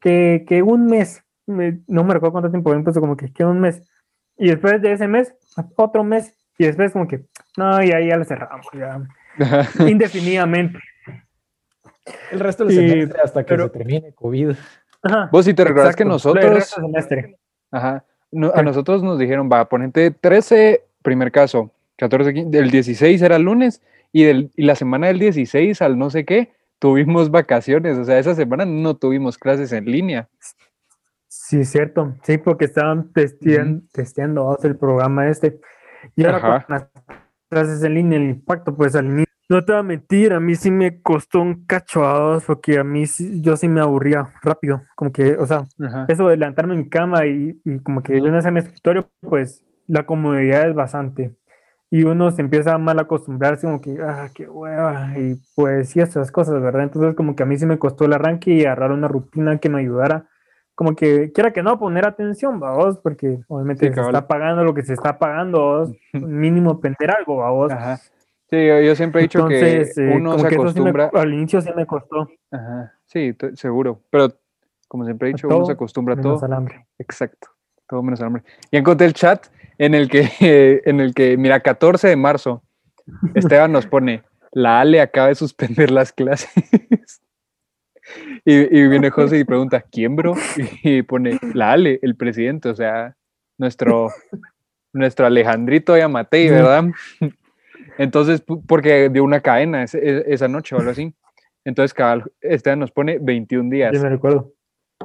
Que, 0.00 0.44
que 0.48 0.62
un 0.62 0.86
mes, 0.86 1.22
me- 1.46 1.80
no 1.86 2.02
me 2.04 2.14
recuerdo 2.14 2.32
cuánto 2.32 2.50
tiempo, 2.50 2.70
habían 2.70 2.84
puesto 2.84 3.00
como 3.00 3.16
que, 3.16 3.32
que 3.32 3.44
un 3.44 3.60
mes. 3.60 3.82
Y 4.38 4.48
después 4.48 4.80
de 4.82 4.92
ese 4.92 5.06
mes, 5.08 5.34
otro 5.76 6.02
mes. 6.04 6.34
Y 6.58 6.64
después 6.66 6.92
como 6.92 7.06
que, 7.08 7.22
no, 7.56 7.82
y 7.82 7.92
ahí 7.92 8.08
ya 8.08 8.16
lo 8.16 8.24
cerramos, 8.24 8.66
ya. 8.74 9.00
Indefinidamente. 9.86 10.78
El 12.30 12.40
resto 12.40 12.64
del 12.64 12.76
semestre 12.76 13.20
hasta 13.22 13.42
que 13.44 13.48
pero- 13.48 13.64
se 13.64 13.70
termine 13.70 14.12
COVID. 14.12 14.50
Ajá, 15.04 15.28
Vos 15.32 15.44
si 15.44 15.54
te 15.54 15.64
recuerdas 15.64 15.96
que 15.96 16.04
nosotros, 16.04 16.44
resto 16.44 16.80
del 16.80 16.90
semestre. 16.90 17.36
ajá, 17.72 18.04
no- 18.30 18.52
a 18.54 18.62
nosotros 18.62 19.02
nos 19.02 19.18
dijeron, 19.18 19.48
va, 19.52 19.68
ponente 19.68 20.10
13, 20.12 20.84
primer 21.02 21.32
caso, 21.32 21.70
14, 21.96 22.32
15, 22.32 22.56
del 22.56 22.70
16 22.70 23.20
era 23.22 23.38
lunes 23.38 23.82
y, 24.12 24.24
del, 24.24 24.50
y 24.56 24.62
la 24.64 24.74
semana 24.76 25.06
del 25.08 25.18
16 25.18 25.80
al 25.82 25.98
no 25.98 26.10
sé 26.10 26.24
qué, 26.24 26.52
tuvimos 26.78 27.30
vacaciones, 27.30 27.96
o 27.98 28.04
sea, 28.04 28.18
esa 28.18 28.34
semana 28.34 28.64
no 28.64 28.96
tuvimos 28.96 29.38
clases 29.38 29.72
en 29.72 29.84
línea. 29.86 30.28
Sí, 31.28 31.64
cierto. 31.64 32.14
Sí, 32.24 32.38
porque 32.38 32.66
estaban 32.66 33.12
testean- 33.12 33.88
testeando 33.92 34.44
vamos, 34.46 34.64
el 34.64 34.76
programa 34.76 35.28
este. 35.28 35.60
Y 36.16 36.24
ahora 36.24 36.38
Ajá. 36.38 36.66
con 36.66 36.74
las 36.76 36.88
clases 37.48 37.82
en 37.84 37.94
línea, 37.94 38.18
el 38.18 38.28
impacto, 38.30 38.74
pues 38.76 38.94
al 38.94 39.06
inicio. 39.06 39.26
No 39.48 39.64
te 39.64 39.72
voy 39.72 39.80
a 39.80 39.82
mentir, 39.82 40.32
a 40.32 40.40
mí 40.40 40.54
sí 40.54 40.70
me 40.70 41.02
costó 41.02 41.40
un 41.40 41.66
cacho 41.66 42.06
a 42.06 42.18
dos, 42.18 42.44
porque 42.44 42.78
a 42.78 42.84
mí 42.84 43.06
sí- 43.06 43.40
yo 43.42 43.56
sí 43.56 43.68
me 43.68 43.80
aburría 43.80 44.32
rápido. 44.42 44.82
Como 44.94 45.12
que, 45.12 45.32
o 45.36 45.46
sea, 45.46 45.64
Ajá. 45.80 46.06
eso 46.08 46.28
de 46.28 46.36
levantarme 46.36 46.74
en 46.74 46.80
mi 46.80 46.88
cama 46.88 47.26
y, 47.26 47.60
y 47.64 47.78
como 47.80 48.02
que 48.02 48.18
yo 48.18 48.26
en 48.26 48.34
ese 48.34 48.50
mi 48.50 48.60
escritorio, 48.60 49.10
pues 49.20 49.64
la 49.86 50.04
comodidad 50.06 50.68
es 50.68 50.74
bastante. 50.74 51.34
Y 51.94 52.04
uno 52.04 52.30
se 52.30 52.40
empieza 52.40 52.72
a 52.72 52.78
mal 52.78 52.98
acostumbrarse, 52.98 53.66
como 53.66 53.82
que, 53.82 53.98
ah, 54.02 54.30
qué 54.34 54.48
hueva, 54.48 55.12
y 55.18 55.36
pues 55.54 55.90
sí, 55.90 56.00
esas 56.00 56.32
cosas, 56.32 56.62
¿verdad? 56.62 56.84
Entonces, 56.84 57.14
como 57.14 57.36
que 57.36 57.42
a 57.42 57.46
mí 57.46 57.58
sí 57.58 57.66
me 57.66 57.78
costó 57.78 58.06
el 58.06 58.14
arranque 58.14 58.50
y 58.50 58.64
agarrar 58.64 58.92
una 58.92 59.08
rutina 59.08 59.58
que 59.58 59.68
me 59.68 59.80
ayudara, 59.80 60.24
como 60.74 60.96
que 60.96 61.32
quiera 61.32 61.52
que 61.52 61.62
no, 61.62 61.78
poner 61.78 62.06
atención, 62.06 62.58
vamos, 62.58 62.98
porque 63.00 63.40
obviamente 63.46 63.88
Sí, 63.88 63.94
se 63.94 64.00
está 64.00 64.26
pagando 64.26 64.64
lo 64.64 64.72
que 64.72 64.82
se 64.82 64.94
está 64.94 65.18
pagando, 65.18 65.58
vos, 65.60 65.90
mínimo 66.14 66.70
aprender 66.70 67.10
algo, 67.10 67.36
vamos. 67.36 67.70
Ajá. 67.70 67.98
Sí, 68.48 68.66
yo, 68.66 68.80
yo 68.80 68.94
siempre 68.96 69.20
he 69.20 69.24
dicho 69.24 69.40
Entonces, 69.40 69.94
que 69.94 70.02
eh, 70.12 70.16
uno 70.16 70.30
como 70.30 70.42
se 70.44 70.48
que 70.48 70.54
eso 70.54 70.68
sí 70.72 70.80
me- 70.80 70.88
acostumbra. 70.90 71.10
al 71.22 71.34
inicio 71.34 71.60
sí 71.60 71.70
me 71.76 71.84
costó, 71.84 72.26
Ajá. 72.50 72.94
Sí, 73.04 73.36
seguro. 73.54 74.00
Pero 74.08 74.28
como 74.88 75.04
siempre 75.04 75.28
he 75.28 75.32
dicho, 75.34 75.46
uno 75.46 75.58
se 75.58 75.62
todo 75.64 75.72
acostumbra 75.74 76.14
a 76.14 76.16
menos 76.16 76.40
todo. 76.40 76.46
al 76.46 76.52
hambre. 76.54 76.86
Exacto. 76.98 77.48
Todo 77.86 78.02
menos 78.02 78.18
al 78.22 78.28
hambre. 78.28 78.44
Ya 78.70 78.78
encontré 78.78 79.06
el 79.06 79.12
chat 79.12 79.46
en 79.78 79.94
el 79.94 80.08
que, 80.08 80.30
en 80.84 81.00
el 81.00 81.14
que, 81.14 81.36
mira, 81.36 81.60
14 81.60 82.08
de 82.08 82.16
marzo, 82.16 82.62
Esteban 83.34 83.72
nos 83.72 83.86
pone, 83.86 84.22
la 84.52 84.80
Ale 84.80 85.00
acaba 85.00 85.28
de 85.28 85.34
suspender 85.34 85.90
las 85.90 86.12
clases. 86.12 86.50
Y, 88.44 88.54
y 88.54 88.88
viene 88.88 89.10
José 89.10 89.38
y 89.38 89.44
pregunta, 89.44 89.80
¿quién, 89.80 90.16
bro? 90.16 90.34
Y 90.82 91.02
pone, 91.02 91.38
la 91.54 91.72
Ale, 91.72 92.00
el 92.02 92.16
presidente, 92.16 92.68
o 92.68 92.74
sea, 92.74 93.16
nuestro, 93.58 94.08
nuestro 94.92 95.24
Alejandrito 95.24 95.96
Yamatei. 95.96 96.50
¿verdad? 96.50 96.86
Entonces, 97.98 98.42
porque 98.66 99.08
dio 99.08 99.22
una 99.24 99.40
cadena 99.40 99.84
e- 99.84 100.24
esa 100.26 100.48
noche 100.48 100.74
o 100.74 100.78
algo 100.78 100.90
así. 100.90 101.14
Entonces, 101.64 101.94
cabal, 101.94 102.24
Esteban 102.40 102.80
nos 102.80 102.90
pone 102.90 103.18
21 103.20 103.70
días. 103.70 103.92
Yo 103.94 104.02
me 104.02 104.08
recuerdo. 104.08 104.52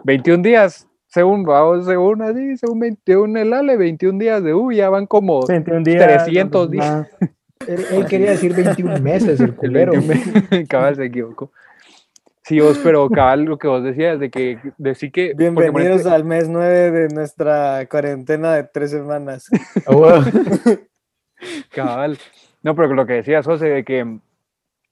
21 0.04 0.42
días, 0.42 0.87
según, 1.08 1.43
vamos, 1.43 1.86
según 1.86 2.22
así, 2.22 2.58
según 2.58 2.80
21 2.80 3.39
el 3.39 3.54
Ale, 3.54 3.78
21 3.78 4.20
días 4.20 4.43
de 4.43 4.54
U, 4.54 4.72
ya 4.72 4.89
van 4.89 5.08
como 5.08 5.46
21 5.46 5.84
días. 5.84 6.24
300 6.24 6.72
días. 6.72 6.86
ah, 6.89 7.08
Él, 7.67 7.84
él 7.91 8.06
quería 8.06 8.32
decir 8.32 8.54
21 8.54 9.00
meses, 9.02 9.39
el 9.39 9.56
culero. 9.56 9.93
21 9.93 10.13
meses. 10.13 10.67
cabal 10.70 10.96
se 10.96 11.06
equivocó. 11.06 11.52
Sí, 12.43 12.62
vos, 12.62 12.80
pero 12.82 13.10
cabal, 13.10 13.43
lo 13.43 13.58
que 13.58 13.67
vos 13.67 13.84
decías 13.84 14.20
de 14.20 14.30
que 14.30 14.60
decir 14.78 15.12
que. 15.12 15.34
porque 15.36 15.50
Bienvenidos 15.50 16.06
al 16.06 16.24
mes 16.24 16.48
9 16.48 16.91
de 16.91 17.08
nuestra 17.10 17.86
cuarentena 17.89 18.54
de 18.54 18.63
tres 18.63 18.91
semanas. 18.91 19.50
Ah. 19.86 20.24
Cabal. 21.72 22.17
No, 22.63 22.76
pero 22.76 22.93
lo 22.93 23.06
que 23.06 23.13
decías, 23.13 23.46
José, 23.46 23.67
de 23.67 23.84
que, 23.84 24.20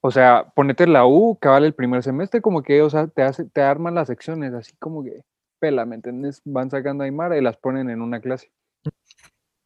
o 0.01 0.11
sea, 0.11 0.51
ponete 0.53 0.85
la 0.85 1.05
U, 1.05 1.37
cabal, 1.39 1.63
el 1.63 1.73
primer 1.73 2.03
semestre, 2.03 2.41
como 2.41 2.61
que, 2.61 2.81
o 2.81 2.89
sea, 2.89 3.07
te, 3.07 3.21
hace, 3.21 3.45
te 3.45 3.61
arman 3.61 3.95
las 3.95 4.07
secciones, 4.07 4.53
así 4.53 4.73
como 4.77 5.03
que, 5.03 5.23
pela, 5.59 5.85
¿me 5.85 5.95
entiendes? 5.95 6.41
Van 6.45 6.69
sacando 6.69 7.03
a 7.03 7.05
Aymara 7.05 7.37
y 7.37 7.41
las 7.41 7.57
ponen 7.57 7.89
en 7.89 8.01
una 8.01 8.19
clase. 8.19 8.51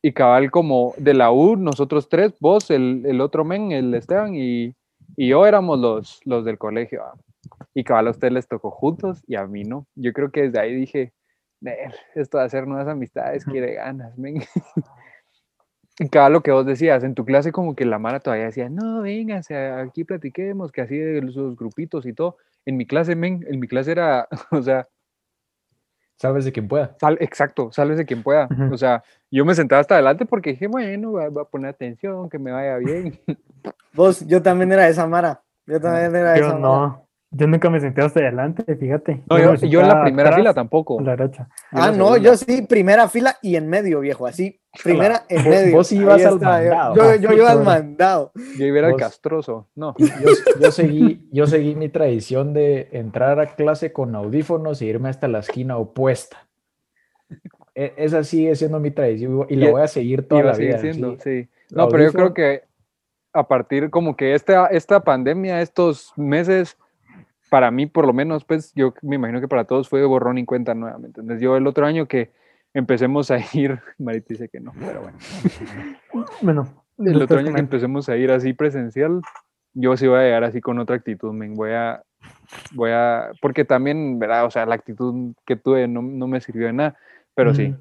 Y 0.02 0.14
cabal, 0.14 0.50
como 0.50 0.94
de 0.98 1.14
la 1.14 1.32
U, 1.32 1.58
nosotros 1.58 2.08
tres, 2.08 2.34
vos, 2.40 2.72
el, 2.72 3.04
el 3.06 3.20
otro 3.22 3.44
men, 3.44 3.72
el 3.72 3.94
Esteban 3.94 4.34
y, 4.36 4.74
y 5.18 5.28
yo 5.30 5.46
éramos 5.46 5.80
los, 5.80 6.22
los 6.26 6.46
del 6.46 6.58
colegio. 6.58 7.04
ah. 7.04 7.14
Y 7.74 7.84
cabal, 7.84 8.08
a 8.08 8.12
ustedes 8.12 8.34
les 8.34 8.48
tocó 8.48 8.72
juntos 8.72 9.22
y 9.28 9.36
a 9.36 9.46
mí 9.46 9.64
no. 9.64 9.88
Yo 9.96 10.14
creo 10.14 10.32
que 10.32 10.44
desde 10.44 10.60
ahí 10.60 10.74
dije, 10.76 11.14
"Ver, 11.62 11.94
esto 12.16 12.38
de 12.38 12.46
hacer 12.46 12.68
nuevas 12.68 12.88
amistades 12.88 13.44
quiere 13.46 13.74
ganas, 13.76 14.18
men. 14.18 14.36
Y 16.02 16.08
cada 16.08 16.30
lo 16.30 16.42
que 16.42 16.52
vos 16.52 16.66
decías, 16.66 17.04
en 17.04 17.14
tu 17.14 17.26
clase 17.26 17.52
como 17.52 17.76
que 17.76 17.84
la 17.84 18.00
Mara 18.00 18.22
todavía 18.22 18.46
decía, 18.46 18.70
no, 18.70 19.02
vénganse, 19.02 19.58
aquí 19.58 20.06
platiquemos, 20.06 20.72
que 20.72 20.80
así 20.80 20.98
de 20.98 21.30
sus 21.30 21.58
grupitos 21.58 22.06
y 22.06 22.14
todo. 22.14 22.38
En 22.66 22.78
mi 22.78 22.86
clase, 22.86 23.18
men, 23.18 23.46
en 23.50 23.60
mi 23.60 23.68
clase 23.68 23.92
era, 23.92 24.26
o 24.52 24.62
sea, 24.62 24.88
Sabes 26.20 26.44
de 26.44 26.52
quien 26.52 26.68
pueda. 26.68 26.96
sal, 27.00 27.18
exacto, 27.22 27.72
sales 27.72 27.98
de 27.98 28.06
quien 28.06 28.24
pueda. 28.24 28.50
O 28.72 28.78
sea, 28.78 29.04
yo 29.32 29.46
me 29.46 29.56
sentaba 29.56 29.80
hasta 29.80 29.96
adelante 29.96 30.26
porque 30.26 30.52
dije, 30.52 30.68
bueno, 30.68 31.14
va, 31.14 31.30
va 31.30 31.44
a 31.44 31.46
poner 31.46 31.70
atención, 31.70 32.30
que 32.30 32.38
me 32.38 32.52
vaya 32.52 32.76
bien. 32.78 33.18
Vos, 33.94 34.28
yo 34.28 34.42
también 34.42 34.72
era 34.72 34.88
esa 34.90 35.08
Mara. 35.08 35.42
Yo 35.66 35.80
también 35.80 36.14
era 36.16 36.38
Yo 36.38 36.46
esa 36.46 36.56
Mara. 36.56 36.60
no. 36.60 37.06
Yo 37.32 37.46
nunca 37.48 37.70
me 37.70 37.80
senté 37.80 38.02
hasta 38.02 38.20
adelante, 38.20 38.76
fíjate. 38.76 39.22
No, 39.30 39.38
yo, 39.38 39.54
yo 39.56 39.82
en 39.82 39.88
la 39.88 40.02
primera 40.02 40.30
atrás, 40.30 40.40
fila 40.42 40.54
tampoco. 40.54 41.00
La 41.00 41.16
derecha. 41.16 41.48
Ah, 41.72 41.92
no, 41.92 42.14
segunda. 42.14 42.18
yo 42.18 42.36
sí, 42.36 42.64
primera 42.64 43.08
fila 43.08 43.38
y 43.42 43.56
en 43.56 43.70
medio, 43.70 44.00
viejo, 44.00 44.26
así. 44.26 44.59
Primera 44.84 45.26
en 45.30 45.50
medio. 45.50 45.76
vos 45.78 45.92
ibas 45.92 46.24
al 46.26 46.40
mandado. 46.40 46.96
Yo, 46.96 47.16
yo 47.22 47.34
iba 47.34 47.52
al 47.52 47.64
mandado. 47.64 48.32
Yo 48.58 48.66
iba 48.66 48.80
a 48.82 48.86
el 48.86 48.92
Vos- 48.94 49.02
castroso. 49.02 49.68
No. 49.76 49.96
Yo, 50.00 50.30
yo 50.62 50.72
seguí, 50.72 51.28
yo 51.32 51.48
seguí 51.48 51.76
mi 51.76 51.90
tradición 51.90 52.54
de 52.54 52.88
entrar 52.92 53.40
a 53.40 53.56
clase 53.56 53.92
con 53.92 54.16
audífonos 54.16 54.82
e 54.82 54.86
irme 54.86 55.10
hasta 55.10 55.28
la 55.28 55.40
esquina 55.40 55.78
opuesta. 55.78 56.48
E- 57.76 57.94
Esa 57.98 58.24
sigue 58.24 58.56
siendo 58.56 58.80
mi 58.80 58.92
tradición 58.92 59.46
y 59.50 59.56
la 59.56 59.72
voy 59.72 59.82
a 59.82 59.88
seguir 59.88 60.28
toda 60.28 60.44
la 60.44 60.54
vida. 60.54 60.78
siendo, 60.80 61.16
sí. 61.20 61.44
sí. 61.44 61.50
No, 61.72 61.88
pero 61.90 62.04
yo 62.06 62.12
creo 62.14 62.34
que 62.34 62.64
a 63.34 63.48
partir 63.48 63.90
como 63.90 64.16
que 64.16 64.34
esta, 64.34 64.68
esta 64.68 65.00
pandemia, 65.04 65.62
estos 65.62 66.14
meses, 66.16 66.78
para 67.50 67.72
mí 67.72 67.86
por 67.86 68.06
lo 68.06 68.14
menos, 68.14 68.44
pues 68.46 68.72
yo 68.76 68.94
me 69.02 69.16
imagino 69.16 69.40
que 69.42 69.48
para 69.48 69.64
todos 69.66 69.88
fue 69.90 70.04
borrón 70.06 70.38
y 70.38 70.46
cuenta 70.46 70.74
nuevamente. 70.76 71.22
Entonces 71.22 71.42
yo 71.44 71.56
el 71.58 71.66
otro 71.68 71.86
año 71.86 72.08
que 72.08 72.32
empecemos 72.74 73.32
a 73.32 73.40
ir, 73.54 73.80
Marita 73.98 74.28
dice 74.30 74.50
que 74.50 74.60
no, 74.60 74.74
pero 74.80 75.02
bueno, 75.02 75.18
Bueno, 76.42 76.86
el 76.98 77.22
otro 77.22 77.40
año 77.40 77.54
que 77.54 77.60
empecemos 77.60 78.10
a 78.10 78.18
ir 78.18 78.32
así 78.32 78.54
presencial, 78.54 79.22
yo 79.74 79.96
sí 79.98 80.08
voy 80.08 80.20
a 80.20 80.24
llegar 80.24 80.44
así 80.44 80.62
con 80.62 80.80
otra 80.80 80.96
actitud, 80.96 81.32
men, 81.34 81.54
voy 81.56 81.72
a, 81.72 82.02
voy 82.74 82.92
a, 82.92 83.32
porque 83.42 83.66
también, 83.66 84.20
¿verdad? 84.20 84.46
O 84.46 84.52
sea, 84.52 84.66
la 84.66 84.76
actitud 84.76 85.34
que 85.46 85.56
tuve 85.56 85.88
no, 85.88 86.02
no 86.02 86.28
me 86.28 86.42
sirvió 86.42 86.68
de 86.68 86.74
nada, 86.74 86.98
pero 87.36 87.54
sí, 87.56 87.74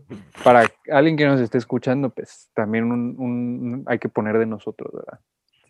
para 0.45 0.65
alguien 0.93 1.17
que 1.17 1.27
nos 1.27 1.41
esté 1.41 1.59
escuchando, 1.59 2.11
pues 2.11 2.49
también 2.55 2.85
un, 2.93 3.17
un- 3.19 3.83
hay 3.87 3.99
que 3.99 4.09
poner 4.09 4.39
de 4.39 4.47
nosotros, 4.47 4.93
¿verdad? 4.93 5.19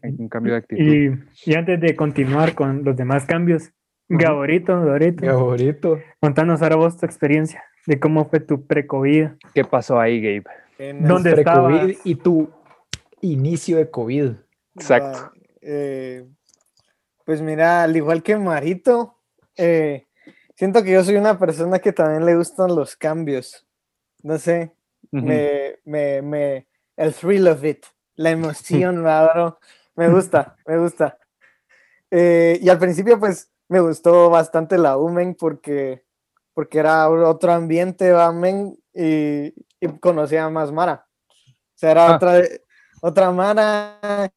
Hay 0.03 0.15
un 0.19 0.29
cambio 0.29 0.53
de 0.53 0.59
actitud. 0.59 0.83
Y, 0.85 1.51
y 1.51 1.55
antes 1.55 1.81
de 1.81 1.97
continuar 1.97 2.55
con 2.55 2.85
los 2.85 2.97
demás 2.97 3.25
cambios, 3.25 3.73
Gaborito, 4.11 4.75
Gaborito, 4.85 5.25
Favorito. 5.25 5.99
contanos 6.21 6.61
ahora 6.63 6.77
vos 6.77 6.99
tu 6.99 7.07
experiencia 7.07 7.63
de 7.89 7.99
cómo 7.99 8.27
fue 8.27 8.41
tu 8.41 8.67
pre-COVID. 8.67 9.29
¿Qué 9.55 9.65
pasó 9.65 9.99
ahí, 9.99 10.21
Gabe? 10.21 10.45
En 10.77 11.09
¿Dónde 11.09 11.33
Pre-COVID 11.33 11.75
estabas? 11.75 12.07
y 12.07 12.15
tu 12.17 12.51
inicio 13.23 13.79
de 13.79 13.91
COVID. 13.91 14.33
Exacto. 14.75 15.19
Va, 15.19 15.33
eh, 15.63 16.27
pues 17.25 17.41
mira, 17.41 17.85
al 17.85 17.97
igual 17.97 18.23
que 18.23 18.37
Marito, 18.37 19.17
eh, 19.57 20.07
siento 20.55 20.85
que 20.85 20.93
yo 20.93 21.03
soy 21.03 21.17
una 21.17 21.39
persona 21.39 21.79
que 21.79 21.95
también 21.95 22.27
le 22.27 22.37
gustan 22.37 22.77
los 22.77 22.95
cambios. 22.95 23.67
No 24.23 24.37
sé, 24.37 24.75
me, 25.11 25.79
me, 25.87 26.21
me, 26.21 26.67
el 26.95 27.15
thrill 27.15 27.49
of 27.49 27.65
it, 27.65 27.87
la 28.17 28.33
emoción, 28.33 28.99
me 29.03 29.09
adoro, 29.09 29.61
me 29.97 30.11
gusta, 30.11 30.57
me 30.67 30.77
gusta. 30.77 31.17
Eh, 32.11 32.59
y 32.61 32.69
al 32.69 32.79
principio, 32.79 33.19
pues, 33.19 33.51
me 33.67 33.81
gustó 33.81 34.29
bastante 34.29 34.77
la 34.77 34.99
UMEN 34.99 35.35
porque, 35.35 36.05
porque 36.59 36.81
era 36.81 37.09
otro 37.09 37.53
ambiente, 37.53 38.11
va, 38.11 38.33
men, 38.33 38.77
y, 38.93 39.55
y 39.79 39.99
conocía 40.01 40.49
más 40.51 40.73
Mara. 40.73 41.07
O 41.39 41.43
sea, 41.77 41.93
era 41.93 42.09
Ah. 42.09 42.17
otra, 42.17 42.43
otra 43.01 43.31
Mara 43.31 44.29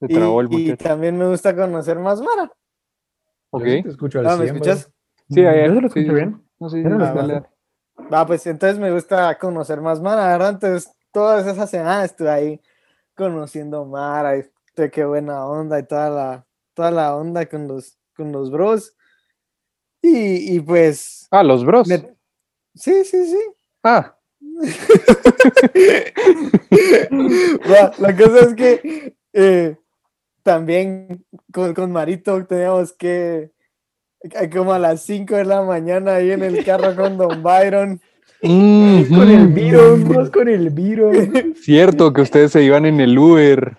Se 0.00 0.08
trabó 0.08 0.40
el 0.40 0.48
y 0.50 0.76
también 0.76 1.16
me 1.16 1.28
gusta 1.28 1.54
conocer 1.54 2.00
más 2.00 2.20
Mara. 2.20 2.50
Ok. 3.50 3.62
Sí 3.64 3.82
te 3.84 3.88
escucho 3.90 4.18
al 4.18 4.26
Ah, 4.26 4.30
¿Me 4.30 4.46
100, 4.46 4.56
escuchas? 4.56 4.90
Sí, 5.30 5.46
ahí, 5.46 5.68
Yo 5.68 5.74
se 5.76 5.80
lo 5.82 5.88
sí, 5.88 6.00
escucho 6.00 6.00
sí, 6.00 6.08
sí. 6.08 6.14
bien. 6.14 6.48
No, 6.58 6.68
sí, 6.68 6.82
sí, 6.82 6.88
sí, 6.90 6.96
dale. 6.98 7.42
Va, 8.12 8.26
pues 8.26 8.44
entonces 8.48 8.80
me 8.80 8.90
gusta 8.90 9.38
conocer 9.38 9.80
más 9.80 10.00
Mara, 10.00 10.32
¿verdad? 10.32 10.50
Entonces, 10.50 10.92
todas 11.12 11.46
esas 11.46 11.70
semanas 11.70 12.06
estuve 12.06 12.30
ahí 12.30 12.60
conociendo 13.14 13.84
Mara, 13.84 14.36
y 14.36 14.42
qué 14.90 15.04
buena 15.04 15.46
onda 15.46 15.78
y 15.78 15.86
toda 15.86 16.10
la, 16.10 16.46
toda 16.74 16.90
la 16.90 17.14
onda 17.14 17.46
con 17.46 17.68
los, 17.68 18.00
con 18.16 18.32
los 18.32 18.50
bros. 18.50 18.96
Y, 20.02 20.56
y 20.56 20.60
pues, 20.60 21.26
Ah, 21.30 21.42
los 21.42 21.64
bros. 21.64 21.86
me- 21.88 22.14
sí, 22.74 23.04
sí, 23.04 23.26
sí. 23.26 23.38
Ah, 23.84 24.16
la 27.98 28.16
cosa 28.16 28.40
es 28.40 28.54
que 28.54 29.14
eh, 29.32 29.76
también 30.42 31.24
con, 31.52 31.74
con 31.74 31.92
Marito 31.92 32.44
teníamos 32.46 32.92
que, 32.92 33.52
eh, 34.22 34.50
como 34.50 34.72
a 34.72 34.78
las 34.78 35.02
5 35.02 35.36
de 35.36 35.44
la 35.44 35.62
mañana 35.62 36.16
ahí 36.16 36.32
en 36.32 36.42
el 36.42 36.64
carro 36.64 36.94
con 36.96 37.16
Don 37.16 37.42
Byron. 37.42 38.00
Con 38.42 39.28
el 39.30 39.46
virus, 39.48 40.02
vos 40.02 40.28
con 40.30 40.48
el 40.48 40.70
virus. 40.70 41.16
Cierto 41.62 42.12
que 42.12 42.22
ustedes 42.22 42.50
se 42.50 42.60
iban 42.64 42.84
en 42.86 42.98
el 42.98 43.16
Uber. 43.16 43.76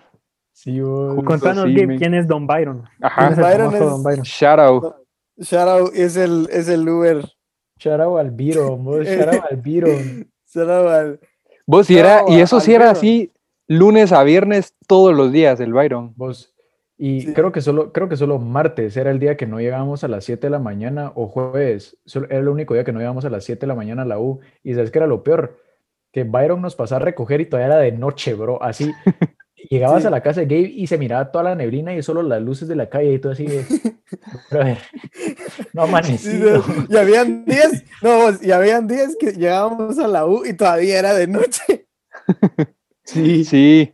Sí. 0.54 0.80
Contanos, 1.26 1.66
sí, 1.66 1.74
Gabe, 1.74 1.86
me- 1.86 1.98
quién 1.98 2.14
es 2.14 2.26
Don 2.26 2.46
Byron. 2.46 2.78
¿Quién 2.78 2.88
es 2.96 3.02
Ajá. 3.02 3.28
el 3.28 3.34
Byron 3.42 3.74
es- 3.74 3.80
Don 3.80 4.02
Byron? 4.02 4.22
Shout 4.24 4.58
out. 4.58 4.94
Shout 5.38 5.68
out, 5.68 5.90
es 5.94 6.16
el, 6.16 6.48
es 6.50 6.68
el 6.68 6.88
Uber. 6.88 7.24
Shout 7.78 8.00
out 8.00 8.18
al 8.18 8.30
virus, 8.30 8.78
vos. 8.78 9.06
Shout 9.06 9.28
out 9.34 9.44
al 9.50 9.56
virus. 9.56 10.00
Shout 10.52 10.68
out 10.68 10.86
al- 10.88 11.20
Vos 11.66 11.86
sí 11.86 11.96
era, 11.98 12.24
y 12.28 12.40
eso 12.40 12.60
sí 12.60 12.72
era 12.74 12.86
Byron. 12.86 12.96
así, 12.96 13.32
lunes 13.68 14.12
a 14.12 14.22
viernes, 14.22 14.74
todos 14.86 15.14
los 15.14 15.32
días, 15.32 15.58
el 15.60 15.72
Byron. 15.72 16.12
Vos. 16.16 16.54
Y 16.96 17.22
Sí. 17.22 17.32
creo 17.34 17.50
que 17.50 17.60
solo, 17.60 17.90
creo 17.92 18.08
que 18.08 18.16
solo 18.16 18.38
martes 18.38 18.96
era 18.96 19.10
el 19.10 19.18
día 19.18 19.36
que 19.36 19.46
no 19.46 19.58
llegábamos 19.60 20.04
a 20.04 20.08
las 20.08 20.24
7 20.24 20.46
de 20.46 20.50
la 20.50 20.58
mañana 20.60 21.10
o 21.16 21.26
jueves. 21.26 21.96
solo- 22.04 22.26
era 22.30 22.38
el 22.38 22.48
único 22.48 22.74
día 22.74 22.84
que 22.84 22.92
no 22.92 22.98
llegábamos 23.00 23.24
a 23.24 23.30
las 23.30 23.44
7 23.44 23.62
de 23.62 23.66
la 23.66 23.74
mañana 23.74 24.02
a 24.02 24.04
la 24.04 24.18
U. 24.20 24.40
Y 24.62 24.74
sabes 24.74 24.90
que 24.92 24.98
era 24.98 25.06
lo 25.08 25.24
peor, 25.24 25.58
que 26.12 26.22
Byron 26.24 26.62
nos 26.62 26.76
pasó 26.76 26.96
a 26.96 26.98
recoger 27.00 27.40
y 27.40 27.46
todavía 27.46 27.74
era 27.74 27.82
de 27.82 27.90
noche, 27.92 28.34
bro. 28.34 28.62
Así 28.62 28.92
llegabas 29.70 30.02
Sí. 30.02 30.06
a 30.08 30.10
la 30.10 30.20
casa 30.22 30.40
de 30.40 30.46
Gabe 30.46 30.72
y 30.74 30.86
se 30.86 30.98
miraba 30.98 31.30
toda 31.32 31.44
la 31.44 31.54
neblina 31.54 31.94
y 31.94 32.02
solo 32.02 32.22
las 32.22 32.42
luces 32.42 32.68
de 32.68 32.76
la 32.76 32.88
calle 32.88 33.12
y 33.14 33.18
todo 33.18 33.32
así 33.32 33.46
de, 33.46 33.64
no 34.50 34.64
Sí, 34.66 34.78
amanecido. 35.78 36.64
no, 36.66 36.86
y 36.88 36.96
habían 36.96 37.44
días, 37.44 37.84
no, 38.02 38.16
vos, 38.18 38.42
y 38.44 38.50
habían 38.52 38.86
días 38.86 39.16
que 39.18 39.32
llegábamos 39.32 39.98
a 39.98 40.06
la 40.08 40.26
U 40.26 40.44
y 40.44 40.52
todavía 40.54 40.98
era 40.98 41.14
de 41.14 41.26
noche. 41.26 41.86
Sí, 43.04 43.44
Sí. 43.44 43.92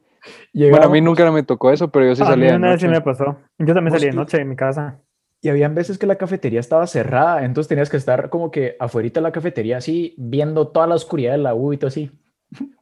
Bueno, 0.53 0.87
a 0.87 0.89
mí 0.89 1.01
nunca 1.01 1.29
me 1.33 1.43
tocó 1.43 1.71
eso, 1.73 1.91
pero 1.91 2.07
yo 2.07 2.15
sí 2.15 2.23
A 2.23 2.27
mí 2.27 2.31
salía 2.33 2.51
de 2.53 2.57
una 2.57 2.71
vez 2.71 2.81
sí 2.81 2.87
noche. 2.87 2.99
me 2.99 3.05
pasó. 3.05 3.37
Yo 3.59 3.75
también 3.75 3.93
salí 3.93 4.07
de 4.07 4.13
noche 4.13 4.41
en 4.41 4.49
mi 4.49 4.57
casa. 4.57 5.01
Y 5.43 5.49
habían 5.49 5.75
veces 5.75 5.97
que 5.99 6.07
la 6.07 6.17
cafetería 6.17 6.61
estaba 6.61 6.87
cerrada, 6.87 7.45
entonces 7.45 7.69
tenías 7.69 7.89
que 7.89 7.97
estar 7.97 8.29
como 8.31 8.51
que 8.51 8.77
afuerita 8.79 9.21
de 9.21 9.23
la 9.25 9.33
cafetería 9.33 9.79
así, 9.79 10.15
viendo 10.19 10.69
toda 10.69 10.87
la 10.87 10.95
oscuridad 10.97 11.33
de 11.33 11.39
la 11.39 11.55
U 11.55 11.73
y 11.73 11.77
todo 11.79 11.89
así. 11.89 12.11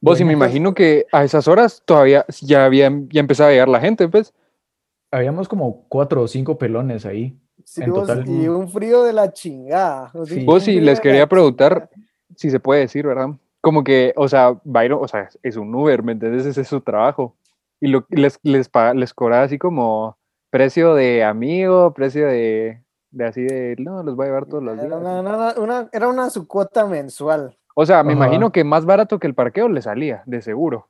Vos, 0.01 0.21
y 0.21 0.25
me 0.25 0.33
imagino 0.33 0.73
que 0.75 1.07
a 1.12 1.25
esas 1.25 1.47
horas 1.49 1.83
todavía 1.85 2.25
ya 2.41 2.64
había, 2.64 2.91
ya 3.11 3.21
empezaba 3.21 3.51
a 3.51 3.53
llegar 3.53 3.69
la 3.69 3.81
gente, 3.81 4.09
pues. 4.09 4.33
Habíamos 5.11 5.49
como 5.49 5.85
cuatro 5.89 6.23
o 6.23 6.29
cinco 6.29 6.59
pelones 6.59 7.05
ahí. 7.07 7.39
Sí, 7.64 7.83
En 7.83 7.91
vos, 7.91 8.07
total. 8.07 8.27
y 8.29 8.49
un 8.49 8.69
frío 8.69 9.03
de 9.03 9.12
la 9.12 9.33
chingada. 9.33 10.11
o 10.14 10.25
sea, 10.25 10.35
Sí. 10.35 10.41
un 10.41 10.47
Vos, 10.47 10.62
sí, 10.62 10.81
les 10.81 11.01
quería 11.01 11.27
preguntar, 11.29 11.91
chingada. 11.93 12.11
si 12.37 12.51
se 12.51 12.61
puede 12.61 12.81
decir, 12.83 13.07
¿verdad? 13.07 13.29
Como 13.61 13.85
que, 13.85 14.12
o 14.16 14.29
sea, 14.29 14.59
Byron, 14.64 15.01
o 15.03 15.09
sea, 15.09 15.29
es 15.43 15.57
un 15.57 15.75
Uber, 15.75 16.03
¿me 16.03 16.12
entiendes? 16.12 16.47
Ese 16.47 16.61
es 16.62 16.69
su 16.69 16.81
trabajo. 16.81 17.37
Y 17.81 17.89
lo, 17.89 18.07
les, 18.11 18.39
les, 18.43 18.69
paga- 18.69 18.95
les 18.95 19.12
cobraba 19.12 19.43
así 19.45 19.59
como 19.59 20.16
precio 20.51 20.95
de 20.95 21.25
amigo, 21.25 21.93
precio 21.93 22.27
de, 22.27 22.83
de 23.11 23.25
así 23.25 23.43
de, 23.43 23.77
no, 23.79 24.03
los 24.03 24.16
voy 24.16 24.25
a 24.25 24.29
llevar 24.29 24.47
todos 24.47 24.62
los 24.62 24.75
días. 24.75 24.87
Era 24.87 24.97
una, 24.97 25.21
una- 25.21 25.55
una- 25.59 25.89
era 25.93 26.09
una 26.09 26.31
su 26.31 26.47
cuota 26.49 26.87
mensual. 26.87 27.57
O 27.81 27.87
sea, 27.87 28.03
me 28.03 28.12
Ajá. 28.12 28.24
imagino 28.24 28.51
que 28.51 28.64
más 28.64 28.85
barato 28.85 29.20
que 29.20 29.29
el 29.29 29.37
parqueo 29.37 29.68
le 29.68 29.81
salía, 29.83 30.24
de 30.26 30.43
seguro. 30.43 30.89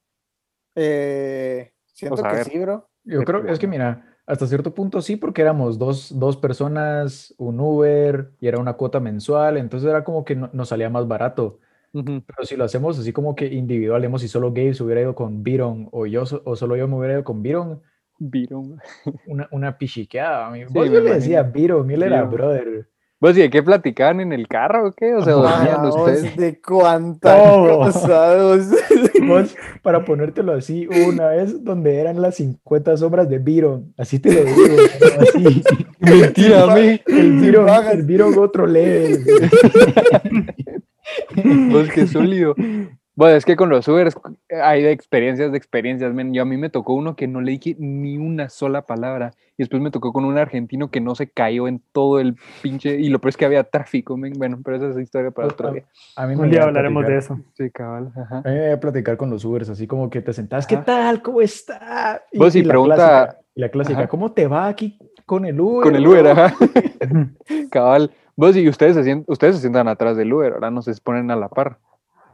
Eh, 0.74 1.72
siento 1.84 2.24
a 2.24 2.30
que 2.30 2.36
ver. 2.36 2.44
sí, 2.46 2.58
bro. 2.58 2.88
Yo 3.04 3.24
creo 3.24 3.44
que 3.44 3.52
es 3.52 3.58
que 3.58 3.66
mira, 3.66 4.16
hasta 4.26 4.46
cierto 4.46 4.72
punto 4.72 5.02
sí, 5.02 5.16
porque 5.16 5.42
éramos 5.42 5.78
dos, 5.78 6.18
dos 6.18 6.38
personas, 6.38 7.34
un 7.36 7.60
Uber 7.60 8.30
y 8.40 8.48
era 8.48 8.58
una 8.58 8.72
cuota 8.72 9.00
mensual, 9.00 9.58
entonces 9.58 9.86
era 9.90 10.02
como 10.02 10.24
que 10.24 10.34
no- 10.34 10.48
nos 10.54 10.70
salía 10.70 10.88
más 10.88 11.06
barato. 11.06 11.58
Pero 11.92 12.44
si 12.44 12.56
lo 12.56 12.64
hacemos 12.64 12.98
así 12.98 13.12
como 13.12 13.34
que 13.36 13.48
individual, 13.48 14.00
digamos, 14.00 14.22
si 14.22 14.28
solo 14.28 14.48
Gabe 14.54 14.72
se 14.72 14.82
hubiera 14.82 15.02
ido 15.02 15.14
con 15.14 15.42
Byron 15.44 15.90
o 15.92 16.06
yo 16.06 16.22
o 16.44 16.56
solo 16.56 16.74
yo 16.74 16.88
me 16.88 16.96
hubiera 16.96 17.12
ido 17.14 17.24
con 17.24 17.42
Byron, 17.42 17.82
Byron. 18.18 18.78
una, 19.26 19.46
una 19.50 19.76
pichiqueada. 19.76 20.46
A 20.46 20.50
mí, 20.52 20.60
Sí, 20.68 20.72
vos 20.72 20.86
yo 20.90 21.00
le 21.02 21.12
decía 21.12 21.52
y 21.54 21.92
él 21.92 22.02
era 22.02 22.22
brother. 22.24 22.88
¿Vos 23.20 23.36
y 23.36 23.40
de 23.40 23.50
qué 23.50 23.62
platicaban 23.64 24.20
en 24.20 24.32
el 24.32 24.46
carro 24.46 24.88
o 24.88 24.92
qué? 24.92 25.12
O 25.14 25.22
sea, 25.24 25.32
dormían 25.32 25.78
Ah, 25.80 25.88
ustedes. 25.88 26.36
de 26.36 26.60
cuánta 26.60 27.36
Todo. 27.36 27.78
cosa. 27.78 28.36
vos. 28.36 28.66
Vos, 29.26 29.56
para 29.82 30.04
ponértelo 30.04 30.52
así, 30.52 30.86
una 30.86 31.26
vez 31.28 31.64
donde 31.64 31.96
eran 31.98 32.22
las 32.22 32.36
50 32.36 32.96
sombras 32.96 33.28
de 33.28 33.38
Byron, 33.40 33.92
así 33.98 34.20
te 34.20 34.32
lo 34.32 34.44
digo, 34.44 34.76
así. 35.20 35.62
Mentira, 35.98 36.74
Sí, 36.76 37.00
me. 37.08 37.18
El 37.18 37.54
pagas. 37.66 37.94
el 37.94 38.02
Byron 38.04 38.38
otro 38.38 38.66
level. 38.68 39.24
Vos 41.72 41.88
qué 41.94 42.06
sólido. 42.06 42.54
Bueno, 43.18 43.34
es 43.36 43.44
que 43.44 43.56
con 43.56 43.68
los 43.68 43.88
Ubers 43.88 44.16
hay 44.62 44.80
de 44.84 44.92
experiencias, 44.92 45.50
de 45.50 45.58
experiencias, 45.58 46.14
men. 46.14 46.32
Yo 46.32 46.42
a 46.42 46.44
mí 46.44 46.56
me 46.56 46.70
tocó 46.70 46.94
uno 46.94 47.16
que 47.16 47.26
no 47.26 47.40
le 47.40 47.50
dije 47.50 47.74
ni 47.76 48.16
una 48.16 48.48
sola 48.48 48.82
palabra. 48.82 49.32
Y 49.56 49.64
después 49.64 49.82
me 49.82 49.90
tocó 49.90 50.12
con 50.12 50.24
un 50.24 50.38
argentino 50.38 50.88
que 50.92 51.00
no 51.00 51.16
se 51.16 51.28
cayó 51.28 51.66
en 51.66 51.82
todo 51.90 52.20
el 52.20 52.36
pinche. 52.62 52.90
Y 53.00 53.08
lo 53.08 53.18
peor 53.18 53.30
es 53.30 53.36
que 53.36 53.44
había 53.44 53.64
tráfico, 53.64 54.16
men. 54.16 54.34
Bueno, 54.34 54.60
pero 54.64 54.76
esa 54.76 54.90
es 54.90 54.98
historia 54.98 55.32
para 55.32 55.48
otro 55.48 55.72
día. 55.72 55.82
A 56.14 56.28
mí 56.28 56.36
me 56.36 56.42
Un 56.42 56.50
día 56.50 56.62
hablaremos 56.62 57.04
de 57.08 57.16
eso. 57.16 57.40
Sí, 57.54 57.68
cabal. 57.72 58.12
Ajá. 58.14 58.38
A 58.44 58.48
mí 58.48 58.54
me 58.54 58.66
iba 58.66 58.74
a 58.74 58.78
platicar 58.80 59.16
con 59.16 59.30
los 59.30 59.44
Ubers, 59.44 59.68
así 59.68 59.88
como 59.88 60.08
que 60.10 60.22
te 60.22 60.32
sentás, 60.32 60.64
¿qué 60.64 60.76
tal? 60.76 61.20
¿Cómo 61.20 61.40
está? 61.40 62.22
Vos 62.34 62.52
sí, 62.52 62.62
la 62.62 62.68
pregunta- 62.68 62.94
clásica, 62.96 63.40
y 63.56 63.60
la 63.60 63.68
clásica, 63.70 63.98
Ajá. 63.98 64.08
¿cómo 64.08 64.30
te 64.30 64.46
va 64.46 64.68
aquí? 64.68 64.96
con 65.26 65.44
el 65.44 65.60
Uber. 65.60 65.82
Con 65.82 65.96
el 65.96 66.06
Uber, 66.06 66.22
bro. 66.22 66.30
ajá. 66.30 66.54
Cabal. 67.72 68.12
Vos 68.36 68.56
y 68.56 68.68
ustedes 68.68 68.94
se, 68.94 69.02
sientan, 69.02 69.24
ustedes 69.26 69.56
se 69.56 69.60
sientan 69.62 69.88
atrás 69.88 70.16
del 70.16 70.32
Uber, 70.32 70.52
ahora 70.52 70.70
no 70.70 70.82
se 70.82 70.92
ponen 71.02 71.32
a 71.32 71.36
la 71.36 71.48
par. 71.48 71.78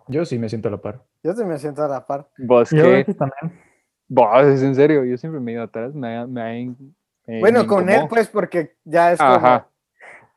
Yo 0.09 0.25
sí 0.25 0.39
me 0.39 0.49
siento 0.49 0.69
a 0.69 0.73
la 0.73 0.77
par. 0.79 1.03
Yo 1.23 1.33
sí 1.35 1.45
me 1.45 1.59
siento 1.59 1.83
a 1.83 1.89
la 1.89 2.07
par. 2.07 2.29
Vos 2.39 2.71
Yo 2.71 2.81
a 2.81 3.03
qué. 3.05 3.15
también. 3.15 3.61
Vos, 4.09 4.45
es 4.47 4.63
en 4.63 4.75
serio, 4.75 5.05
yo 5.05 5.17
siempre 5.17 5.41
me 5.41 5.53
he 5.53 5.55
ido 5.55 5.63
atrás, 5.65 5.95
me, 5.95 6.17
ha- 6.19 6.27
me, 6.27 6.43
ha 6.43 6.55
in- 6.57 6.95
me- 7.27 7.41
Bueno, 7.41 7.61
me 7.61 7.67
con 7.67 7.89
él, 7.89 8.07
pues, 8.09 8.29
porque 8.29 8.77
ya 8.85 9.13
es 9.13 9.19
como. 9.19 9.33
Ajá. 9.33 9.69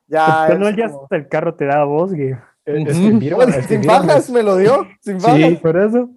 Ya 0.07 0.45
Cuando 0.47 0.69
es 0.69 0.75
ya 0.77 0.89
como- 0.89 1.07
el 1.11 1.27
carro 1.27 1.53
te 1.55 1.65
da 1.65 1.83
voz, 1.83 2.13
güey. 2.13 2.29
Eh, 2.65 2.83
Pues, 2.83 2.95
sin 3.67 3.85
bajas 3.85 4.29
me 4.29 4.43
lo 4.43 4.55
dio. 4.57 4.85
Sin 5.01 5.19
Sí, 5.19 5.25
bajas. 5.27 5.59
por 5.61 5.77
eso. 5.77 6.09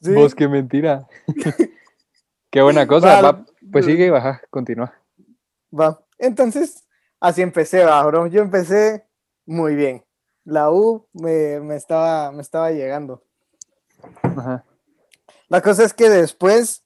Sí. 0.00 0.12
Vos 0.14 0.34
qué 0.34 0.48
mentira. 0.48 1.06
qué 2.50 2.62
buena 2.62 2.86
cosa. 2.86 3.20
Va, 3.20 3.32
va, 3.32 3.44
pues 3.72 3.84
sigue 3.86 4.06
y 4.06 4.10
baja, 4.10 4.40
continúa. 4.50 4.92
Va. 5.78 6.00
Entonces, 6.18 6.86
así 7.20 7.42
empecé, 7.42 7.84
va, 7.84 8.04
bro. 8.06 8.26
Yo 8.26 8.42
empecé 8.42 9.04
muy 9.46 9.74
bien. 9.74 10.02
La 10.44 10.70
U 10.70 11.06
me, 11.12 11.60
me 11.60 11.76
estaba, 11.76 12.30
me 12.32 12.42
estaba 12.42 12.70
llegando. 12.70 13.22
Ajá. 14.22 14.64
La 15.48 15.60
cosa 15.62 15.84
es 15.84 15.92
que 15.94 16.08
después, 16.10 16.84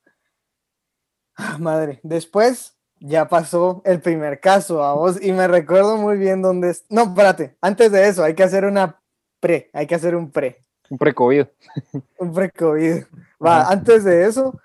ah, 1.37 1.59
madre, 1.59 2.01
después 2.03 2.77
ya 3.01 3.29
pasó 3.29 3.83
el 3.85 4.01
primer 4.01 4.41
caso 4.41 4.83
a 4.85 4.95
vos 4.95 5.23
y 5.23 5.33
me 5.33 5.47
recuerdo 5.49 5.97
muy 5.97 6.17
bien 6.19 6.43
dónde 6.43 6.71
es. 6.71 6.85
No, 6.89 7.03
espérate, 7.05 7.57
antes 7.61 7.91
de 7.93 8.09
eso 8.09 8.23
hay 8.25 8.35
que 8.35 8.43
hacer 8.43 8.65
una 8.65 9.01
pre, 9.41 9.71
hay 9.73 9.87
que 9.87 9.95
hacer 9.95 10.15
un 10.17 10.31
pre, 10.31 10.65
Un 10.91 10.99
pre-COVID. 10.99 11.47
un 12.19 12.33
pre-COVID. 12.35 13.05
Va, 13.45 13.61
Ajá. 13.63 13.73
antes 13.73 14.05
de 14.05 14.27
eso 14.27 14.61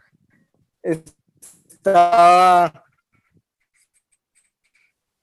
estaba 1.73 2.83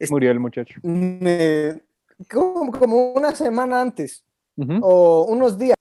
Murió 0.09 0.31
el 0.31 0.41
muchacho. 0.41 0.81
me- 0.83 1.83
como, 2.29 2.71
como 2.73 3.13
una 3.13 3.35
semana 3.35 3.81
antes 3.81 4.25
Ujú. 4.57 4.79
o 4.83 5.25
unos 5.29 5.57
días. 5.59 5.77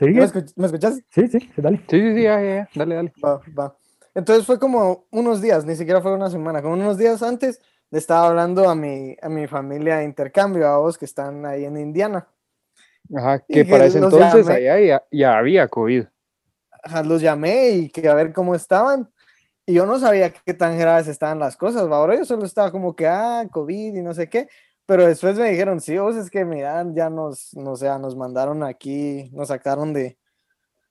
¿Me, 0.00 0.06
¿Sigue? 0.06 0.22
escuch- 0.24 0.52
¿me 0.56 0.66
escuchas? 0.66 1.00
Sí, 1.10 1.28
sí, 1.28 1.40
sí, 1.40 1.50
dale. 1.56 1.78
Sí, 1.88 2.00
sí, 2.00 2.14
sí, 2.14 2.22
ya, 2.22 2.40
ya, 2.42 2.54
ya. 2.56 2.68
Dale, 2.74 2.94
dale. 2.96 3.12
Va, 3.24 3.40
va. 3.58 3.76
Entonces 4.14 4.46
fue 4.46 4.58
como 4.58 5.06
unos 5.10 5.40
días, 5.40 5.64
ni 5.64 5.74
siquiera 5.76 6.00
fue 6.00 6.14
una 6.14 6.30
semana, 6.30 6.62
como 6.62 6.74
unos 6.74 6.98
días 6.98 7.22
antes 7.22 7.60
le 7.90 7.98
estaba 7.98 8.28
hablando 8.28 8.68
a 8.68 8.74
mi, 8.74 9.16
a 9.22 9.28
mi 9.28 9.46
familia 9.46 9.98
de 9.98 10.04
intercambio, 10.04 10.66
a 10.68 10.78
vos 10.78 10.98
que 10.98 11.04
están 11.04 11.44
ahí 11.46 11.64
en 11.64 11.76
Indiana. 11.76 12.26
Ajá, 13.14 13.44
Y 13.48 13.54
que 13.54 13.64
que 13.64 13.70
para 13.70 13.86
ese 13.86 13.98
entonces 13.98 14.46
llamé. 14.46 14.54
allá 14.54 14.80
ya, 14.80 15.04
ya 15.10 15.38
había 15.38 15.68
COVID. 15.68 16.04
Ajá, 16.82 17.02
los 17.02 17.22
llamé 17.22 17.70
y 17.70 17.88
que 17.90 18.08
a 18.08 18.14
ver 18.14 18.32
cómo 18.32 18.54
estaban. 18.54 19.10
Y 19.66 19.74
yo 19.74 19.86
no 19.86 19.98
sabía 19.98 20.30
qué 20.30 20.52
tan 20.54 20.78
graves 20.78 21.08
estaban 21.08 21.38
las 21.38 21.56
cosas, 21.56 21.90
¿va? 21.90 21.96
ahora 21.96 22.16
yo 22.16 22.24
solo 22.24 22.44
estaba 22.44 22.70
como 22.70 22.94
que, 22.94 23.06
ah, 23.06 23.46
COVID 23.50 23.94
y 23.94 24.02
no 24.02 24.12
sé 24.12 24.28
qué. 24.28 24.48
Pero 24.86 25.06
después 25.06 25.38
me 25.38 25.50
dijeron, 25.50 25.80
sí, 25.80 25.96
vos 25.98 26.16
es 26.16 26.30
que 26.30 26.44
miran, 26.44 26.94
ya 26.94 27.08
nos, 27.08 27.54
no 27.54 27.74
sé, 27.76 27.86
nos 27.98 28.16
mandaron 28.16 28.62
aquí, 28.62 29.30
nos 29.32 29.48
sacaron 29.48 29.92
de, 29.92 30.18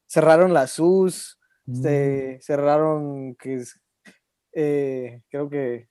cerraron 0.07 0.53
las 0.53 0.71
SUS, 0.71 1.39
este, 1.71 2.39
cerraron, 2.41 3.35
que 3.35 3.55
es, 3.55 3.79
eh, 4.53 5.21
creo 5.29 5.49
que, 5.49 5.89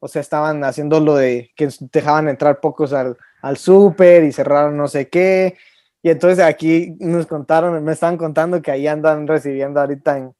o 0.00 0.08
sea, 0.08 0.20
estaban 0.20 0.62
haciendo 0.64 1.00
lo 1.00 1.16
de 1.16 1.50
que 1.56 1.68
dejaban 1.92 2.28
entrar 2.28 2.60
pocos 2.60 2.92
al, 2.92 3.16
al 3.42 3.56
súper 3.56 4.24
y 4.24 4.32
cerraron 4.32 4.76
no 4.76 4.88
sé 4.88 5.08
qué. 5.08 5.56
Y 6.02 6.10
entonces 6.10 6.44
aquí 6.44 6.96
nos 7.00 7.26
contaron, 7.26 7.82
me 7.82 7.92
estaban 7.92 8.18
contando 8.18 8.60
que 8.60 8.70
ahí 8.70 8.86
andan 8.86 9.26
recibiendo 9.26 9.80
ahorita 9.80 10.18
en, 10.18 10.34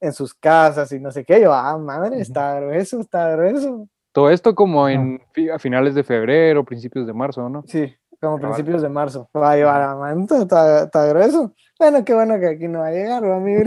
en 0.00 0.12
sus 0.12 0.34
casas 0.34 0.90
y 0.92 1.00
no 1.00 1.10
sé 1.10 1.24
qué. 1.24 1.40
Yo, 1.40 1.52
ah, 1.52 1.76
madre, 1.76 2.20
está 2.20 2.60
grueso, 2.60 3.00
está 3.00 3.30
grueso. 3.32 3.88
Todo 4.12 4.30
esto 4.30 4.54
como 4.54 4.88
en 4.88 5.20
a 5.54 5.58
finales 5.58 5.94
de 5.94 6.02
febrero, 6.02 6.64
principios 6.64 7.06
de 7.06 7.12
marzo, 7.12 7.48
¿no? 7.48 7.62
Sí, 7.66 7.94
como 8.20 8.38
principios 8.40 8.82
de 8.82 8.88
marzo. 8.88 9.28
Va 9.36 9.52
a 9.52 9.56
llevar 9.56 9.82
a 9.82 9.94
manto, 9.94 10.42
está, 10.42 11.06
grueso. 11.06 11.54
Bueno, 11.78 12.04
qué 12.04 12.14
bueno 12.14 12.40
que 12.40 12.48
aquí 12.48 12.66
no 12.66 12.80
va 12.80 12.88
a 12.88 12.90
llegar, 12.90 13.22
va 13.24 13.36
a 13.36 13.40
mi 13.40 13.54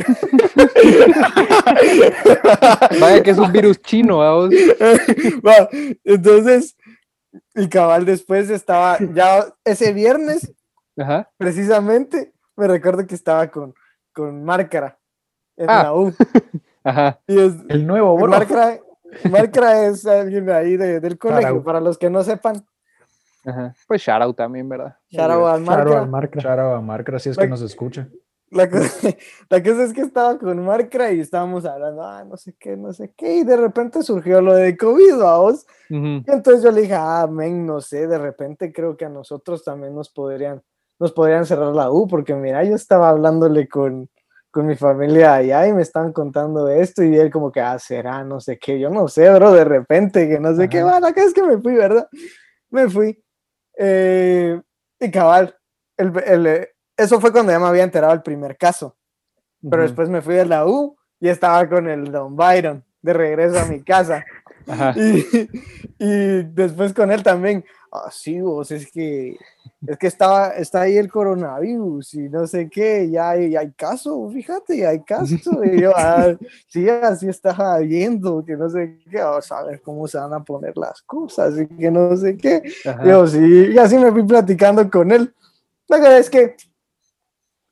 Vaya 3.00 3.24
que 3.24 3.32
es 3.32 3.38
un 3.38 3.52
virus 3.52 3.80
chino, 3.82 4.18
vamos. 4.18 4.50
Va, 5.46 5.70
entonces, 6.04 6.76
y 7.56 7.68
cabal 7.70 8.06
después 8.06 8.50
estaba, 8.50 8.98
ya 9.14 9.46
ese 9.64 9.94
viernes, 9.94 10.52
Ajá. 10.98 11.30
precisamente, 11.38 12.34
me 12.58 12.68
recuerdo 12.68 13.06
que 13.08 13.16
estaba 13.16 13.48
con, 13.50 13.74
con 14.14 14.44
Márcara 14.44 14.98
en 15.58 15.70
Ah. 15.70 15.84
la 15.84 15.94
U. 15.94 16.14
Ajá. 16.84 17.20
Y 17.28 17.40
es, 17.40 17.54
El 17.70 17.86
nuevo. 17.86 18.18
Márcara, 18.28 18.80
Márcara 19.30 19.86
es 19.88 20.06
alguien 20.06 20.50
ahí 20.50 20.78
de- 20.78 21.00
del 21.00 21.18
colegio, 21.18 21.64
para 21.64 21.80
los 21.80 21.98
que 21.98 22.10
no 22.10 22.24
sepan. 22.24 22.66
Ajá. 23.46 23.74
Pues 23.88 24.02
shout 24.02 24.22
out 24.22 24.36
también, 24.38 24.70
¿verdad? 24.70 24.96
Shout 25.10 25.32
out 25.32 25.48
al 25.48 25.66
Charo 25.66 26.06
Márcara. 26.08 26.76
al 26.76 26.84
Marcra, 26.84 27.20
si 27.20 27.30
es 27.30 27.38
que 27.38 27.48
nos 27.48 27.62
escucha. 27.62 28.08
La 28.52 28.70
cosa, 28.70 29.08
la 29.50 29.64
cosa 29.64 29.84
es 29.86 29.94
que 29.94 30.02
estaba 30.02 30.38
con 30.38 30.64
Marcra 30.66 31.12
y 31.14 31.22
estábamos 31.22 31.66
hablando, 31.66 32.04
ah, 32.04 32.26
no 32.26 32.36
sé 32.36 32.54
qué, 32.60 32.76
no 32.76 32.92
sé 32.92 33.14
qué, 33.16 33.38
y 33.38 33.44
de 33.46 33.56
repente 33.56 34.04
surgió 34.04 34.42
lo 34.42 34.54
de 34.54 34.76
COVID, 34.76 35.18
vamos. 35.20 35.66
Ujú. 35.90 36.06
Y 36.06 36.26
entonces 36.28 36.62
yo 36.62 36.70
le 36.72 36.82
dije, 36.82 36.96
ah, 36.98 37.28
men, 37.32 37.66
no 37.66 37.80
sé, 37.80 38.08
de 38.08 38.18
repente 38.18 38.74
creo 38.74 38.98
que 38.98 39.06
a 39.06 39.10
nosotros 39.10 39.64
también 39.64 39.96
nos 39.96 40.10
podrían, 40.10 40.62
nos 41.00 41.14
podrían 41.14 41.46
cerrar 41.46 41.74
la 41.74 41.90
U, 41.92 42.08
porque 42.10 42.36
mira, 42.36 42.62
yo 42.66 42.76
estaba 42.76 43.08
hablándole 43.10 43.70
con, 43.70 44.10
con 44.52 44.68
mi 44.68 44.76
familia 44.76 45.36
allá 45.36 45.68
y 45.68 45.74
me 45.74 45.82
estaban 45.82 46.12
contando 46.12 46.68
esto, 46.68 47.04
y 47.04 47.18
él 47.18 47.32
como 47.32 47.52
que, 47.52 47.62
ah, 47.62 47.80
será, 47.80 48.24
no 48.24 48.40
sé 48.40 48.60
qué, 48.60 48.80
yo 48.80 48.90
no 48.90 49.08
sé, 49.08 49.30
bro, 49.32 49.54
de 49.54 49.64
repente, 49.64 50.28
que 50.28 50.40
no 50.40 50.54
sé 50.56 50.68
qué, 50.68 50.80
Ajá. 50.80 50.92
bueno, 50.92 51.08
acá 51.08 51.24
es 51.24 51.34
que 51.34 51.44
me 51.44 51.58
fui, 51.58 51.74
¿verdad? 51.74 52.08
Me 52.70 52.90
fui. 52.90 53.24
Eh, 53.78 54.62
y 55.00 55.10
cabal, 55.10 55.56
el, 55.98 56.12
el, 56.26 56.48
eh, 56.48 56.70
eso 56.98 57.20
fue 57.20 57.32
cuando 57.32 57.52
ya 57.52 57.60
me 57.60 57.66
había 57.66 57.84
enterado 57.84 58.14
el 58.14 58.22
primer 58.22 58.58
caso. 58.58 58.96
Pero 59.70 59.84
después 59.84 60.10
me 60.10 60.22
fui 60.22 60.36
de 60.36 60.46
la 60.46 60.66
U 60.66 60.98
y 61.20 61.30
estaba 61.30 61.70
con 61.70 61.88
el 61.88 62.12
Don 62.12 62.36
Byron 62.36 62.84
de 63.02 63.14
regreso 63.14 63.60
a 63.60 63.66
mi 63.66 63.84
casa. 63.84 64.26
Ajá. 64.68 64.94
Y, 64.98 65.50
y 66.00 66.44
después 66.44 66.94
con 66.94 67.12
él 67.12 67.24
también. 67.24 67.64
Ah, 67.94 68.10
sí, 68.10 68.40
vos, 68.40 68.72
es 68.72 68.90
que, 68.90 69.38
es 69.86 69.98
que 69.98 70.08
estaba, 70.08 70.52
está 70.52 70.82
ahí 70.82 70.96
el 70.96 71.12
coronavirus 71.12 72.14
y 72.14 72.30
no 72.30 72.48
sé 72.48 72.70
qué, 72.70 73.10
ya 73.10 73.32
hay, 73.32 73.54
hay 73.54 73.74
caso, 73.74 74.30
fíjate, 74.30 74.78
ya 74.78 74.90
hay 74.90 75.02
caso. 75.04 75.36
Y 75.62 75.82
yo, 75.82 75.92
ah, 75.98 76.34
sí, 76.68 76.88
así 76.88 77.28
estaba 77.28 77.80
viendo, 77.80 78.46
que 78.46 78.56
no 78.56 78.70
sé 78.70 78.98
qué, 79.12 79.18
vamos 79.18 79.52
a 79.52 79.64
ver 79.64 79.82
cómo 79.82 80.08
se 80.08 80.18
van 80.18 80.34
a 80.34 80.42
poner 80.42 80.78
las 80.78 81.02
cosas 81.02 81.60
y 81.60 81.68
que 81.68 81.92
no 81.92 82.16
sé 82.16 82.38
qué. 82.38 82.64
Ajá. 82.86 83.06
Yo 83.06 83.28
sí, 83.28 83.72
y 83.74 83.78
así 83.78 83.98
me 83.98 84.10
fui 84.10 84.24
platicando 84.24 84.90
con 84.90 85.12
él. 85.12 85.34
La 85.90 85.98
verdad 85.98 86.20
es 86.20 86.30
que, 86.30 86.56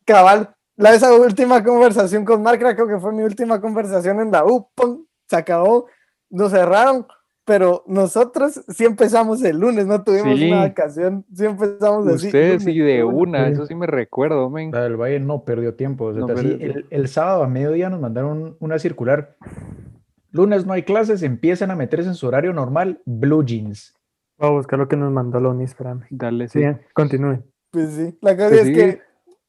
cabal, 0.03 0.53
la, 0.75 0.93
esa 0.95 1.13
última 1.13 1.63
conversación 1.63 2.25
con 2.25 2.43
Mark, 2.43 2.59
creo 2.59 2.87
que 2.87 2.99
fue 2.99 3.13
mi 3.13 3.23
última 3.23 3.61
conversación 3.61 4.19
en 4.19 4.31
la 4.31 4.43
U, 4.43 4.67
¡pum! 4.75 5.05
se 5.29 5.35
acabó, 5.37 5.85
nos 6.30 6.51
cerraron, 6.51 7.05
pero 7.45 7.84
nosotros 7.88 8.63
sí 8.67 8.86
empezamos 8.86 9.43
el 9.43 9.57
lunes, 9.59 9.88
no 9.88 10.03
tuvimos 10.03 10.38
Sí. 10.38 10.47
una 10.51 10.59
vacación, 10.61 11.25
sí 11.34 11.45
empezamos 11.45 12.07
así. 12.07 12.27
Ustedes 12.27 12.63
sí 12.63 12.77
de 12.77 13.03
una, 13.03 13.47
eso 13.47 13.65
sí 13.65 13.73
me 13.75 13.88
recuerdo, 13.88 14.49
men. 14.49 14.71
La 14.71 14.84
del 14.84 14.97
Valle 14.97 15.19
no 15.19 15.43
perdió 15.43 15.73
tiempo. 15.73 16.05
o 16.05 16.13
sea, 16.13 16.19
No 16.21 16.27
así, 16.27 16.36
perdió 16.47 16.65
el, 16.73 16.86
el 16.89 17.07
sábado 17.07 17.43
a 17.43 17.47
mediodía 17.47 17.89
nos 17.89 17.99
mandaron 17.99 18.55
una 18.59 18.77
circular. 18.77 19.36
Lunes 20.32 20.65
no 20.67 20.73
hay 20.73 20.84
clases, 20.84 21.23
empiezan 21.23 21.71
a 21.71 21.75
meterse 21.75 22.07
en 22.09 22.15
su 22.15 22.27
horario 22.27 22.53
normal, 22.53 23.01
blue 23.05 23.43
jeans. 23.43 23.95
Voy 24.38 24.47
a 24.49 24.51
buscar 24.51 24.77
lo 24.77 24.88
que 24.88 24.95
nos 24.95 25.11
mandó 25.11 25.39
Loni, 25.39 25.63
espérame. 25.63 26.03
Dale, 26.11 26.47
Sí, 26.49 26.61
sí. 26.61 26.67
continúe. 26.93 27.39
Pues 27.71 27.89
sí, 27.93 28.17
la 28.21 28.36
cosa 28.38 28.49
Pues 28.49 28.61
es 28.61 28.67
sí. 28.67 28.73
que 28.73 29.01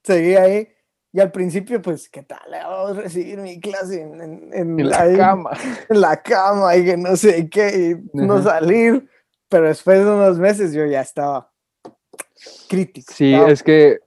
seguí 0.03 0.35
ahí. 0.37 0.69
Y 1.13 1.19
al 1.21 1.33
principio, 1.33 1.83
pues, 1.83 2.09
¿qué 2.09 2.23
tal? 2.23 2.39
Vamos 2.51 2.97
a 2.99 3.01
recibir 3.01 3.39
mi 3.39 3.59
clase 3.61 4.03
en, 4.03 4.21
en, 4.21 4.51
en- 4.53 4.81
En 4.81 4.89
la 4.91 5.01
ahí, 5.01 5.17
cama. 5.17 5.51
en 5.89 6.01
la 6.01 6.23
cama 6.23 6.77
y 6.77 6.85
que 6.85 6.97
no 6.97 7.17
sé 7.17 7.49
qué, 7.51 7.97
y 8.15 8.17
no 8.17 8.35
Ajá. 8.35 8.43
salir. 8.61 9.09
Pero 9.49 9.67
después 9.67 9.99
de 9.99 10.05
unos 10.11 10.39
meses 10.39 10.73
yo 10.73 10.87
ya 10.87 11.01
estaba 11.01 11.51
crítico. 12.69 13.13
Sí, 13.13 13.33
estaba- 13.35 13.51
es 13.51 13.63
que, 13.65 13.99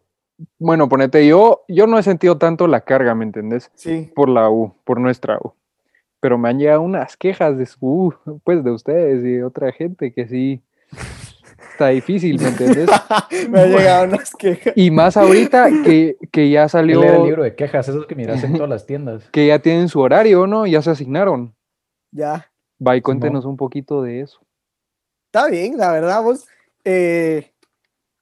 bueno, 0.58 0.88
ponete, 0.88 1.28
yo, 1.28 1.64
yo 1.68 1.88
no 1.88 2.00
he 2.00 2.04
sentido 2.04 2.38
tanto 2.38 2.68
la 2.68 2.82
carga, 2.82 3.14
¿me 3.16 3.26
entendés? 3.26 3.70
Sí, 3.76 4.12
Por 4.16 4.30
la 4.30 4.50
U, 4.50 4.74
por 4.86 5.00
nuestra 5.00 5.38
U. 5.44 5.54
Pero 6.22 6.38
me 6.38 6.48
han 6.50 6.58
llegado 6.60 6.82
unas 6.82 7.18
quejas 7.18 7.58
de 7.58 7.66
su 7.66 7.80
U, 7.82 8.14
pues 8.46 8.64
de 8.64 8.72
ustedes 8.72 9.24
y 9.26 9.34
de 9.34 9.44
otra 9.44 9.74
gente 9.74 10.14
que 10.14 10.26
sí 10.26 10.62
está 11.72 11.88
difícil, 11.90 12.40
¿me 12.42 12.50
entendés? 12.50 12.90
me 13.50 13.60
ha 13.62 13.66
llegado 13.66 14.06
unas 14.06 14.32
quejas. 14.36 14.74
Y 14.76 14.92
más 14.92 15.18
ahorita 15.18 15.70
que, 15.84 16.18
que 16.32 16.50
ya 16.50 16.68
salió, 16.70 17.02
era 17.04 17.18
el 17.18 17.24
libro 17.24 17.44
de 17.44 17.56
quejas, 17.56 17.88
esos 17.90 18.06
que 18.06 18.16
miras 18.16 18.44
en 18.44 18.54
todas 18.54 18.70
las 18.70 18.86
tiendas. 18.86 19.24
que 19.32 19.48
ya 19.48 19.60
tienen 19.60 19.90
su 19.90 20.00
horario, 20.00 20.48
¿no? 20.48 20.66
Ya 20.68 20.82
se 20.82 20.92
asignaron. 20.92 21.56
Ya, 22.12 22.50
Va 22.86 22.96
y 22.98 23.02
cuéntenos 23.02 23.46
un 23.46 23.56
poquito 23.58 24.02
de 24.02 24.22
eso. 24.22 24.40
está 25.28 25.48
bien, 25.50 25.78
la 25.78 25.92
verdad, 25.92 26.22
vos. 26.22 26.46
eh, 26.84 27.50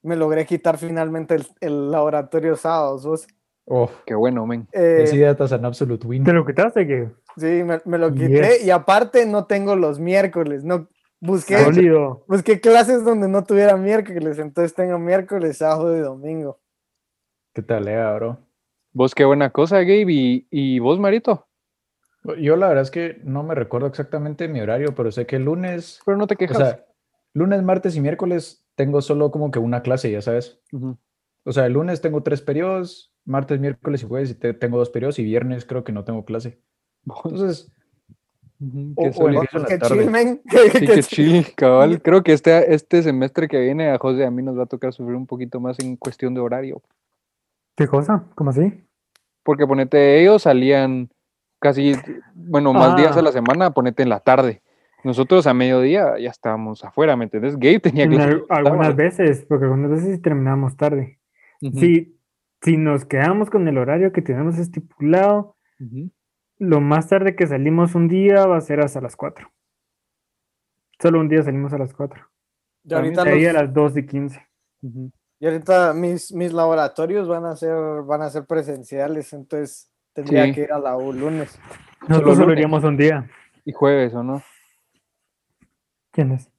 me 0.03 0.15
logré 0.15 0.45
quitar 0.45 0.77
finalmente 0.77 1.35
el, 1.35 1.45
el 1.59 1.91
laboratorio 1.91 2.55
sábados, 2.55 3.05
vos. 3.05 3.27
Oh, 3.65 3.89
Qué 4.05 4.15
bueno, 4.15 4.45
men. 4.47 4.67
Eh, 4.71 5.01
ese 5.03 5.19
data 5.19 5.45
an 5.55 5.65
absolute 5.65 6.05
win. 6.07 6.23
¿Te 6.23 6.33
lo 6.33 6.45
quitaste 6.45 6.87
que 6.87 7.09
Sí, 7.37 7.63
me, 7.63 7.79
me 7.85 7.97
lo 7.99 8.11
quité 8.11 8.57
Yes. 8.57 8.65
y 8.65 8.71
aparte 8.71 9.25
no 9.27 9.45
tengo 9.45 9.75
los 9.75 9.99
miércoles. 9.99 10.63
No 10.63 10.87
busqué, 11.21 11.57
Sólido. 11.57 12.25
busqué 12.27 12.59
clases 12.59 13.05
donde 13.05 13.27
no 13.27 13.43
tuviera 13.43 13.77
miércoles, 13.77 14.37
entonces 14.39 14.73
tengo 14.73 14.99
miércoles, 14.99 15.57
sábado 15.57 15.95
y 15.95 15.99
domingo. 16.01 16.59
¿Qué 17.53 17.61
tal, 17.61 17.87
Ea, 17.87 18.13
bro? 18.15 18.37
Vos 18.93 19.15
qué 19.15 19.23
buena 19.25 19.49
cosa, 19.51 19.79
Gabe. 19.79 20.05
¿Y, 20.11 20.47
y 20.51 20.79
vos, 20.79 20.99
Marito? 20.99 21.47
Yo 22.39 22.55
la 22.55 22.67
verdad 22.67 22.83
es 22.83 22.91
que 22.91 23.19
no 23.23 23.41
me 23.43 23.55
recuerdo 23.55 23.87
exactamente 23.87 24.47
mi 24.47 24.61
horario, 24.61 24.93
pero 24.93 25.11
sé 25.11 25.25
que 25.25 25.37
el 25.37 25.45
lunes, 25.45 25.99
Pero 26.05 26.17
no 26.17 26.27
te 26.27 26.35
o 26.35 26.37
quejas. 26.37 26.57
sea, 26.57 26.85
lunes, 27.33 27.63
martes 27.63 27.95
y 27.95 28.01
miércoles 28.01 28.65
tengo 28.75 29.01
solo 29.01 29.31
como 29.31 29.49
que 29.51 29.59
una 29.59 29.81
clase, 29.81 30.11
ya 30.11 30.21
sabes. 30.21 30.61
O 31.43 31.51
sea, 31.51 31.65
el 31.65 31.73
lunes 31.73 31.99
tengo 32.01 32.21
tres 32.21 32.41
periodos, 32.41 33.11
martes, 33.25 33.59
miércoles 33.59 34.03
y 34.03 34.07
jueves 34.07 34.29
y 34.31 34.35
te- 34.35 34.53
tengo 34.53 34.77
dos 34.77 34.89
periodos 34.91 35.17
y 35.19 35.23
viernes 35.23 35.65
creo 35.65 35.83
que 35.83 35.91
no 35.91 36.03
tengo 36.03 36.23
clase. 36.23 36.61
Entonces, 37.07 37.71
Ujú, 38.61 38.93
o- 38.95 39.03
qué 39.03 39.09
o 39.09 39.13
sólido. 39.13 39.41
empiezo 39.41 39.57
en 39.57 39.63
la 39.63 39.67
Qué 39.69 39.77
tarde. 39.77 39.97
chill, 40.03 40.11
men. 40.11 40.41
Sí, 40.73 40.85
qué 40.85 41.03
chill, 41.03 41.45
cabal. 41.55 42.01
Creo 42.03 42.23
que 42.23 42.33
este, 42.33 42.73
este 42.73 43.01
semestre 43.03 43.47
que 43.47 43.59
viene 43.59 43.89
a 43.89 43.97
José 43.97 44.25
a 44.25 44.31
mí 44.31 44.43
nos 44.43 44.57
va 44.57 44.63
a 44.63 44.67
tocar 44.67 44.93
sufrir 44.93 45.15
un 45.15 45.25
poquito 45.27 45.59
más 45.59 45.79
en 45.79 45.95
cuestión 45.97 46.33
de 46.33 46.41
horario. 46.41 46.81
¿Qué 47.75 47.87
cosa? 47.87 48.23
¿Cómo 48.35 48.51
así? 48.51 48.83
Porque 49.43 49.65
ponete, 49.65 50.21
ellos 50.21 50.43
salían 50.43 51.09
casi, 51.59 51.93
bueno, 52.35 52.73
más 52.73 52.95
días 52.95 53.15
a 53.15 53.19
Ah. 53.19 53.23
la 53.23 53.31
semana, 53.31 53.71
ponete 53.71 54.03
en 54.03 54.09
la 54.09 54.19
tarde. 54.19 54.61
Nosotros 55.03 55.47
a 55.47 55.53
mediodía 55.55 56.19
ya 56.19 56.29
estábamos 56.29 56.83
afuera, 56.83 57.15
¿me 57.15 57.23
entendés? 57.23 57.55
Gabe 57.57 57.79
tenía 57.79 58.03
al- 58.05 58.11
sábados. 58.17 58.45
algunas 58.49 58.95
veces, 58.95 59.45
porque 59.49 59.65
algunas 59.65 59.89
veces 59.89 60.15
sí 60.17 60.21
terminamos 60.21 60.77
tarde. 60.77 61.17
Ujú, 61.63 61.79
Si, 61.79 62.19
si 62.61 62.77
nos 62.77 63.05
quedamos 63.05 63.49
con 63.49 63.67
el 63.67 63.79
horario 63.79 64.11
que 64.11 64.21
tenemos 64.21 64.59
estipulado, 64.59 65.55
ujú. 65.79 66.11
Lo 66.61 66.79
más 66.79 67.07
tarde 67.07 67.35
que 67.35 67.47
salimos 67.47 67.95
un 67.95 68.07
día 68.07 68.45
va 68.45 68.57
a 68.57 68.61
ser 68.61 68.81
hasta 68.81 69.01
las 69.01 69.15
4. 69.15 69.51
Solo 70.99 71.19
un 71.19 71.27
día 71.27 71.41
salimos 71.41 71.73
a 71.73 71.77
las 71.79 71.91
4. 71.93 72.23
Y 72.83 72.93
ahorita, 72.93 73.23
ahí 73.23 73.45
a 73.47 73.53
los- 73.53 73.61
las 73.63 73.73
2 73.73 73.97
y 73.97 74.05
15. 74.05 74.47
Ujú. 74.83 75.11
y 75.39 75.45
ahorita 75.47 75.93
mis, 75.93 76.31
mis 76.33 76.53
laboratorios 76.53 77.27
van 77.27 77.45
a 77.45 77.55
ser, 77.55 77.75
van 78.03 78.21
a 78.21 78.29
ser 78.29 78.45
presenciales, 78.45 79.33
entonces 79.33 79.91
tendría 80.13 80.45
Sí. 80.45 80.53
que 80.53 80.61
ir 80.61 80.71
a 80.71 80.77
la 80.79 80.95
U 80.97 81.11
lunes. 81.13 81.59
Nosotros 82.07 82.37
solo 82.37 82.53
iríamos 82.53 82.83
un 82.83 82.95
día. 82.97 83.27
Y 83.65 83.71
jueves, 83.73 84.13
¿o 84.13 84.21
no? 84.23 84.43
¿Quién 86.11 86.31
es? 86.33 86.51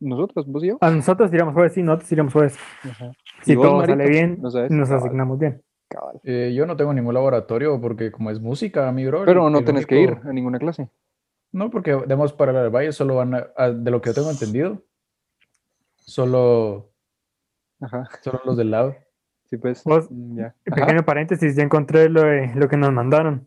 Nosotros, 0.00 0.46
vos 0.46 0.62
y 0.64 0.68
yo. 0.68 0.78
A 0.82 0.90
nosotros 0.90 1.30
iríamos 1.32 1.54
jueves, 1.54 1.72
sí, 1.72 1.82
nosotros 1.82 2.12
iríamos 2.12 2.32
jueves. 2.34 2.58
Ajá. 2.84 3.12
Si 3.42 3.52
¿Y 3.52 3.56
vos, 3.56 3.66
todo 3.68 3.86
sale 3.86 4.06
bien, 4.08 4.38
No 4.42 4.50
sabes. 4.50 4.70
nos 4.70 4.88
Cabal, 4.88 5.04
asignamos 5.04 5.38
bien. 5.38 5.62
Cabal. 5.88 6.20
eh, 6.24 6.52
yo 6.54 6.66
no 6.66 6.76
tengo 6.76 6.92
ningún 6.92 7.14
laboratorio 7.14 7.80
porque 7.80 8.10
como 8.10 8.30
es 8.30 8.40
música, 8.40 8.90
mi 8.92 9.06
bro. 9.06 9.24
Pero 9.24 9.48
no 9.50 9.62
tenés 9.64 9.86
que 9.86 10.00
ir 10.00 10.12
único- 10.12 10.28
a 10.28 10.32
ninguna 10.32 10.58
clase. 10.58 10.88
No, 11.52 11.70
porque 11.70 11.92
digamos 11.94 12.32
para 12.32 12.64
el 12.64 12.70
Valle 12.70 12.92
solo 12.92 13.16
van 13.16 13.34
a, 13.34 13.46
a- 13.56 13.70
de 13.70 13.90
lo 13.90 14.00
que 14.00 14.10
yo 14.10 14.14
tengo 14.14 14.30
entendido, 14.30 14.82
solo, 15.96 16.90
Ajá. 17.80 18.08
solo 18.22 18.40
los 18.44 18.56
del 18.56 18.70
lado. 18.70 18.94
Sí, 19.48 19.56
pues. 19.56 19.84
Vos- 19.84 20.08
mm, 20.10 20.38
ya. 20.38 20.54
Pequeño 20.64 21.04
paréntesis, 21.04 21.54
ya 21.56 21.62
encontré 21.62 22.08
lo, 22.08 22.22
de- 22.22 22.52
lo 22.54 22.68
que 22.68 22.76
nos 22.76 22.92
mandaron. 22.92 23.46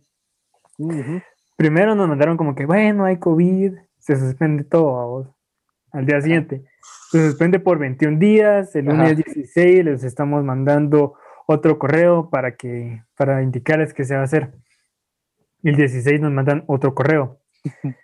Primero 1.58 1.94
nos 1.94 2.08
mandaron 2.08 2.38
como 2.38 2.56
que, 2.56 2.66
bueno, 2.66 3.04
hay 3.06 3.18
COVID, 3.18 3.74
se 3.98 4.16
suspende 4.16 4.64
todo 4.64 4.98
a 5.00 5.06
vos. 5.06 5.28
Al 5.92 6.06
día 6.06 6.22
siguiente. 6.22 6.64
Se 7.12 7.30
suspende 7.30 7.60
por 7.60 7.80
21 7.80 8.18
días, 8.18 8.76
el 8.76 8.88
Ajá. 8.88 8.98
lunes 8.98 9.18
16 9.18 9.84
les 9.84 10.04
estamos 10.04 10.44
mandando 10.44 11.16
otro 11.52 11.80
correo 11.80 12.30
para 12.30 12.56
que, 12.56 13.02
para 13.18 13.42
indicarles 13.42 13.92
que 13.92 14.06
se 14.06 14.14
va 14.14 14.22
a 14.22 14.26
hacer. 14.26 14.52
El 15.64 15.76
16 15.76 16.22
nos 16.22 16.32
mandan 16.32 16.64
otro 16.68 16.94
correo. 16.94 17.40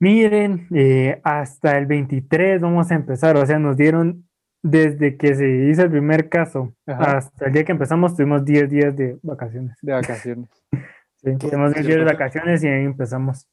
Miren, 0.00 0.66
eh, 0.74 1.20
hasta 1.24 1.76
el 1.76 1.84
23 1.84 2.58
vamos 2.62 2.90
a 2.90 2.94
empezar, 2.94 3.36
o 3.36 3.44
sea, 3.44 3.58
nos 3.58 3.76
dieron 3.76 4.26
desde 4.62 5.18
que 5.18 5.34
se 5.34 5.46
hizo 5.70 5.82
el 5.82 5.90
primer 5.90 6.30
caso 6.30 6.72
Ajá. 6.86 7.18
hasta 7.18 7.46
el 7.46 7.52
día 7.52 7.64
que 7.64 7.72
empezamos, 7.72 8.16
tuvimos 8.16 8.46
10 8.46 8.70
días 8.70 8.96
de 8.96 9.18
vacaciones. 9.22 9.76
De 9.82 9.92
vacaciones. 9.92 10.48
Sí, 11.20 11.36
tenemos 11.36 11.74
10 11.74 11.84
días 11.84 11.98
de 11.98 12.04
vacaciones 12.04 12.62
y 12.62 12.68
ahí 12.68 12.84
empezamos. 12.84 13.48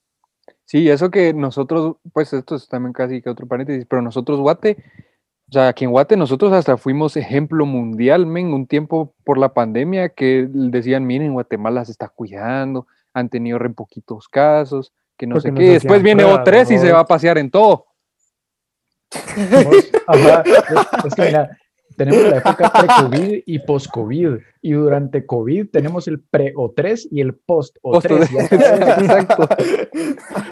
Sí, 0.66 0.88
eso 0.88 1.10
que 1.10 1.34
nosotros, 1.34 1.98
pues 2.14 2.32
esto 2.32 2.58
es 2.58 2.68
también 2.68 2.94
casi 2.94 3.24
que 3.24 3.30
otro 3.32 3.48
paréntesis, 3.48 3.88
pero 3.90 4.04
nosotros 4.04 4.40
Guate, 4.40 4.78
o 5.50 5.52
sea, 5.52 5.68
aquí 5.70 5.86
en 5.86 5.92
Guate 5.92 6.18
nosotros 6.18 6.52
hasta 6.54 6.76
fuimos 6.78 7.16
ejemplo 7.18 7.66
mundial, 7.66 8.26
men, 8.26 8.54
un 8.54 8.66
tiempo 8.68 9.14
por 9.24 9.38
la 9.38 9.54
pandemia 9.54 10.10
que 10.10 10.48
decían, 10.50 11.06
miren, 11.06 11.34
Guatemala 11.34 11.86
se 11.86 11.92
está 11.92 12.10
cuidando, 12.10 12.88
han 13.14 13.30
tenido 13.30 13.60
re 13.60 13.70
poquitos 13.70 14.28
casos, 14.28 14.92
que 15.18 15.28
no 15.28 15.36
Porque 15.36 15.50
sé 15.50 15.54
qué, 15.56 15.70
después 15.72 16.02
viene 16.04 16.24
pruebas, 16.24 16.48
O3 16.48 16.76
y 16.76 16.78
se 16.80 16.92
va 16.92 17.00
a 17.02 17.06
pasear 17.06 17.38
en 17.38 17.52
todo. 17.52 17.86
Ajá, 20.08 20.44
es- 20.46 21.06
es 21.06 21.16
que 21.16 21.22
mira, 21.22 21.58
tenemos 21.96 22.24
la 22.24 22.38
época 22.38 22.72
pre-COVID 22.72 23.44
y 23.46 23.60
post-COVID. 23.60 24.38
Y 24.62 24.72
durante 24.74 25.26
COVID 25.26 25.70
tenemos 25.72 26.08
el 26.08 26.22
pre-O3 26.22 27.08
y 27.12 27.22
el 27.22 27.36
post-O3. 27.36 28.30
ya 28.32 28.48
sabes. 28.48 29.00
Exacto, 29.00 29.48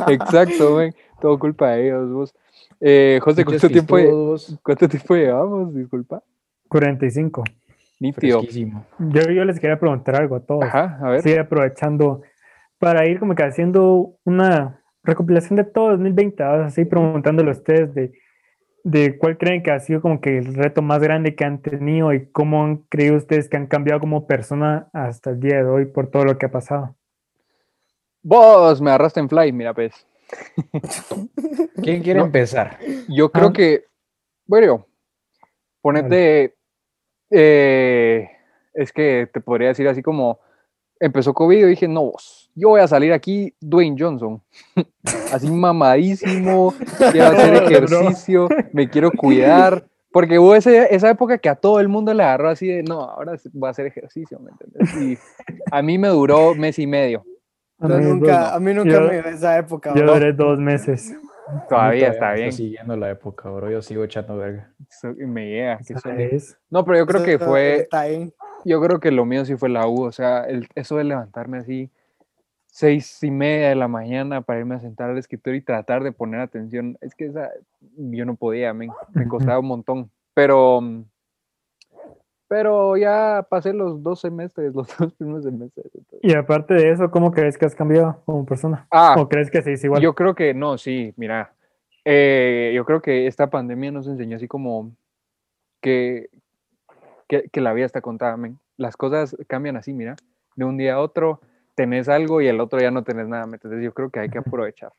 exacto, 0.07 0.75
men, 0.77 0.95
todo 1.19 1.37
culpa 1.39 1.71
de 1.71 1.87
ellos, 1.87 2.11
vos. 2.11 2.33
Eh, 2.85 3.19
José, 3.21 3.45
¿cuánto 3.45 3.69
tiempo, 3.69 3.95
¿cuánto 4.61 4.89
tiempo 4.89 5.15
llevamos? 5.15 5.73
Disculpa. 5.73 6.21
45. 6.67 7.43
Nítido. 8.01 8.41
Yo, 8.99 9.21
yo 9.21 9.45
les 9.45 9.57
quería 9.57 9.79
preguntar 9.79 10.17
algo 10.17 10.35
a 10.35 10.41
todos. 10.41 10.65
Ajá, 10.65 10.99
a 11.01 11.09
ver. 11.11 11.21
Sí, 11.21 11.33
aprovechando 11.37 12.23
para 12.79 13.07
ir 13.07 13.19
como 13.19 13.35
que 13.35 13.43
haciendo 13.43 14.17
una 14.25 14.81
recopilación 15.01 15.55
de 15.55 15.63
todo 15.63 15.91
2020, 15.91 16.43
¿verdad? 16.43 16.65
así 16.65 16.83
preguntándole 16.83 17.49
a 17.49 17.53
ustedes 17.53 17.93
de, 17.93 18.11
de 18.83 19.17
cuál 19.17 19.37
creen 19.37 19.63
que 19.63 19.71
ha 19.71 19.79
sido 19.79 20.01
como 20.01 20.19
que 20.19 20.37
el 20.37 20.53
reto 20.53 20.81
más 20.81 21.01
grande 21.01 21.35
que 21.35 21.45
han 21.45 21.61
tenido 21.61 22.11
y 22.11 22.25
cómo 22.31 22.65
han 22.65 22.77
creído 22.89 23.15
ustedes 23.15 23.47
que 23.47 23.55
han 23.55 23.67
cambiado 23.67 24.01
como 24.01 24.27
persona 24.27 24.89
hasta 24.91 25.29
el 25.29 25.39
día 25.39 25.63
de 25.63 25.69
hoy 25.69 25.85
por 25.85 26.07
todo 26.07 26.25
lo 26.25 26.37
que 26.37 26.47
ha 26.47 26.51
pasado. 26.51 26.97
Vos 28.21 28.81
me 28.81 28.89
agarraste 28.89 29.21
en 29.21 29.29
fly, 29.29 29.53
mira, 29.53 29.73
pues. 29.73 30.05
¿Quién 31.81 32.01
quiere 32.03 32.19
No. 32.19 32.25
empezar? 32.25 32.77
Yo 33.09 33.31
creo 33.31 33.47
Ah. 33.49 33.53
que, 33.53 33.85
bueno, 34.45 34.85
ponete, 35.81 36.55
eh, 37.29 38.29
es 38.73 38.91
que 38.91 39.27
te 39.31 39.41
podría 39.41 39.69
decir 39.69 39.87
así 39.87 40.01
como, 40.01 40.39
empezó 40.99 41.33
COVID 41.33 41.57
y 41.57 41.63
dije, 41.65 41.87
no, 41.87 42.03
vos, 42.11 42.49
yo 42.55 42.69
voy 42.69 42.81
a 42.81 42.87
salir 42.87 43.11
aquí 43.13 43.53
Dwayne 43.59 43.95
Johnson, 43.99 44.41
así 45.33 45.49
mamadísimo, 45.49 46.73
quiero 47.11 47.27
hacer 47.27 47.53
ejercicio, 47.63 48.47
me 48.71 48.89
quiero 48.89 49.11
cuidar, 49.11 49.85
porque 50.11 50.37
hubo 50.39 50.55
ese- 50.55 50.93
esa 50.95 51.09
época 51.09 51.37
que 51.39 51.49
a 51.49 51.55
todo 51.55 51.79
el 51.79 51.89
mundo 51.89 52.13
le 52.13 52.23
agarró 52.23 52.49
así 52.49 52.67
de, 52.67 52.83
no, 52.83 53.01
ahora 53.01 53.33
voy 53.53 53.67
a 53.67 53.71
hacer 53.71 53.87
ejercicio, 53.87 54.39
¿me 54.39 54.51
entiendes? 54.51 54.95
Y 55.01 55.17
a 55.71 55.81
mí 55.81 55.97
me 55.97 56.07
duró 56.09 56.53
mes 56.55 56.77
y 56.79 56.87
medio, 56.87 57.25
Yo 57.89 57.97
mí, 57.99 58.05
nunca, 58.05 58.53
a 58.55 58.59
mí 58.59 58.73
nunca 58.73 58.89
Yo- 58.91 59.01
me 59.01 59.13
dio 59.21 59.25
esa 59.25 59.57
época. 59.57 59.93
yo 59.95 60.03
bro. 60.03 60.13
duré 60.13 60.33
dos 60.33 60.59
meses. 60.59 61.15
todavía 61.67 62.09
está 62.09 62.33
bien, 62.33 62.51
siguiendo 62.53 62.95
la 62.95 63.09
época, 63.11 63.49
bro. 63.49 63.69
Yo 63.69 63.81
sigo 63.81 64.03
echando 64.03 64.37
verga. 64.37 64.71
Eso 64.89 65.13
me 65.17 65.49
llega. 65.49 65.79
No, 66.69 66.85
pero 66.85 66.97
yo 66.99 67.05
creo 67.05 67.23
que 67.23 67.37
fue, 67.39 67.75
Está 67.81 68.05
bien. 68.05 68.33
Yo 68.65 68.81
creo 68.81 68.99
que 68.99 69.11
lo 69.11 69.25
mío 69.25 69.43
sí 69.43 69.57
fue 69.57 69.67
la 69.69 69.87
U, 69.87 70.03
o 70.03 70.11
sea, 70.11 70.45
el- 70.45 70.67
eso 70.73 70.95
de 70.95 71.03
levantarme 71.03 71.57
así 71.57 71.89
seis 72.67 73.21
y 73.21 73.29
media 73.29 73.69
de 73.69 73.75
la 73.75 73.87
mañana 73.87 74.41
para 74.41 74.59
irme 74.59 74.75
a 74.75 74.79
sentar 74.79 75.09
al 75.09 75.17
escritorio 75.17 75.59
y 75.59 75.61
tratar 75.61 76.01
de 76.01 76.11
poner 76.11 76.39
atención, 76.39 76.97
es 77.01 77.13
que 77.13 77.25
esa, 77.25 77.51
yo 77.97 78.25
no 78.25 78.35
podía, 78.35 78.73
men, 78.73 78.89
me 79.13 79.27
costaba 79.27 79.59
un 79.59 79.67
montón, 79.67 80.09
pero, 80.33 80.81
mm, 80.81 81.03
pero 82.53 82.95
ya 82.97 83.47
pasé 83.49 83.73
los 83.73 84.03
dos 84.03 84.19
semestres, 84.21 84.75
los 84.75 84.87
dos 84.95 85.11
primeros 85.13 85.43
semestres. 85.43 85.87
entonces- 85.95 86.19
Y 86.21 86.35
aparte 86.35 86.75
de 86.75 86.91
eso, 86.91 87.09
¿cómo 87.09 87.31
crees 87.31 87.57
que 87.57 87.65
has 87.65 87.73
cambiado 87.73 88.21
como 88.25 88.45
persona? 88.45 88.85
Ah, 88.91 89.15
¿O 89.17 89.27
crees 89.27 89.49
que 89.49 89.63
se 89.63 89.71
dice 89.71 89.87
igual? 89.87 90.03
yo 90.03 90.13
creo 90.13 90.35
que 90.35 90.53
no, 90.53 90.77
sí, 90.77 91.15
mira, 91.17 91.51
eh, 92.05 92.71
yo 92.75 92.85
creo 92.85 93.01
que 93.01 93.25
esta 93.25 93.49
pandemia 93.49 93.91
nos 93.91 94.05
enseñó 94.07 94.35
así 94.35 94.47
como 94.47 94.91
que, 95.81 96.29
que, 97.27 97.49
que 97.49 97.59
la 97.59 97.73
vida 97.73 97.87
está 97.87 98.01
contada, 98.01 98.37
men. 98.37 98.59
Las 98.77 98.97
cosas 98.97 99.35
cambian 99.47 99.75
así, 99.75 99.91
mira, 99.91 100.15
de 100.55 100.65
un 100.65 100.77
día 100.77 100.93
a 100.93 100.99
otro 100.99 101.41
tenés 101.73 102.07
algo 102.07 102.39
y 102.39 102.47
el 102.47 102.59
otro 102.59 102.79
ya 102.79 102.91
no 102.91 103.03
tenés 103.03 103.27
nada, 103.27 103.47
¿me 103.47 103.55
entiendes? 103.55 103.83
Yo 103.83 103.95
creo 103.95 104.11
que 104.11 104.19
hay 104.19 104.29
que 104.29 104.37
aprovechar, 104.37 104.91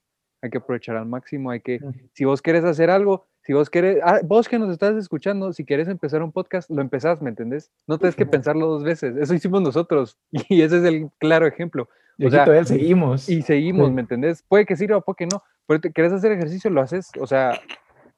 hay 0.43 0.51
que 0.51 0.59
aprovechar 0.59 0.97
al 0.97 1.07
máximo, 1.07 1.53
hay 1.53 1.61
que, 1.61 1.79
si 2.15 2.25
vos 2.25 2.43
querés 2.43 2.65
hacer 2.65 2.91
algo, 2.91 3.27
si 3.45 3.53
vos 3.53 3.71
querés, 3.71 3.99
ah, 4.03 4.21
vos 4.25 4.49
que 4.49 4.59
nos 4.59 4.71
estás 4.71 4.97
escuchando, 4.97 5.53
si 5.53 5.65
querés 5.65 5.89
empezar 5.89 6.23
un 6.23 6.33
podcast, 6.33 6.71
lo 6.71 6.81
empezás, 6.81 7.21
¿me 7.21 7.31
entendés? 7.31 7.71
No 7.87 7.99
tenés 7.99 8.17
que 8.17 8.27
pensarlo 8.27 8.67
dos 8.67 8.85
veces, 8.85 9.17
eso 9.17 9.35
hicimos 9.35 9.63
nosotros 9.63 10.19
y 10.49 10.63
ese 10.63 10.79
es 10.79 10.85
el 10.85 11.11
claro 11.19 11.47
ejemplo. 11.47 11.89
Y 12.17 12.25
O 12.25 12.29
aquí 12.29 12.37
sea, 12.37 12.45
todavía 12.45 12.65
seguimos. 12.65 13.29
Y 13.29 13.43
seguimos. 13.43 13.91
¿me 13.93 14.01
entendés? 14.01 14.43
Puede 14.49 14.65
que 14.67 14.77
sirva, 14.77 15.01
puede 15.01 15.17
que 15.17 15.27
no. 15.27 15.43
Pero 15.67 15.81
te 15.81 15.93
querés 15.93 16.13
hacer 16.13 16.31
ejercicio, 16.31 16.71
lo 16.71 16.81
haces. 16.81 17.11
O 17.21 17.27
sea, 17.27 17.59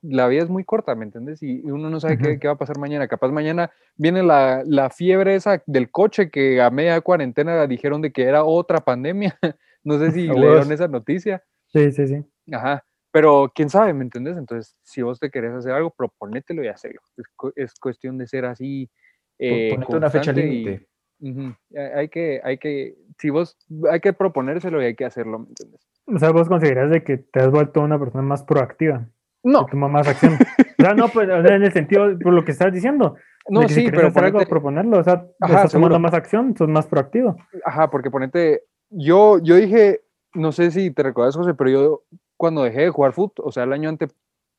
la 0.03 0.29
vida 0.29 0.43
es 0.43 0.51
muy 0.51 0.65
corta, 0.65 0.95
¿me 0.95 1.05
entendés? 1.05 1.43
Y 1.43 1.63
y 1.67 1.71
uno 1.71 1.89
no 1.89 1.99
sabe 1.99 2.19
qué, 2.19 2.33
Ujú. 2.33 2.39
qué 2.41 2.47
va 2.49 2.55
a 2.55 2.59
pasar 2.59 2.79
mañana. 2.79 3.09
Capaz 3.09 3.31
mañana 3.33 3.71
viene 3.97 4.23
la, 4.23 4.63
la 4.67 4.91
fiebre 4.91 5.35
esa 5.35 5.63
del 5.67 5.91
coche 5.91 6.31
que 6.31 6.61
a 6.61 6.69
media 6.71 7.01
cuarentena 7.01 7.67
dijeron 7.67 8.03
de 8.03 8.13
que 8.13 8.25
era 8.25 8.45
otra 8.45 8.81
pandemia. 8.81 9.37
No 9.83 10.01
sé 10.01 10.11
si 10.11 10.27
leyeron 10.27 10.73
esa 10.73 10.89
noticia. 10.89 11.45
Sí, 11.69 11.93
sí, 11.93 12.09
sí. 12.09 12.25
Ajá. 12.53 12.85
Pero 13.17 13.51
quién 13.55 13.71
sabe, 13.71 13.95
¿me 13.95 14.05
entendés? 14.05 14.37
Entonces, 14.37 14.77
si 14.83 15.01
vos 15.01 15.19
te 15.19 15.31
querés 15.31 15.55
hacer 15.55 15.73
algo, 15.73 15.89
proponételo 15.89 16.63
y 16.63 16.69
hacelo. 16.69 17.01
Es, 17.17 17.25
cu- 17.35 17.51
es 17.57 17.73
cuestión 17.81 18.19
de 18.19 18.27
ser 18.27 18.45
así. 18.45 18.91
eh, 19.39 19.71
Ponete 19.71 19.97
una 19.97 20.11
fecha 20.11 20.35
constante 20.35 20.41
y- 20.43 20.65
límite. 20.65 20.89
Ujú, 21.21 21.55
hay- 21.75 21.93
Hay 22.01 22.09
que, 22.11 22.41
hay 22.45 22.59
que, 22.59 22.95
si 23.19 23.31
vos, 23.31 23.57
hay 23.91 24.01
que 24.01 24.13
proponérselo 24.13 24.83
y 24.83 24.85
hay 24.85 24.95
que 24.95 25.07
hacerlo, 25.07 25.39
¿me 25.39 25.47
entiendes? 25.49 25.81
O 26.07 26.19
sea, 26.19 26.31
vos 26.31 26.47
considerás 26.47 26.91
de 26.91 27.03
que 27.05 27.17
te 27.17 27.41
has 27.41 27.51
vuelto 27.51 27.81
una 27.81 27.99
persona 27.99 28.21
más 28.23 28.43
proactiva, 28.45 29.09
No, 29.43 29.65
que 29.65 29.71
toma 29.71 29.89
más 29.89 30.07
acción. 30.09 30.35
O 30.35 30.83
sea, 30.83 30.93
no, 30.93 31.09
pues 31.09 31.27
en 31.27 31.63
el 31.63 31.73
sentido, 31.73 32.19
por 32.19 32.35
lo 32.35 32.45
que 32.45 32.51
estás 32.53 32.71
diciendo. 32.71 33.17
no, 33.49 33.61
de 33.63 33.67
que 33.69 33.73
si 33.73 33.81
sí, 33.81 33.85
querés 33.87 33.97
pero 33.99 34.09
hacer 34.09 34.25
algo, 34.25 34.39
ponete- 34.41 34.51
proponerlo, 34.51 34.99
o 34.99 35.05
sea, 35.05 35.25
Ajá, 35.41 35.55
estás 35.55 35.73
tomando 35.73 35.99
más 35.99 36.13
acción, 36.13 36.55
sos 36.55 36.69
más 36.69 36.87
proactivo. 36.87 37.35
Ajá, 37.65 37.89
porque 37.89 38.11
ponete, 38.11 38.65
yo, 38.91 39.39
yo 39.43 39.55
dije, 39.57 40.03
no 40.35 40.53
sé 40.53 40.71
si 40.71 40.91
te 40.91 41.03
recuerdas, 41.03 41.35
José, 41.35 41.55
pero 41.55 41.71
yo 41.71 42.03
cuando 42.37 42.63
dejé 42.65 42.83
de 42.83 42.91
jugar 42.91 43.13
fútbol, 43.13 43.47
o 43.47 43.53
sea, 43.53 43.65
el 43.65 43.73
año 43.73 43.89
ante, 43.89 44.09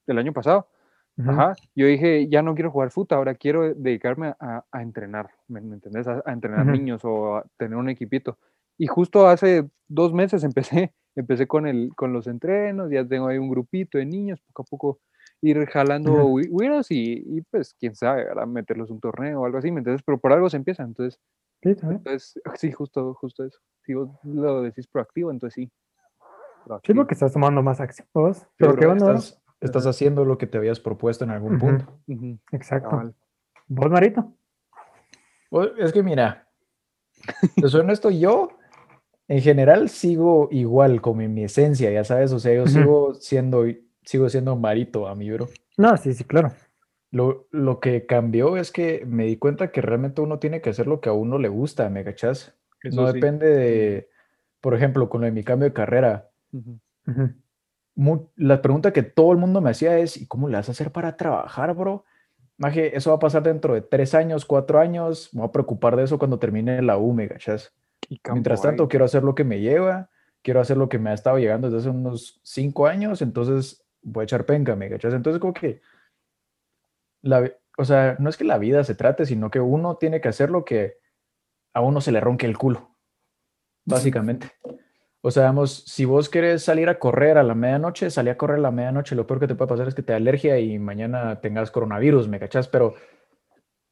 el 0.07 0.17
año 0.17 0.33
pasado, 0.33 0.67
Ujú. 1.17 1.43
ajá, 1.43 1.55
yo 1.75 1.87
dije, 1.87 2.27
ya 2.29 2.41
no 2.41 2.55
quiero 2.55 2.71
jugar 2.71 2.91
fútbol, 2.91 3.17
ahora 3.19 3.35
quiero 3.35 3.73
dedicarme 3.73 4.35
a, 4.39 4.65
a 4.71 4.81
entrenar, 4.81 5.29
¿me, 5.47 5.61
me 5.61 5.75
entendés? 5.75 6.07
A, 6.07 6.21
a 6.25 6.33
entrenar 6.33 6.65
Ujú. 6.65 6.71
niños 6.71 7.01
o 7.05 7.37
a 7.37 7.45
tener 7.57 7.77
un 7.77 7.89
equipito. 7.89 8.37
Y 8.77 8.87
justo 8.87 9.27
hace 9.27 9.69
dos 9.87 10.13
meses 10.13 10.43
empecé, 10.45 10.93
empecé 11.15 11.47
con, 11.47 11.67
el, 11.67 11.91
con 11.95 12.13
los 12.13 12.27
entrenos, 12.27 12.89
ya 12.91 13.05
tengo 13.07 13.27
ahí 13.27 13.37
un 13.37 13.49
grupito 13.49 13.97
de 13.97 14.05
niños, 14.05 14.41
poco 14.41 14.61
a 14.63 14.65
poco 14.65 14.99
ir 15.41 15.65
jalando 15.67 16.25
wi- 16.27 16.47
güiros 16.47 16.89
y, 16.91 17.23
y, 17.25 17.41
pues 17.51 17.73
quién 17.75 17.95
sabe, 17.95 18.25
¿verdad? 18.25 18.47
meterlos 18.47 18.89
un 18.91 18.99
torneo 18.99 19.41
o 19.41 19.45
algo 19.45 19.57
así, 19.59 19.71
¿me 19.71 19.79
entiendes? 19.79 20.03
Pero 20.05 20.19
por 20.19 20.33
algo 20.33 20.49
se 20.49 20.57
empieza, 20.57 20.83
entonces 20.83 21.19
Sí, 21.61 21.75
entonces, 21.89 22.39
sí, 22.57 22.71
justo, 22.71 23.13
justo 23.15 23.43
eso. 23.45 23.59
Si 23.85 23.93
vos 23.93 24.09
lo 24.23 24.61
decís 24.63 24.87
proactivo, 24.87 25.31
entonces 25.31 25.55
sí. 25.55 25.71
Sí, 26.83 26.93
porque 26.93 27.13
estás 27.13 27.33
tomando 27.33 27.61
más 27.61 27.79
acción 27.79 28.07
vos. 28.13 28.39
Pero 28.57 28.71
Pero 28.71 28.75
qué 28.75 28.85
bueno, 28.87 29.05
¿no? 29.05 29.17
estás, 29.17 29.41
estás 29.61 29.85
haciendo 29.85 30.25
lo 30.25 30.37
que 30.37 30.47
te 30.47 30.57
habías 30.57 30.79
propuesto 30.79 31.23
en 31.23 31.31
algún 31.31 31.55
Ujú. 31.55 31.65
punto. 31.65 31.99
Ujú, 32.07 32.39
Exacto. 32.51 32.89
cabal. 32.89 33.15
¿Vos, 33.67 33.89
Marito? 33.89 34.33
Pues, 35.49 35.71
Es 35.77 35.93
que 35.93 36.03
mira, 36.03 36.47
te 37.55 37.67
soy 37.67 37.81
honesto, 37.81 38.09
yo 38.09 38.49
en 39.27 39.41
general 39.41 39.89
sigo 39.89 40.49
igual 40.51 41.01
como 41.01 41.21
en 41.21 41.33
mi 41.33 41.43
esencia, 41.43 41.91
ya 41.91 42.03
sabes, 42.03 42.31
o 42.31 42.39
sea, 42.39 42.53
yo 42.53 42.63
Ujú. 42.63 42.69
sigo 42.71 43.13
siendo, 43.15 43.65
sigo 44.03 44.29
siendo 44.29 44.55
marito 44.55 45.07
a 45.07 45.15
mi 45.15 45.29
bro. 45.31 45.47
No, 45.77 45.95
sí, 45.97 46.13
sí, 46.13 46.23
claro. 46.23 46.51
Lo, 47.11 47.47
lo 47.51 47.79
que 47.79 48.05
cambió 48.05 48.57
es 48.57 48.71
que 48.71 49.05
me 49.05 49.25
di 49.25 49.37
cuenta 49.37 49.71
que 49.71 49.81
realmente 49.81 50.21
uno 50.21 50.39
tiene 50.39 50.61
que 50.61 50.69
hacer 50.71 50.87
lo 50.87 50.99
que 50.99 51.09
a 51.09 51.13
uno 51.13 51.37
le 51.37 51.47
gusta, 51.47 51.89
¿me 51.89 52.03
cachás? 52.03 52.53
Eso 52.83 53.01
No 53.01 53.07
sí. 53.07 53.13
depende 53.13 53.47
de, 53.47 54.09
por 54.59 54.75
ejemplo, 54.75 55.07
con 55.09 55.21
lo 55.21 55.25
de 55.25 55.31
mi 55.31 55.43
cambio 55.43 55.69
de 55.69 55.73
carrera. 55.73 56.29
Ujú. 56.51 56.79
Ujú. 57.07 57.29
mu- 57.95 58.27
la 58.35 58.61
pregunta 58.61 58.93
que 58.93 59.01
todo 59.03 59.31
el 59.31 59.37
mundo 59.37 59.59
me 59.61 59.71
hacía 59.71 59.97
es, 59.97 60.17
¿y 60.17 60.27
cómo 60.27 60.47
le 60.49 60.57
vas 60.57 60.69
a 60.69 60.71
hacer 60.71 60.91
para 60.91 61.17
trabajar, 61.17 61.73
bro? 61.73 62.05
Maje, 62.57 62.95
eso 62.95 63.11
va 63.11 63.17
a 63.17 63.19
pasar 63.19 63.43
dentro 63.43 63.73
de 63.73 63.81
tres 63.81 64.13
años, 64.15 64.45
cuatro 64.45 64.79
años. 64.79 65.33
Me 65.33 65.41
voy 65.41 65.49
a 65.49 65.51
preocupar 65.51 65.95
de 65.95 66.03
eso 66.03 66.17
cuando 66.19 66.39
termine 66.39 66.81
la 66.81 66.97
U, 66.97 67.13
¿me 67.13 67.27
campo 67.27 68.33
Mientras 68.33 68.63
hay. 68.65 68.71
tanto, 68.71 68.87
quiero 68.87 69.05
hacer 69.05 69.23
lo 69.23 69.35
que 69.35 69.43
me 69.43 69.59
lleva, 69.59 70.09
quiero 70.41 70.59
hacer 70.59 70.77
lo 70.77 70.89
que 70.89 70.99
me 70.99 71.09
ha 71.09 71.13
estado 71.13 71.37
llegando 71.37 71.69
desde 71.69 71.89
hace 71.89 71.97
unos 71.97 72.39
cinco 72.43 72.87
años, 72.87 73.21
entonces 73.21 73.83
voy 74.01 74.21
a 74.21 74.25
echar 74.25 74.45
penca, 74.45 74.75
¿me 74.75 74.89
cachas? 74.89 75.13
Entonces, 75.13 75.39
como 75.39 75.53
que, 75.53 75.81
la, 77.21 77.51
o 77.77 77.85
sea, 77.85 78.15
no 78.19 78.29
es 78.29 78.37
que 78.37 78.43
la 78.43 78.57
vida 78.57 78.83
se 78.83 78.95
trate, 78.95 79.25
sino 79.25 79.49
que 79.51 79.59
uno 79.59 79.97
tiene 79.97 80.21
que 80.21 80.29
hacer 80.29 80.49
lo 80.49 80.65
que 80.65 80.97
a 81.73 81.81
uno 81.81 82.01
se 82.01 82.11
le 82.11 82.19
ronque 82.19 82.45
el 82.45 82.57
culo, 82.57 82.95
básicamente. 83.85 84.51
O 85.27 85.31
sea, 85.31 85.43
vamos, 85.43 85.83
si 85.85 86.05
vos 86.05 86.29
querés 86.29 86.63
salir 86.63 86.87
a 86.87 86.99
correr 86.99 87.37
a 87.37 87.43
la 87.43 87.53
medianoche, 87.53 88.09
salí 88.09 88.29
a 88.29 88.37
correr 88.37 88.59
a 88.59 88.61
la 88.61 88.71
medianoche, 88.71 89.13
lo 89.13 89.27
peor 89.27 89.41
que 89.41 89.47
te 89.47 89.55
puede 89.55 89.67
pasar 89.67 89.85
es 89.85 89.93
que 89.93 90.01
te 90.01 90.13
da 90.13 90.17
alergia 90.17 90.57
y 90.57 90.79
mañana 90.79 91.41
tengas 91.41 91.69
coronavirus, 91.69 92.29
¿me 92.29 92.39
cachas? 92.39 92.69
Pero, 92.69 92.93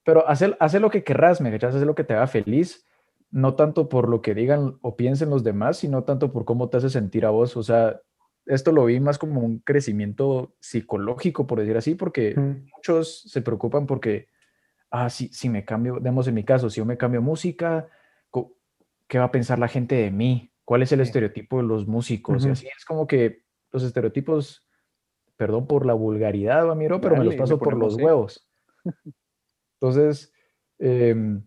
pero 0.05 0.25
hacer, 0.29 0.55
hacer 0.61 0.79
lo 0.79 0.89
que 0.89 1.03
querrás, 1.03 1.41
¿me 1.41 1.51
cachas? 1.51 1.75
Hacer 1.75 1.87
lo 1.87 1.93
que 1.93 2.05
te 2.05 2.13
haga 2.13 2.27
feliz 2.27 2.85
no 3.31 3.55
tanto 3.55 3.89
por 3.89 4.07
lo 4.07 4.21
que 4.21 4.33
digan 4.33 4.77
o 4.79 4.95
piensen 4.95 5.29
los 5.29 5.43
demás, 5.43 5.75
sino 5.75 6.05
tanto 6.05 6.31
por 6.31 6.45
cómo 6.45 6.69
te 6.69 6.77
hace 6.77 6.89
sentir 6.89 7.25
a 7.25 7.31
vos. 7.31 7.57
O 7.57 7.63
sea, 7.63 7.99
esto 8.45 8.71
lo 8.71 8.85
vi 8.85 9.01
más 9.01 9.17
como 9.17 9.41
un 9.41 9.59
crecimiento 9.59 10.55
psicológico, 10.61 11.45
por 11.45 11.59
decir 11.59 11.75
así, 11.75 11.95
porque 11.95 12.33
muchos 12.73 13.23
se 13.27 13.41
preocupan 13.41 13.87
porque, 13.87 14.29
ah, 14.89 15.09
si, 15.09 15.27
si 15.33 15.49
me 15.49 15.65
cambio, 15.65 15.99
demos 15.99 16.29
en 16.29 16.35
mi 16.35 16.45
caso, 16.45 16.69
si 16.69 16.77
yo 16.77 16.85
me 16.85 16.95
cambio 16.95 17.21
música, 17.21 17.89
¿qué 19.09 19.19
va 19.19 19.25
a 19.25 19.31
pensar 19.31 19.59
la 19.59 19.67
gente 19.67 19.95
de 19.95 20.11
mí? 20.11 20.53
¿Cuál 20.65 20.81
es 20.81 20.91
el 20.91 20.99
Sí. 20.99 21.03
estereotipo 21.03 21.57
de 21.57 21.63
los 21.63 21.87
músicos? 21.87 22.45
Y 22.45 22.49
así 22.49 22.67
es 22.67 22.83
como 22.85 23.07
que 23.07 23.43
los 23.71 23.83
estereotipos, 23.83 24.67
perdón 25.37 25.67
por 25.67 25.85
la 25.85 25.93
vulgaridad, 25.93 26.65
Ramiro, 26.65 26.99
pero 26.99 27.15
me 27.15 27.23
los 27.23 27.35
paso 27.35 27.59
por 27.59 27.77
los 27.77 27.95
huevos. 27.95 28.49
Entonces, 29.79 30.33
em, 30.79 31.43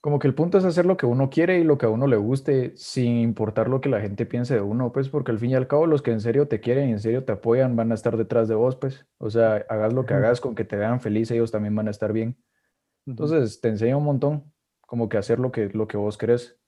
como 0.00 0.20
que 0.20 0.28
el 0.28 0.34
punto 0.34 0.56
es 0.58 0.64
hacer 0.64 0.86
lo 0.86 0.96
que 0.96 1.06
uno 1.06 1.30
quiere 1.30 1.58
y 1.58 1.64
lo 1.64 1.78
que 1.78 1.86
a 1.86 1.88
uno 1.88 2.06
le 2.06 2.16
guste, 2.16 2.76
sin 2.76 3.16
importar 3.16 3.68
lo 3.68 3.80
que 3.80 3.88
la 3.88 4.00
gente 4.00 4.24
piense 4.24 4.54
de 4.54 4.60
uno, 4.60 4.92
pues, 4.92 5.08
porque 5.08 5.32
al 5.32 5.40
fin 5.40 5.50
y 5.50 5.54
al 5.56 5.66
cabo 5.66 5.86
los 5.86 6.00
que 6.00 6.12
en 6.12 6.20
serio 6.20 6.46
te 6.46 6.60
quieren 6.60 6.90
y 6.90 6.92
en 6.92 7.00
serio 7.00 7.24
te 7.24 7.32
apoyan 7.32 7.74
van 7.74 7.90
a 7.90 7.94
estar 7.96 8.16
detrás 8.16 8.46
de 8.46 8.54
vos, 8.54 8.76
pues. 8.76 9.04
O 9.18 9.30
sea, 9.30 9.64
hagas 9.68 9.92
lo 9.92 10.06
que 10.06 10.14
Ujú. 10.14 10.22
hagas 10.22 10.40
con 10.40 10.54
que 10.54 10.64
te 10.64 10.76
vean 10.76 11.00
feliz, 11.00 11.30
ellos 11.32 11.50
también 11.50 11.74
van 11.74 11.88
a 11.88 11.90
estar 11.90 12.12
bien. 12.12 12.36
Entonces, 13.06 13.60
te 13.60 13.68
enseña 13.68 13.96
un 13.96 14.04
montón, 14.04 14.52
como 14.82 15.08
que 15.08 15.16
hacer 15.18 15.40
lo 15.40 15.50
que, 15.50 15.70
lo 15.70 15.88
que 15.88 15.96
vos 15.96 16.16
querés. 16.18 16.60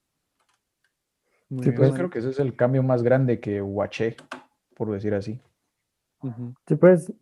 Muy 1.51 1.65
sí, 1.65 1.71
bien, 1.71 1.77
Pues 1.77 1.95
creo 1.95 2.11
que 2.11 2.19
ese 2.19 2.31
es 2.31 2.39
el 2.41 2.55
cambio 2.55 2.83
más 2.83 3.03
grande 3.03 3.41
que 3.41 3.61
guaché, 3.61 4.17
por 4.77 4.91
decir 4.91 5.15
así. 5.15 5.41
Sí, 6.67 6.75
pues, 6.77 7.13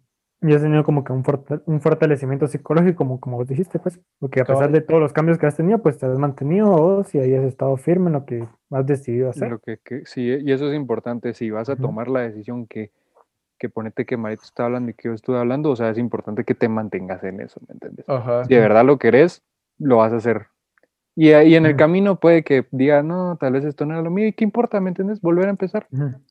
y 0.42 0.54
has 0.54 0.62
tenido 0.62 0.84
como 0.84 1.04
que 1.04 1.12
un, 1.12 1.24
forta- 1.24 1.62
un 1.66 1.80
fortalecimiento 1.80 2.46
psicológico, 2.46 2.96
como, 2.96 3.20
como 3.20 3.36
vos 3.38 3.46
dijiste, 3.46 3.78
pues, 3.78 4.00
porque 4.18 4.40
a 4.40 4.44
pesar 4.44 4.70
de 4.70 4.80
todos 4.80 5.00
los 5.00 5.12
cambios 5.12 5.38
que 5.38 5.46
has 5.46 5.56
tenido, 5.56 5.78
pues 5.78 5.98
te 5.98 6.06
has 6.06 6.18
mantenido 6.18 6.68
vos 6.68 7.14
y 7.14 7.18
ahí 7.18 7.34
has 7.34 7.44
estado 7.44 7.76
firme 7.76 8.06
en 8.08 8.14
lo 8.14 8.24
que 8.24 8.46
has 8.70 8.86
decidido 8.86 9.30
hacer. 9.30 9.50
Lo 9.50 9.58
que, 9.58 9.78
que- 9.78 10.04
sí, 10.06 10.22
y 10.22 10.52
eso 10.52 10.68
es 10.68 10.74
importante, 10.76 11.34
si 11.34 11.50
vas 11.50 11.68
a 11.68 11.76
tomar 11.76 12.08
la 12.08 12.20
decisión 12.20 12.66
que, 12.66 12.90
que 13.58 13.68
ponete 13.68 14.04
que 14.04 14.16
Marito 14.16 14.42
está 14.44 14.66
hablando 14.66 14.90
y 14.90 14.94
que 14.94 15.08
yo 15.08 15.14
estuve 15.14 15.38
hablando, 15.38 15.70
o 15.70 15.76
sea, 15.76 15.90
es 15.90 15.98
importante 15.98 16.44
que 16.44 16.54
te 16.54 16.68
mantengas 16.68 17.22
en 17.24 17.40
eso, 17.40 17.60
¿me 17.68 17.74
entiendes? 17.74 18.08
Ajá. 18.08 18.44
Si 18.44 18.54
de 18.54 18.60
verdad 18.60 18.84
lo 18.84 18.98
querés, 18.98 19.42
lo 19.78 19.98
vas 19.98 20.12
a 20.12 20.16
hacer. 20.16 20.48
Y 21.16 21.32
ahí 21.32 21.54
en 21.54 21.64
el 21.64 21.76
camino 21.76 22.20
puede 22.20 22.44
que 22.44 22.66
diga, 22.70 23.02
no, 23.02 23.38
tal 23.40 23.54
vez 23.54 23.64
esto 23.64 23.86
no 23.86 23.94
era 23.94 24.02
lo 24.02 24.10
mío, 24.10 24.28
¿y 24.28 24.34
qué 24.34 24.44
importa, 24.44 24.80
me 24.80 24.90
entiendes? 24.90 25.20
Volver 25.22 25.46
a 25.46 25.50
empezar, 25.50 25.88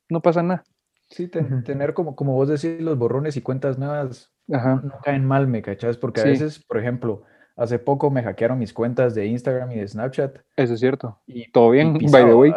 no 0.10 0.22
pasa 0.22 0.44
nada. 0.44 0.64
Sí, 1.10 1.28
ten- 1.28 1.64
tener 1.64 1.94
como, 1.94 2.16
como 2.16 2.34
vos 2.34 2.48
decís, 2.50 2.82
los 2.82 2.98
borrones 2.98 3.36
y 3.38 3.42
cuentas 3.42 3.78
nuevas 3.78 4.32
Ajá. 4.52 4.82
no 4.84 4.94
caen 5.04 5.26
mal, 5.26 5.48
¿me 5.48 5.62
cachas? 5.62 5.98
Porque 5.98 6.22
a 6.22 6.26
veces, 6.26 6.64
por 6.64 6.78
ejemplo, 6.78 7.24
hace 7.56 7.80
poco 7.80 8.10
me 8.12 8.24
hackearon 8.24 8.60
mis 8.60 8.74
cuentas 8.74 9.16
de 9.16 9.26
Instagram 9.26 9.72
y 9.72 9.76
de 9.76 9.88
Snapchat. 9.88 10.38
Eso 10.56 10.74
es 10.74 10.80
cierto. 10.80 11.20
Y 11.26 11.52
Todo 11.52 11.74
y 11.74 11.78
bien, 11.78 11.94
by 12.12 12.26
the 12.26 12.34
way. 12.34 12.54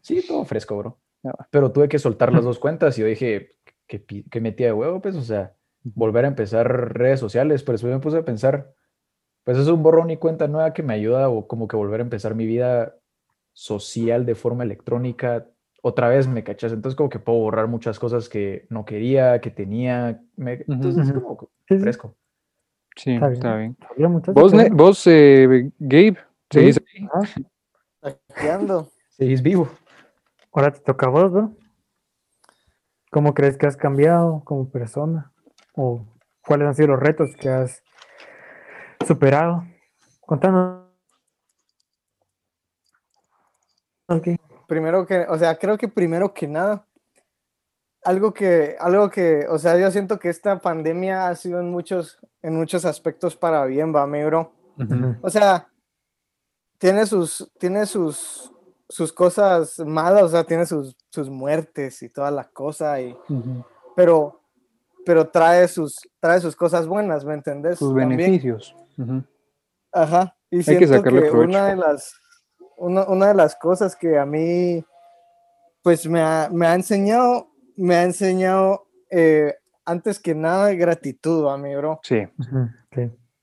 Sí, 0.00 0.24
todo 0.26 0.44
fresco, 0.44 0.76
bro. 0.76 0.98
Va. 1.26 1.48
Pero 1.50 1.70
tuve 1.72 1.88
que 1.88 1.98
soltar 1.98 2.32
las 2.32 2.44
dos 2.44 2.58
cuentas 2.58 2.98
y 2.98 3.02
yo 3.02 3.06
dije, 3.06 3.50
que, 3.86 3.98
pi- 3.98 4.24
que 4.24 4.40
metía 4.40 4.66
de 4.66 4.72
huevo, 4.72 5.00
pues, 5.00 5.14
o 5.16 5.22
sea, 5.22 5.54
volver 5.82 6.24
a 6.24 6.28
empezar 6.28 6.94
redes 6.94 7.20
sociales. 7.20 7.62
Pero 7.62 7.74
después 7.74 7.92
me 7.92 8.00
puse 8.00 8.18
a 8.18 8.24
pensar, 8.24 8.72
pues 9.44 9.58
es 9.58 9.68
un 9.68 9.82
borrón 9.82 10.10
y 10.10 10.16
cuenta 10.16 10.48
nueva 10.48 10.72
que 10.72 10.82
me 10.82 10.94
ayuda 10.94 11.28
o 11.28 11.46
como 11.46 11.66
que 11.68 11.76
volver 11.76 12.00
a 12.00 12.04
empezar 12.04 12.34
mi 12.34 12.46
vida 12.46 12.96
social 13.52 14.24
de 14.24 14.34
forma 14.34 14.64
electrónica. 14.64 15.46
Otra 15.82 16.08
vez, 16.08 16.28
¿me 16.28 16.44
cachas? 16.44 16.72
Entonces 16.72 16.96
como 16.96 17.08
que 17.08 17.18
puedo 17.18 17.38
borrar 17.40 17.66
muchas 17.66 17.98
cosas 17.98 18.28
que 18.28 18.66
no 18.70 18.84
quería, 18.84 19.40
que 19.40 19.50
tenía. 19.50 20.22
me- 20.36 20.64
Entonces 20.68 21.08
es 21.08 21.12
como 21.12 21.48
fresco. 21.66 22.14
Sí, 22.96 23.14
Está 23.14 23.32
está 23.32 23.56
bien. 23.56 23.76
está 23.80 23.94
bien, 23.96 24.10
muchachos, 24.12 24.34
Vos, 24.72 25.06
eh, 25.06 25.70
Gabe, 25.78 26.16
¿seguís 26.50 26.80
ahí? 26.94 27.08
Seguís 29.08 29.42
vivo. 29.42 29.68
Ahora 30.52 30.70
te 30.72 30.80
toca 30.80 31.06
a 31.06 31.10
vos, 31.10 31.32
¿no? 31.32 31.56
¿Cómo 33.10 33.34
crees 33.34 33.56
que 33.56 33.66
has 33.66 33.76
cambiado 33.76 34.42
como 34.44 34.70
persona? 34.70 35.32
¿O 35.74 36.06
cuáles 36.46 36.68
han 36.68 36.74
sido 36.74 36.88
los 36.88 37.00
retos 37.00 37.34
que 37.36 37.48
has 37.48 37.82
superado? 39.06 39.64
Contanos. 40.20 40.82
Ok. 44.08 44.28
Primero 44.66 45.06
que, 45.06 45.26
o 45.28 45.38
sea, 45.38 45.56
creo 45.58 45.76
que 45.76 45.88
primero 45.88 46.32
que 46.32 46.46
nada, 46.46 46.86
algo 48.04 48.32
que, 48.32 48.76
algo 48.80 49.10
que, 49.10 49.46
o 49.48 49.58
sea, 49.58 49.78
yo 49.78 49.90
siento 49.90 50.18
que 50.18 50.28
esta 50.28 50.58
pandemia 50.58 51.28
ha 51.28 51.34
sido 51.34 51.60
en 51.60 51.70
muchos, 51.70 52.18
en 52.42 52.56
muchos 52.56 52.84
aspectos 52.84 53.36
para 53.36 53.64
bien, 53.66 53.94
va, 53.94 54.06
mi 54.06 54.24
bro. 54.24 54.52
O 55.22 55.30
sea, 55.30 55.68
tiene 56.78 57.06
sus, 57.06 57.50
tiene 57.58 57.86
sus, 57.86 58.52
sus 58.88 59.12
cosas 59.12 59.78
malas, 59.80 60.22
o 60.24 60.28
sea, 60.28 60.44
tiene 60.44 60.66
sus, 60.66 60.96
sus 61.10 61.30
muertes 61.30 62.02
y 62.02 62.08
toda 62.08 62.30
la 62.30 62.44
cosa, 62.44 63.00
y, 63.00 63.16
pero, 63.94 64.40
pero 65.04 65.28
trae 65.28 65.68
sus, 65.68 66.00
trae 66.18 66.40
sus 66.40 66.56
cosas 66.56 66.86
buenas, 66.86 67.24
¿me 67.24 67.34
entendés? 67.34 67.78
Sus 67.78 67.90
También. 67.90 68.16
beneficios. 68.16 68.74
Ujú. 68.98 69.24
Ajá. 69.92 70.36
Y 70.50 70.58
que 70.58 70.62
siento 70.64 70.80
que, 70.80 70.86
sacarle 70.88 71.20
provecho. 71.30 71.48
una 71.48 71.66
de 71.68 71.76
las 71.76 72.14
una, 72.76 73.04
una 73.04 73.28
de 73.28 73.34
las 73.34 73.54
cosas 73.56 73.94
que 73.94 74.18
a 74.18 74.26
mí 74.26 74.84
pues 75.82 76.06
me 76.06 76.20
ha, 76.20 76.48
me 76.50 76.66
ha 76.66 76.74
enseñado, 76.74 77.50
me 77.76 77.96
ha 77.96 78.04
enseñado 78.04 78.88
eh, 79.10 79.54
antes 79.84 80.20
que 80.20 80.34
nada 80.34 80.72
gratitud 80.74 81.48
a 81.48 81.56
mí, 81.56 81.74
bro. 81.74 82.00
Sí. 82.02 82.22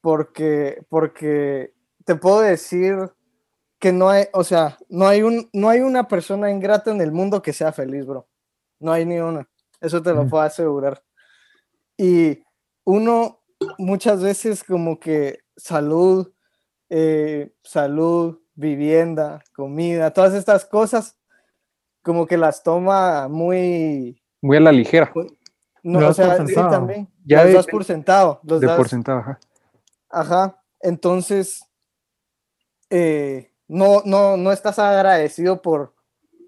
Porque, 0.02 0.84
porque 0.90 1.74
te 2.06 2.16
puedo 2.16 2.40
decir 2.40 2.96
que 3.78 3.92
no 3.92 4.10
hay, 4.10 4.26
o 4.34 4.44
sea, 4.44 4.78
no 4.88 5.08
hay, 5.08 5.22
un, 5.22 5.50
no 5.54 5.70
hay 5.70 5.82
una 5.82 6.08
persona 6.08 6.50
ingrata 6.50 6.92
en 6.92 7.02
el 7.02 7.12
mundo 7.12 7.42
que 7.42 7.54
sea 7.54 7.72
feliz, 7.72 8.06
bro. 8.06 8.28
No 8.80 8.92
hay 8.94 9.06
ni 9.06 9.20
una. 9.20 9.48
Eso 9.82 10.02
te 10.02 10.14
lo 10.14 10.28
puedo 10.28 10.44
asegurar. 10.44 11.02
Y 11.98 12.42
uno 12.86 13.39
muchas 13.78 14.22
veces 14.22 14.64
como 14.64 15.00
que 15.00 15.40
salud, 15.56 16.32
eh, 16.90 17.54
salud, 17.64 18.40
vivienda, 18.56 19.42
comida, 19.56 20.12
todas 20.12 20.34
estas 20.34 20.66
cosas, 20.66 21.18
como 22.02 22.26
que 22.26 22.38
las 22.38 22.64
toma 22.64 23.28
muy, 23.28 24.22
Muy 24.42 24.58
a 24.58 24.60
la 24.62 24.72
ligera. 24.72 25.12
no, 25.84 26.00
Lo 26.00 26.06
o 26.06 26.08
por 26.10 26.14
sea, 26.16 26.38
sí, 26.38 26.46
sentado. 26.54 26.70
también, 26.72 27.08
Ya 27.26 27.38
los 27.44 27.48
de- 27.48 27.54
das 27.54 27.68
por 27.68 27.84
sentado, 27.86 28.40
los 28.44 28.62
De 28.62 28.68
das- 28.68 28.78
porcentaje. 28.78 29.20
ajá. 29.32 29.40
Ajá, 30.12 30.64
entonces 30.82 31.64
eh, 32.90 33.52
no, 33.68 34.02
no, 34.06 34.38
no 34.38 34.52
estás 34.52 34.80
agradecido 34.80 35.62
por, 35.62 35.94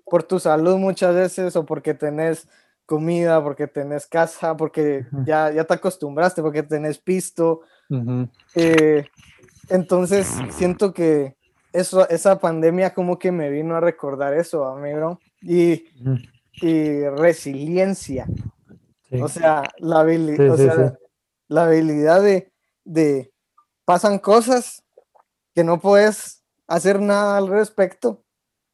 por 0.05 0.23
tu 0.23 0.39
salud 0.39 0.77
muchas 0.77 1.13
veces 1.13 1.55
o 1.55 1.65
porque 1.65 1.93
tenés 1.93 2.47
comida, 2.95 3.41
porque 3.41 3.67
tenés 3.67 4.05
casa, 4.05 4.57
porque 4.57 5.05
ya, 5.25 5.49
ya 5.49 5.63
te 5.63 5.73
acostumbraste, 5.75 6.41
porque 6.41 6.61
tenés 6.61 6.97
pisto. 6.99 7.61
Eh, 8.53 9.07
entonces 9.69 10.27
siento 10.49 10.93
que 10.93 11.37
eso, 11.71 12.07
esa 12.09 12.37
pandemia 12.39 12.93
como 12.93 13.17
que 13.17 13.31
me 13.31 13.49
vino 13.49 13.77
a 13.77 13.79
recordar 13.79 14.33
eso, 14.33 14.65
amigo, 14.65 15.21
y, 15.41 15.85
y 16.59 17.07
resiliencia. 17.07 18.25
sí. 19.09 19.21
O 19.21 19.29
sea, 19.29 19.69
la, 19.77 20.03
habili- 20.03 20.35
Sí, 20.35 20.43
o 20.49 20.57
sí, 20.57 20.63
sea, 20.63 20.73
sí. 20.73 20.81
la- 20.81 20.97
la 21.47 21.63
habilidad 21.63 22.21
de, 22.21 22.51
de 22.83 23.31
pasan 23.85 24.19
cosas 24.19 24.83
que 25.55 25.63
no 25.63 25.79
puedes 25.79 26.43
hacer 26.67 26.99
nada 26.99 27.37
al 27.37 27.47
respecto. 27.47 28.25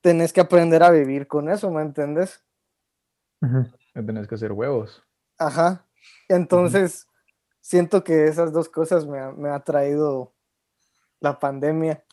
Tenés 0.01 0.33
que 0.33 0.41
aprender 0.41 0.81
a 0.81 0.89
vivir 0.89 1.27
con 1.27 1.49
eso, 1.49 1.69
¿me 1.69 1.81
entendés? 1.83 2.43
Ujú. 3.41 3.57
No 3.57 3.67
tenés 4.03 4.27
que 4.27 4.35
hacer 4.35 4.51
huevos. 4.51 5.03
Ajá. 5.37 5.85
Entonces, 6.29 7.07
siento 7.61 8.03
que 8.03 8.25
esas 8.27 8.51
dos 8.53 8.69
cosas 8.69 9.05
me 9.05 9.19
ha, 9.19 9.31
me 9.31 9.49
ha 9.49 9.59
traído 9.59 10.33
la 11.19 11.39
pandemia. 11.39 12.03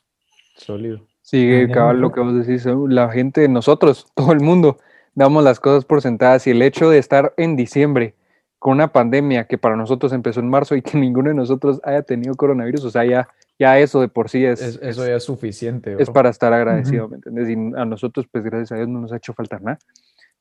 Sólido. 0.57 1.07
Sí, 1.22 1.66
cabal, 1.72 2.01
lo 2.01 2.12
que 2.12 2.20
vos 2.20 2.35
decís, 2.47 2.66
la 2.66 3.11
gente, 3.11 3.49
nosotros, 3.49 4.07
todo 4.14 4.32
el 4.32 4.41
mundo, 4.41 4.78
damos 5.14 5.43
las 5.43 5.59
cosas 5.61 5.85
por 5.85 6.03
sentadas 6.03 6.47
y 6.47 6.51
el 6.51 6.61
hecho 6.62 6.91
de 6.91 6.99
estar 6.99 7.32
en 7.37 7.57
diciembre 7.57 8.14
con 8.59 8.72
una 8.74 8.93
pandemia 8.93 9.47
que 9.47 9.59
para 9.59 9.76
nosotros 9.76 10.12
empezó 10.12 10.41
en 10.41 10.49
marzo 10.49 10.74
y 10.74 10.82
que 10.82 10.97
ninguno 10.99 11.28
de 11.30 11.35
nosotros 11.35 11.80
haya 11.85 12.03
tenido 12.03 12.35
coronavirus, 12.35 12.85
o 12.85 12.91
sea, 12.91 13.05
ya, 13.05 13.28
ya 13.59 13.78
eso 13.78 14.01
de 14.01 14.09
por 14.09 14.28
sí 14.30 14.45
es, 14.45 14.61
Es- 14.61 14.78
eso 14.82 15.03
es- 15.03 15.09
ya 15.09 15.16
es 15.16 15.24
suficiente. 15.24 15.93
es 15.93 16.07
bro. 16.07 16.12
para 16.12 16.30
estar 16.30 16.53
agradecido, 16.53 17.09
¿me 17.09 17.16
entiendes? 17.16 17.49
Y 17.49 17.53
a 17.78 17.85
nosotros, 17.85 18.26
pues 18.30 18.45
gracias 18.45 18.72
a 18.72 18.76
Dios, 18.76 18.89
no 18.89 19.01
nos 19.01 19.12
ha 19.12 19.16
hecho 19.16 19.32
falta 19.35 19.59
nada. 19.59 19.78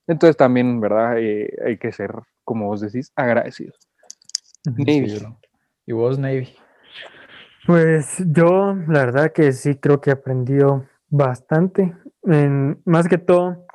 Entonces 0.08 0.36
también, 0.36 0.80
¿verdad? 0.80 1.18
Eh, 1.20 1.56
hay 1.66 1.78
que 1.78 1.91
ser, 1.91 2.14
como 2.43 2.68
vos 2.68 2.82
decís, 2.82 3.12
agradecidos. 3.16 3.78
Navy. 4.66 5.10
Sí. 5.10 5.26
¿Y 5.86 5.93
vos, 5.93 6.18
Navy? 6.20 6.56
Pues 7.66 8.22
yo, 8.28 8.76
la 8.88 9.06
verdad 9.06 9.32
que 9.32 9.51
sí 9.54 9.76
creo 9.76 10.01
que 10.01 10.10
he 10.10 10.14
aprendido 10.14 10.86
bastante, 11.10 11.95
en, 12.24 12.82
más 12.86 13.08
que 13.08 13.18
todo 13.18 13.66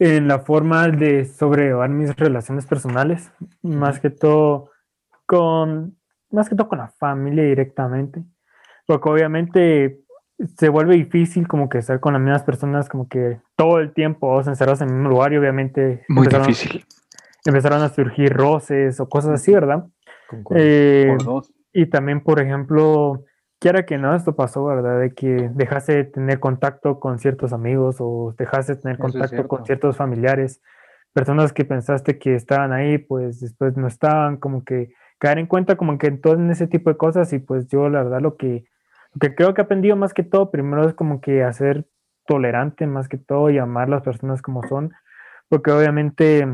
en 0.00 0.26
la 0.26 0.40
forma 0.40 0.88
de 0.88 1.26
sobrellevar 1.26 1.90
mis 1.90 2.16
relaciones 2.16 2.66
personales, 2.66 3.30
más 3.62 4.00
que 4.00 4.10
todo 4.10 4.70
con, 5.26 5.96
más 6.30 6.48
que 6.48 6.56
todo 6.56 6.68
con 6.68 6.78
la 6.78 6.88
familia 6.88 7.44
directamente, 7.44 8.24
porque 8.86 9.08
obviamente 9.08 10.00
se 10.56 10.68
vuelve 10.68 10.94
difícil 10.94 11.46
como 11.48 11.68
que 11.68 11.78
estar 11.78 12.00
con 12.00 12.12
las 12.14 12.22
mismas 12.22 12.42
personas 12.44 12.88
como 12.88 13.08
que 13.08 13.40
todo 13.56 13.78
el 13.78 13.92
tiempo, 13.92 14.28
vos 14.28 14.46
encerrados 14.46 14.80
en 14.80 14.88
el 14.88 14.94
mismo 14.94 15.10
lugar 15.10 15.32
y 15.32 15.36
obviamente 15.38 16.04
Muy 16.08 16.24
empezaron, 16.24 16.46
difícil. 16.48 16.84
empezaron 17.44 17.82
a 17.82 17.88
surgir 17.88 18.32
roces 18.32 19.00
o 19.00 19.08
cosas 19.08 19.32
así, 19.32 19.52
¿verdad? 19.52 19.86
Eh, 20.54 21.06
Por 21.08 21.24
dos. 21.24 21.52
y 21.72 21.86
también, 21.86 22.22
por 22.22 22.40
ejemplo, 22.40 23.24
quiera 23.58 23.84
que 23.84 23.98
no, 23.98 24.14
esto 24.14 24.34
pasó, 24.36 24.64
¿verdad? 24.64 25.00
De 25.00 25.12
que 25.14 25.50
dejaste 25.54 25.94
de 25.94 26.04
tener 26.04 26.40
contacto 26.40 27.00
con 27.00 27.18
ciertos 27.18 27.52
amigos 27.52 27.96
o 28.00 28.34
dejaste 28.38 28.74
de 28.76 28.80
tener 28.80 28.94
Eso 28.94 29.02
contacto 29.02 29.48
con 29.48 29.58
cierto. 29.58 29.66
ciertos 29.66 29.96
familiares, 29.96 30.62
personas 31.12 31.52
que 31.52 31.64
pensaste 31.64 32.18
que 32.18 32.34
estaban 32.34 32.72
ahí, 32.72 32.98
pues 32.98 33.40
después 33.40 33.76
no 33.76 33.88
estaban, 33.88 34.36
como 34.38 34.64
que 34.64 34.92
caer 35.18 35.38
en 35.38 35.46
cuenta 35.46 35.76
como 35.76 35.98
que 35.98 36.06
en 36.06 36.20
todo 36.20 36.34
en 36.34 36.50
ese 36.50 36.66
tipo 36.66 36.88
de 36.88 36.96
cosas 36.96 37.32
y 37.32 37.40
pues 37.40 37.66
yo 37.68 37.88
la 37.90 38.02
verdad 38.04 38.20
lo 38.22 38.36
que, 38.36 38.64
lo 39.14 39.18
que 39.18 39.34
creo 39.34 39.54
que 39.54 39.60
he 39.60 39.64
aprendido 39.64 39.96
más 39.96 40.14
que 40.14 40.22
todo, 40.22 40.50
primero 40.50 40.86
es 40.86 40.94
como 40.94 41.20
que 41.20 41.42
a 41.42 41.52
ser 41.52 41.86
tolerante 42.26 42.86
más 42.86 43.08
que 43.08 43.18
todo 43.18 43.50
y 43.50 43.58
amar 43.58 43.88
las 43.88 44.02
personas 44.02 44.40
como 44.42 44.62
son, 44.68 44.92
porque 45.48 45.70
obviamente 45.72 46.46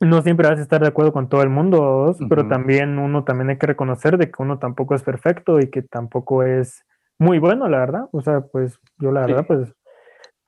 no 0.00 0.22
siempre 0.22 0.48
vas 0.48 0.58
a 0.58 0.62
estar 0.62 0.80
de 0.82 0.88
acuerdo 0.88 1.12
con 1.12 1.28
todo 1.28 1.42
el 1.42 1.48
mundo, 1.48 1.80
¿vos? 1.80 2.18
pero 2.28 2.42
Ujú. 2.42 2.50
también 2.50 2.98
uno 2.98 3.24
también 3.24 3.50
hay 3.50 3.58
que 3.58 3.66
reconocer 3.66 4.18
de 4.18 4.30
que 4.30 4.42
uno 4.42 4.58
tampoco 4.58 4.94
es 4.94 5.02
perfecto 5.02 5.58
y 5.60 5.70
que 5.70 5.82
tampoco 5.82 6.42
es 6.42 6.84
muy 7.18 7.38
bueno, 7.38 7.68
la 7.68 7.78
verdad. 7.78 8.08
O 8.12 8.20
sea, 8.20 8.40
pues 8.42 8.78
yo 8.98 9.10
la 9.12 9.24
Sí. 9.24 9.32
verdad, 9.32 9.46
pues 9.46 9.74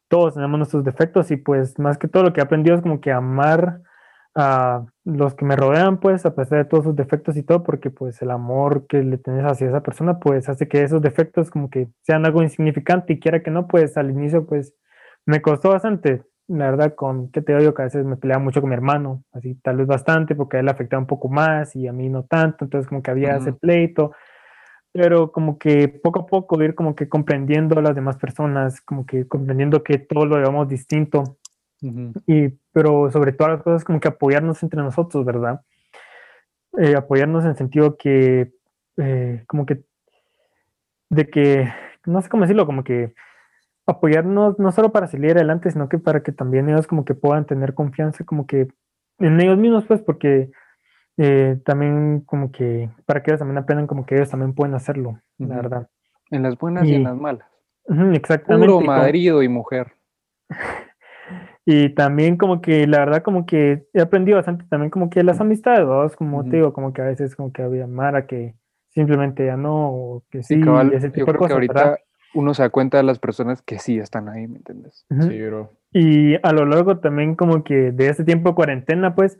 todos 0.08 0.34
tenemos 0.34 0.58
nuestros 0.58 0.84
defectos 0.84 1.30
y 1.30 1.36
pues 1.36 1.78
más 1.78 1.98
que 1.98 2.08
todo 2.08 2.24
lo 2.24 2.32
que 2.32 2.40
he 2.40 2.44
aprendido 2.44 2.76
es 2.76 2.82
como 2.82 3.00
que 3.00 3.12
amar 3.12 3.80
a 4.40 4.86
los 5.04 5.34
que 5.34 5.44
me 5.44 5.56
rodean, 5.56 5.98
pues 5.98 6.24
a 6.24 6.32
pesar 6.34 6.58
de 6.58 6.64
todos 6.64 6.84
sus 6.84 6.94
defectos 6.94 7.36
y 7.36 7.42
todo, 7.42 7.64
porque 7.64 7.90
pues 7.90 8.22
el 8.22 8.30
amor 8.30 8.86
que 8.86 9.02
le 9.02 9.18
tenés 9.18 9.44
hacia 9.44 9.66
esa 9.68 9.82
persona, 9.82 10.20
pues 10.20 10.48
hace 10.48 10.68
que 10.68 10.82
esos 10.84 11.02
defectos 11.02 11.50
como 11.50 11.70
que 11.70 11.88
sean 12.02 12.24
algo 12.24 12.40
insignificante 12.42 13.14
y 13.14 13.18
quiera 13.18 13.42
que 13.42 13.50
no, 13.50 13.66
pues 13.66 13.96
al 13.96 14.10
inicio 14.12 14.46
pues 14.46 14.74
me 15.26 15.42
costó 15.42 15.70
bastante, 15.70 16.22
la 16.46 16.70
verdad, 16.70 16.94
con 16.94 17.32
que 17.32 17.42
te 17.42 17.56
digo 17.58 17.74
que 17.74 17.82
a 17.82 17.86
veces 17.86 18.04
me 18.06 18.16
peleaba 18.16 18.40
mucho 18.42 18.60
con 18.60 18.70
mi 18.70 18.76
hermano, 18.76 19.24
así 19.32 19.56
tal 19.56 19.76
vez 19.78 19.88
bastante, 19.88 20.36
porque 20.36 20.56
a 20.56 20.60
él 20.60 20.66
le 20.66 20.70
afectaba 20.72 21.00
un 21.00 21.08
poco 21.08 21.28
más 21.28 21.74
y 21.74 21.88
a 21.88 21.92
mí 21.92 22.08
no 22.08 22.22
tanto, 22.22 22.64
entonces 22.64 22.88
como 22.88 23.02
que 23.02 23.10
había 23.10 23.36
ese 23.36 23.50
Ujú. 23.50 23.58
pleito, 23.58 24.12
pero 24.92 25.32
como 25.32 25.58
que 25.58 25.88
poco 25.88 26.20
a 26.20 26.26
poco 26.26 26.62
ir 26.62 26.76
como 26.76 26.94
que 26.94 27.08
comprendiendo 27.08 27.76
a 27.78 27.82
las 27.82 27.94
demás 27.96 28.16
personas, 28.18 28.80
como 28.82 29.04
que 29.04 29.26
comprendiendo 29.26 29.82
que 29.82 29.98
todo 29.98 30.26
lo 30.26 30.36
llevamos 30.36 30.68
distinto 30.68 31.38
Ujú. 31.82 32.12
y 32.26 32.48
pero 32.78 33.10
sobre 33.10 33.32
todas 33.32 33.54
las 33.54 33.62
cosas 33.64 33.82
como 33.82 33.98
que 33.98 34.06
apoyarnos 34.06 34.62
entre 34.62 34.80
nosotros, 34.80 35.24
¿verdad? 35.24 35.62
Eh, 36.78 36.94
apoyarnos 36.94 37.42
en 37.42 37.50
el 37.50 37.56
sentido 37.56 37.96
que 37.96 38.52
eh, 38.98 39.42
como 39.48 39.66
que 39.66 39.82
de 41.10 41.28
que 41.28 41.68
no 42.06 42.22
sé 42.22 42.28
cómo 42.28 42.44
decirlo, 42.44 42.66
como 42.66 42.84
que 42.84 43.14
apoyarnos 43.84 44.60
no 44.60 44.70
solo 44.70 44.92
para 44.92 45.08
salir 45.08 45.32
adelante, 45.32 45.72
sino 45.72 45.88
que 45.88 45.98
para 45.98 46.22
que 46.22 46.30
también 46.30 46.68
ellos 46.68 46.86
como 46.86 47.04
que 47.04 47.14
puedan 47.14 47.46
tener 47.46 47.74
confianza 47.74 48.22
como 48.22 48.46
que 48.46 48.68
en 49.18 49.40
ellos 49.40 49.58
mismos, 49.58 49.84
pues, 49.84 50.00
porque 50.00 50.52
eh, 51.16 51.58
también 51.64 52.20
como 52.20 52.52
que 52.52 52.90
para 53.06 53.24
que 53.24 53.32
ellos 53.32 53.40
también 53.40 53.58
aprendan 53.58 53.88
como 53.88 54.06
que 54.06 54.14
ellos 54.14 54.30
también 54.30 54.54
pueden 54.54 54.76
hacerlo, 54.76 55.20
la 55.38 55.56
verdad. 55.56 55.88
En 56.30 56.44
las 56.44 56.56
buenas 56.56 56.86
y 56.86 56.94
en 56.94 57.02
las 57.02 57.16
malas. 57.16 57.48
Exactamente. 58.12 58.72
Puro 58.72 58.86
marido 58.86 59.42
y 59.42 59.48
mujer. 59.48 59.94
Y 61.70 61.90
también 61.90 62.38
como 62.38 62.62
que 62.62 62.86
la 62.86 63.00
verdad 63.00 63.22
como 63.22 63.44
que 63.44 63.86
he 63.92 64.00
aprendido 64.00 64.36
bastante 64.36 64.64
también 64.70 64.88
como 64.88 65.10
que 65.10 65.22
las 65.22 65.38
amistades, 65.38 65.86
¿verdad? 65.86 66.10
como 66.16 66.40
Ujú. 66.40 66.48
te 66.48 66.56
digo, 66.56 66.72
como 66.72 66.94
que 66.94 67.02
a 67.02 67.04
veces 67.04 67.36
como 67.36 67.52
que 67.52 67.60
había 67.60 67.86
Mara 67.86 68.26
que 68.26 68.54
simplemente 68.88 69.44
ya 69.44 69.58
no, 69.58 69.90
o 69.92 70.24
que 70.30 70.42
sí, 70.42 70.54
Sí, 70.54 70.60
cabal, 70.62 70.94
ese 70.94 71.08
yo 71.08 71.12
tipo 71.12 71.26
de 71.26 71.32
creo 71.32 71.32
que 71.34 71.38
cosas, 71.40 71.52
ahorita 71.56 71.74
¿verdad? 71.74 71.98
uno 72.32 72.54
se 72.54 72.62
da 72.62 72.70
cuenta 72.70 72.96
de 72.96 73.02
las 73.02 73.18
personas 73.18 73.60
que 73.60 73.78
sí 73.78 73.98
están 73.98 74.30
ahí, 74.30 74.48
¿me 74.48 74.56
entiendes? 74.56 75.04
Ujú. 75.10 75.22
Sí, 75.24 75.42
bro. 75.42 75.70
Y 75.92 76.36
a 76.36 76.52
lo 76.54 76.64
largo 76.64 77.00
también 77.00 77.34
como 77.34 77.62
que 77.62 77.92
de 77.92 78.08
este 78.08 78.24
tiempo 78.24 78.48
de 78.48 78.54
cuarentena, 78.54 79.14
pues, 79.14 79.36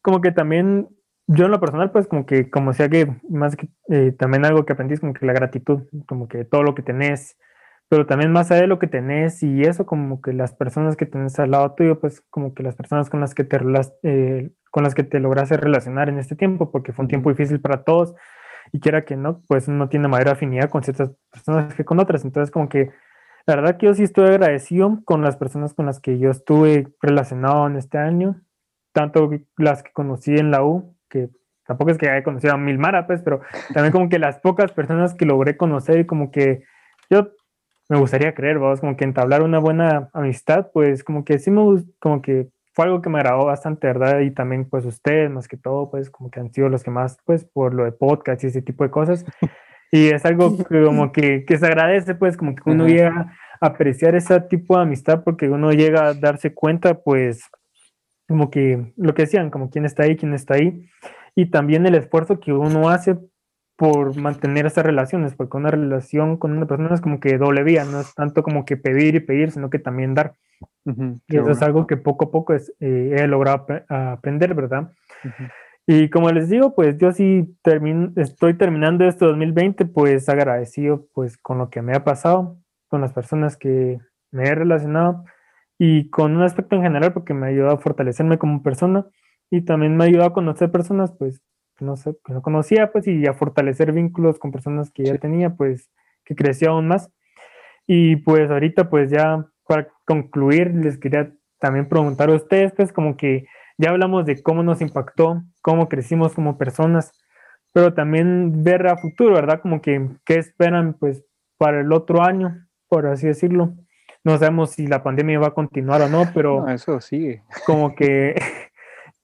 como 0.00 0.22
que 0.22 0.32
también 0.32 0.88
yo 1.26 1.44
en 1.44 1.50
lo 1.50 1.60
personal, 1.60 1.90
pues, 1.90 2.06
como 2.06 2.24
que, 2.24 2.48
como 2.48 2.72
sea 2.72 2.88
que 2.88 3.06
más 3.28 3.54
que 3.54 3.68
eh, 3.90 4.12
también 4.18 4.46
algo 4.46 4.64
que 4.64 4.72
aprendí 4.72 4.94
es 4.94 5.00
como 5.00 5.12
que 5.12 5.26
la 5.26 5.34
gratitud, 5.34 5.82
como 6.06 6.26
que 6.26 6.46
todo 6.46 6.62
lo 6.62 6.74
que 6.74 6.80
tenés, 6.80 7.36
pero 7.88 8.06
también 8.06 8.32
más 8.32 8.50
allá 8.50 8.62
de 8.62 8.66
lo 8.66 8.78
que 8.78 8.88
tenés 8.88 9.42
y 9.42 9.62
eso, 9.62 9.86
como 9.86 10.20
que 10.20 10.32
las 10.32 10.54
personas 10.54 10.96
que 10.96 11.06
tenés 11.06 11.38
al 11.38 11.52
lado 11.52 11.74
tuyo, 11.74 12.00
pues, 12.00 12.20
como 12.30 12.54
que 12.54 12.62
las 12.62 12.74
personas 12.74 13.10
con 13.10 13.20
las 13.20 13.34
que 13.34 13.44
te, 13.44 13.58
eh, 14.02 14.50
con 14.70 14.82
las 14.82 14.94
que 14.94 15.04
te 15.04 15.20
lograste 15.20 15.56
relacionar 15.56 16.08
en 16.08 16.18
este 16.18 16.36
tiempo, 16.36 16.70
porque 16.72 16.92
fue 16.92 17.04
un 17.04 17.08
tiempo 17.08 17.30
difícil 17.30 17.60
para 17.60 17.84
todos 17.84 18.14
y 18.72 18.80
quiera 18.80 19.04
que 19.04 19.16
no, 19.16 19.42
pues 19.46 19.68
uno 19.68 19.88
tiene 19.88 20.08
mayor 20.08 20.30
afinidad 20.30 20.70
con 20.70 20.82
ciertas 20.82 21.12
personas 21.30 21.74
que 21.74 21.84
con 21.84 22.00
otras, 22.00 22.24
entonces 22.24 22.50
como 22.50 22.68
que 22.68 22.90
la 23.46 23.54
verdad 23.54 23.76
que 23.76 23.86
yo 23.86 23.94
sí 23.94 24.02
estoy 24.02 24.26
agradecido 24.26 25.00
con 25.04 25.22
las 25.22 25.36
personas 25.36 25.72
con 25.72 25.86
las 25.86 26.00
que 26.00 26.18
yo 26.18 26.30
estuve 26.30 26.88
relacionado 27.00 27.68
en 27.68 27.76
este 27.76 27.96
año, 27.96 28.42
tanto 28.92 29.30
las 29.56 29.84
que 29.84 29.92
conocí 29.92 30.36
en 30.36 30.50
la 30.50 30.64
U, 30.64 30.96
que 31.08 31.28
tampoco 31.64 31.92
es 31.92 31.98
que 31.98 32.10
haya 32.10 32.24
conocido 32.24 32.54
a 32.54 32.56
mil 32.56 32.78
Mara, 32.78 33.06
pues, 33.06 33.22
pero 33.22 33.42
también 33.72 33.92
como 33.92 34.08
que 34.08 34.18
las 34.18 34.40
pocas 34.40 34.72
personas 34.72 35.14
que 35.14 35.26
logré 35.26 35.56
conocer 35.56 36.00
y 36.00 36.06
como 36.06 36.32
que 36.32 36.64
yo 37.08 37.30
me 37.88 37.98
gustaría 37.98 38.34
creer, 38.34 38.58
vamos, 38.58 38.80
como 38.80 38.96
que 38.96 39.04
entablar 39.04 39.42
una 39.42 39.58
buena 39.58 40.10
amistad, 40.12 40.68
pues 40.72 41.04
como 41.04 41.24
que 41.24 41.38
sí 41.38 41.50
me 41.50 41.62
como 41.98 42.22
que 42.22 42.48
fue 42.74 42.84
algo 42.84 43.00
que 43.00 43.08
me 43.08 43.18
agradó 43.18 43.46
bastante, 43.46 43.86
¿verdad? 43.86 44.20
Y 44.20 44.30
también 44.32 44.68
pues 44.68 44.84
ustedes, 44.84 45.30
más 45.30 45.48
que 45.48 45.56
todo, 45.56 45.90
pues 45.90 46.10
como 46.10 46.30
que 46.30 46.40
han 46.40 46.52
sido 46.52 46.68
los 46.68 46.82
que 46.82 46.90
más, 46.90 47.16
pues 47.24 47.44
por 47.44 47.72
lo 47.72 47.84
de 47.84 47.92
podcast 47.92 48.44
y 48.44 48.48
ese 48.48 48.62
tipo 48.62 48.84
de 48.84 48.90
cosas. 48.90 49.24
Y 49.92 50.08
es 50.08 50.24
algo 50.24 50.56
que 50.56 50.82
como 50.84 51.12
que, 51.12 51.44
que 51.44 51.58
se 51.58 51.66
agradece, 51.66 52.16
pues 52.16 52.36
como 52.36 52.56
que 52.56 52.62
uno 52.66 52.84
Ajá. 52.84 52.92
llega 52.92 53.36
a 53.60 53.66
apreciar 53.66 54.16
ese 54.16 54.40
tipo 54.40 54.76
de 54.76 54.82
amistad 54.82 55.22
porque 55.22 55.48
uno 55.48 55.70
llega 55.70 56.08
a 56.08 56.14
darse 56.14 56.52
cuenta, 56.52 56.94
pues 56.94 57.48
como 58.26 58.50
que 58.50 58.92
lo 58.96 59.14
que 59.14 59.22
decían, 59.22 59.48
como 59.48 59.70
quién 59.70 59.84
está 59.84 60.02
ahí, 60.02 60.16
quién 60.16 60.34
está 60.34 60.54
ahí. 60.54 60.88
Y 61.36 61.46
también 61.50 61.86
el 61.86 61.94
esfuerzo 61.94 62.40
que 62.40 62.52
uno 62.52 62.88
hace 62.88 63.16
por 63.76 64.16
mantener 64.16 64.66
esas 64.66 64.84
relaciones, 64.86 65.34
porque 65.34 65.56
una 65.58 65.70
relación 65.70 66.36
con 66.38 66.52
una 66.56 66.66
persona 66.66 66.94
es 66.94 67.00
como 67.00 67.20
que 67.20 67.36
doble 67.38 67.62
vía, 67.62 67.84
no 67.84 68.00
es 68.00 68.14
tanto 68.14 68.42
como 68.42 68.64
que 68.64 68.76
pedir 68.76 69.14
y 69.14 69.20
pedir, 69.20 69.50
sino 69.50 69.68
que 69.70 69.78
también 69.78 70.14
dar. 70.14 70.34
Ujú, 70.86 71.20
Y 71.28 71.32
qué 71.32 71.36
eso 71.38 71.50
es 71.50 71.58
bueno. 71.58 71.66
algo 71.66 71.86
que 71.86 71.96
poco 71.98 72.26
a 72.26 72.30
poco 72.30 72.54
es, 72.54 72.72
eh, 72.80 73.16
he 73.18 73.26
logrado 73.26 73.66
apre- 73.66 73.84
a 73.88 74.12
aprender, 74.12 74.54
¿verdad? 74.54 74.90
Ujú. 75.24 75.44
Y 75.86 76.08
como 76.10 76.30
les 76.32 76.48
digo, 76.48 76.74
pues 76.74 76.96
yo 76.98 77.12
sí 77.12 77.54
termin- 77.62 78.12
estoy 78.16 78.54
terminando 78.54 79.04
este 79.04 79.24
2020, 79.26 79.84
pues 79.84 80.28
agradecido 80.28 81.06
pues 81.12 81.36
con 81.36 81.58
lo 81.58 81.68
que 81.70 81.82
me 81.82 81.94
ha 81.94 82.02
pasado, 82.02 82.56
con 82.88 83.00
las 83.02 83.12
personas 83.12 83.56
que 83.56 83.98
me 84.32 84.44
he 84.48 84.54
relacionado 84.54 85.24
y 85.78 86.08
con 86.10 86.34
un 86.34 86.42
aspecto 86.42 86.74
en 86.76 86.82
general 86.82 87.12
porque 87.12 87.34
me 87.34 87.46
ha 87.46 87.50
ayudado 87.50 87.74
a 87.74 87.78
fortalecerme 87.78 88.38
como 88.38 88.62
persona 88.62 89.06
y 89.50 89.60
también 89.62 89.96
me 89.96 90.04
ha 90.04 90.06
ayudado 90.08 90.30
a 90.30 90.32
conocer 90.32 90.72
personas 90.72 91.12
pues 91.12 91.40
que 91.76 91.84
no 91.84 91.96
sé, 91.96 92.16
que 92.24 92.32
no 92.32 92.42
conocía 92.42 92.90
pues 92.92 93.06
y 93.06 93.26
a 93.26 93.34
fortalecer 93.34 93.92
vínculos 93.92 94.38
con 94.38 94.52
personas 94.52 94.90
que 94.90 95.04
ya 95.04 95.16
tenía 95.18 95.50
pues 95.54 95.90
que 96.24 96.34
creció 96.34 96.70
aún 96.70 96.88
más. 96.88 97.10
Y 97.86 98.16
pues 98.16 98.50
ahorita 98.50 98.90
pues 98.90 99.10
ya 99.10 99.46
para 99.66 99.88
concluir 100.04 100.74
les 100.74 100.98
quería 100.98 101.32
también 101.58 101.88
preguntar 101.88 102.30
a 102.30 102.34
ustedes 102.34 102.72
pues 102.72 102.92
como 102.92 103.16
que 103.16 103.46
ya 103.78 103.90
hablamos 103.90 104.24
de 104.26 104.42
cómo 104.42 104.62
nos 104.62 104.80
impactó, 104.80 105.42
cómo 105.62 105.88
crecimos 105.88 106.32
como 106.34 106.56
personas, 106.58 107.12
pero 107.72 107.92
también 107.92 108.64
ver 108.64 108.86
a 108.86 108.96
futuro, 108.96 109.34
¿verdad? 109.34 109.60
Como 109.60 109.82
que 109.82 110.08
qué 110.24 110.36
esperan 110.38 110.94
pues 110.94 111.24
para 111.58 111.80
el 111.80 111.92
otro 111.92 112.22
año, 112.22 112.66
por 112.88 113.06
así 113.06 113.26
decirlo. 113.26 113.74
No 114.24 114.38
sabemos 114.38 114.70
si 114.70 114.86
la 114.86 115.02
pandemia 115.02 115.38
va 115.38 115.48
a 115.48 115.54
continuar 115.54 116.02
o 116.02 116.08
no, 116.08 116.24
pero 116.34 116.62
No, 116.62 116.72
eso 116.72 117.00
sigue. 117.00 117.42
como 117.64 117.94
que, 117.94 118.34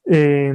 eh, 0.06 0.54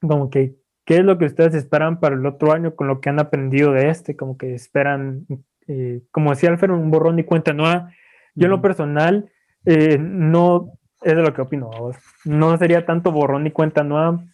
como 0.00 0.30
que, 0.30 0.54
¿qué 0.86 0.96
es 0.98 1.04
lo 1.04 1.18
que 1.18 1.26
ustedes 1.26 1.54
esperan 1.54 2.00
para 2.00 2.14
el 2.14 2.24
otro 2.24 2.52
año 2.52 2.74
con 2.74 2.86
lo 2.88 3.00
que 3.00 3.10
han 3.10 3.20
aprendido 3.20 3.72
de 3.72 3.90
este? 3.90 4.16
Como 4.16 4.38
que 4.38 4.54
esperan, 4.54 5.26
eh, 5.68 6.00
como 6.10 6.30
decía 6.30 6.48
Alfred, 6.48 6.70
un 6.70 6.90
borrón 6.90 7.18
y 7.18 7.24
cuenta 7.24 7.52
nueva. 7.52 7.90
Yo 8.34 8.46
en 8.46 8.50
lo 8.52 8.62
personal, 8.62 9.30
eh, 9.66 9.98
no, 10.00 10.72
es 11.02 11.14
de 11.14 11.22
lo 11.22 11.34
que 11.34 11.42
opino, 11.42 11.70
no 12.24 12.56
sería 12.56 12.86
tanto 12.86 13.12
borrón 13.12 13.46
y 13.46 13.50
cuenta 13.50 13.82
nueva, 13.84 14.24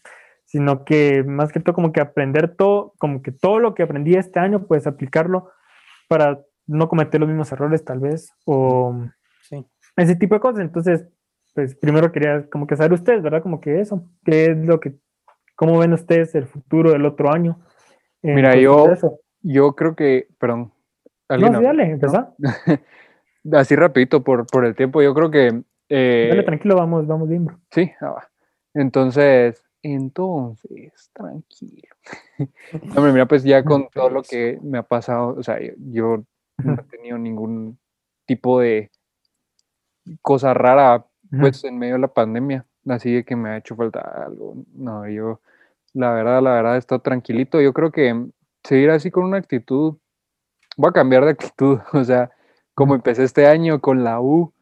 sino 0.44 0.84
que 0.84 1.24
más 1.24 1.50
que 1.52 1.60
todo 1.60 1.74
como 1.74 1.92
que 1.92 2.00
aprender 2.00 2.54
todo, 2.54 2.92
como 2.98 3.22
que 3.22 3.32
todo 3.32 3.58
lo 3.58 3.74
que 3.74 3.82
aprendí 3.82 4.14
este 4.14 4.38
año, 4.38 4.66
pues 4.66 4.86
aplicarlo 4.86 5.50
para 6.08 6.40
no 6.66 6.88
cometer 6.88 7.20
los 7.20 7.28
mismos 7.28 7.50
errores 7.52 7.84
tal 7.84 8.00
vez, 8.00 8.30
o 8.44 8.94
Sí. 9.42 9.64
ese 9.96 10.14
tipo 10.16 10.34
de 10.34 10.40
cosas. 10.40 10.60
Entonces, 10.60 11.08
pues 11.54 11.74
primero 11.74 12.12
quería 12.12 12.48
como 12.50 12.66
que 12.66 12.76
saber 12.76 12.92
ustedes, 12.92 13.22
¿verdad? 13.22 13.42
Como 13.42 13.60
que 13.60 13.80
eso, 13.80 14.06
qué 14.24 14.46
es 14.50 14.56
lo 14.58 14.78
que, 14.80 14.94
cómo 15.62 15.78
ven 15.78 15.92
ustedes 15.92 16.34
el 16.34 16.46
futuro 16.46 16.90
del 16.90 17.06
otro 17.06 17.32
año. 17.32 17.60
en 18.20 18.34
Mira, 18.34 18.48
cuestión 18.50 18.96
yo-. 19.00 19.18
Yo 19.42 19.76
creo 19.76 19.94
que, 19.94 20.26
perdón. 20.36 20.72
No, 21.28 21.34
¿alguien 21.36 21.54
sí, 21.54 21.62
dale, 21.62 21.84
empezá. 21.84 22.34
Así 23.52 23.76
rapidito 23.76 24.24
por, 24.24 24.44
por 24.48 24.64
el 24.64 24.74
tiempo, 24.74 25.02
yo 25.02 25.14
creo 25.14 25.30
que... 25.30 25.62
eh, 25.88 26.26
Dale, 26.30 26.42
tranquilo, 26.42 26.74
vamos, 26.74 27.06
vamos 27.06 27.28
bien, 27.28 27.44
bro. 27.44 27.60
Sí, 27.70 27.92
ah, 28.00 28.10
va. 28.10 28.28
entonces, 28.74 29.62
entonces, 29.82 31.10
tranquilo. 31.12 31.94
No, 32.72 32.96
Hombre, 32.96 33.12
mira, 33.12 33.26
pues 33.26 33.44
ya 33.44 33.62
con 33.62 33.88
todo 33.88 34.10
lo 34.10 34.22
que 34.24 34.58
me 34.62 34.78
ha 34.78 34.82
pasado, 34.82 35.36
o 35.38 35.44
sea, 35.44 35.60
yo, 35.60 35.74
yo 35.78 36.24
no 36.64 36.74
he 36.74 36.82
tenido 36.90 37.18
ningún 37.18 37.78
tipo 38.26 38.58
de 38.58 38.90
cosa 40.22 40.54
rara, 40.54 41.06
pues, 41.30 41.62
en 41.62 41.78
medio 41.78 41.94
de 41.94 42.00
la 42.00 42.08
pandemia, 42.08 42.66
así 42.88 43.12
de 43.14 43.24
que 43.24 43.36
me 43.36 43.50
ha 43.50 43.56
hecho 43.58 43.76
falta 43.76 44.00
algo. 44.00 44.56
No, 44.74 45.08
yo, 45.08 45.40
la 45.94 46.12
verdad, 46.12 46.42
la 46.42 46.52
verdad, 46.52 46.76
estado 46.76 47.00
tranquilito. 47.00 47.60
Yo 47.60 47.72
creo 47.72 47.90
que 47.92 48.26
seguir 48.64 48.90
así 48.90 49.10
con 49.10 49.24
una 49.24 49.38
actitud, 49.38 49.96
voy 50.76 50.90
a 50.90 50.92
cambiar 50.92 51.24
de 51.24 51.32
actitud, 51.32 51.80
o 51.92 52.04
sea, 52.04 52.30
como 52.74 52.94
empecé 52.94 53.24
este 53.24 53.46
año 53.46 53.80
con 53.80 54.04
la 54.04 54.20
U, 54.20 54.52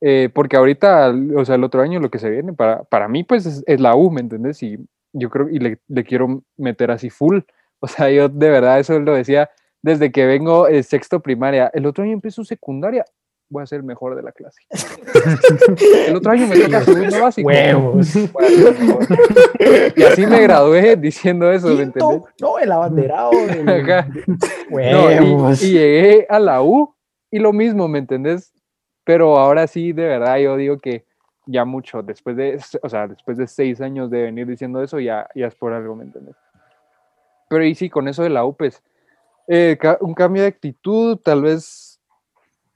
eh, 0.00 0.30
porque 0.32 0.56
ahorita, 0.56 1.12
o 1.36 1.44
sea, 1.44 1.56
el 1.56 1.64
otro 1.64 1.82
año 1.82 2.00
lo 2.00 2.10
que 2.10 2.18
se 2.18 2.30
viene, 2.30 2.52
para, 2.52 2.84
para 2.84 3.08
mí, 3.08 3.24
pues 3.24 3.46
es, 3.46 3.64
es 3.66 3.80
la 3.80 3.96
U, 3.96 4.10
¿me 4.10 4.20
entiendes? 4.20 4.62
Y 4.62 4.78
yo 5.12 5.30
creo, 5.30 5.48
y 5.48 5.58
le, 5.58 5.78
le 5.88 6.04
quiero 6.04 6.42
meter 6.56 6.90
así 6.90 7.10
full. 7.10 7.40
O 7.80 7.86
sea, 7.86 8.10
yo 8.10 8.28
de 8.28 8.50
verdad 8.50 8.80
eso 8.80 8.98
lo 8.98 9.14
decía 9.14 9.50
desde 9.82 10.10
que 10.10 10.26
vengo 10.26 10.66
eh, 10.66 10.82
sexto 10.82 11.20
primaria. 11.20 11.70
El 11.72 11.86
otro 11.86 12.02
año 12.02 12.12
empiezo 12.12 12.44
secundaria, 12.44 13.04
voy 13.50 13.62
a 13.62 13.66
ser 13.66 13.78
el 13.78 13.84
mejor 13.84 14.14
de 14.14 14.22
la 14.22 14.32
clase. 14.32 14.60
El 16.08 16.16
otro 16.16 16.32
año 16.32 16.46
me 16.46 16.58
toca 16.58 16.82
segundo 16.82 17.20
básico. 17.22 17.46
Huevos. 17.48 18.14
Y 19.96 20.02
así 20.02 20.26
me 20.26 20.40
gradué 20.42 20.96
diciendo 20.96 21.50
eso, 21.50 21.68
¿me 21.68 21.82
entendés? 21.82 22.22
No, 22.40 22.58
el 22.58 22.70
abanderado. 22.72 23.30
del- 23.30 23.66
de- 23.66 24.04
No, 24.70 25.10
y- 25.10 25.18
Huevos. 25.18 25.62
y, 25.62 25.72
llegué 25.72 26.26
a 26.28 26.38
la 26.38 26.62
U 26.62 26.94
y 27.30 27.38
lo 27.38 27.52
mismo, 27.52 27.88
¿me 27.88 27.98
entendés? 27.98 28.52
Pero 29.04 29.36
ahora 29.38 29.66
sí, 29.66 29.92
de 29.92 30.04
verdad, 30.06 30.36
yo 30.38 30.56
digo 30.56 30.78
que 30.78 31.04
ya 31.46 31.64
mucho, 31.64 32.02
después 32.02 32.36
de, 32.36 32.60
o 32.82 32.88
sea, 32.88 33.08
después 33.08 33.38
de 33.38 33.46
seis 33.46 33.80
años 33.80 34.10
de 34.10 34.22
venir 34.22 34.46
diciendo 34.46 34.82
eso, 34.82 35.00
ya, 35.00 35.26
ya 35.34 35.46
es 35.46 35.54
por 35.54 35.72
algo, 35.72 35.96
¿me 35.96 36.04
entendés? 36.04 36.36
Pero 37.48 37.64
y 37.64 37.74
sí, 37.74 37.88
con 37.88 38.06
eso 38.08 38.22
de 38.22 38.28
la 38.30 38.44
U, 38.44 38.54
pues, 38.54 38.82
eh, 39.48 39.78
un 40.00 40.12
cambio 40.12 40.42
de 40.42 40.48
actitud, 40.48 41.16
tal 41.24 41.40
vez 41.42 41.87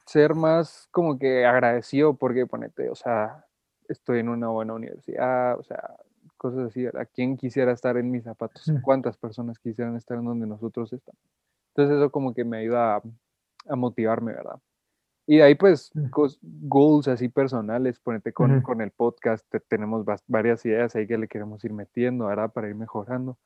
ser 0.07 0.35
más 0.35 0.89
como 0.91 1.19
que 1.19 1.45
agradecido 1.47 2.15
porque, 2.15 2.47
ponete, 2.47 2.91
o 2.91 2.95
sea, 2.95 3.45
estoy 3.89 4.21
en 4.21 4.29
una 4.29 4.49
buena 4.49 4.75
universidad, 4.75 5.59
o 5.59 5.63
sea, 5.63 5.97
cosas 6.37 6.67
así, 6.71 6.85
¿verdad? 6.85 7.09
¿Quién 7.15 7.37
quisiera 7.37 7.73
estar 7.73 7.97
en 7.97 8.11
mis 8.11 8.25
zapatos? 8.25 8.69
¿Cuántas 8.83 9.17
personas 9.17 9.59
quisieran 9.59 9.97
estar 9.97 10.19
en 10.19 10.25
donde 10.25 10.47
nosotros 10.47 10.93
estamos? 10.93 11.21
Entonces 11.69 11.97
eso 11.97 12.11
como 12.11 12.35
que 12.35 12.45
me 12.45 12.59
ayuda 12.59 12.97
a, 12.97 13.03
a 13.69 13.77
motivarme, 13.77 14.33
¿verdad? 14.33 14.59
Y 15.27 15.37
de 15.37 15.45
ahí 15.45 15.55
pues 15.55 15.91
goals 16.43 17.07
así 17.07 17.29
personales, 17.29 18.01
ponete 18.01 18.33
con, 18.33 18.51
con 18.63 18.81
el 18.81 18.91
podcast, 18.91 19.49
te- 19.49 19.61
tenemos 19.61 20.05
varias 20.27 20.67
ideas 20.67 20.97
ahí 20.97 21.07
que 21.07 21.17
le 21.17 21.29
queremos 21.29 21.65
ir 21.65 21.73
metiendo, 21.73 22.27
¿verdad? 22.27 22.53
Para 22.53 22.69
ir 22.69 22.75
mejorando. 22.75 23.39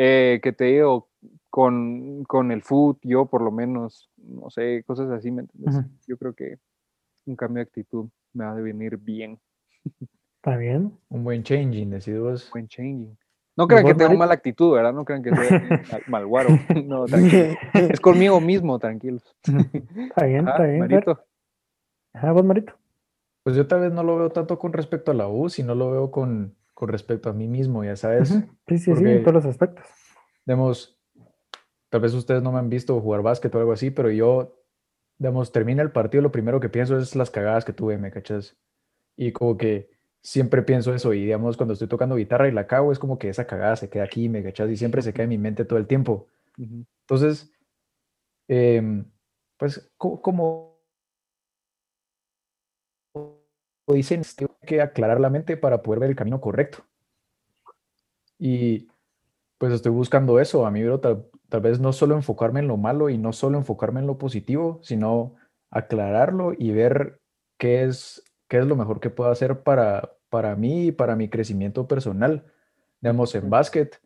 Eh, 0.00 0.38
que 0.40 0.52
te 0.52 0.64
digo, 0.64 1.08
con, 1.50 2.22
con 2.24 2.52
el 2.52 2.62
food, 2.62 2.98
yo 3.02 3.26
por 3.26 3.42
lo 3.42 3.50
menos, 3.50 4.08
no 4.16 4.48
sé, 4.48 4.84
cosas 4.86 5.10
así, 5.10 5.32
¿me 5.32 5.42
entiendes? 5.42 5.74
Ujú. 5.74 5.88
Yo 6.06 6.16
creo 6.16 6.34
que 6.34 6.58
un 7.26 7.34
cambio 7.34 7.56
de 7.56 7.68
actitud 7.68 8.08
me 8.32 8.44
va 8.44 8.52
a 8.52 8.54
venir 8.54 8.96
bien, 8.96 9.40
Está 10.36 10.56
bien. 10.56 10.96
Un 11.08 11.24
buen 11.24 11.42
changing, 11.42 11.90
decís 11.90 12.18
vos. 12.18 12.48
buen 12.52 12.68
changing. 12.68 13.18
No 13.56 13.66
crean 13.66 13.84
que 13.84 13.94
tengo 13.94 14.14
mala 14.14 14.34
actitud, 14.34 14.72
¿verdad? 14.72 14.92
No 14.92 15.04
crean 15.04 15.22
que 15.22 15.30
soy 15.30 15.38
mal, 15.90 16.02
malguaro. 16.06 16.50
No, 16.84 17.06
tranquilo. 17.06 17.56
Es 17.74 18.00
conmigo 18.00 18.40
mismo, 18.40 18.78
tranquilos. 18.78 19.24
Está 19.42 20.26
bien, 20.26 20.46
está 20.46 20.62
bien. 20.62 20.78
Marito. 20.78 21.24
Ajá, 22.12 22.30
vos, 22.30 22.44
Marito. 22.44 22.72
Pues 23.42 23.56
yo 23.56 23.66
tal 23.66 23.80
vez 23.80 23.92
no 23.92 24.04
lo 24.04 24.16
veo 24.16 24.30
tanto 24.30 24.58
con 24.60 24.72
respecto 24.72 25.10
a 25.10 25.14
la 25.14 25.26
U, 25.26 25.48
sino 25.48 25.74
lo 25.74 25.90
veo 25.90 26.10
con, 26.12 26.54
con 26.78 26.90
respecto 26.90 27.28
a 27.28 27.32
mí 27.32 27.48
mismo, 27.48 27.82
ya 27.82 27.96
sabes. 27.96 28.28
Sí, 28.68 28.78
sí, 28.78 28.94
sí, 28.94 29.04
en 29.04 29.22
todos 29.24 29.34
los 29.34 29.46
aspectos. 29.46 29.84
Digamos, 30.46 30.96
tal 31.90 32.00
vez 32.02 32.14
ustedes 32.14 32.40
no 32.40 32.52
me 32.52 32.60
han 32.60 32.70
visto 32.70 33.00
jugar 33.00 33.20
básquet 33.20 33.52
o 33.52 33.58
algo 33.58 33.72
así, 33.72 33.90
pero 33.90 34.12
yo, 34.12 34.62
digamos, 35.18 35.50
termina 35.50 35.82
el 35.82 35.90
partido, 35.90 36.22
lo 36.22 36.30
primero 36.30 36.60
que 36.60 36.68
pienso 36.68 36.96
es 36.96 37.16
las 37.16 37.32
cagadas 37.32 37.64
que 37.64 37.72
tuve, 37.72 37.98
¿me 37.98 38.12
cachas? 38.12 38.56
Y 39.16 39.32
como 39.32 39.56
que 39.56 39.90
siempre 40.22 40.62
pienso 40.62 40.94
eso, 40.94 41.12
y 41.14 41.22
digamos, 41.24 41.56
cuando 41.56 41.72
estoy 41.72 41.88
tocando 41.88 42.14
guitarra 42.14 42.46
y 42.46 42.52
la 42.52 42.68
cago, 42.68 42.92
es 42.92 43.00
como 43.00 43.18
que 43.18 43.28
esa 43.28 43.44
cagada 43.48 43.74
se 43.74 43.90
queda 43.90 44.04
aquí, 44.04 44.28
¿me 44.28 44.44
cachas? 44.44 44.70
Y 44.70 44.76
siempre 44.76 45.02
se 45.02 45.12
queda 45.12 45.24
en 45.24 45.30
mi 45.30 45.38
mente 45.38 45.64
todo 45.64 45.80
el 45.80 45.88
tiempo. 45.88 46.28
Entonces, 47.00 47.50
em, 48.46 49.04
pues, 49.56 49.90
co- 49.96 50.22
como 50.22 50.77
dicen, 53.94 54.22
tengo 54.36 54.56
que 54.66 54.80
aclarar 54.80 55.20
la 55.20 55.30
mente 55.30 55.56
para 55.56 55.82
poder 55.82 56.00
ver 56.00 56.10
el 56.10 56.16
camino 56.16 56.40
correcto. 56.40 56.84
Y 58.38 58.88
pues 59.58 59.72
estoy 59.72 59.92
buscando 59.92 60.38
eso, 60.38 60.66
a 60.66 60.70
mí, 60.70 60.84
bro, 60.84 61.00
tal, 61.00 61.26
tal 61.48 61.60
vez 61.60 61.80
no 61.80 61.92
solo 61.92 62.14
enfocarme 62.14 62.60
en 62.60 62.68
lo 62.68 62.76
malo 62.76 63.08
y 63.08 63.18
no 63.18 63.32
solo 63.32 63.58
enfocarme 63.58 64.00
en 64.00 64.06
lo 64.06 64.18
positivo, 64.18 64.78
sino 64.82 65.34
aclararlo 65.70 66.52
y 66.56 66.70
ver 66.70 67.20
qué 67.56 67.84
es, 67.84 68.22
qué 68.46 68.58
es 68.58 68.66
lo 68.66 68.76
mejor 68.76 69.00
que 69.00 69.10
puedo 69.10 69.30
hacer 69.30 69.62
para, 69.62 70.12
para 70.30 70.54
mí 70.56 70.86
y 70.86 70.92
para 70.92 71.16
mi 71.16 71.28
crecimiento 71.28 71.88
personal. 71.88 72.44
Digamos, 73.00 73.34
en 73.34 73.50
básquet, 73.50 74.00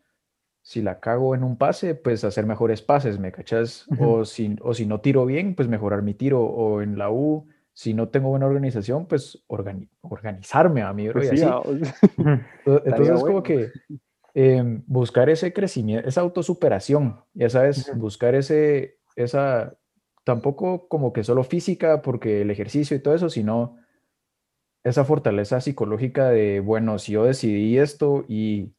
si 0.61 0.81
la 0.81 0.99
cago 0.99 1.35
en 1.35 1.43
un 1.43 1.57
pase, 1.57 1.93
pues 1.93 2.23
hacer 2.23 2.45
mejores 2.45 2.81
pases, 2.81 3.19
¿me 3.19 3.31
cachas? 3.31 3.85
O 3.99 4.23
si, 4.23 4.55
o 4.61 4.73
si 4.73 4.85
no 4.85 5.01
tiro 5.01 5.25
bien, 5.25 5.55
pues 5.55 5.67
mejorar 5.67 6.01
mi 6.01 6.13
tiro. 6.13 6.41
O 6.41 6.81
en 6.81 6.97
la 6.97 7.11
U, 7.11 7.47
si 7.73 7.93
no 7.93 8.09
tengo 8.09 8.29
buena 8.29 8.45
organización, 8.45 9.07
pues 9.07 9.43
organi- 9.47 9.89
organizarme 10.01 10.81
a 10.81 10.93
mí, 10.93 11.09
Pues 11.09 11.31
y 11.33 11.37
sí, 11.37 11.43
así. 11.43 11.53
Entonces 12.65 13.09
bueno. 13.15 13.25
como 13.25 13.43
que 13.43 13.71
em, 14.33 14.83
buscar 14.87 15.29
ese 15.29 15.53
crecimiento, 15.53 16.07
esa 16.07 16.21
autosuperación, 16.21 17.19
ya 17.33 17.49
sabes, 17.49 17.89
Ujú. 17.89 17.99
buscar 17.99 18.35
ese, 18.35 18.97
esa, 19.15 19.75
tampoco 20.23 20.87
como 20.87 21.13
que 21.13 21.23
solo 21.23 21.43
física, 21.43 22.01
porque 22.01 22.41
el 22.41 22.51
ejercicio 22.51 22.95
y 22.95 22.99
todo 22.99 23.15
eso, 23.15 23.29
sino 23.29 23.77
esa 24.83 25.05
fortaleza 25.05 25.61
psicológica 25.61 26.29
de, 26.29 26.59
bueno, 26.59 26.99
si 26.99 27.13
yo 27.13 27.25
decidí 27.25 27.77
esto 27.77 28.25
y 28.27 28.73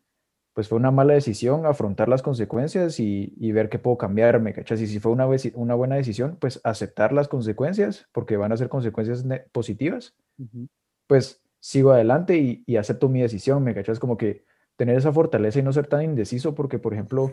pues 0.54 0.68
fue 0.68 0.78
una 0.78 0.90
mala 0.90 1.14
decisión, 1.14 1.66
afrontar 1.66 2.08
las 2.08 2.22
consecuencias 2.22 2.98
y, 3.00 3.34
y 3.36 3.52
ver 3.52 3.68
qué 3.68 3.78
puedo 3.78 3.98
cambiar, 3.98 4.40
¿me 4.40 4.52
cachas? 4.54 4.80
Y 4.80 4.86
si 4.86 5.00
fue 5.00 5.12
una, 5.12 5.26
una 5.54 5.74
buena 5.74 5.96
decisión, 5.96 6.36
pues 6.40 6.60
aceptar 6.64 7.12
las 7.12 7.28
consecuencias, 7.28 8.08
porque 8.12 8.36
van 8.36 8.52
a 8.52 8.56
ser 8.56 8.68
consecuencias 8.68 9.24
positivas 9.52 10.14
pues 11.06 11.42
sigo 11.60 11.92
adelante 11.92 12.36
y, 12.38 12.62
y 12.66 12.76
acepto 12.76 13.08
mi 13.08 13.20
decisión, 13.20 13.62
¿me 13.62 13.74
cachas? 13.74 13.98
Como 14.00 14.16
que 14.16 14.44
tener 14.76 14.96
esa 14.96 15.12
fortaleza 15.12 15.58
y 15.58 15.62
no 15.62 15.72
ser 15.72 15.86
tan 15.86 16.02
indeciso, 16.02 16.54
porque, 16.54 16.78
por 16.78 16.92
ejemplo, 16.94 17.30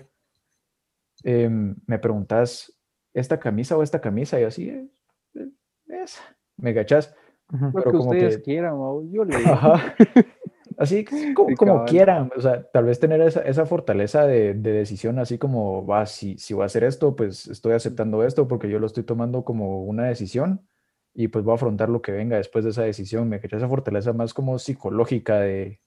em, 1.24 1.76
me 1.88 2.00
preguntas, 2.00 2.74
¿esta 3.14 3.40
camisa 3.40 3.78
o 3.78 3.84
esta 3.84 4.02
camisa? 4.02 4.40
Y 4.40 4.44
así, 4.44 4.70
"Eh, 4.70 4.88
eh, 5.36 5.50
esa, 5.88 6.22
¿me 6.58 6.74
cachas? 6.74 7.16
Lo 7.50 7.72
Pero 7.72 7.92
que 7.92 7.98
como 7.98 8.12
ustedes 8.12 8.38
que- 8.38 8.44
quieran, 8.44 8.76
yo 9.12 9.24
le 9.26 9.34
Ajá. 9.52 9.96
Así 10.82 11.06
como, 11.06 11.48
Sí, 11.50 11.56
como 11.56 11.74
cabal. 11.76 11.86
quieran, 11.90 12.32
o 12.36 12.42
sea, 12.42 12.64
tal 12.72 12.86
vez 12.86 13.00
tener 13.00 13.22
esa, 13.22 13.42
esa 13.42 13.68
fortaleza 13.68 14.26
de, 14.26 14.56
de 14.56 14.72
decisión, 14.72 15.20
así 15.20 15.38
como, 15.38 15.86
va, 15.86 16.08
si, 16.08 16.40
si 16.40 16.56
voy 16.56 16.64
a 16.64 16.66
hacer 16.66 16.84
esto, 16.84 17.16
pues 17.16 17.48
estoy 17.48 17.74
aceptando 17.74 18.24
esto 18.24 18.48
porque 18.48 18.68
yo 18.68 18.80
lo 18.80 18.88
estoy 18.88 19.04
tomando 19.04 19.44
como 19.44 19.84
una 19.84 20.06
decisión 20.06 20.68
y 21.14 21.28
pues 21.28 21.46
voy 21.46 21.52
a 21.52 21.56
afrontar 21.56 21.90
lo 21.90 22.02
que 22.02 22.12
venga 22.12 22.38
después 22.38 22.64
de 22.64 22.72
esa 22.72 22.82
decisión. 22.82 23.30
Me 23.30 23.40
cachas 23.40 23.58
esa 23.60 23.68
fortaleza 23.70 24.12
más 24.12 24.34
como 24.34 24.58
psicológica 24.58 25.40
de 25.40 25.80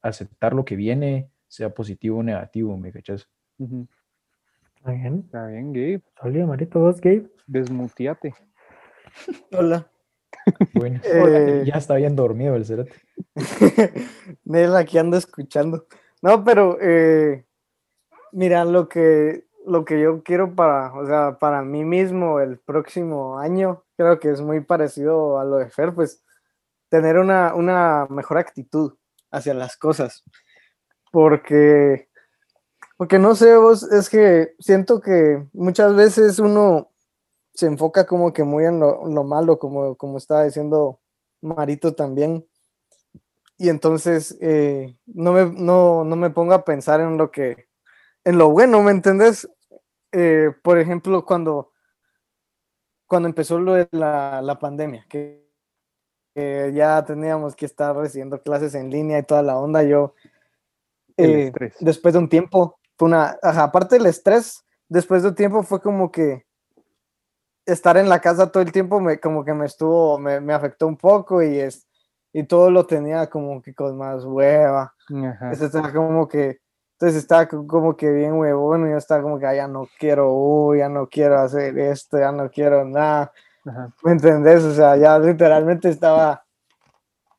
aceptar 0.00 0.54
lo 0.54 0.64
que 0.64 0.76
viene, 0.76 1.28
sea 1.48 1.70
positivo 1.74 2.18
o 2.18 2.22
negativo, 2.22 2.76
me 2.76 2.92
cachas. 2.92 3.28
Ujú, 3.58 3.88
Está 4.76 4.92
bien. 4.92 5.22
Está 5.26 5.46
bien, 5.48 5.72
Gabe. 5.72 6.02
Sólido, 6.20 6.46
Marito, 6.46 6.78
vos, 6.78 7.00
Gabe. 7.00 7.26
Desmuteate. 7.48 8.32
Hola. 9.50 9.90
Bueno, 10.74 11.00
Eh, 11.04 11.64
ya 11.66 11.74
está 11.74 11.94
bien 11.94 12.16
dormido 12.16 12.54
el 12.54 12.64
cerote. 12.64 12.92
Nel, 14.44 14.76
aquí 14.76 14.98
ando 14.98 15.16
escuchando. 15.16 15.86
No, 16.22 16.44
pero 16.44 16.78
eh, 16.80 17.44
mira, 18.32 18.64
lo 18.64 18.88
que, 18.88 19.46
lo 19.66 19.84
que 19.84 20.00
yo 20.00 20.22
quiero 20.22 20.54
para, 20.54 20.94
o 20.94 21.06
sea, 21.06 21.38
para 21.38 21.62
mí 21.62 21.84
mismo 21.84 22.40
el 22.40 22.58
próximo 22.58 23.38
año, 23.38 23.84
creo 23.96 24.18
que 24.18 24.30
es 24.30 24.40
muy 24.40 24.60
parecido 24.60 25.38
a 25.38 25.44
lo 25.44 25.56
de 25.56 25.68
Fer, 25.70 25.94
pues 25.94 26.22
tener 26.88 27.18
una, 27.18 27.54
una 27.54 28.06
mejor 28.08 28.38
actitud 28.38 28.94
hacia 29.30 29.54
las 29.54 29.76
cosas. 29.76 30.24
Porque, 31.10 32.08
porque 32.96 33.18
no 33.18 33.34
sé, 33.34 33.56
vos, 33.56 33.82
es 33.82 34.08
que 34.08 34.54
siento 34.58 35.00
que 35.00 35.46
muchas 35.52 35.94
veces 35.94 36.38
uno 36.38 36.90
se 37.56 37.66
enfoca 37.66 38.06
como 38.06 38.32
que 38.32 38.44
muy 38.44 38.64
en 38.64 38.78
lo, 38.78 39.06
lo 39.08 39.24
malo, 39.24 39.58
como, 39.58 39.96
como 39.96 40.18
estaba 40.18 40.44
diciendo 40.44 41.00
Marito 41.40 41.94
también 41.94 42.46
y 43.58 43.68
entonces 43.68 44.36
eh, 44.40 44.96
no, 45.06 45.32
me, 45.32 45.46
no, 45.46 46.04
no 46.04 46.16
me 46.16 46.30
pongo 46.30 46.52
a 46.54 46.64
pensar 46.64 47.00
en 47.00 47.16
lo 47.16 47.30
que, 47.30 47.68
en 48.24 48.38
lo 48.38 48.50
bueno, 48.50 48.82
¿me 48.82 48.90
entendés? 48.90 49.48
Eh, 50.12 50.50
por 50.62 50.78
ejemplo, 50.78 51.24
cuando, 51.24 51.72
cuando 53.06 53.28
empezó 53.28 53.58
lo 53.58 53.74
de 53.74 53.88
la, 53.92 54.42
la 54.42 54.58
pandemia, 54.58 55.06
que, 55.08 55.48
que 56.34 56.72
ya 56.74 57.02
teníamos 57.04 57.56
que 57.56 57.66
estar 57.66 57.96
recibiendo 57.96 58.42
clases 58.42 58.74
en 58.74 58.90
línea 58.90 59.18
y 59.18 59.22
toda 59.22 59.42
la 59.42 59.58
onda, 59.58 59.82
yo, 59.82 60.14
eh, 61.16 61.50
después 61.80 62.12
de 62.12 62.20
un 62.20 62.28
tiempo, 62.28 62.78
fue 62.98 63.08
una, 63.08 63.38
ajá, 63.42 63.64
aparte 63.64 63.96
del 63.96 64.06
estrés, 64.06 64.64
después 64.88 65.22
de 65.22 65.30
un 65.30 65.34
tiempo 65.34 65.62
fue 65.62 65.80
como 65.80 66.12
que 66.12 66.45
estar 67.66 67.96
en 67.96 68.08
la 68.08 68.20
casa 68.20 68.50
todo 68.50 68.62
el 68.62 68.72
tiempo 68.72 69.00
me, 69.00 69.18
como 69.20 69.44
que 69.44 69.52
me 69.52 69.66
estuvo, 69.66 70.18
me, 70.18 70.40
me 70.40 70.54
afectó 70.54 70.86
un 70.86 70.96
poco 70.96 71.42
y 71.42 71.58
es, 71.58 71.86
y 72.32 72.44
todo 72.44 72.70
lo 72.70 72.86
tenía 72.86 73.28
como 73.28 73.60
que 73.60 73.74
con 73.74 73.96
más 73.98 74.24
hueva. 74.24 74.94
Ajá. 75.08 75.46
Entonces 75.50 75.62
estaba 75.62 75.92
como 75.92 76.28
que, 76.28 76.58
entonces 76.98 77.18
estaba 77.22 77.46
co- 77.46 77.66
como 77.66 77.96
que 77.96 78.10
bien 78.10 78.34
huevón 78.34 78.86
y 78.86 78.90
yo 78.92 78.96
estaba 78.96 79.22
como 79.22 79.38
que 79.38 79.46
"Ah, 79.46 79.54
ya 79.54 79.68
no 79.68 79.88
quiero, 79.98 80.32
uy, 80.32 80.78
ya 80.78 80.88
no 80.88 81.06
quiero 81.08 81.38
hacer 81.38 81.78
esto, 81.78 82.18
ya 82.18 82.32
no 82.32 82.48
quiero 82.50 82.84
nada. 82.84 83.32
Ajá. 83.66 83.90
¿Me 84.04 84.12
entendés? 84.12 84.62
O 84.64 84.72
sea, 84.72 84.96
ya 84.96 85.18
literalmente 85.18 85.88
estaba, 85.88 86.44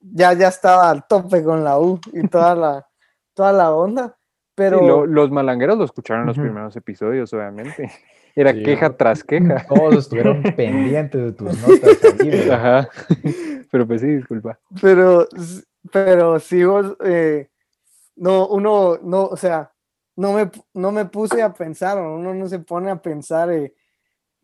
ya, 0.02 0.34
ya 0.34 0.50
estaba 0.50 0.90
al 0.90 1.08
tope 1.08 1.44
con 1.44 1.64
la 1.64 1.80
U 1.80 2.00
y 2.12 2.28
toda 2.28 2.54
la, 2.56 2.88
toda 3.34 3.54
la 3.54 3.72
onda. 3.74 4.16
Pero 4.56 4.80
Sí, 4.80 4.86
lo- 4.88 5.06
los 5.06 5.32
malangueros 5.32 5.78
lo 5.78 5.86
escucharon 5.86 6.24
en 6.24 6.28
los 6.28 6.38
primeros 6.38 6.76
episodios, 6.76 7.32
obviamente. 7.34 7.90
Era 8.38 8.54
Sí, 8.54 8.62
queja 8.62 8.96
tras 8.96 9.24
queja. 9.24 9.66
Todos 9.68 9.96
estuvieron 9.96 10.44
pendientes 10.56 11.20
de 11.20 11.32
tus 11.32 11.60
notas. 11.60 11.98
Ajá. 12.52 12.88
Pero 13.72 13.88
pues 13.88 14.02
sí, 14.02 14.08
disculpa. 14.08 14.58
pero, 14.82 15.28
pero 15.92 16.40
sí 16.40 16.64
vos, 16.64 16.96
eh, 17.04 17.50
no, 18.16 18.48
uno, 18.48 18.98
no, 19.04 19.26
o 19.26 19.36
sea, 19.36 19.74
no 20.16 20.32
me, 20.32 20.50
no 20.74 20.94
me 20.94 21.04
puse 21.04 21.42
a 21.42 21.54
pensar, 21.54 21.98
uno 21.98 22.34
no 22.34 22.48
se 22.48 22.60
pone 22.60 22.90
a 22.90 23.02
pensar 23.02 23.52
eh, 23.52 23.74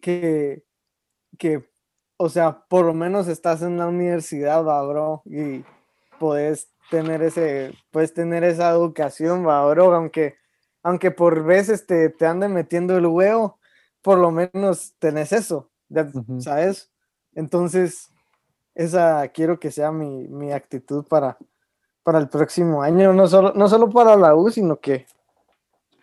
que, 0.01 0.65
que, 1.37 1.69
o 2.17 2.27
sea, 2.27 2.65
por 2.67 2.85
lo 2.85 2.93
menos 2.93 3.29
estás 3.29 3.61
en 3.61 3.77
la 3.77 3.87
universidad, 3.87 4.65
va, 4.65 4.85
bro, 4.85 5.21
y 5.23 5.63
puedes 6.19 6.69
tener 6.91 7.23
ese, 7.23 7.73
puedes 7.91 8.13
tener 8.13 8.43
esa 8.43 8.71
educación, 8.71 9.47
va, 9.47 9.65
bro, 9.69 9.93
aunque, 9.93 10.35
aunque 10.83 11.11
por 11.11 11.45
veces 11.45 11.87
te, 11.87 12.09
te 12.09 12.25
anden 12.25 12.53
metiendo 12.53 12.97
el 12.97 13.05
huevo, 13.05 13.57
por 14.03 14.19
lo 14.19 14.29
menos 14.31 14.93
tenés 14.99 15.31
eso, 15.33 15.71
ya-. 15.89 16.11
¿sabes? 16.39 16.91
Entonces, 17.33 18.11
esa 18.75 19.27
quiero 19.29 19.59
que 19.59 19.71
sea 19.71 19.91
mi, 19.91 20.27
mi 20.27 20.51
actitud 20.51 21.05
para, 21.07 21.37
para 22.03 22.19
el 22.19 22.29
próximo 22.29 22.83
año, 22.83 23.13
no 23.13 23.27
solo, 23.27 23.53
no 23.55 23.67
solo 23.67 23.89
para 23.89 24.15
la 24.15 24.35
U, 24.35 24.51
sino 24.51 24.79
que 24.79 25.07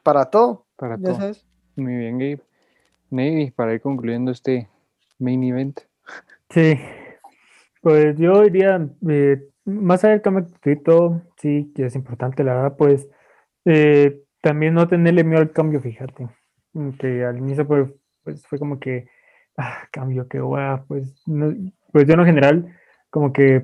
para 0.02 0.24
todo, 0.24 0.66
Para 0.76 0.96
ya 0.96 1.04
todo. 1.04 1.16
sabes. 1.16 1.46
Muy 1.76 1.94
bien, 1.94 2.18
Gabe. 2.18 2.40
Navy, 3.10 3.50
para 3.50 3.74
ir 3.74 3.80
concluyendo 3.80 4.30
este 4.30 4.68
main 5.18 5.42
event. 5.42 5.80
Sí, 6.48 6.78
pues 7.80 8.16
yo 8.16 8.42
diría, 8.42 8.88
eh, 9.08 9.48
más 9.64 10.04
allá 10.04 10.12
del 10.14 10.22
cambio 10.22 10.46
de 10.64 11.20
sí, 11.36 11.72
que 11.74 11.86
es 11.86 11.94
importante, 11.94 12.44
la 12.44 12.54
verdad, 12.54 12.76
pues 12.76 13.08
eh, 13.64 14.22
también 14.40 14.74
no 14.74 14.88
tenerle 14.88 15.24
miedo 15.24 15.40
al 15.40 15.52
cambio, 15.52 15.80
fíjate, 15.80 16.28
que 16.98 17.24
al 17.24 17.38
inicio 17.38 17.66
pues, 17.66 17.90
pues 18.24 18.46
fue 18.46 18.58
como 18.58 18.78
que, 18.78 19.08
ah, 19.56 19.78
cambio, 19.90 20.28
qué 20.28 20.40
guay, 20.40 20.78
pues, 20.88 21.22
no- 21.26 21.54
pues 21.92 22.06
yo 22.06 22.14
en 22.14 22.24
general 22.24 22.76
como 23.10 23.32
que 23.32 23.62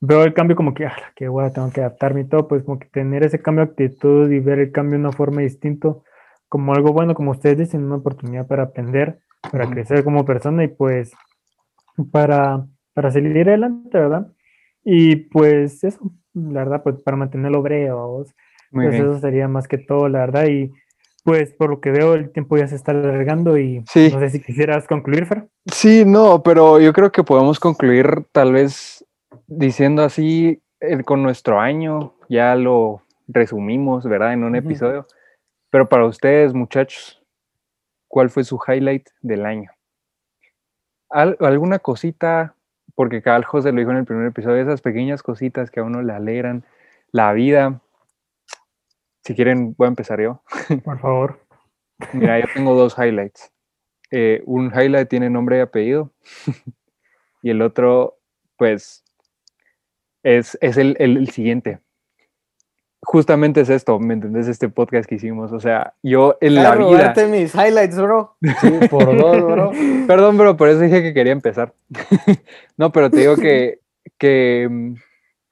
veo 0.00 0.24
el 0.24 0.34
cambio 0.34 0.56
como 0.56 0.74
que, 0.74 0.86
ah, 0.86 0.96
qué 1.16 1.28
guay, 1.28 1.52
tengo 1.52 1.70
que 1.72 1.80
adaptarme 1.80 2.22
y 2.22 2.24
todo, 2.28 2.48
pues 2.48 2.64
como 2.64 2.78
que 2.78 2.88
tener 2.88 3.24
ese 3.24 3.40
cambio 3.40 3.64
de 3.66 3.70
actitud 3.72 4.30
y 4.30 4.40
ver 4.40 4.58
el 4.58 4.72
cambio 4.72 4.98
de 4.98 5.04
una 5.06 5.12
forma 5.12 5.40
distinta, 5.42 5.94
como 6.48 6.74
algo 6.74 6.92
bueno, 6.92 7.14
como 7.14 7.30
ustedes 7.30 7.58
dicen, 7.58 7.84
una 7.84 7.96
oportunidad 7.96 8.46
para 8.46 8.64
aprender, 8.64 9.20
para 9.50 9.64
Ujú. 9.64 9.74
crecer 9.74 10.04
como 10.04 10.24
persona 10.24 10.64
y 10.64 10.68
pues 10.68 11.12
para, 12.10 12.66
para 12.94 13.10
salir 13.10 13.48
adelante, 13.48 13.98
¿verdad? 13.98 14.26
Y 14.84 15.16
pues 15.16 15.84
eso, 15.84 16.12
la 16.34 16.60
verdad, 16.60 16.82
pues 16.82 17.00
para 17.02 17.16
mantenerlo 17.16 17.62
breve, 17.62 17.90
vamos. 17.90 18.34
Pues 18.70 18.90
bien. 18.90 19.02
eso 19.02 19.18
sería 19.20 19.48
más 19.48 19.68
que 19.68 19.78
todo, 19.78 20.08
la 20.08 20.20
verdad. 20.20 20.46
Y 20.48 20.72
pues 21.24 21.52
por 21.54 21.70
lo 21.70 21.80
que 21.80 21.90
veo, 21.90 22.14
el 22.14 22.30
tiempo 22.32 22.56
ya 22.56 22.66
se 22.66 22.74
está 22.76 22.92
alargando 22.92 23.56
y 23.58 23.84
Sí. 23.88 24.10
no 24.12 24.18
sé 24.20 24.30
si 24.30 24.40
quisieras 24.42 24.86
concluir, 24.86 25.26
Fer. 25.26 25.48
Sí, 25.72 26.04
no, 26.04 26.42
pero 26.42 26.80
yo 26.80 26.92
creo 26.92 27.12
que 27.12 27.22
podemos 27.22 27.60
concluir 27.60 28.24
tal 28.32 28.52
vez 28.52 29.04
diciendo 29.46 30.02
así 30.02 30.60
eh, 30.80 31.02
con 31.04 31.22
nuestro 31.22 31.60
año, 31.60 32.14
ya 32.28 32.54
lo 32.56 33.02
resumimos, 33.28 34.04
¿verdad? 34.04 34.32
En 34.32 34.42
un 34.44 34.56
episodio. 34.56 35.06
Pero 35.70 35.88
para 35.88 36.06
ustedes, 36.06 36.52
muchachos, 36.54 37.22
¿cuál 38.08 38.28
fue 38.30 38.42
su 38.44 38.58
highlight 38.66 39.08
del 39.20 39.46
año? 39.46 39.70
Al- 41.08 41.36
¿Alguna 41.40 41.78
cosita? 41.78 42.54
Porque 42.94 43.22
Cabal 43.22 43.44
José 43.44 43.72
lo 43.72 43.78
dijo 43.78 43.90
en 43.90 43.98
el 43.98 44.04
primer 44.04 44.26
episodio, 44.26 44.60
esas 44.62 44.80
pequeñas 44.82 45.22
cositas 45.22 45.70
que 45.70 45.80
a 45.80 45.84
uno 45.84 46.02
le 46.02 46.12
alegran 46.12 46.64
la 47.10 47.32
vida. 47.32 47.80
Si 49.24 49.34
quieren, 49.34 49.74
voy 49.76 49.86
a 49.86 49.88
empezar 49.88 50.20
yo. 50.20 50.42
Por 50.84 50.98
favor. 51.00 51.40
Mira, 52.12 52.40
yo 52.40 52.46
tengo 52.54 52.74
dos 52.74 52.96
highlights. 52.98 53.52
Eh, 54.10 54.42
un 54.46 54.66
highlight 54.74 55.08
tiene 55.08 55.30
nombre 55.30 55.58
y 55.58 55.60
apellido. 55.60 56.12
y 57.42 57.50
el 57.50 57.62
otro, 57.62 58.18
pues, 58.56 59.04
es, 60.22 60.58
es 60.60 60.76
el, 60.76 60.96
el- 60.98 61.16
el 61.16 61.30
siguiente. 61.30 61.80
justamente 63.04 63.60
es 63.62 63.68
esto, 63.68 63.98
¿me 63.98 64.14
entendés? 64.14 64.46
Este 64.48 64.68
podcast 64.68 65.08
que 65.08 65.16
hicimos. 65.16 65.52
O 65.52 65.60
sea, 65.60 65.94
yo 66.02 66.36
en 66.40 66.54
la 66.56 66.60
Claro, 66.62 66.88
vida. 66.88 66.98
robarte 66.98 67.26
mis 67.26 67.54
highlights, 67.54 67.96
bro. 68.00 68.36
Sí, 68.60 68.70
por 68.90 69.16
dos, 69.16 69.42
bro. 69.44 69.72
Perdón, 70.06 70.36
bro, 70.38 70.56
por 70.56 70.68
eso 70.68 70.80
dije 70.80 71.02
que 71.02 71.14
quería 71.14 71.32
empezar. 71.32 71.74
no, 72.76 72.90
pero 72.92 73.10
te 73.10 73.18
digo 73.20 73.36
que, 73.36 73.80
que, 74.18 74.94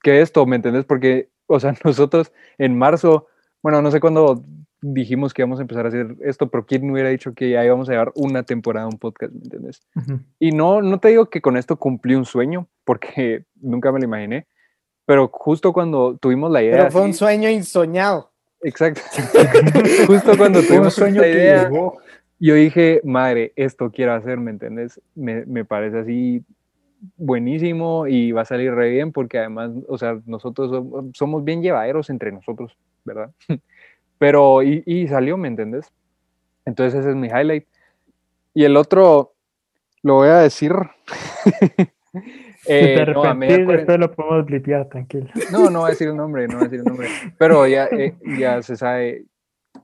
que 0.03 0.21
esto, 0.21 0.45
¿me 0.45 0.55
entendés? 0.57 0.85
Porque, 0.85 1.29
o 1.47 1.59
sea, 1.59 1.73
nosotros 1.83 2.31
en 2.57 2.77
marzo, 2.77 3.27
bueno, 3.61 3.81
no 3.81 3.91
sé 3.91 3.99
cuándo 3.99 4.43
dijimos 4.81 5.33
que 5.33 5.43
íbamos 5.43 5.59
a 5.59 5.61
empezar 5.61 5.85
a 5.85 5.89
hacer 5.89 6.15
esto, 6.21 6.49
pero 6.49 6.65
quién 6.65 6.89
hubiera 6.89 7.09
dicho 7.09 7.33
que 7.33 7.51
ya 7.51 7.63
íbamos 7.63 7.87
a 7.87 7.91
llevar 7.91 8.11
una 8.15 8.43
temporada 8.43 8.87
un 8.87 8.97
podcast, 8.97 9.31
¿me 9.33 9.43
entiendes? 9.43 9.81
Y 10.39 10.51
no, 10.51 10.81
no 10.81 10.99
te 10.99 11.09
digo 11.09 11.29
que 11.29 11.41
con 11.41 11.55
esto 11.55 11.77
cumplí 11.77 12.15
un 12.15 12.25
sueño, 12.25 12.67
porque 12.83 13.45
nunca 13.61 13.91
me 13.91 13.99
lo 13.99 14.05
imaginé, 14.05 14.47
pero 15.05 15.29
justo 15.31 15.71
cuando 15.73 16.17
tuvimos 16.17 16.51
la 16.51 16.63
idea... 16.63 16.77
Pero 16.77 16.91
fue 16.91 17.01
un 17.03 17.13
sueño 17.13 17.49
insoñado. 17.49 18.31
Exacto. 18.61 19.01
justo 20.07 20.37
cuando 20.37 20.59
Fue 20.61 20.61
un 20.61 20.67
tuvimos 20.67 20.93
sueño 20.93 21.21
que 21.21 21.31
idea, 21.31 21.63
llegó. 21.69 21.97
yo 22.39 22.55
dije, 22.55 23.01
madre, 23.03 23.53
esto 23.55 23.91
quiero 23.91 24.13
hacer, 24.13 24.37
¿me 24.39 24.51
entiendes? 24.51 24.99
Me, 25.15 25.45
me 25.45 25.65
parece 25.65 25.99
así 25.99 26.43
buenísimo 27.17 28.07
y 28.07 28.31
va 28.31 28.41
a 28.41 28.45
salir 28.45 28.73
re 28.73 28.89
bien 28.89 29.11
porque 29.11 29.39
además, 29.39 29.71
o 29.87 29.97
sea, 29.97 30.19
nosotros 30.25 30.71
som- 30.71 31.11
somos 31.15 31.43
bien 31.43 31.61
llevaderos 31.61 32.09
entre 32.09 32.31
nosotros, 32.31 32.77
¿verdad? 33.05 33.31
Pero, 34.17 34.61
y, 34.63 34.83
y 34.85 35.07
salió, 35.07 35.35
¿me 35.37 35.47
entiendes? 35.47 35.91
Entonces 36.65 36.99
ese 36.99 37.09
es 37.09 37.15
mi 37.15 37.27
highlight. 37.27 37.65
Y 38.53 38.65
el 38.65 38.77
otro, 38.77 39.33
lo 40.03 40.15
voy 40.15 40.29
a 40.29 40.37
decir. 40.37 40.73
Si 42.13 42.67
Eh, 42.67 42.93
te 43.05 43.11
no, 43.13 43.23
a 43.23 43.33
después 43.33 43.99
lo 43.99 44.11
podemos 44.11 44.45
blipear, 44.45 44.87
tranquilo. 44.89 45.27
no, 45.51 45.69
no 45.71 45.79
voy 45.79 45.87
a 45.87 45.89
decir 45.91 46.09
el 46.09 46.15
nombre, 46.15 46.45
no 46.47 46.55
voy 46.57 46.61
a 46.61 46.63
decir 46.65 46.79
el 46.79 46.85
nombre. 46.85 47.07
Pero 47.39 47.65
ya, 47.65 47.85
eh, 47.87 48.13
ya 48.37 48.61
se 48.61 48.75
sabe 48.75 49.25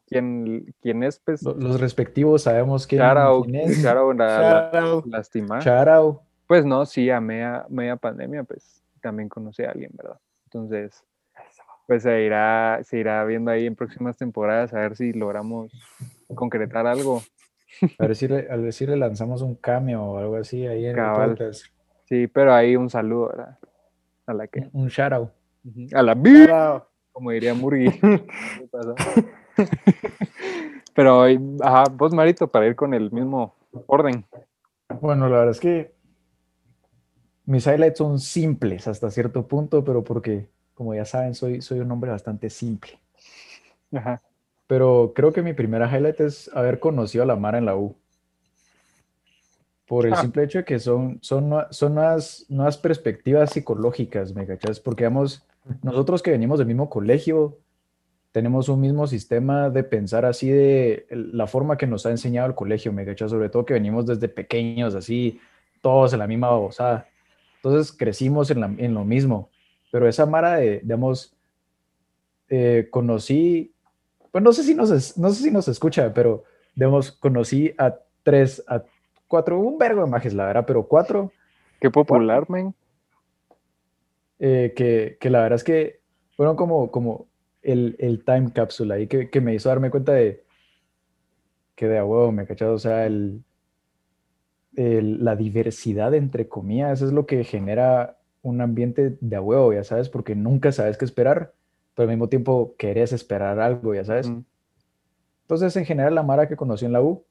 quién, 0.07 0.75
quién 0.81 1.03
es, 1.03 1.19
pues. 1.25 1.41
Lo- 1.41 1.55
Los 1.55 1.79
respectivos 1.81 2.43
sabemos 2.43 2.85
quién, 2.85 3.01
Charao, 3.01 3.43
quién 3.43 3.55
es. 3.55 3.81
Charao, 3.81 4.13
la, 4.13 5.01
la. 5.03 5.59
Charao. 5.61 6.26
Pues 6.47 6.65
no, 6.65 6.85
sí, 6.85 7.09
a 7.09 7.19
media, 7.19 7.65
media 7.69 7.97
pandemia, 7.97 8.43
pues 8.43 8.81
también 9.01 9.29
conocí 9.29 9.63
a 9.63 9.71
alguien, 9.71 9.91
¿verdad? 9.93 10.19
Entonces, 10.45 11.03
pues 11.87 12.03
se 12.03 12.23
irá, 12.23 12.79
se 12.83 12.99
irá 12.99 13.23
viendo 13.25 13.51
ahí 13.51 13.65
en 13.65 13.75
próximas 13.75 14.17
temporadas 14.17 14.73
a 14.73 14.79
ver 14.79 14.95
si 14.95 15.13
logramos 15.13 15.71
concretar 16.33 16.87
algo. 16.87 17.21
A 17.99 18.05
ver 18.07 18.15
si 18.15 18.27
le, 18.27 18.49
a 18.49 18.55
ver 18.55 18.73
si 18.73 18.85
le 18.85 18.95
lanzamos 18.95 19.41
un 19.41 19.55
cameo 19.55 20.03
o 20.03 20.17
algo 20.17 20.37
así 20.37 20.65
ahí 20.65 20.85
en 20.85 20.95
Cabal. 20.95 21.31
el 21.31 21.37
podcast. 21.37 21.65
Sí, 22.05 22.27
pero 22.27 22.53
ahí 22.53 22.75
un 22.75 22.89
saludo, 22.89 23.27
¿verdad? 23.29 23.57
A 24.25 24.33
la 24.33 24.47
que, 24.47 24.69
Un 24.73 24.89
charao. 24.89 25.31
a 25.93 26.01
la 26.01 26.13
Shout 26.13 26.49
out. 26.49 26.83
como 27.11 27.31
diría 27.31 27.53
Murgi. 27.53 27.89
¿Qué 27.99 28.67
pasa? 28.71 28.95
pero, 30.93 31.23
ajá, 31.61 31.83
vos, 31.91 32.13
Marito, 32.13 32.47
para 32.47 32.67
ir 32.67 32.75
con 32.75 32.93
el 32.93 33.11
mismo 33.11 33.55
orden. 33.87 34.25
Bueno, 35.01 35.27
la 35.27 35.39
verdad 35.39 35.51
es 35.51 35.59
que 35.59 35.96
mis 37.47 37.65
highlights 37.65 37.97
son 37.97 38.19
simples 38.19 38.87
hasta 38.87 39.09
cierto 39.09 39.47
punto, 39.47 39.83
pero 39.83 40.03
porque, 40.03 40.47
como 40.75 40.93
ya 40.93 41.05
saben, 41.05 41.33
soy, 41.33 41.61
soy 41.61 41.79
un 41.79 41.89
hombre 41.91 42.11
bastante 42.11 42.49
simple. 42.51 42.99
Ajá. 43.91 44.21
Pero 44.67 45.13
creo 45.15 45.31
que 45.33 45.41
mi 45.41 45.53
primera 45.53 45.89
highlight 45.89 46.19
es 46.19 46.51
haber 46.53 46.79
conocido 46.79 47.23
a 47.23 47.27
la 47.27 47.35
Mara 47.37 47.57
en 47.57 47.65
la 47.65 47.75
U. 47.75 47.95
Por 49.87 50.05
el 50.05 50.13
Ah. 50.13 50.17
simple 50.21 50.43
hecho 50.43 50.57
de 50.59 50.65
que 50.65 50.79
son, 50.79 51.17
son, 51.21 51.49
son 51.69 51.95
nuevas, 51.95 52.45
nuevas 52.49 52.77
perspectivas 52.77 53.51
psicológicas, 53.53 54.35
¿me 54.35 54.45
cachas? 54.45 54.81
Porque, 54.81 55.05
vamos, 55.05 55.45
nosotros 55.81 56.21
que 56.21 56.31
venimos 56.31 56.59
del 56.59 56.67
mismo 56.67 56.89
colegio, 56.89 57.57
tenemos 58.33 58.67
un 58.67 58.81
mismo 58.81 59.07
sistema 59.07 59.69
de 59.69 59.83
pensar 59.85 60.25
así 60.25 60.49
de 60.49 61.07
la 61.09 61.47
forma 61.47 61.77
que 61.77 61.87
nos 61.87 62.05
ha 62.05 62.11
enseñado 62.11 62.49
el 62.49 62.55
colegio, 62.55 62.91
¿me 62.91 63.05
cachas? 63.05 63.31
Sobre 63.31 63.47
todo 63.47 63.65
que 63.65 63.73
venimos 63.73 64.05
desde 64.05 64.27
pequeños, 64.27 64.93
así, 64.95 65.39
todos 65.81 66.11
en 66.11 66.19
la 66.19 66.27
misma 66.27 66.49
babosada. 66.49 67.07
Entonces 67.67 67.95
crecimos 67.95 68.49
en, 68.51 68.61
la- 68.61 68.73
en 68.77 68.93
lo 68.93 69.03
mismo. 69.05 69.49
Pero 69.91 70.07
esa 70.07 70.25
Mara 70.25 70.57
de, 70.57 70.79
digamos, 70.79 71.35
eh, 72.49 72.87
conocí, 72.91 73.73
pues 74.31 74.43
no 74.43 74.53
sé 74.53 74.63
si 74.63 74.73
nos, 74.73 75.17
no 75.17 75.29
sé 75.31 75.43
si 75.43 75.51
nos 75.51 75.67
escucha, 75.67 76.13
pero 76.13 76.43
digamos, 76.75 77.11
conocí 77.11 77.73
a 77.77 77.95
tres, 78.23 78.63
a 78.67 78.83
cuatro, 79.27 79.59
un 79.59 79.77
vergo 79.77 80.01
de 80.03 80.09
majes, 80.11 80.33
la 80.33 80.45
verdad, 80.45 80.65
pero 80.65 80.87
cuatro 80.87 81.31
Qué 81.79 81.89
popular, 81.91 82.49
men. 82.49 82.73
eh, 84.39 84.73
que, 84.75 85.17
que 85.19 85.29
la 85.29 85.41
verdad 85.41 85.57
es 85.57 85.63
que 85.63 86.01
fueron 86.35 86.55
como, 86.55 86.91
como 86.91 87.27
el, 87.61 87.95
el 87.99 88.23
time 88.23 88.51
capsule 88.53 88.93
ahí 88.93 89.07
que, 89.07 89.29
que 89.29 89.41
me 89.41 89.53
hizo 89.53 89.69
darme 89.69 89.89
cuenta 89.89 90.13
de 90.13 90.43
que 91.75 91.87
de 91.87 91.97
a 91.99 92.05
huevo, 92.05 92.31
me 92.31 92.47
cachado, 92.47 92.73
o 92.73 92.79
sea, 92.79 93.05
el, 93.05 93.43
el- 94.77 95.25
la 95.25 95.35
diversidad 95.35 96.13
entre 96.13 96.47
comillas, 96.47 96.99
eso 96.99 97.07
es 97.07 97.11
lo 97.11 97.25
que 97.25 97.43
genera 97.43 98.17
un 98.43 98.61
ambiente 98.61 99.17
de 99.19 99.35
a 99.35 99.41
huevo, 99.41 99.73
ya 99.73 99.83
sabes, 99.83 100.07
porque 100.07 100.35
nunca 100.35 100.71
sabes 100.71 100.97
qué 100.97 101.03
esperar, 101.03 101.53
pero 101.95 102.07
al 102.07 102.15
mismo 102.15 102.29
tiempo 102.29 102.75
querés 102.77 103.11
esperar 103.11 103.59
algo, 103.59 103.93
ya 103.93 104.05
sabes. 104.05 104.29
Mm. 104.29 104.43
Entonces, 105.41 105.75
en 105.75 105.85
general, 105.85 106.15
la 106.15 106.23
Mara 106.23 106.47
que 106.47 106.55
conocí 106.55 106.85
en 106.85 106.93
la 106.93 107.01
U, 107.01 107.25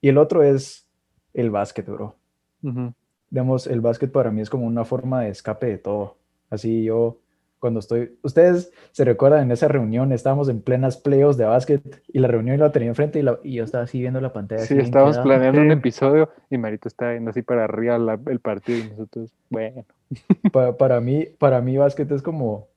y 0.00 0.08
el 0.08 0.18
otro 0.18 0.42
es 0.42 0.86
el 1.34 1.50
básquet, 1.50 1.86
bro. 1.86 2.16
Ujú. 2.62 2.92
Digamos, 3.30 3.66
el 3.66 3.80
básquet 3.80 4.12
para 4.12 4.30
mí 4.30 4.40
es 4.40 4.50
como 4.50 4.66
una 4.66 4.84
forma 4.84 5.22
de 5.22 5.30
escape 5.30 5.66
de 5.66 5.78
todo. 5.78 6.16
Así 6.50 6.84
yo, 6.84 7.19
cuando 7.60 7.78
estoy, 7.80 8.18
ustedes 8.22 8.72
se 8.90 9.04
recuerdan 9.04 9.42
en 9.44 9.52
esa 9.52 9.68
reunión, 9.68 10.12
estábamos 10.12 10.48
en 10.48 10.62
plenas 10.62 10.96
playoffs 10.96 11.36
de 11.36 11.44
básquet 11.44 11.82
y 12.08 12.18
la 12.18 12.26
reunión 12.28 12.58
la 12.58 12.72
tenía 12.72 12.88
enfrente 12.88 13.18
y, 13.18 13.22
la- 13.22 13.38
y 13.44 13.54
yo 13.56 13.64
estaba 13.64 13.84
así 13.84 14.00
viendo 14.00 14.20
la 14.20 14.32
pantalla. 14.32 14.62
Sí, 14.64 14.78
estábamos 14.78 15.16
quedado. 15.16 15.28
planeando 15.28 15.60
un 15.60 15.70
episodio 15.70 16.30
y 16.50 16.58
Marito 16.58 16.88
está 16.88 17.10
viendo 17.10 17.30
así 17.30 17.42
para 17.42 17.64
arriba 17.64 17.98
la- 17.98 18.18
el 18.26 18.40
partido 18.40 18.78
y 18.78 18.82
nosotros, 18.84 19.30
bueno. 19.50 19.84
Pa- 20.52 20.76
para 20.76 21.00
mí, 21.00 21.26
para 21.38 21.60
mí 21.60 21.76
básquet 21.76 22.10
es 22.10 22.22
como, 22.22 22.68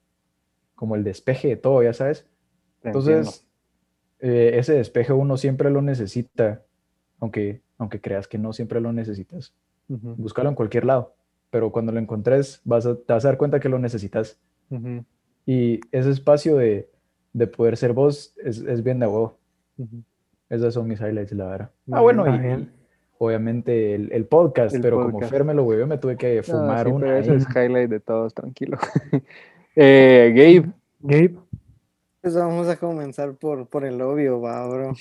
como 0.76 0.96
el 0.96 1.04
despeje 1.04 1.48
de 1.48 1.56
todo, 1.58 1.82
ya 1.82 1.94
sabes. 1.94 2.28
Entonces, 2.84 3.48
eh, 4.20 4.52
ese 4.60 4.74
despeje 4.74 5.14
uno 5.14 5.38
siempre 5.38 5.70
lo 5.70 5.82
necesita, 5.82 6.62
aunque, 7.20 7.62
aunque 7.78 8.02
creas 8.02 8.28
que 8.28 8.38
no 8.38 8.54
siempre 8.54 8.82
lo 8.82 8.92
necesitas. 8.94 9.54
Ujú, 9.88 10.16
Búscalo 10.18 10.50
en 10.50 10.56
cualquier 10.56 10.86
lado, 10.86 11.16
pero 11.50 11.72
cuando 11.72 11.92
lo 11.92 12.00
encontres 12.00 12.62
vas 12.66 12.86
a, 12.86 12.96
te 12.96 13.14
vas 13.14 13.24
a 13.26 13.30
dar 13.30 13.38
cuenta 13.38 13.60
que 13.60 13.70
lo 13.70 13.80
necesitas. 13.80 14.40
Y 15.46 15.80
ese 15.92 16.10
espacio 16.10 16.56
de, 16.58 16.90
de 17.34 17.48
poder 17.48 17.76
ser 17.78 17.94
vos 17.94 18.34
es, 18.44 18.60
es 18.60 18.84
bien 18.84 19.00
de 19.00 19.08
huevo. 19.08 19.38
ujú. 19.78 20.04
Esos 20.50 20.74
son 20.74 20.88
mis 20.88 21.00
highlights, 21.02 21.32
la 21.34 21.46
verdad. 21.48 21.72
Muy 21.86 21.98
Ah, 21.98 22.02
bueno, 22.02 22.24
bien, 22.26 22.60
y, 22.62 22.70
obviamente 23.18 23.96
el, 23.96 24.12
el 24.12 24.26
podcast, 24.26 24.76
El 24.76 24.82
pero 24.82 25.02
como. 25.02 25.22
Fer 25.22 25.44
me 25.44 25.54
lo 25.54 25.64
huevió, 25.64 25.88
me 25.88 25.98
tuve 25.98 26.16
que 26.16 26.38
No, 26.38 26.44
fumar 26.44 26.86
sí, 26.86 26.92
una. 26.92 27.06
pero 27.08 27.18
ese 27.18 27.36
es 27.36 27.48
highlight 27.56 27.90
de 27.90 28.00
todos, 28.00 28.34
tranquilo. 28.34 28.78
eh, 29.76 30.32
Gabe, 30.36 30.72
Gabe, 31.00 31.36
Pues 32.22 32.36
vamos 32.36 32.68
a 32.68 32.78
comenzar 32.78 33.34
por, 33.34 33.68
por 33.68 33.84
el 33.84 34.00
obvio, 34.02 34.40
va, 34.42 34.68
bro. 34.68 34.94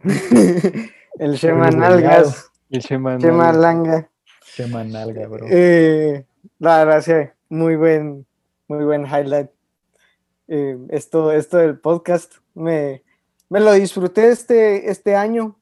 el 1.18 1.32
Shema 1.34 1.68
El 1.68 1.78
Nalgas, 1.78 2.50
el 2.70 2.80
Shema 2.80 3.18
Shema 3.18 3.52
Nalgas. 3.52 3.56
Langa. 3.56 4.08
Chema 4.54 4.84
nalga, 4.84 5.28
bro. 5.28 5.46
Eh, 5.50 6.24
la 6.58 6.84
verdad, 6.84 7.00
sí, 7.00 7.30
muy 7.48 7.76
buen, 7.76 8.26
muy 8.72 8.84
buen 8.84 9.04
highlight. 9.06 9.50
Eh, 10.48 10.78
esto, 10.88 11.30
esto 11.32 11.58
del 11.58 11.78
podcast, 11.78 12.34
me, 12.54 13.02
me 13.48 13.60
lo 13.60 13.72
disfruté 13.72 14.30
este, 14.30 14.90
este 14.90 15.14
año. 15.14 15.58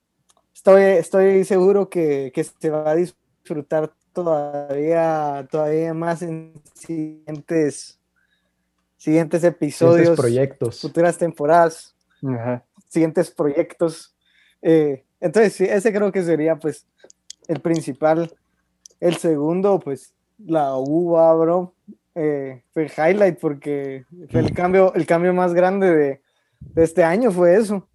Estoy, 0.54 0.82
estoy 0.82 1.44
seguro 1.44 1.88
que, 1.88 2.30
que 2.34 2.44
se 2.44 2.70
va 2.70 2.90
a 2.90 2.94
disfrutar 2.94 3.92
todavía, 4.12 5.46
todavía 5.50 5.92
más 5.94 6.22
en 6.22 6.54
siguientes, 6.74 7.98
siguientes 8.96 9.42
Siguientes 9.42 9.44
episodios, 9.44 10.16
proyectos. 10.16 10.80
futuras 10.80 11.18
temporadas, 11.18 11.96
Ajá. 12.22 12.64
siguientes 12.88 13.30
proyectos. 13.30 14.14
Eh, 14.62 15.04
entonces, 15.20 15.54
sí, 15.54 15.64
ese 15.64 15.92
creo 15.92 16.12
que 16.12 16.22
sería 16.22 16.56
pues 16.56 16.86
el 17.48 17.60
principal. 17.60 18.32
El 19.00 19.16
segundo, 19.16 19.80
pues 19.80 20.14
la 20.38 20.76
uva, 20.76 21.34
bro, 21.34 21.74
eh, 22.14 22.64
fue 22.72 22.84
el 22.84 22.90
highlight 22.90 23.38
porque 23.38 24.04
fue 24.30 24.40
el 24.40 24.52
cambio, 24.52 24.92
el 24.94 25.06
cambio 25.06 25.32
más 25.32 25.54
grande 25.54 25.94
de, 25.94 26.22
de 26.60 26.84
este 26.84 27.04
año 27.04 27.30
fue 27.30 27.56
eso. 27.56 27.88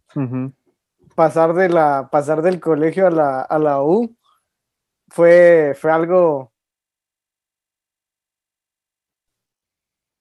Pasar, 1.16 1.54
de 1.54 1.70
la, 1.70 2.10
pasar 2.12 2.42
del 2.42 2.60
colegio 2.60 3.08
a 3.08 3.12
la, 3.12 3.42
a 3.42 3.60
la 3.60 3.82
U 3.82 4.16
fue, 5.10 5.76
fue 5.80 5.92
algo 5.92 6.52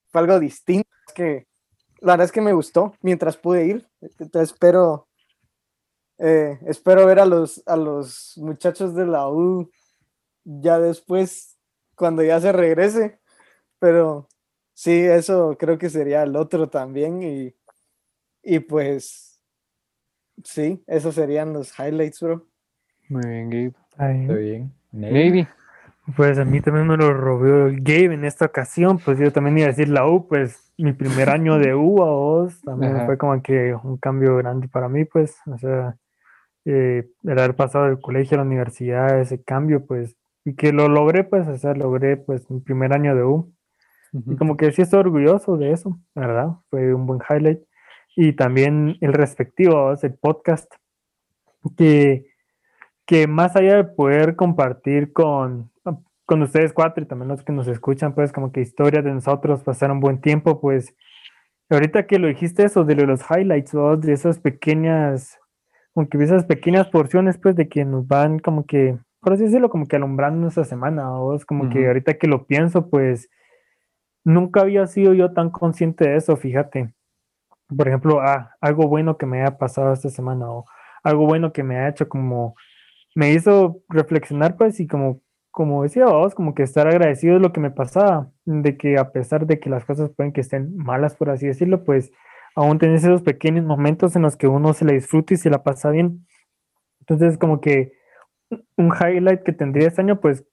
fue 0.09 0.21
algo 0.21 0.39
distinto. 0.39 0.89
Es 1.09 1.13
que 1.13 1.47
la 2.01 2.13
verdad 2.13 2.27
es 2.27 2.33
que 2.33 2.41
me 2.41 2.53
gustó 2.53 2.95
mientras 3.01 3.37
pude 3.37 3.67
ir. 3.67 3.89
Entonces 4.01 4.53
espero, 4.53 5.09
eh, 6.19 6.59
espero 6.67 7.07
ver 7.07 7.19
a 7.19 7.27
los, 7.27 7.63
a 7.67 7.77
los 7.77 8.35
muchachos 8.37 8.95
de 8.95 9.07
la 9.07 9.29
U 9.29 9.71
ya 10.45 10.79
después, 10.79 11.59
cuando 11.97 12.23
ya 12.23 12.41
se 12.41 12.53
regrese. 12.53 13.19
Pero 13.85 14.29
sí, 14.73 14.93
eso 14.93 15.59
creo 15.59 15.77
que 15.77 15.91
sería 15.91 16.23
el 16.23 16.37
otro 16.37 16.71
también. 16.71 17.23
Y, 17.23 17.55
y 18.43 18.61
pues, 18.61 19.43
sí, 20.43 20.83
esos 20.87 21.15
serían 21.15 21.53
los 21.53 21.79
highlights, 21.79 22.21
bro. 22.23 22.47
Muy 23.11 23.27
bien, 23.27 23.51
Gabe. 23.51 23.75
Ay, 23.99 24.23
Está 24.23 24.35
bien. 24.37 24.73
Maybe. 24.91 25.47
Pues 26.17 26.39
a 26.39 26.47
mí 26.47 26.63
también 26.63 26.87
me 26.87 26.97
lo 26.97 27.13
robó 27.13 27.71
Gabe 27.73 28.15
en 28.15 28.25
esta 28.25 28.47
ocasión, 28.47 28.99
pues 29.05 29.19
yo 29.19 29.31
también 29.31 29.59
iba 29.59 29.67
a 29.67 29.71
decir 29.71 29.91
la 29.91 30.09
U, 30.09 30.29
pues 30.29 30.73
mi 30.79 30.95
primer 30.95 31.29
año 31.29 31.59
de 31.59 31.75
U 31.75 32.03
a 32.03 32.11
vos 32.11 32.59
también 32.63 32.97
Ajá. 32.97 33.05
fue 33.05 33.19
como 33.19 33.43
que 33.43 33.75
un 33.75 33.99
cambio 33.99 34.37
grande 34.39 34.67
para 34.69 34.89
mí, 34.89 35.05
pues, 35.05 35.37
o 35.47 35.59
sea, 35.59 35.99
eh, 36.65 37.07
el 37.23 37.39
haber 37.39 37.55
pasado 37.55 37.85
del 37.85 38.01
colegio 38.01 38.37
a 38.37 38.41
la 38.41 38.47
universidad, 38.47 39.21
ese 39.21 39.43
cambio, 39.43 39.85
pues, 39.85 40.17
y 40.47 40.55
que 40.55 40.73
lo 40.73 40.89
logré, 40.89 41.25
pues, 41.25 41.47
o 41.49 41.59
sea, 41.59 41.75
logré, 41.75 42.17
pues, 42.17 42.51
mi 42.51 42.61
primer 42.61 42.95
año 42.95 43.15
de 43.15 43.25
U, 43.25 43.54
y 44.15 44.19
Ujú. 44.19 44.37
como 44.37 44.57
que 44.57 44.71
sí 44.71 44.83
estoy 44.83 45.01
orgulloso 45.01 45.57
de 45.57 45.73
eso, 45.73 45.99
la 46.15 46.27
¿verdad? 46.27 46.49
Fue 46.71 46.95
un 46.95 47.05
buen 47.07 47.21
highlight. 47.29 47.61
Y 48.17 48.35
también 48.35 48.97
el 49.01 49.13
respectivo, 49.13 49.93
el 50.01 50.15
podcast, 50.15 50.73
que, 51.77 52.27
que 53.07 53.27
más 53.27 53.57
allá 53.57 53.77
de 53.77 53.85
poder 53.85 54.37
compartir 54.37 55.13
con, 55.13 55.73
con 56.25 56.43
ustedes 56.43 56.73
cuatro 56.73 57.03
y 57.03 57.09
también 57.09 57.29
los 57.29 57.43
que 57.43 57.53
nos 57.53 57.67
escuchan, 57.67 58.15
pues 58.15 58.33
como 58.33 58.53
que 58.53 58.61
historias 58.61 59.03
de 59.03 59.13
nosotros, 59.13 59.65
pasar 59.65 59.91
un 59.91 59.99
buen 59.99 60.21
tiempo, 60.21 60.61
pues 60.61 60.95
ahorita 61.69 62.07
que 62.07 62.21
lo 62.21 62.29
dijiste 62.29 62.65
eso, 62.65 62.85
de 62.85 62.95
lo 62.95 63.01
de 63.03 63.09
los 63.09 63.23
highlights, 63.29 63.73
¿vos? 63.73 64.01
de 64.01 64.13
esas 64.13 64.39
pequeñas, 64.39 65.41
como 65.93 66.09
que 66.09 66.23
esas 66.23 66.45
pequeñas 66.45 66.87
porciones, 66.87 67.37
pues 67.39 67.57
de 67.57 67.69
que 67.69 67.85
nos 67.85 68.07
van 68.07 68.39
como 68.39 68.65
que, 68.65 68.97
por 69.21 69.33
así 69.33 69.43
decirlo, 69.43 69.71
como 69.71 69.87
que 69.87 69.97
alumbrando 69.97 70.39
nuestra 70.39 70.65
semana, 70.65 71.09
¿vos? 71.11 71.45
como 71.45 71.69
que 71.69 71.81
Ujú. 71.81 71.89
ahorita 71.89 72.15
que 72.15 72.29
lo 72.29 72.47
pienso, 72.47 72.89
pues 72.89 73.29
nunca 74.25 74.63
había 74.63 74.87
sido 74.87 75.15
yo 75.15 75.33
tan 75.33 75.51
consciente 75.51 76.09
de 76.09 76.17
eso, 76.17 76.37
fíjate. 76.37 76.95
Por 77.69 77.89
ejemplo, 77.89 78.21
ah, 78.21 78.57
algo 78.61 78.89
bueno 78.89 79.17
que 79.19 79.27
me 79.27 79.43
haya 79.43 79.59
pasado 79.59 79.93
esta 79.93 80.11
semana 80.11 80.51
o 80.51 80.67
algo 81.03 81.27
bueno 81.27 81.53
que 81.53 81.63
me 81.63 81.77
ha 81.77 81.89
hecho 81.89 82.09
como, 82.09 82.57
me 83.15 83.33
hizo 83.33 83.83
reflexionar 83.89 84.57
pues 84.57 84.81
y 84.81 84.87
como, 84.87 85.23
como 85.51 85.83
decía 85.83 86.07
vos, 86.07 86.35
como 86.35 86.55
que 86.55 86.63
estar 86.63 86.89
agradecido 86.89 87.35
de 87.35 87.41
lo 87.41 87.53
que 87.53 87.61
me 87.61 87.71
pasaba, 87.71 88.31
de 88.45 88.77
que 88.77 88.99
a 88.99 89.13
pesar 89.13 89.47
de 89.47 89.61
que 89.61 89.71
las 89.71 89.85
cosas 89.85 90.11
pueden 90.11 90.33
que 90.33 90.41
estén 90.41 90.77
malas, 90.77 91.17
por 91.17 91.31
así 91.31 91.47
decirlo, 91.47 91.85
pues 91.85 92.13
aún 92.57 92.79
tenés 92.79 93.05
esos 93.05 93.23
pequeños 93.23 93.65
momentos 93.65 94.17
en 94.17 94.23
los 94.23 94.37
que 94.37 94.49
uno 94.49 94.73
se 94.75 94.85
la 94.85 94.93
disfruta 94.93 95.35
y 95.35 95.37
se 95.37 95.51
la 95.51 95.63
pasa 95.63 95.91
bien. 95.91 96.27
Entonces, 97.01 97.39
como 97.39 97.61
que 97.61 97.93
un 98.77 98.93
highlight 98.93 99.43
que 99.43 99.53
tendría 99.53 99.89
este 99.89 100.01
año, 100.03 100.21
pues 100.21 100.45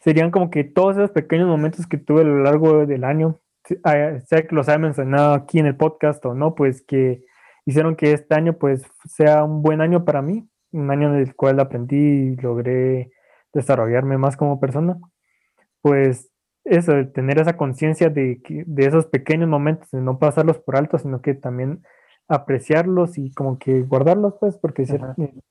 serían 0.00 0.30
como 0.30 0.50
que 0.50 0.64
todos 0.64 0.96
esos 0.96 1.10
pequeños 1.10 1.48
momentos 1.48 1.86
que 1.86 1.98
tuve 1.98 2.20
a 2.22 2.24
lo 2.24 2.42
largo 2.42 2.86
del 2.86 3.04
año, 3.04 3.40
si- 3.64 3.78
ah, 3.84 4.18
sea 4.26 4.46
que 4.46 4.54
los 4.54 4.68
haya 4.68 4.78
mencionado 4.78 5.34
aquí 5.34 5.58
en 5.58 5.66
el 5.66 5.76
podcast 5.76 6.24
o 6.26 6.34
no, 6.34 6.54
pues 6.54 6.82
que 6.82 7.24
hicieron 7.66 7.96
que 7.96 8.12
este 8.12 8.34
año 8.34 8.54
pues 8.58 8.82
sea 9.06 9.44
un 9.44 9.62
buen 9.62 9.80
año 9.80 10.04
para 10.04 10.22
mí, 10.22 10.48
un 10.72 10.90
año 10.90 11.12
en 11.14 11.20
el 11.20 11.34
cual 11.34 11.60
aprendí 11.60 11.96
y 12.32 12.36
logré 12.36 13.10
desarrollarme 13.52 14.16
más 14.18 14.36
como 14.36 14.60
persona. 14.60 14.98
Pues 15.82 16.30
eso, 16.64 16.92
de 16.92 17.04
tener 17.06 17.40
esa 17.40 17.56
conciencia 17.56 18.10
de, 18.10 18.40
que- 18.42 18.64
de 18.66 18.86
esos 18.86 19.06
pequeños 19.06 19.48
momentos, 19.48 19.90
de 19.90 20.00
no 20.00 20.18
pasarlos 20.18 20.58
por 20.58 20.76
alto, 20.76 20.98
sino 20.98 21.20
que 21.22 21.34
también 21.34 21.82
apreciarlos 22.28 23.16
y 23.18 23.32
como 23.32 23.58
que 23.58 23.82
guardarlos, 23.82 24.34
pues, 24.38 24.58
porque 24.58 24.82
eh, 24.82 24.86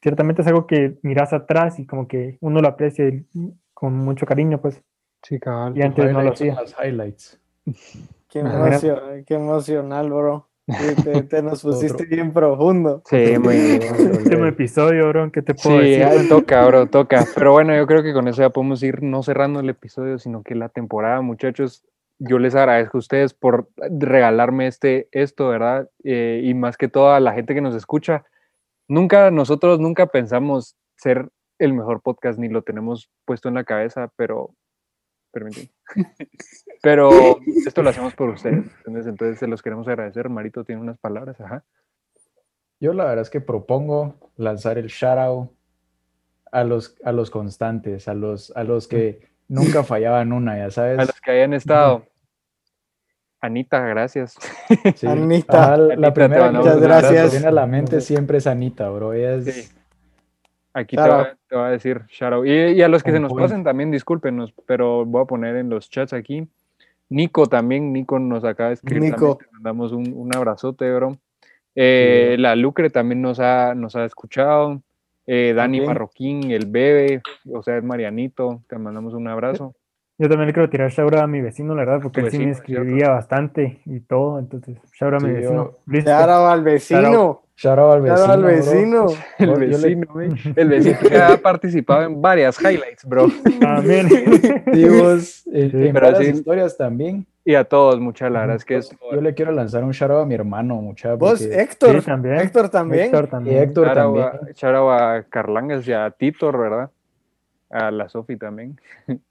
ciertamente 0.01 0.41
es 0.43 0.47
algo 0.47 0.67
que 0.67 0.97
miras 1.01 1.33
atrás 1.33 1.79
y 1.79 1.87
como 1.87 2.07
que 2.07 2.37
uno 2.41 2.61
lo 2.61 2.67
aprecia 2.67 3.07
y- 3.09 3.25
con 3.79 3.93
mucho 3.95 4.25
cariño, 4.25 4.59
pues, 4.59 4.81
Sí, 5.21 5.39
cabal. 5.39 5.77
y 5.77 5.83
antes 5.83 6.11
no 6.11 6.23
lo 6.23 6.31
hacía. 6.31 6.55
las 6.55 6.75
highlights. 6.83 7.39
Qué, 8.29 8.39
Ajá. 8.41 8.57
emocio- 8.69 9.23
qué 9.25 9.35
emocional, 9.35 10.09
bro. 10.09 10.47
Te, 11.03 11.23
te 11.23 11.41
nos 11.43 11.61
pusiste 11.63 11.93
Otro. 11.93 12.05
bien 12.09 12.33
profundo. 12.33 13.01
Sí, 13.05 13.37
muy 13.39 13.55
bien. 13.55 13.81
Último 14.17 14.45
episodio, 14.47 15.07
bro, 15.09 15.31
¿qué 15.31 15.41
te 15.41 15.53
puedo 15.53 15.79
Sí, 15.81 15.91
decir? 15.91 16.03
ah, 16.03 16.23
toca, 16.27 16.65
bro, 16.65 16.87
toca. 16.87 17.25
Pero 17.35 17.51
bueno, 17.53 17.75
yo 17.75 17.85
creo 17.87 18.01
que 18.03 18.13
con 18.13 18.27
eso 18.27 18.41
ya 18.41 18.49
podemos 18.49 18.81
ir 18.83 19.01
no 19.03 19.21
cerrando 19.23 19.59
el 19.61 19.69
episodio, 19.69 20.17
sino 20.19 20.41
que 20.43 20.55
la 20.55 20.69
temporada, 20.69 21.21
muchachos. 21.21 21.85
Yo 22.19 22.39
les 22.39 22.55
agradezco 22.55 22.97
a 22.97 22.99
ustedes 22.99 23.33
por 23.35 23.69
regalarme 23.77 24.65
este, 24.67 25.07
esto, 25.11 25.49
¿verdad? 25.49 25.87
Eh, 26.03 26.41
y 26.43 26.53
más 26.55 26.75
que 26.75 26.87
todo 26.89 27.11
a 27.11 27.19
la 27.19 27.31
gente 27.33 27.53
que 27.53 27.61
nos 27.61 27.75
escucha. 27.75 28.25
Nunca, 28.89 29.29
nosotros 29.31 29.79
nunca 29.79 30.07
pensamos 30.07 30.75
ser 30.95 31.29
el 31.59 31.73
mejor 31.73 32.01
podcast, 32.01 32.39
ni 32.39 32.49
lo 32.49 32.61
tenemos 32.61 33.09
puesto 33.25 33.49
en 33.49 33.55
la 33.55 33.63
cabeza, 33.63 34.11
pero, 34.15 34.53
permíteme. 35.31 35.69
Pero 36.83 37.39
esto 37.65 37.81
lo 37.81 37.89
hacemos 37.89 38.13
por 38.13 38.29
ustedes, 38.29 38.65
¿entendés? 38.77 39.07
Entonces 39.07 39.39
se 39.39 39.47
los 39.47 39.63
queremos 39.63 39.87
agradecer. 39.87 40.29
Marito 40.29 40.63
tiene 40.63 40.79
unas 40.79 40.99
palabras, 40.99 41.41
ajá. 41.41 41.63
Yo 42.79 42.93
la 42.93 43.05
verdad 43.05 43.23
es 43.23 43.31
que 43.31 43.41
propongo 43.41 44.13
lanzar 44.35 44.77
el 44.77 44.85
shout 44.87 45.17
out 45.17 45.51
a 46.51 46.63
los, 46.63 46.95
a 47.03 47.11
los 47.11 47.31
constantes, 47.31 48.07
a 48.07 48.13
los, 48.13 48.55
a 48.55 48.63
los 48.63 48.87
que 48.87 49.27
nunca 49.47 49.83
fallaban 49.83 50.33
una, 50.33 50.57
ya 50.57 50.69
sabes. 50.69 50.99
A 50.99 51.05
los 51.05 51.19
que 51.19 51.31
hayan 51.31 51.53
estado. 51.53 52.05
Anita, 53.41 53.79
gracias. 53.81 54.35
Sí. 54.95 55.07
Anita. 55.07 55.63
Ajá, 55.63 55.77
la 55.77 55.93
Anita, 55.93 56.13
primera 56.13 56.51
que 56.51 56.57
un 56.57 56.63
me 56.63 56.69
abrazo. 56.69 57.31
viene 57.31 57.47
a 57.47 57.51
la 57.51 57.65
mente 57.65 58.01
siempre 58.01 58.37
es 58.37 58.47
Anita, 58.47 58.89
bro. 58.89 59.13
Ella 59.13 59.35
es 59.35 59.45
Sí. 59.45 59.73
Aquí 60.77 60.95
te 60.95 61.01
va, 61.01 61.19
out. 61.21 61.27
te 61.49 61.55
va 61.55 61.67
a 61.67 61.71
decir 61.71 62.01
out. 62.21 62.45
Y, 62.45 62.51
y 62.51 62.81
a 62.81 62.87
los 62.87 63.03
que 63.03 63.11
se 63.11 63.19
nos 63.19 63.33
pasen 63.33 63.63
también, 63.63 63.89
discúlpenos, 63.91 64.53
pero 64.65 65.05
voy 65.05 65.23
a 65.23 65.25
poner 65.25 65.55
en 65.55 65.69
los 65.69 65.89
chats 65.89 66.13
aquí. 66.13 66.47
Nico 67.09 67.47
también, 67.47 67.93
Nico 67.93 68.19
nos 68.19 68.43
acaba 68.43 68.69
de 68.69 68.75
escribir. 68.75 69.11
también, 69.15 69.37
te 69.37 69.45
mandamos 69.53 69.91
un, 69.91 70.13
un 70.13 70.35
abrazote, 70.35 70.93
bro. 70.93 71.17
Eh. 71.75 72.35
La 72.39 72.55
Lucre 72.55 72.89
también 72.89 73.21
nos 73.21 73.39
ha, 73.39 73.73
nos 73.75 73.95
ha 73.95 74.05
escuchado. 74.05 74.81
Eh, 75.25 75.53
Dani. 75.55 75.81
Marroquín, 75.81 76.51
el 76.51 76.65
bebé, 76.67 77.21
o 77.51 77.61
sea, 77.61 77.77
es 77.77 77.83
Marianito, 77.83 78.61
te 78.67 78.77
mandamos 78.77 79.13
un 79.13 79.27
abrazo. 79.27 79.75
Yo 80.17 80.29
también 80.29 80.47
le 80.47 80.53
quiero 80.53 80.69
tirar 80.69 80.89
shout 80.89 81.13
out 81.13 81.21
a 81.23 81.27
mi 81.27 81.41
vecino, 81.41 81.75
la 81.75 81.85
verdad, 81.85 81.99
porque 82.01 82.21
él 82.21 82.31
sí 82.31 82.39
me 82.39 82.45
vecino, 82.47 82.65
¿cierto? 82.65 82.81
escribía 82.83 83.09
bastante 83.09 83.81
y 83.85 83.99
todo, 83.99 84.39
entonces, 84.39 84.77
shout 84.93 85.13
out 85.13 85.23
a 85.23 85.27
mi 85.27 85.35
Sí, 85.35 85.43
yo- 85.43 85.79
vecino. 86.63 87.41
Listo. 87.57 87.69
Claro, 87.69 87.91
al 87.91 88.01
vecino. 88.01 88.17
shout 88.17 88.29
out 88.29 88.35
al 88.37 88.43
vecino. 88.43 89.07
al 89.07 89.07
bro. 89.07 89.07
vecino. 89.09 89.23
El 89.39 89.59
le- 89.59 89.67
vecino, 89.67 90.07
güey. 90.13 90.29
El 90.55 90.69
vecino 90.69 90.97
que 91.09 91.17
ha 91.17 91.37
participado 91.37 92.03
en 92.03 92.21
varias 92.21 92.59
highlights, 92.61 93.03
bro. 93.05 93.27
También. 93.59 94.07
Sí, 94.09 94.89
vos, 94.89 95.47
en, 95.47 95.71
Sí, 95.71 95.87
en 95.87 95.93
pero 95.93 96.05
varias 96.11 96.23
sí. 96.25 96.29
historias 96.37 96.77
también. 96.77 97.25
Y 97.43 97.55
a 97.55 97.63
todos, 97.63 97.99
muchas, 97.99 98.29
la 98.31 98.41
verdad 98.41 98.57
es 98.57 98.65
que 98.65 98.75
es. 98.77 98.95
Yo 99.11 99.21
le 99.21 99.33
quiero 99.33 99.51
lanzar 99.53 99.83
un 99.83 99.91
shout 99.91 100.11
out 100.11 100.21
a 100.23 100.25
mi 100.25 100.35
hermano, 100.35 100.75
mucha. 100.75 101.15
Vos, 101.15 101.39
porque- 101.41 101.61
Héctor. 101.61 101.99
Sí, 102.01 102.05
también. 102.05 102.35
Héctor 102.35 102.69
también. 102.69 103.05
Héctor 103.05 103.23
y 103.25 103.27
también. 103.29 103.57
Héctor 103.63 103.87
Shout 103.87 103.97
out 103.97 104.15
también. 104.15 104.49
a- 104.49 104.53
shout 104.53 104.75
out 104.75 105.01
a 105.01 105.23
Carlangas 105.29 105.87
y 105.87 105.93
a 105.93 106.11
Titor, 106.11 106.57
¿verdad? 106.59 106.91
A 107.69 107.89
la 107.91 108.07
Sofi 108.09 108.35
también. 108.37 108.79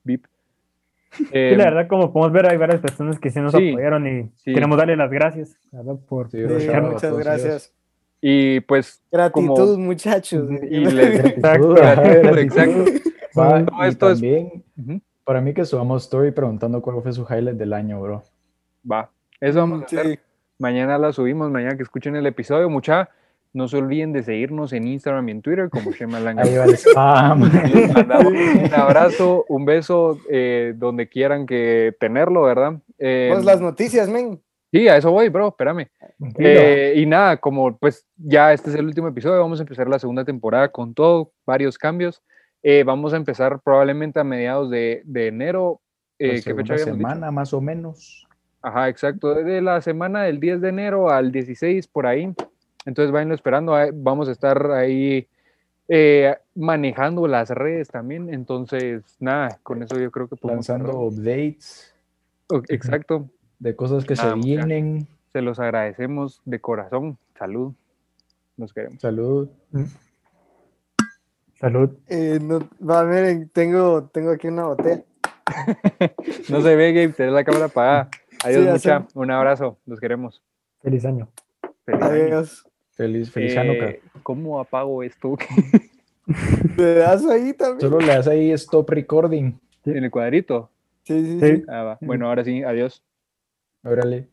Vip. 0.02 0.24
Sí, 1.12 1.26
Eh, 1.32 1.54
la 1.56 1.64
verdad, 1.64 1.86
como 1.88 2.12
podemos 2.12 2.32
ver, 2.32 2.50
hay 2.50 2.56
varias 2.58 2.80
personas 2.80 3.18
que 3.18 3.30
sí 3.30 3.38
nos 3.40 3.52
Sí, 3.52 3.70
apoyaron 3.70 4.06
y 4.06 4.30
sí. 4.36 4.52
queremos 4.52 4.76
darle 4.76 4.96
las 4.96 5.10
gracias 5.10 5.56
¿verdad? 5.70 5.94
por 6.08 6.28
Sí, 6.30 6.38
Sí, 6.38 6.66
shout 6.66 6.74
out 6.76 6.92
muchas 6.92 7.16
gracias. 7.18 7.72
Y 8.28 8.60
pues, 8.60 9.00
Gratitud, 9.12 9.54
Como- 9.54 9.78
muchachos. 9.78 10.48
y 10.68 10.80
les- 10.80 11.24
Exacto. 11.24 11.68
Gratitud, 11.74 12.38
exacto. 12.38 12.84
Va, 13.38 13.64
Todo 13.64 13.84
y 13.84 13.88
esto 13.88 14.10
es- 14.10 14.20
también, 14.20 14.64
Ujú, 14.76 15.00
para 15.24 15.40
mí 15.40 15.54
que 15.54 15.64
subamos 15.64 16.02
story 16.04 16.32
preguntando 16.32 16.82
cuál 16.82 17.02
fue 17.02 17.12
su 17.12 17.22
highlight 17.28 17.56
del 17.56 17.72
año, 17.72 18.00
bro. 18.00 18.22
va. 18.90 19.10
Eso 19.40 19.58
vamos 19.60 19.82
a 19.82 19.84
hacer. 19.84 20.18
Mañana 20.58 20.96
la 20.98 21.12
subimos, 21.12 21.50
mañana 21.50 21.76
que 21.76 21.82
escuchen 21.82 22.16
el 22.16 22.26
episodio. 22.26 22.70
Mucha, 22.70 23.10
no 23.52 23.68
se 23.68 23.76
olviden 23.76 24.12
de 24.14 24.22
seguirnos 24.22 24.72
en 24.72 24.86
Instagram 24.88 25.28
y 25.28 25.32
en 25.32 25.42
Twitter 25.42 25.68
como 25.68 25.90
Shemalanga. 25.92 26.42
Ahí 26.42 26.56
va 26.56 26.64
el 26.64 26.74
spam. 26.76 27.42
Les 27.74 27.92
mandamos 27.92 28.32
un 28.32 28.74
abrazo, 28.74 29.44
un 29.50 29.64
beso, 29.66 30.18
eh, 30.30 30.72
donde 30.76 31.08
quieran 31.10 31.44
que 31.46 31.94
tenerlo, 32.00 32.42
¿verdad? 32.42 32.78
Eh, 32.98 33.28
Pues 33.32 33.44
las 33.44 33.60
noticias, 33.60 34.08
men. 34.08 34.40
Sí, 34.72 34.88
a 34.88 34.96
eso 34.96 35.10
voy, 35.10 35.28
bro, 35.28 35.48
espérame. 35.48 35.88
Eh, 36.38 36.94
y 36.96 37.06
nada, 37.06 37.36
como 37.36 37.76
pues 37.76 38.06
ya 38.16 38.52
este 38.52 38.70
es 38.70 38.76
el 38.76 38.86
último 38.86 39.08
episodio, 39.08 39.40
vamos 39.40 39.60
a 39.60 39.62
empezar 39.62 39.88
la 39.88 39.98
segunda 39.98 40.24
temporada 40.24 40.68
con 40.68 40.94
todo, 40.94 41.32
varios 41.44 41.78
cambios. 41.78 42.22
Eh, 42.62 42.82
vamos 42.84 43.12
a 43.12 43.16
empezar 43.16 43.60
probablemente 43.60 44.18
a 44.18 44.24
mediados 44.24 44.70
de, 44.70 45.02
de 45.04 45.28
enero. 45.28 45.80
Eh, 46.18 46.42
¿Qué 46.42 46.54
fecha 46.54 46.74
habíamos 46.74 46.98
dicho? 46.98 47.08
semana, 47.08 47.30
más 47.30 47.52
o 47.52 47.60
menos. 47.60 48.26
Ajá, 48.62 48.88
exacto, 48.88 49.34
de 49.34 49.62
la 49.62 49.80
semana 49.80 50.24
del 50.24 50.40
10 50.40 50.60
de 50.60 50.68
enero 50.70 51.10
al 51.10 51.30
16 51.30 51.86
por 51.86 52.06
ahí. 52.06 52.34
Entonces 52.84 53.12
váyanlo 53.12 53.34
esperando, 53.34 53.76
vamos 53.94 54.28
a 54.28 54.32
estar 54.32 54.70
ahí 54.72 55.28
eh, 55.88 56.36
manejando 56.54 57.28
las 57.28 57.50
redes 57.50 57.88
también. 57.88 58.32
Entonces, 58.32 59.02
nada, 59.20 59.58
con 59.62 59.82
eso 59.82 59.98
yo 59.98 60.10
creo 60.10 60.28
que 60.28 60.36
podemos 60.36 60.68
Lanzando 60.68 60.92
cerrar. 60.92 61.02
updates 61.02 61.94
Exacto, 62.68 63.28
de 63.58 63.74
cosas 63.76 64.04
que 64.04 64.14
Nada, 64.14 64.34
se 64.34 64.40
vienen. 64.40 65.06
se 65.32 65.42
los 65.42 65.58
agradecemos 65.58 66.40
de 66.44 66.60
corazón. 66.60 67.18
Salud, 67.38 67.72
nos 68.56 68.72
queremos. 68.72 69.00
Salud. 69.00 69.48
Salud. 71.58 71.90
Eh, 72.08 72.38
no, 72.40 72.58
va, 72.86 73.04
miren, 73.04 73.48
tengo, 73.48 74.04
tengo 74.12 74.30
aquí 74.30 74.48
una 74.48 74.64
botella. 74.66 75.02
No 76.50 76.60
se 76.60 76.74
ve, 76.76 76.92
Gabe, 76.92 77.08
tenés 77.08 77.32
la 77.32 77.44
cámara 77.44 77.66
apagada. 77.66 78.08
Adiós, 78.44 78.64
mucha. 78.66 79.00
sé. 79.00 79.06
Un 79.14 79.30
abrazo. 79.30 79.78
Los 79.86 80.00
queremos. 80.00 80.42
Feliz 80.82 81.04
año. 81.04 81.28
Feliz 81.84 82.02
año. 82.02 82.12
Adiós. 82.12 82.66
Feliz, 82.92 83.30
feliz 83.30 83.56
Hanukkah. 83.56 83.90
Eh, 83.90 84.02
¿Cómo 84.22 84.58
apago 84.60 85.02
esto? 85.02 85.36
¿Le 86.76 86.94
das 86.94 87.24
ahí 87.26 87.52
también? 87.52 87.80
Solo 87.80 88.00
le 88.00 88.08
das 88.14 88.26
ahí 88.26 88.50
stop 88.52 88.90
recording. 88.90 89.58
en 89.84 90.04
el 90.04 90.10
cuadrito. 90.10 90.70
Sí, 91.04 91.24
sí, 91.24 91.40
Sí. 91.40 91.56
sí. 91.58 91.62
Ah, 91.68 91.82
va. 91.82 91.98
Bueno, 92.00 92.28
ahora 92.28 92.42
sí, 92.44 92.62
adiós. 92.64 93.02
Órale. 93.86 94.28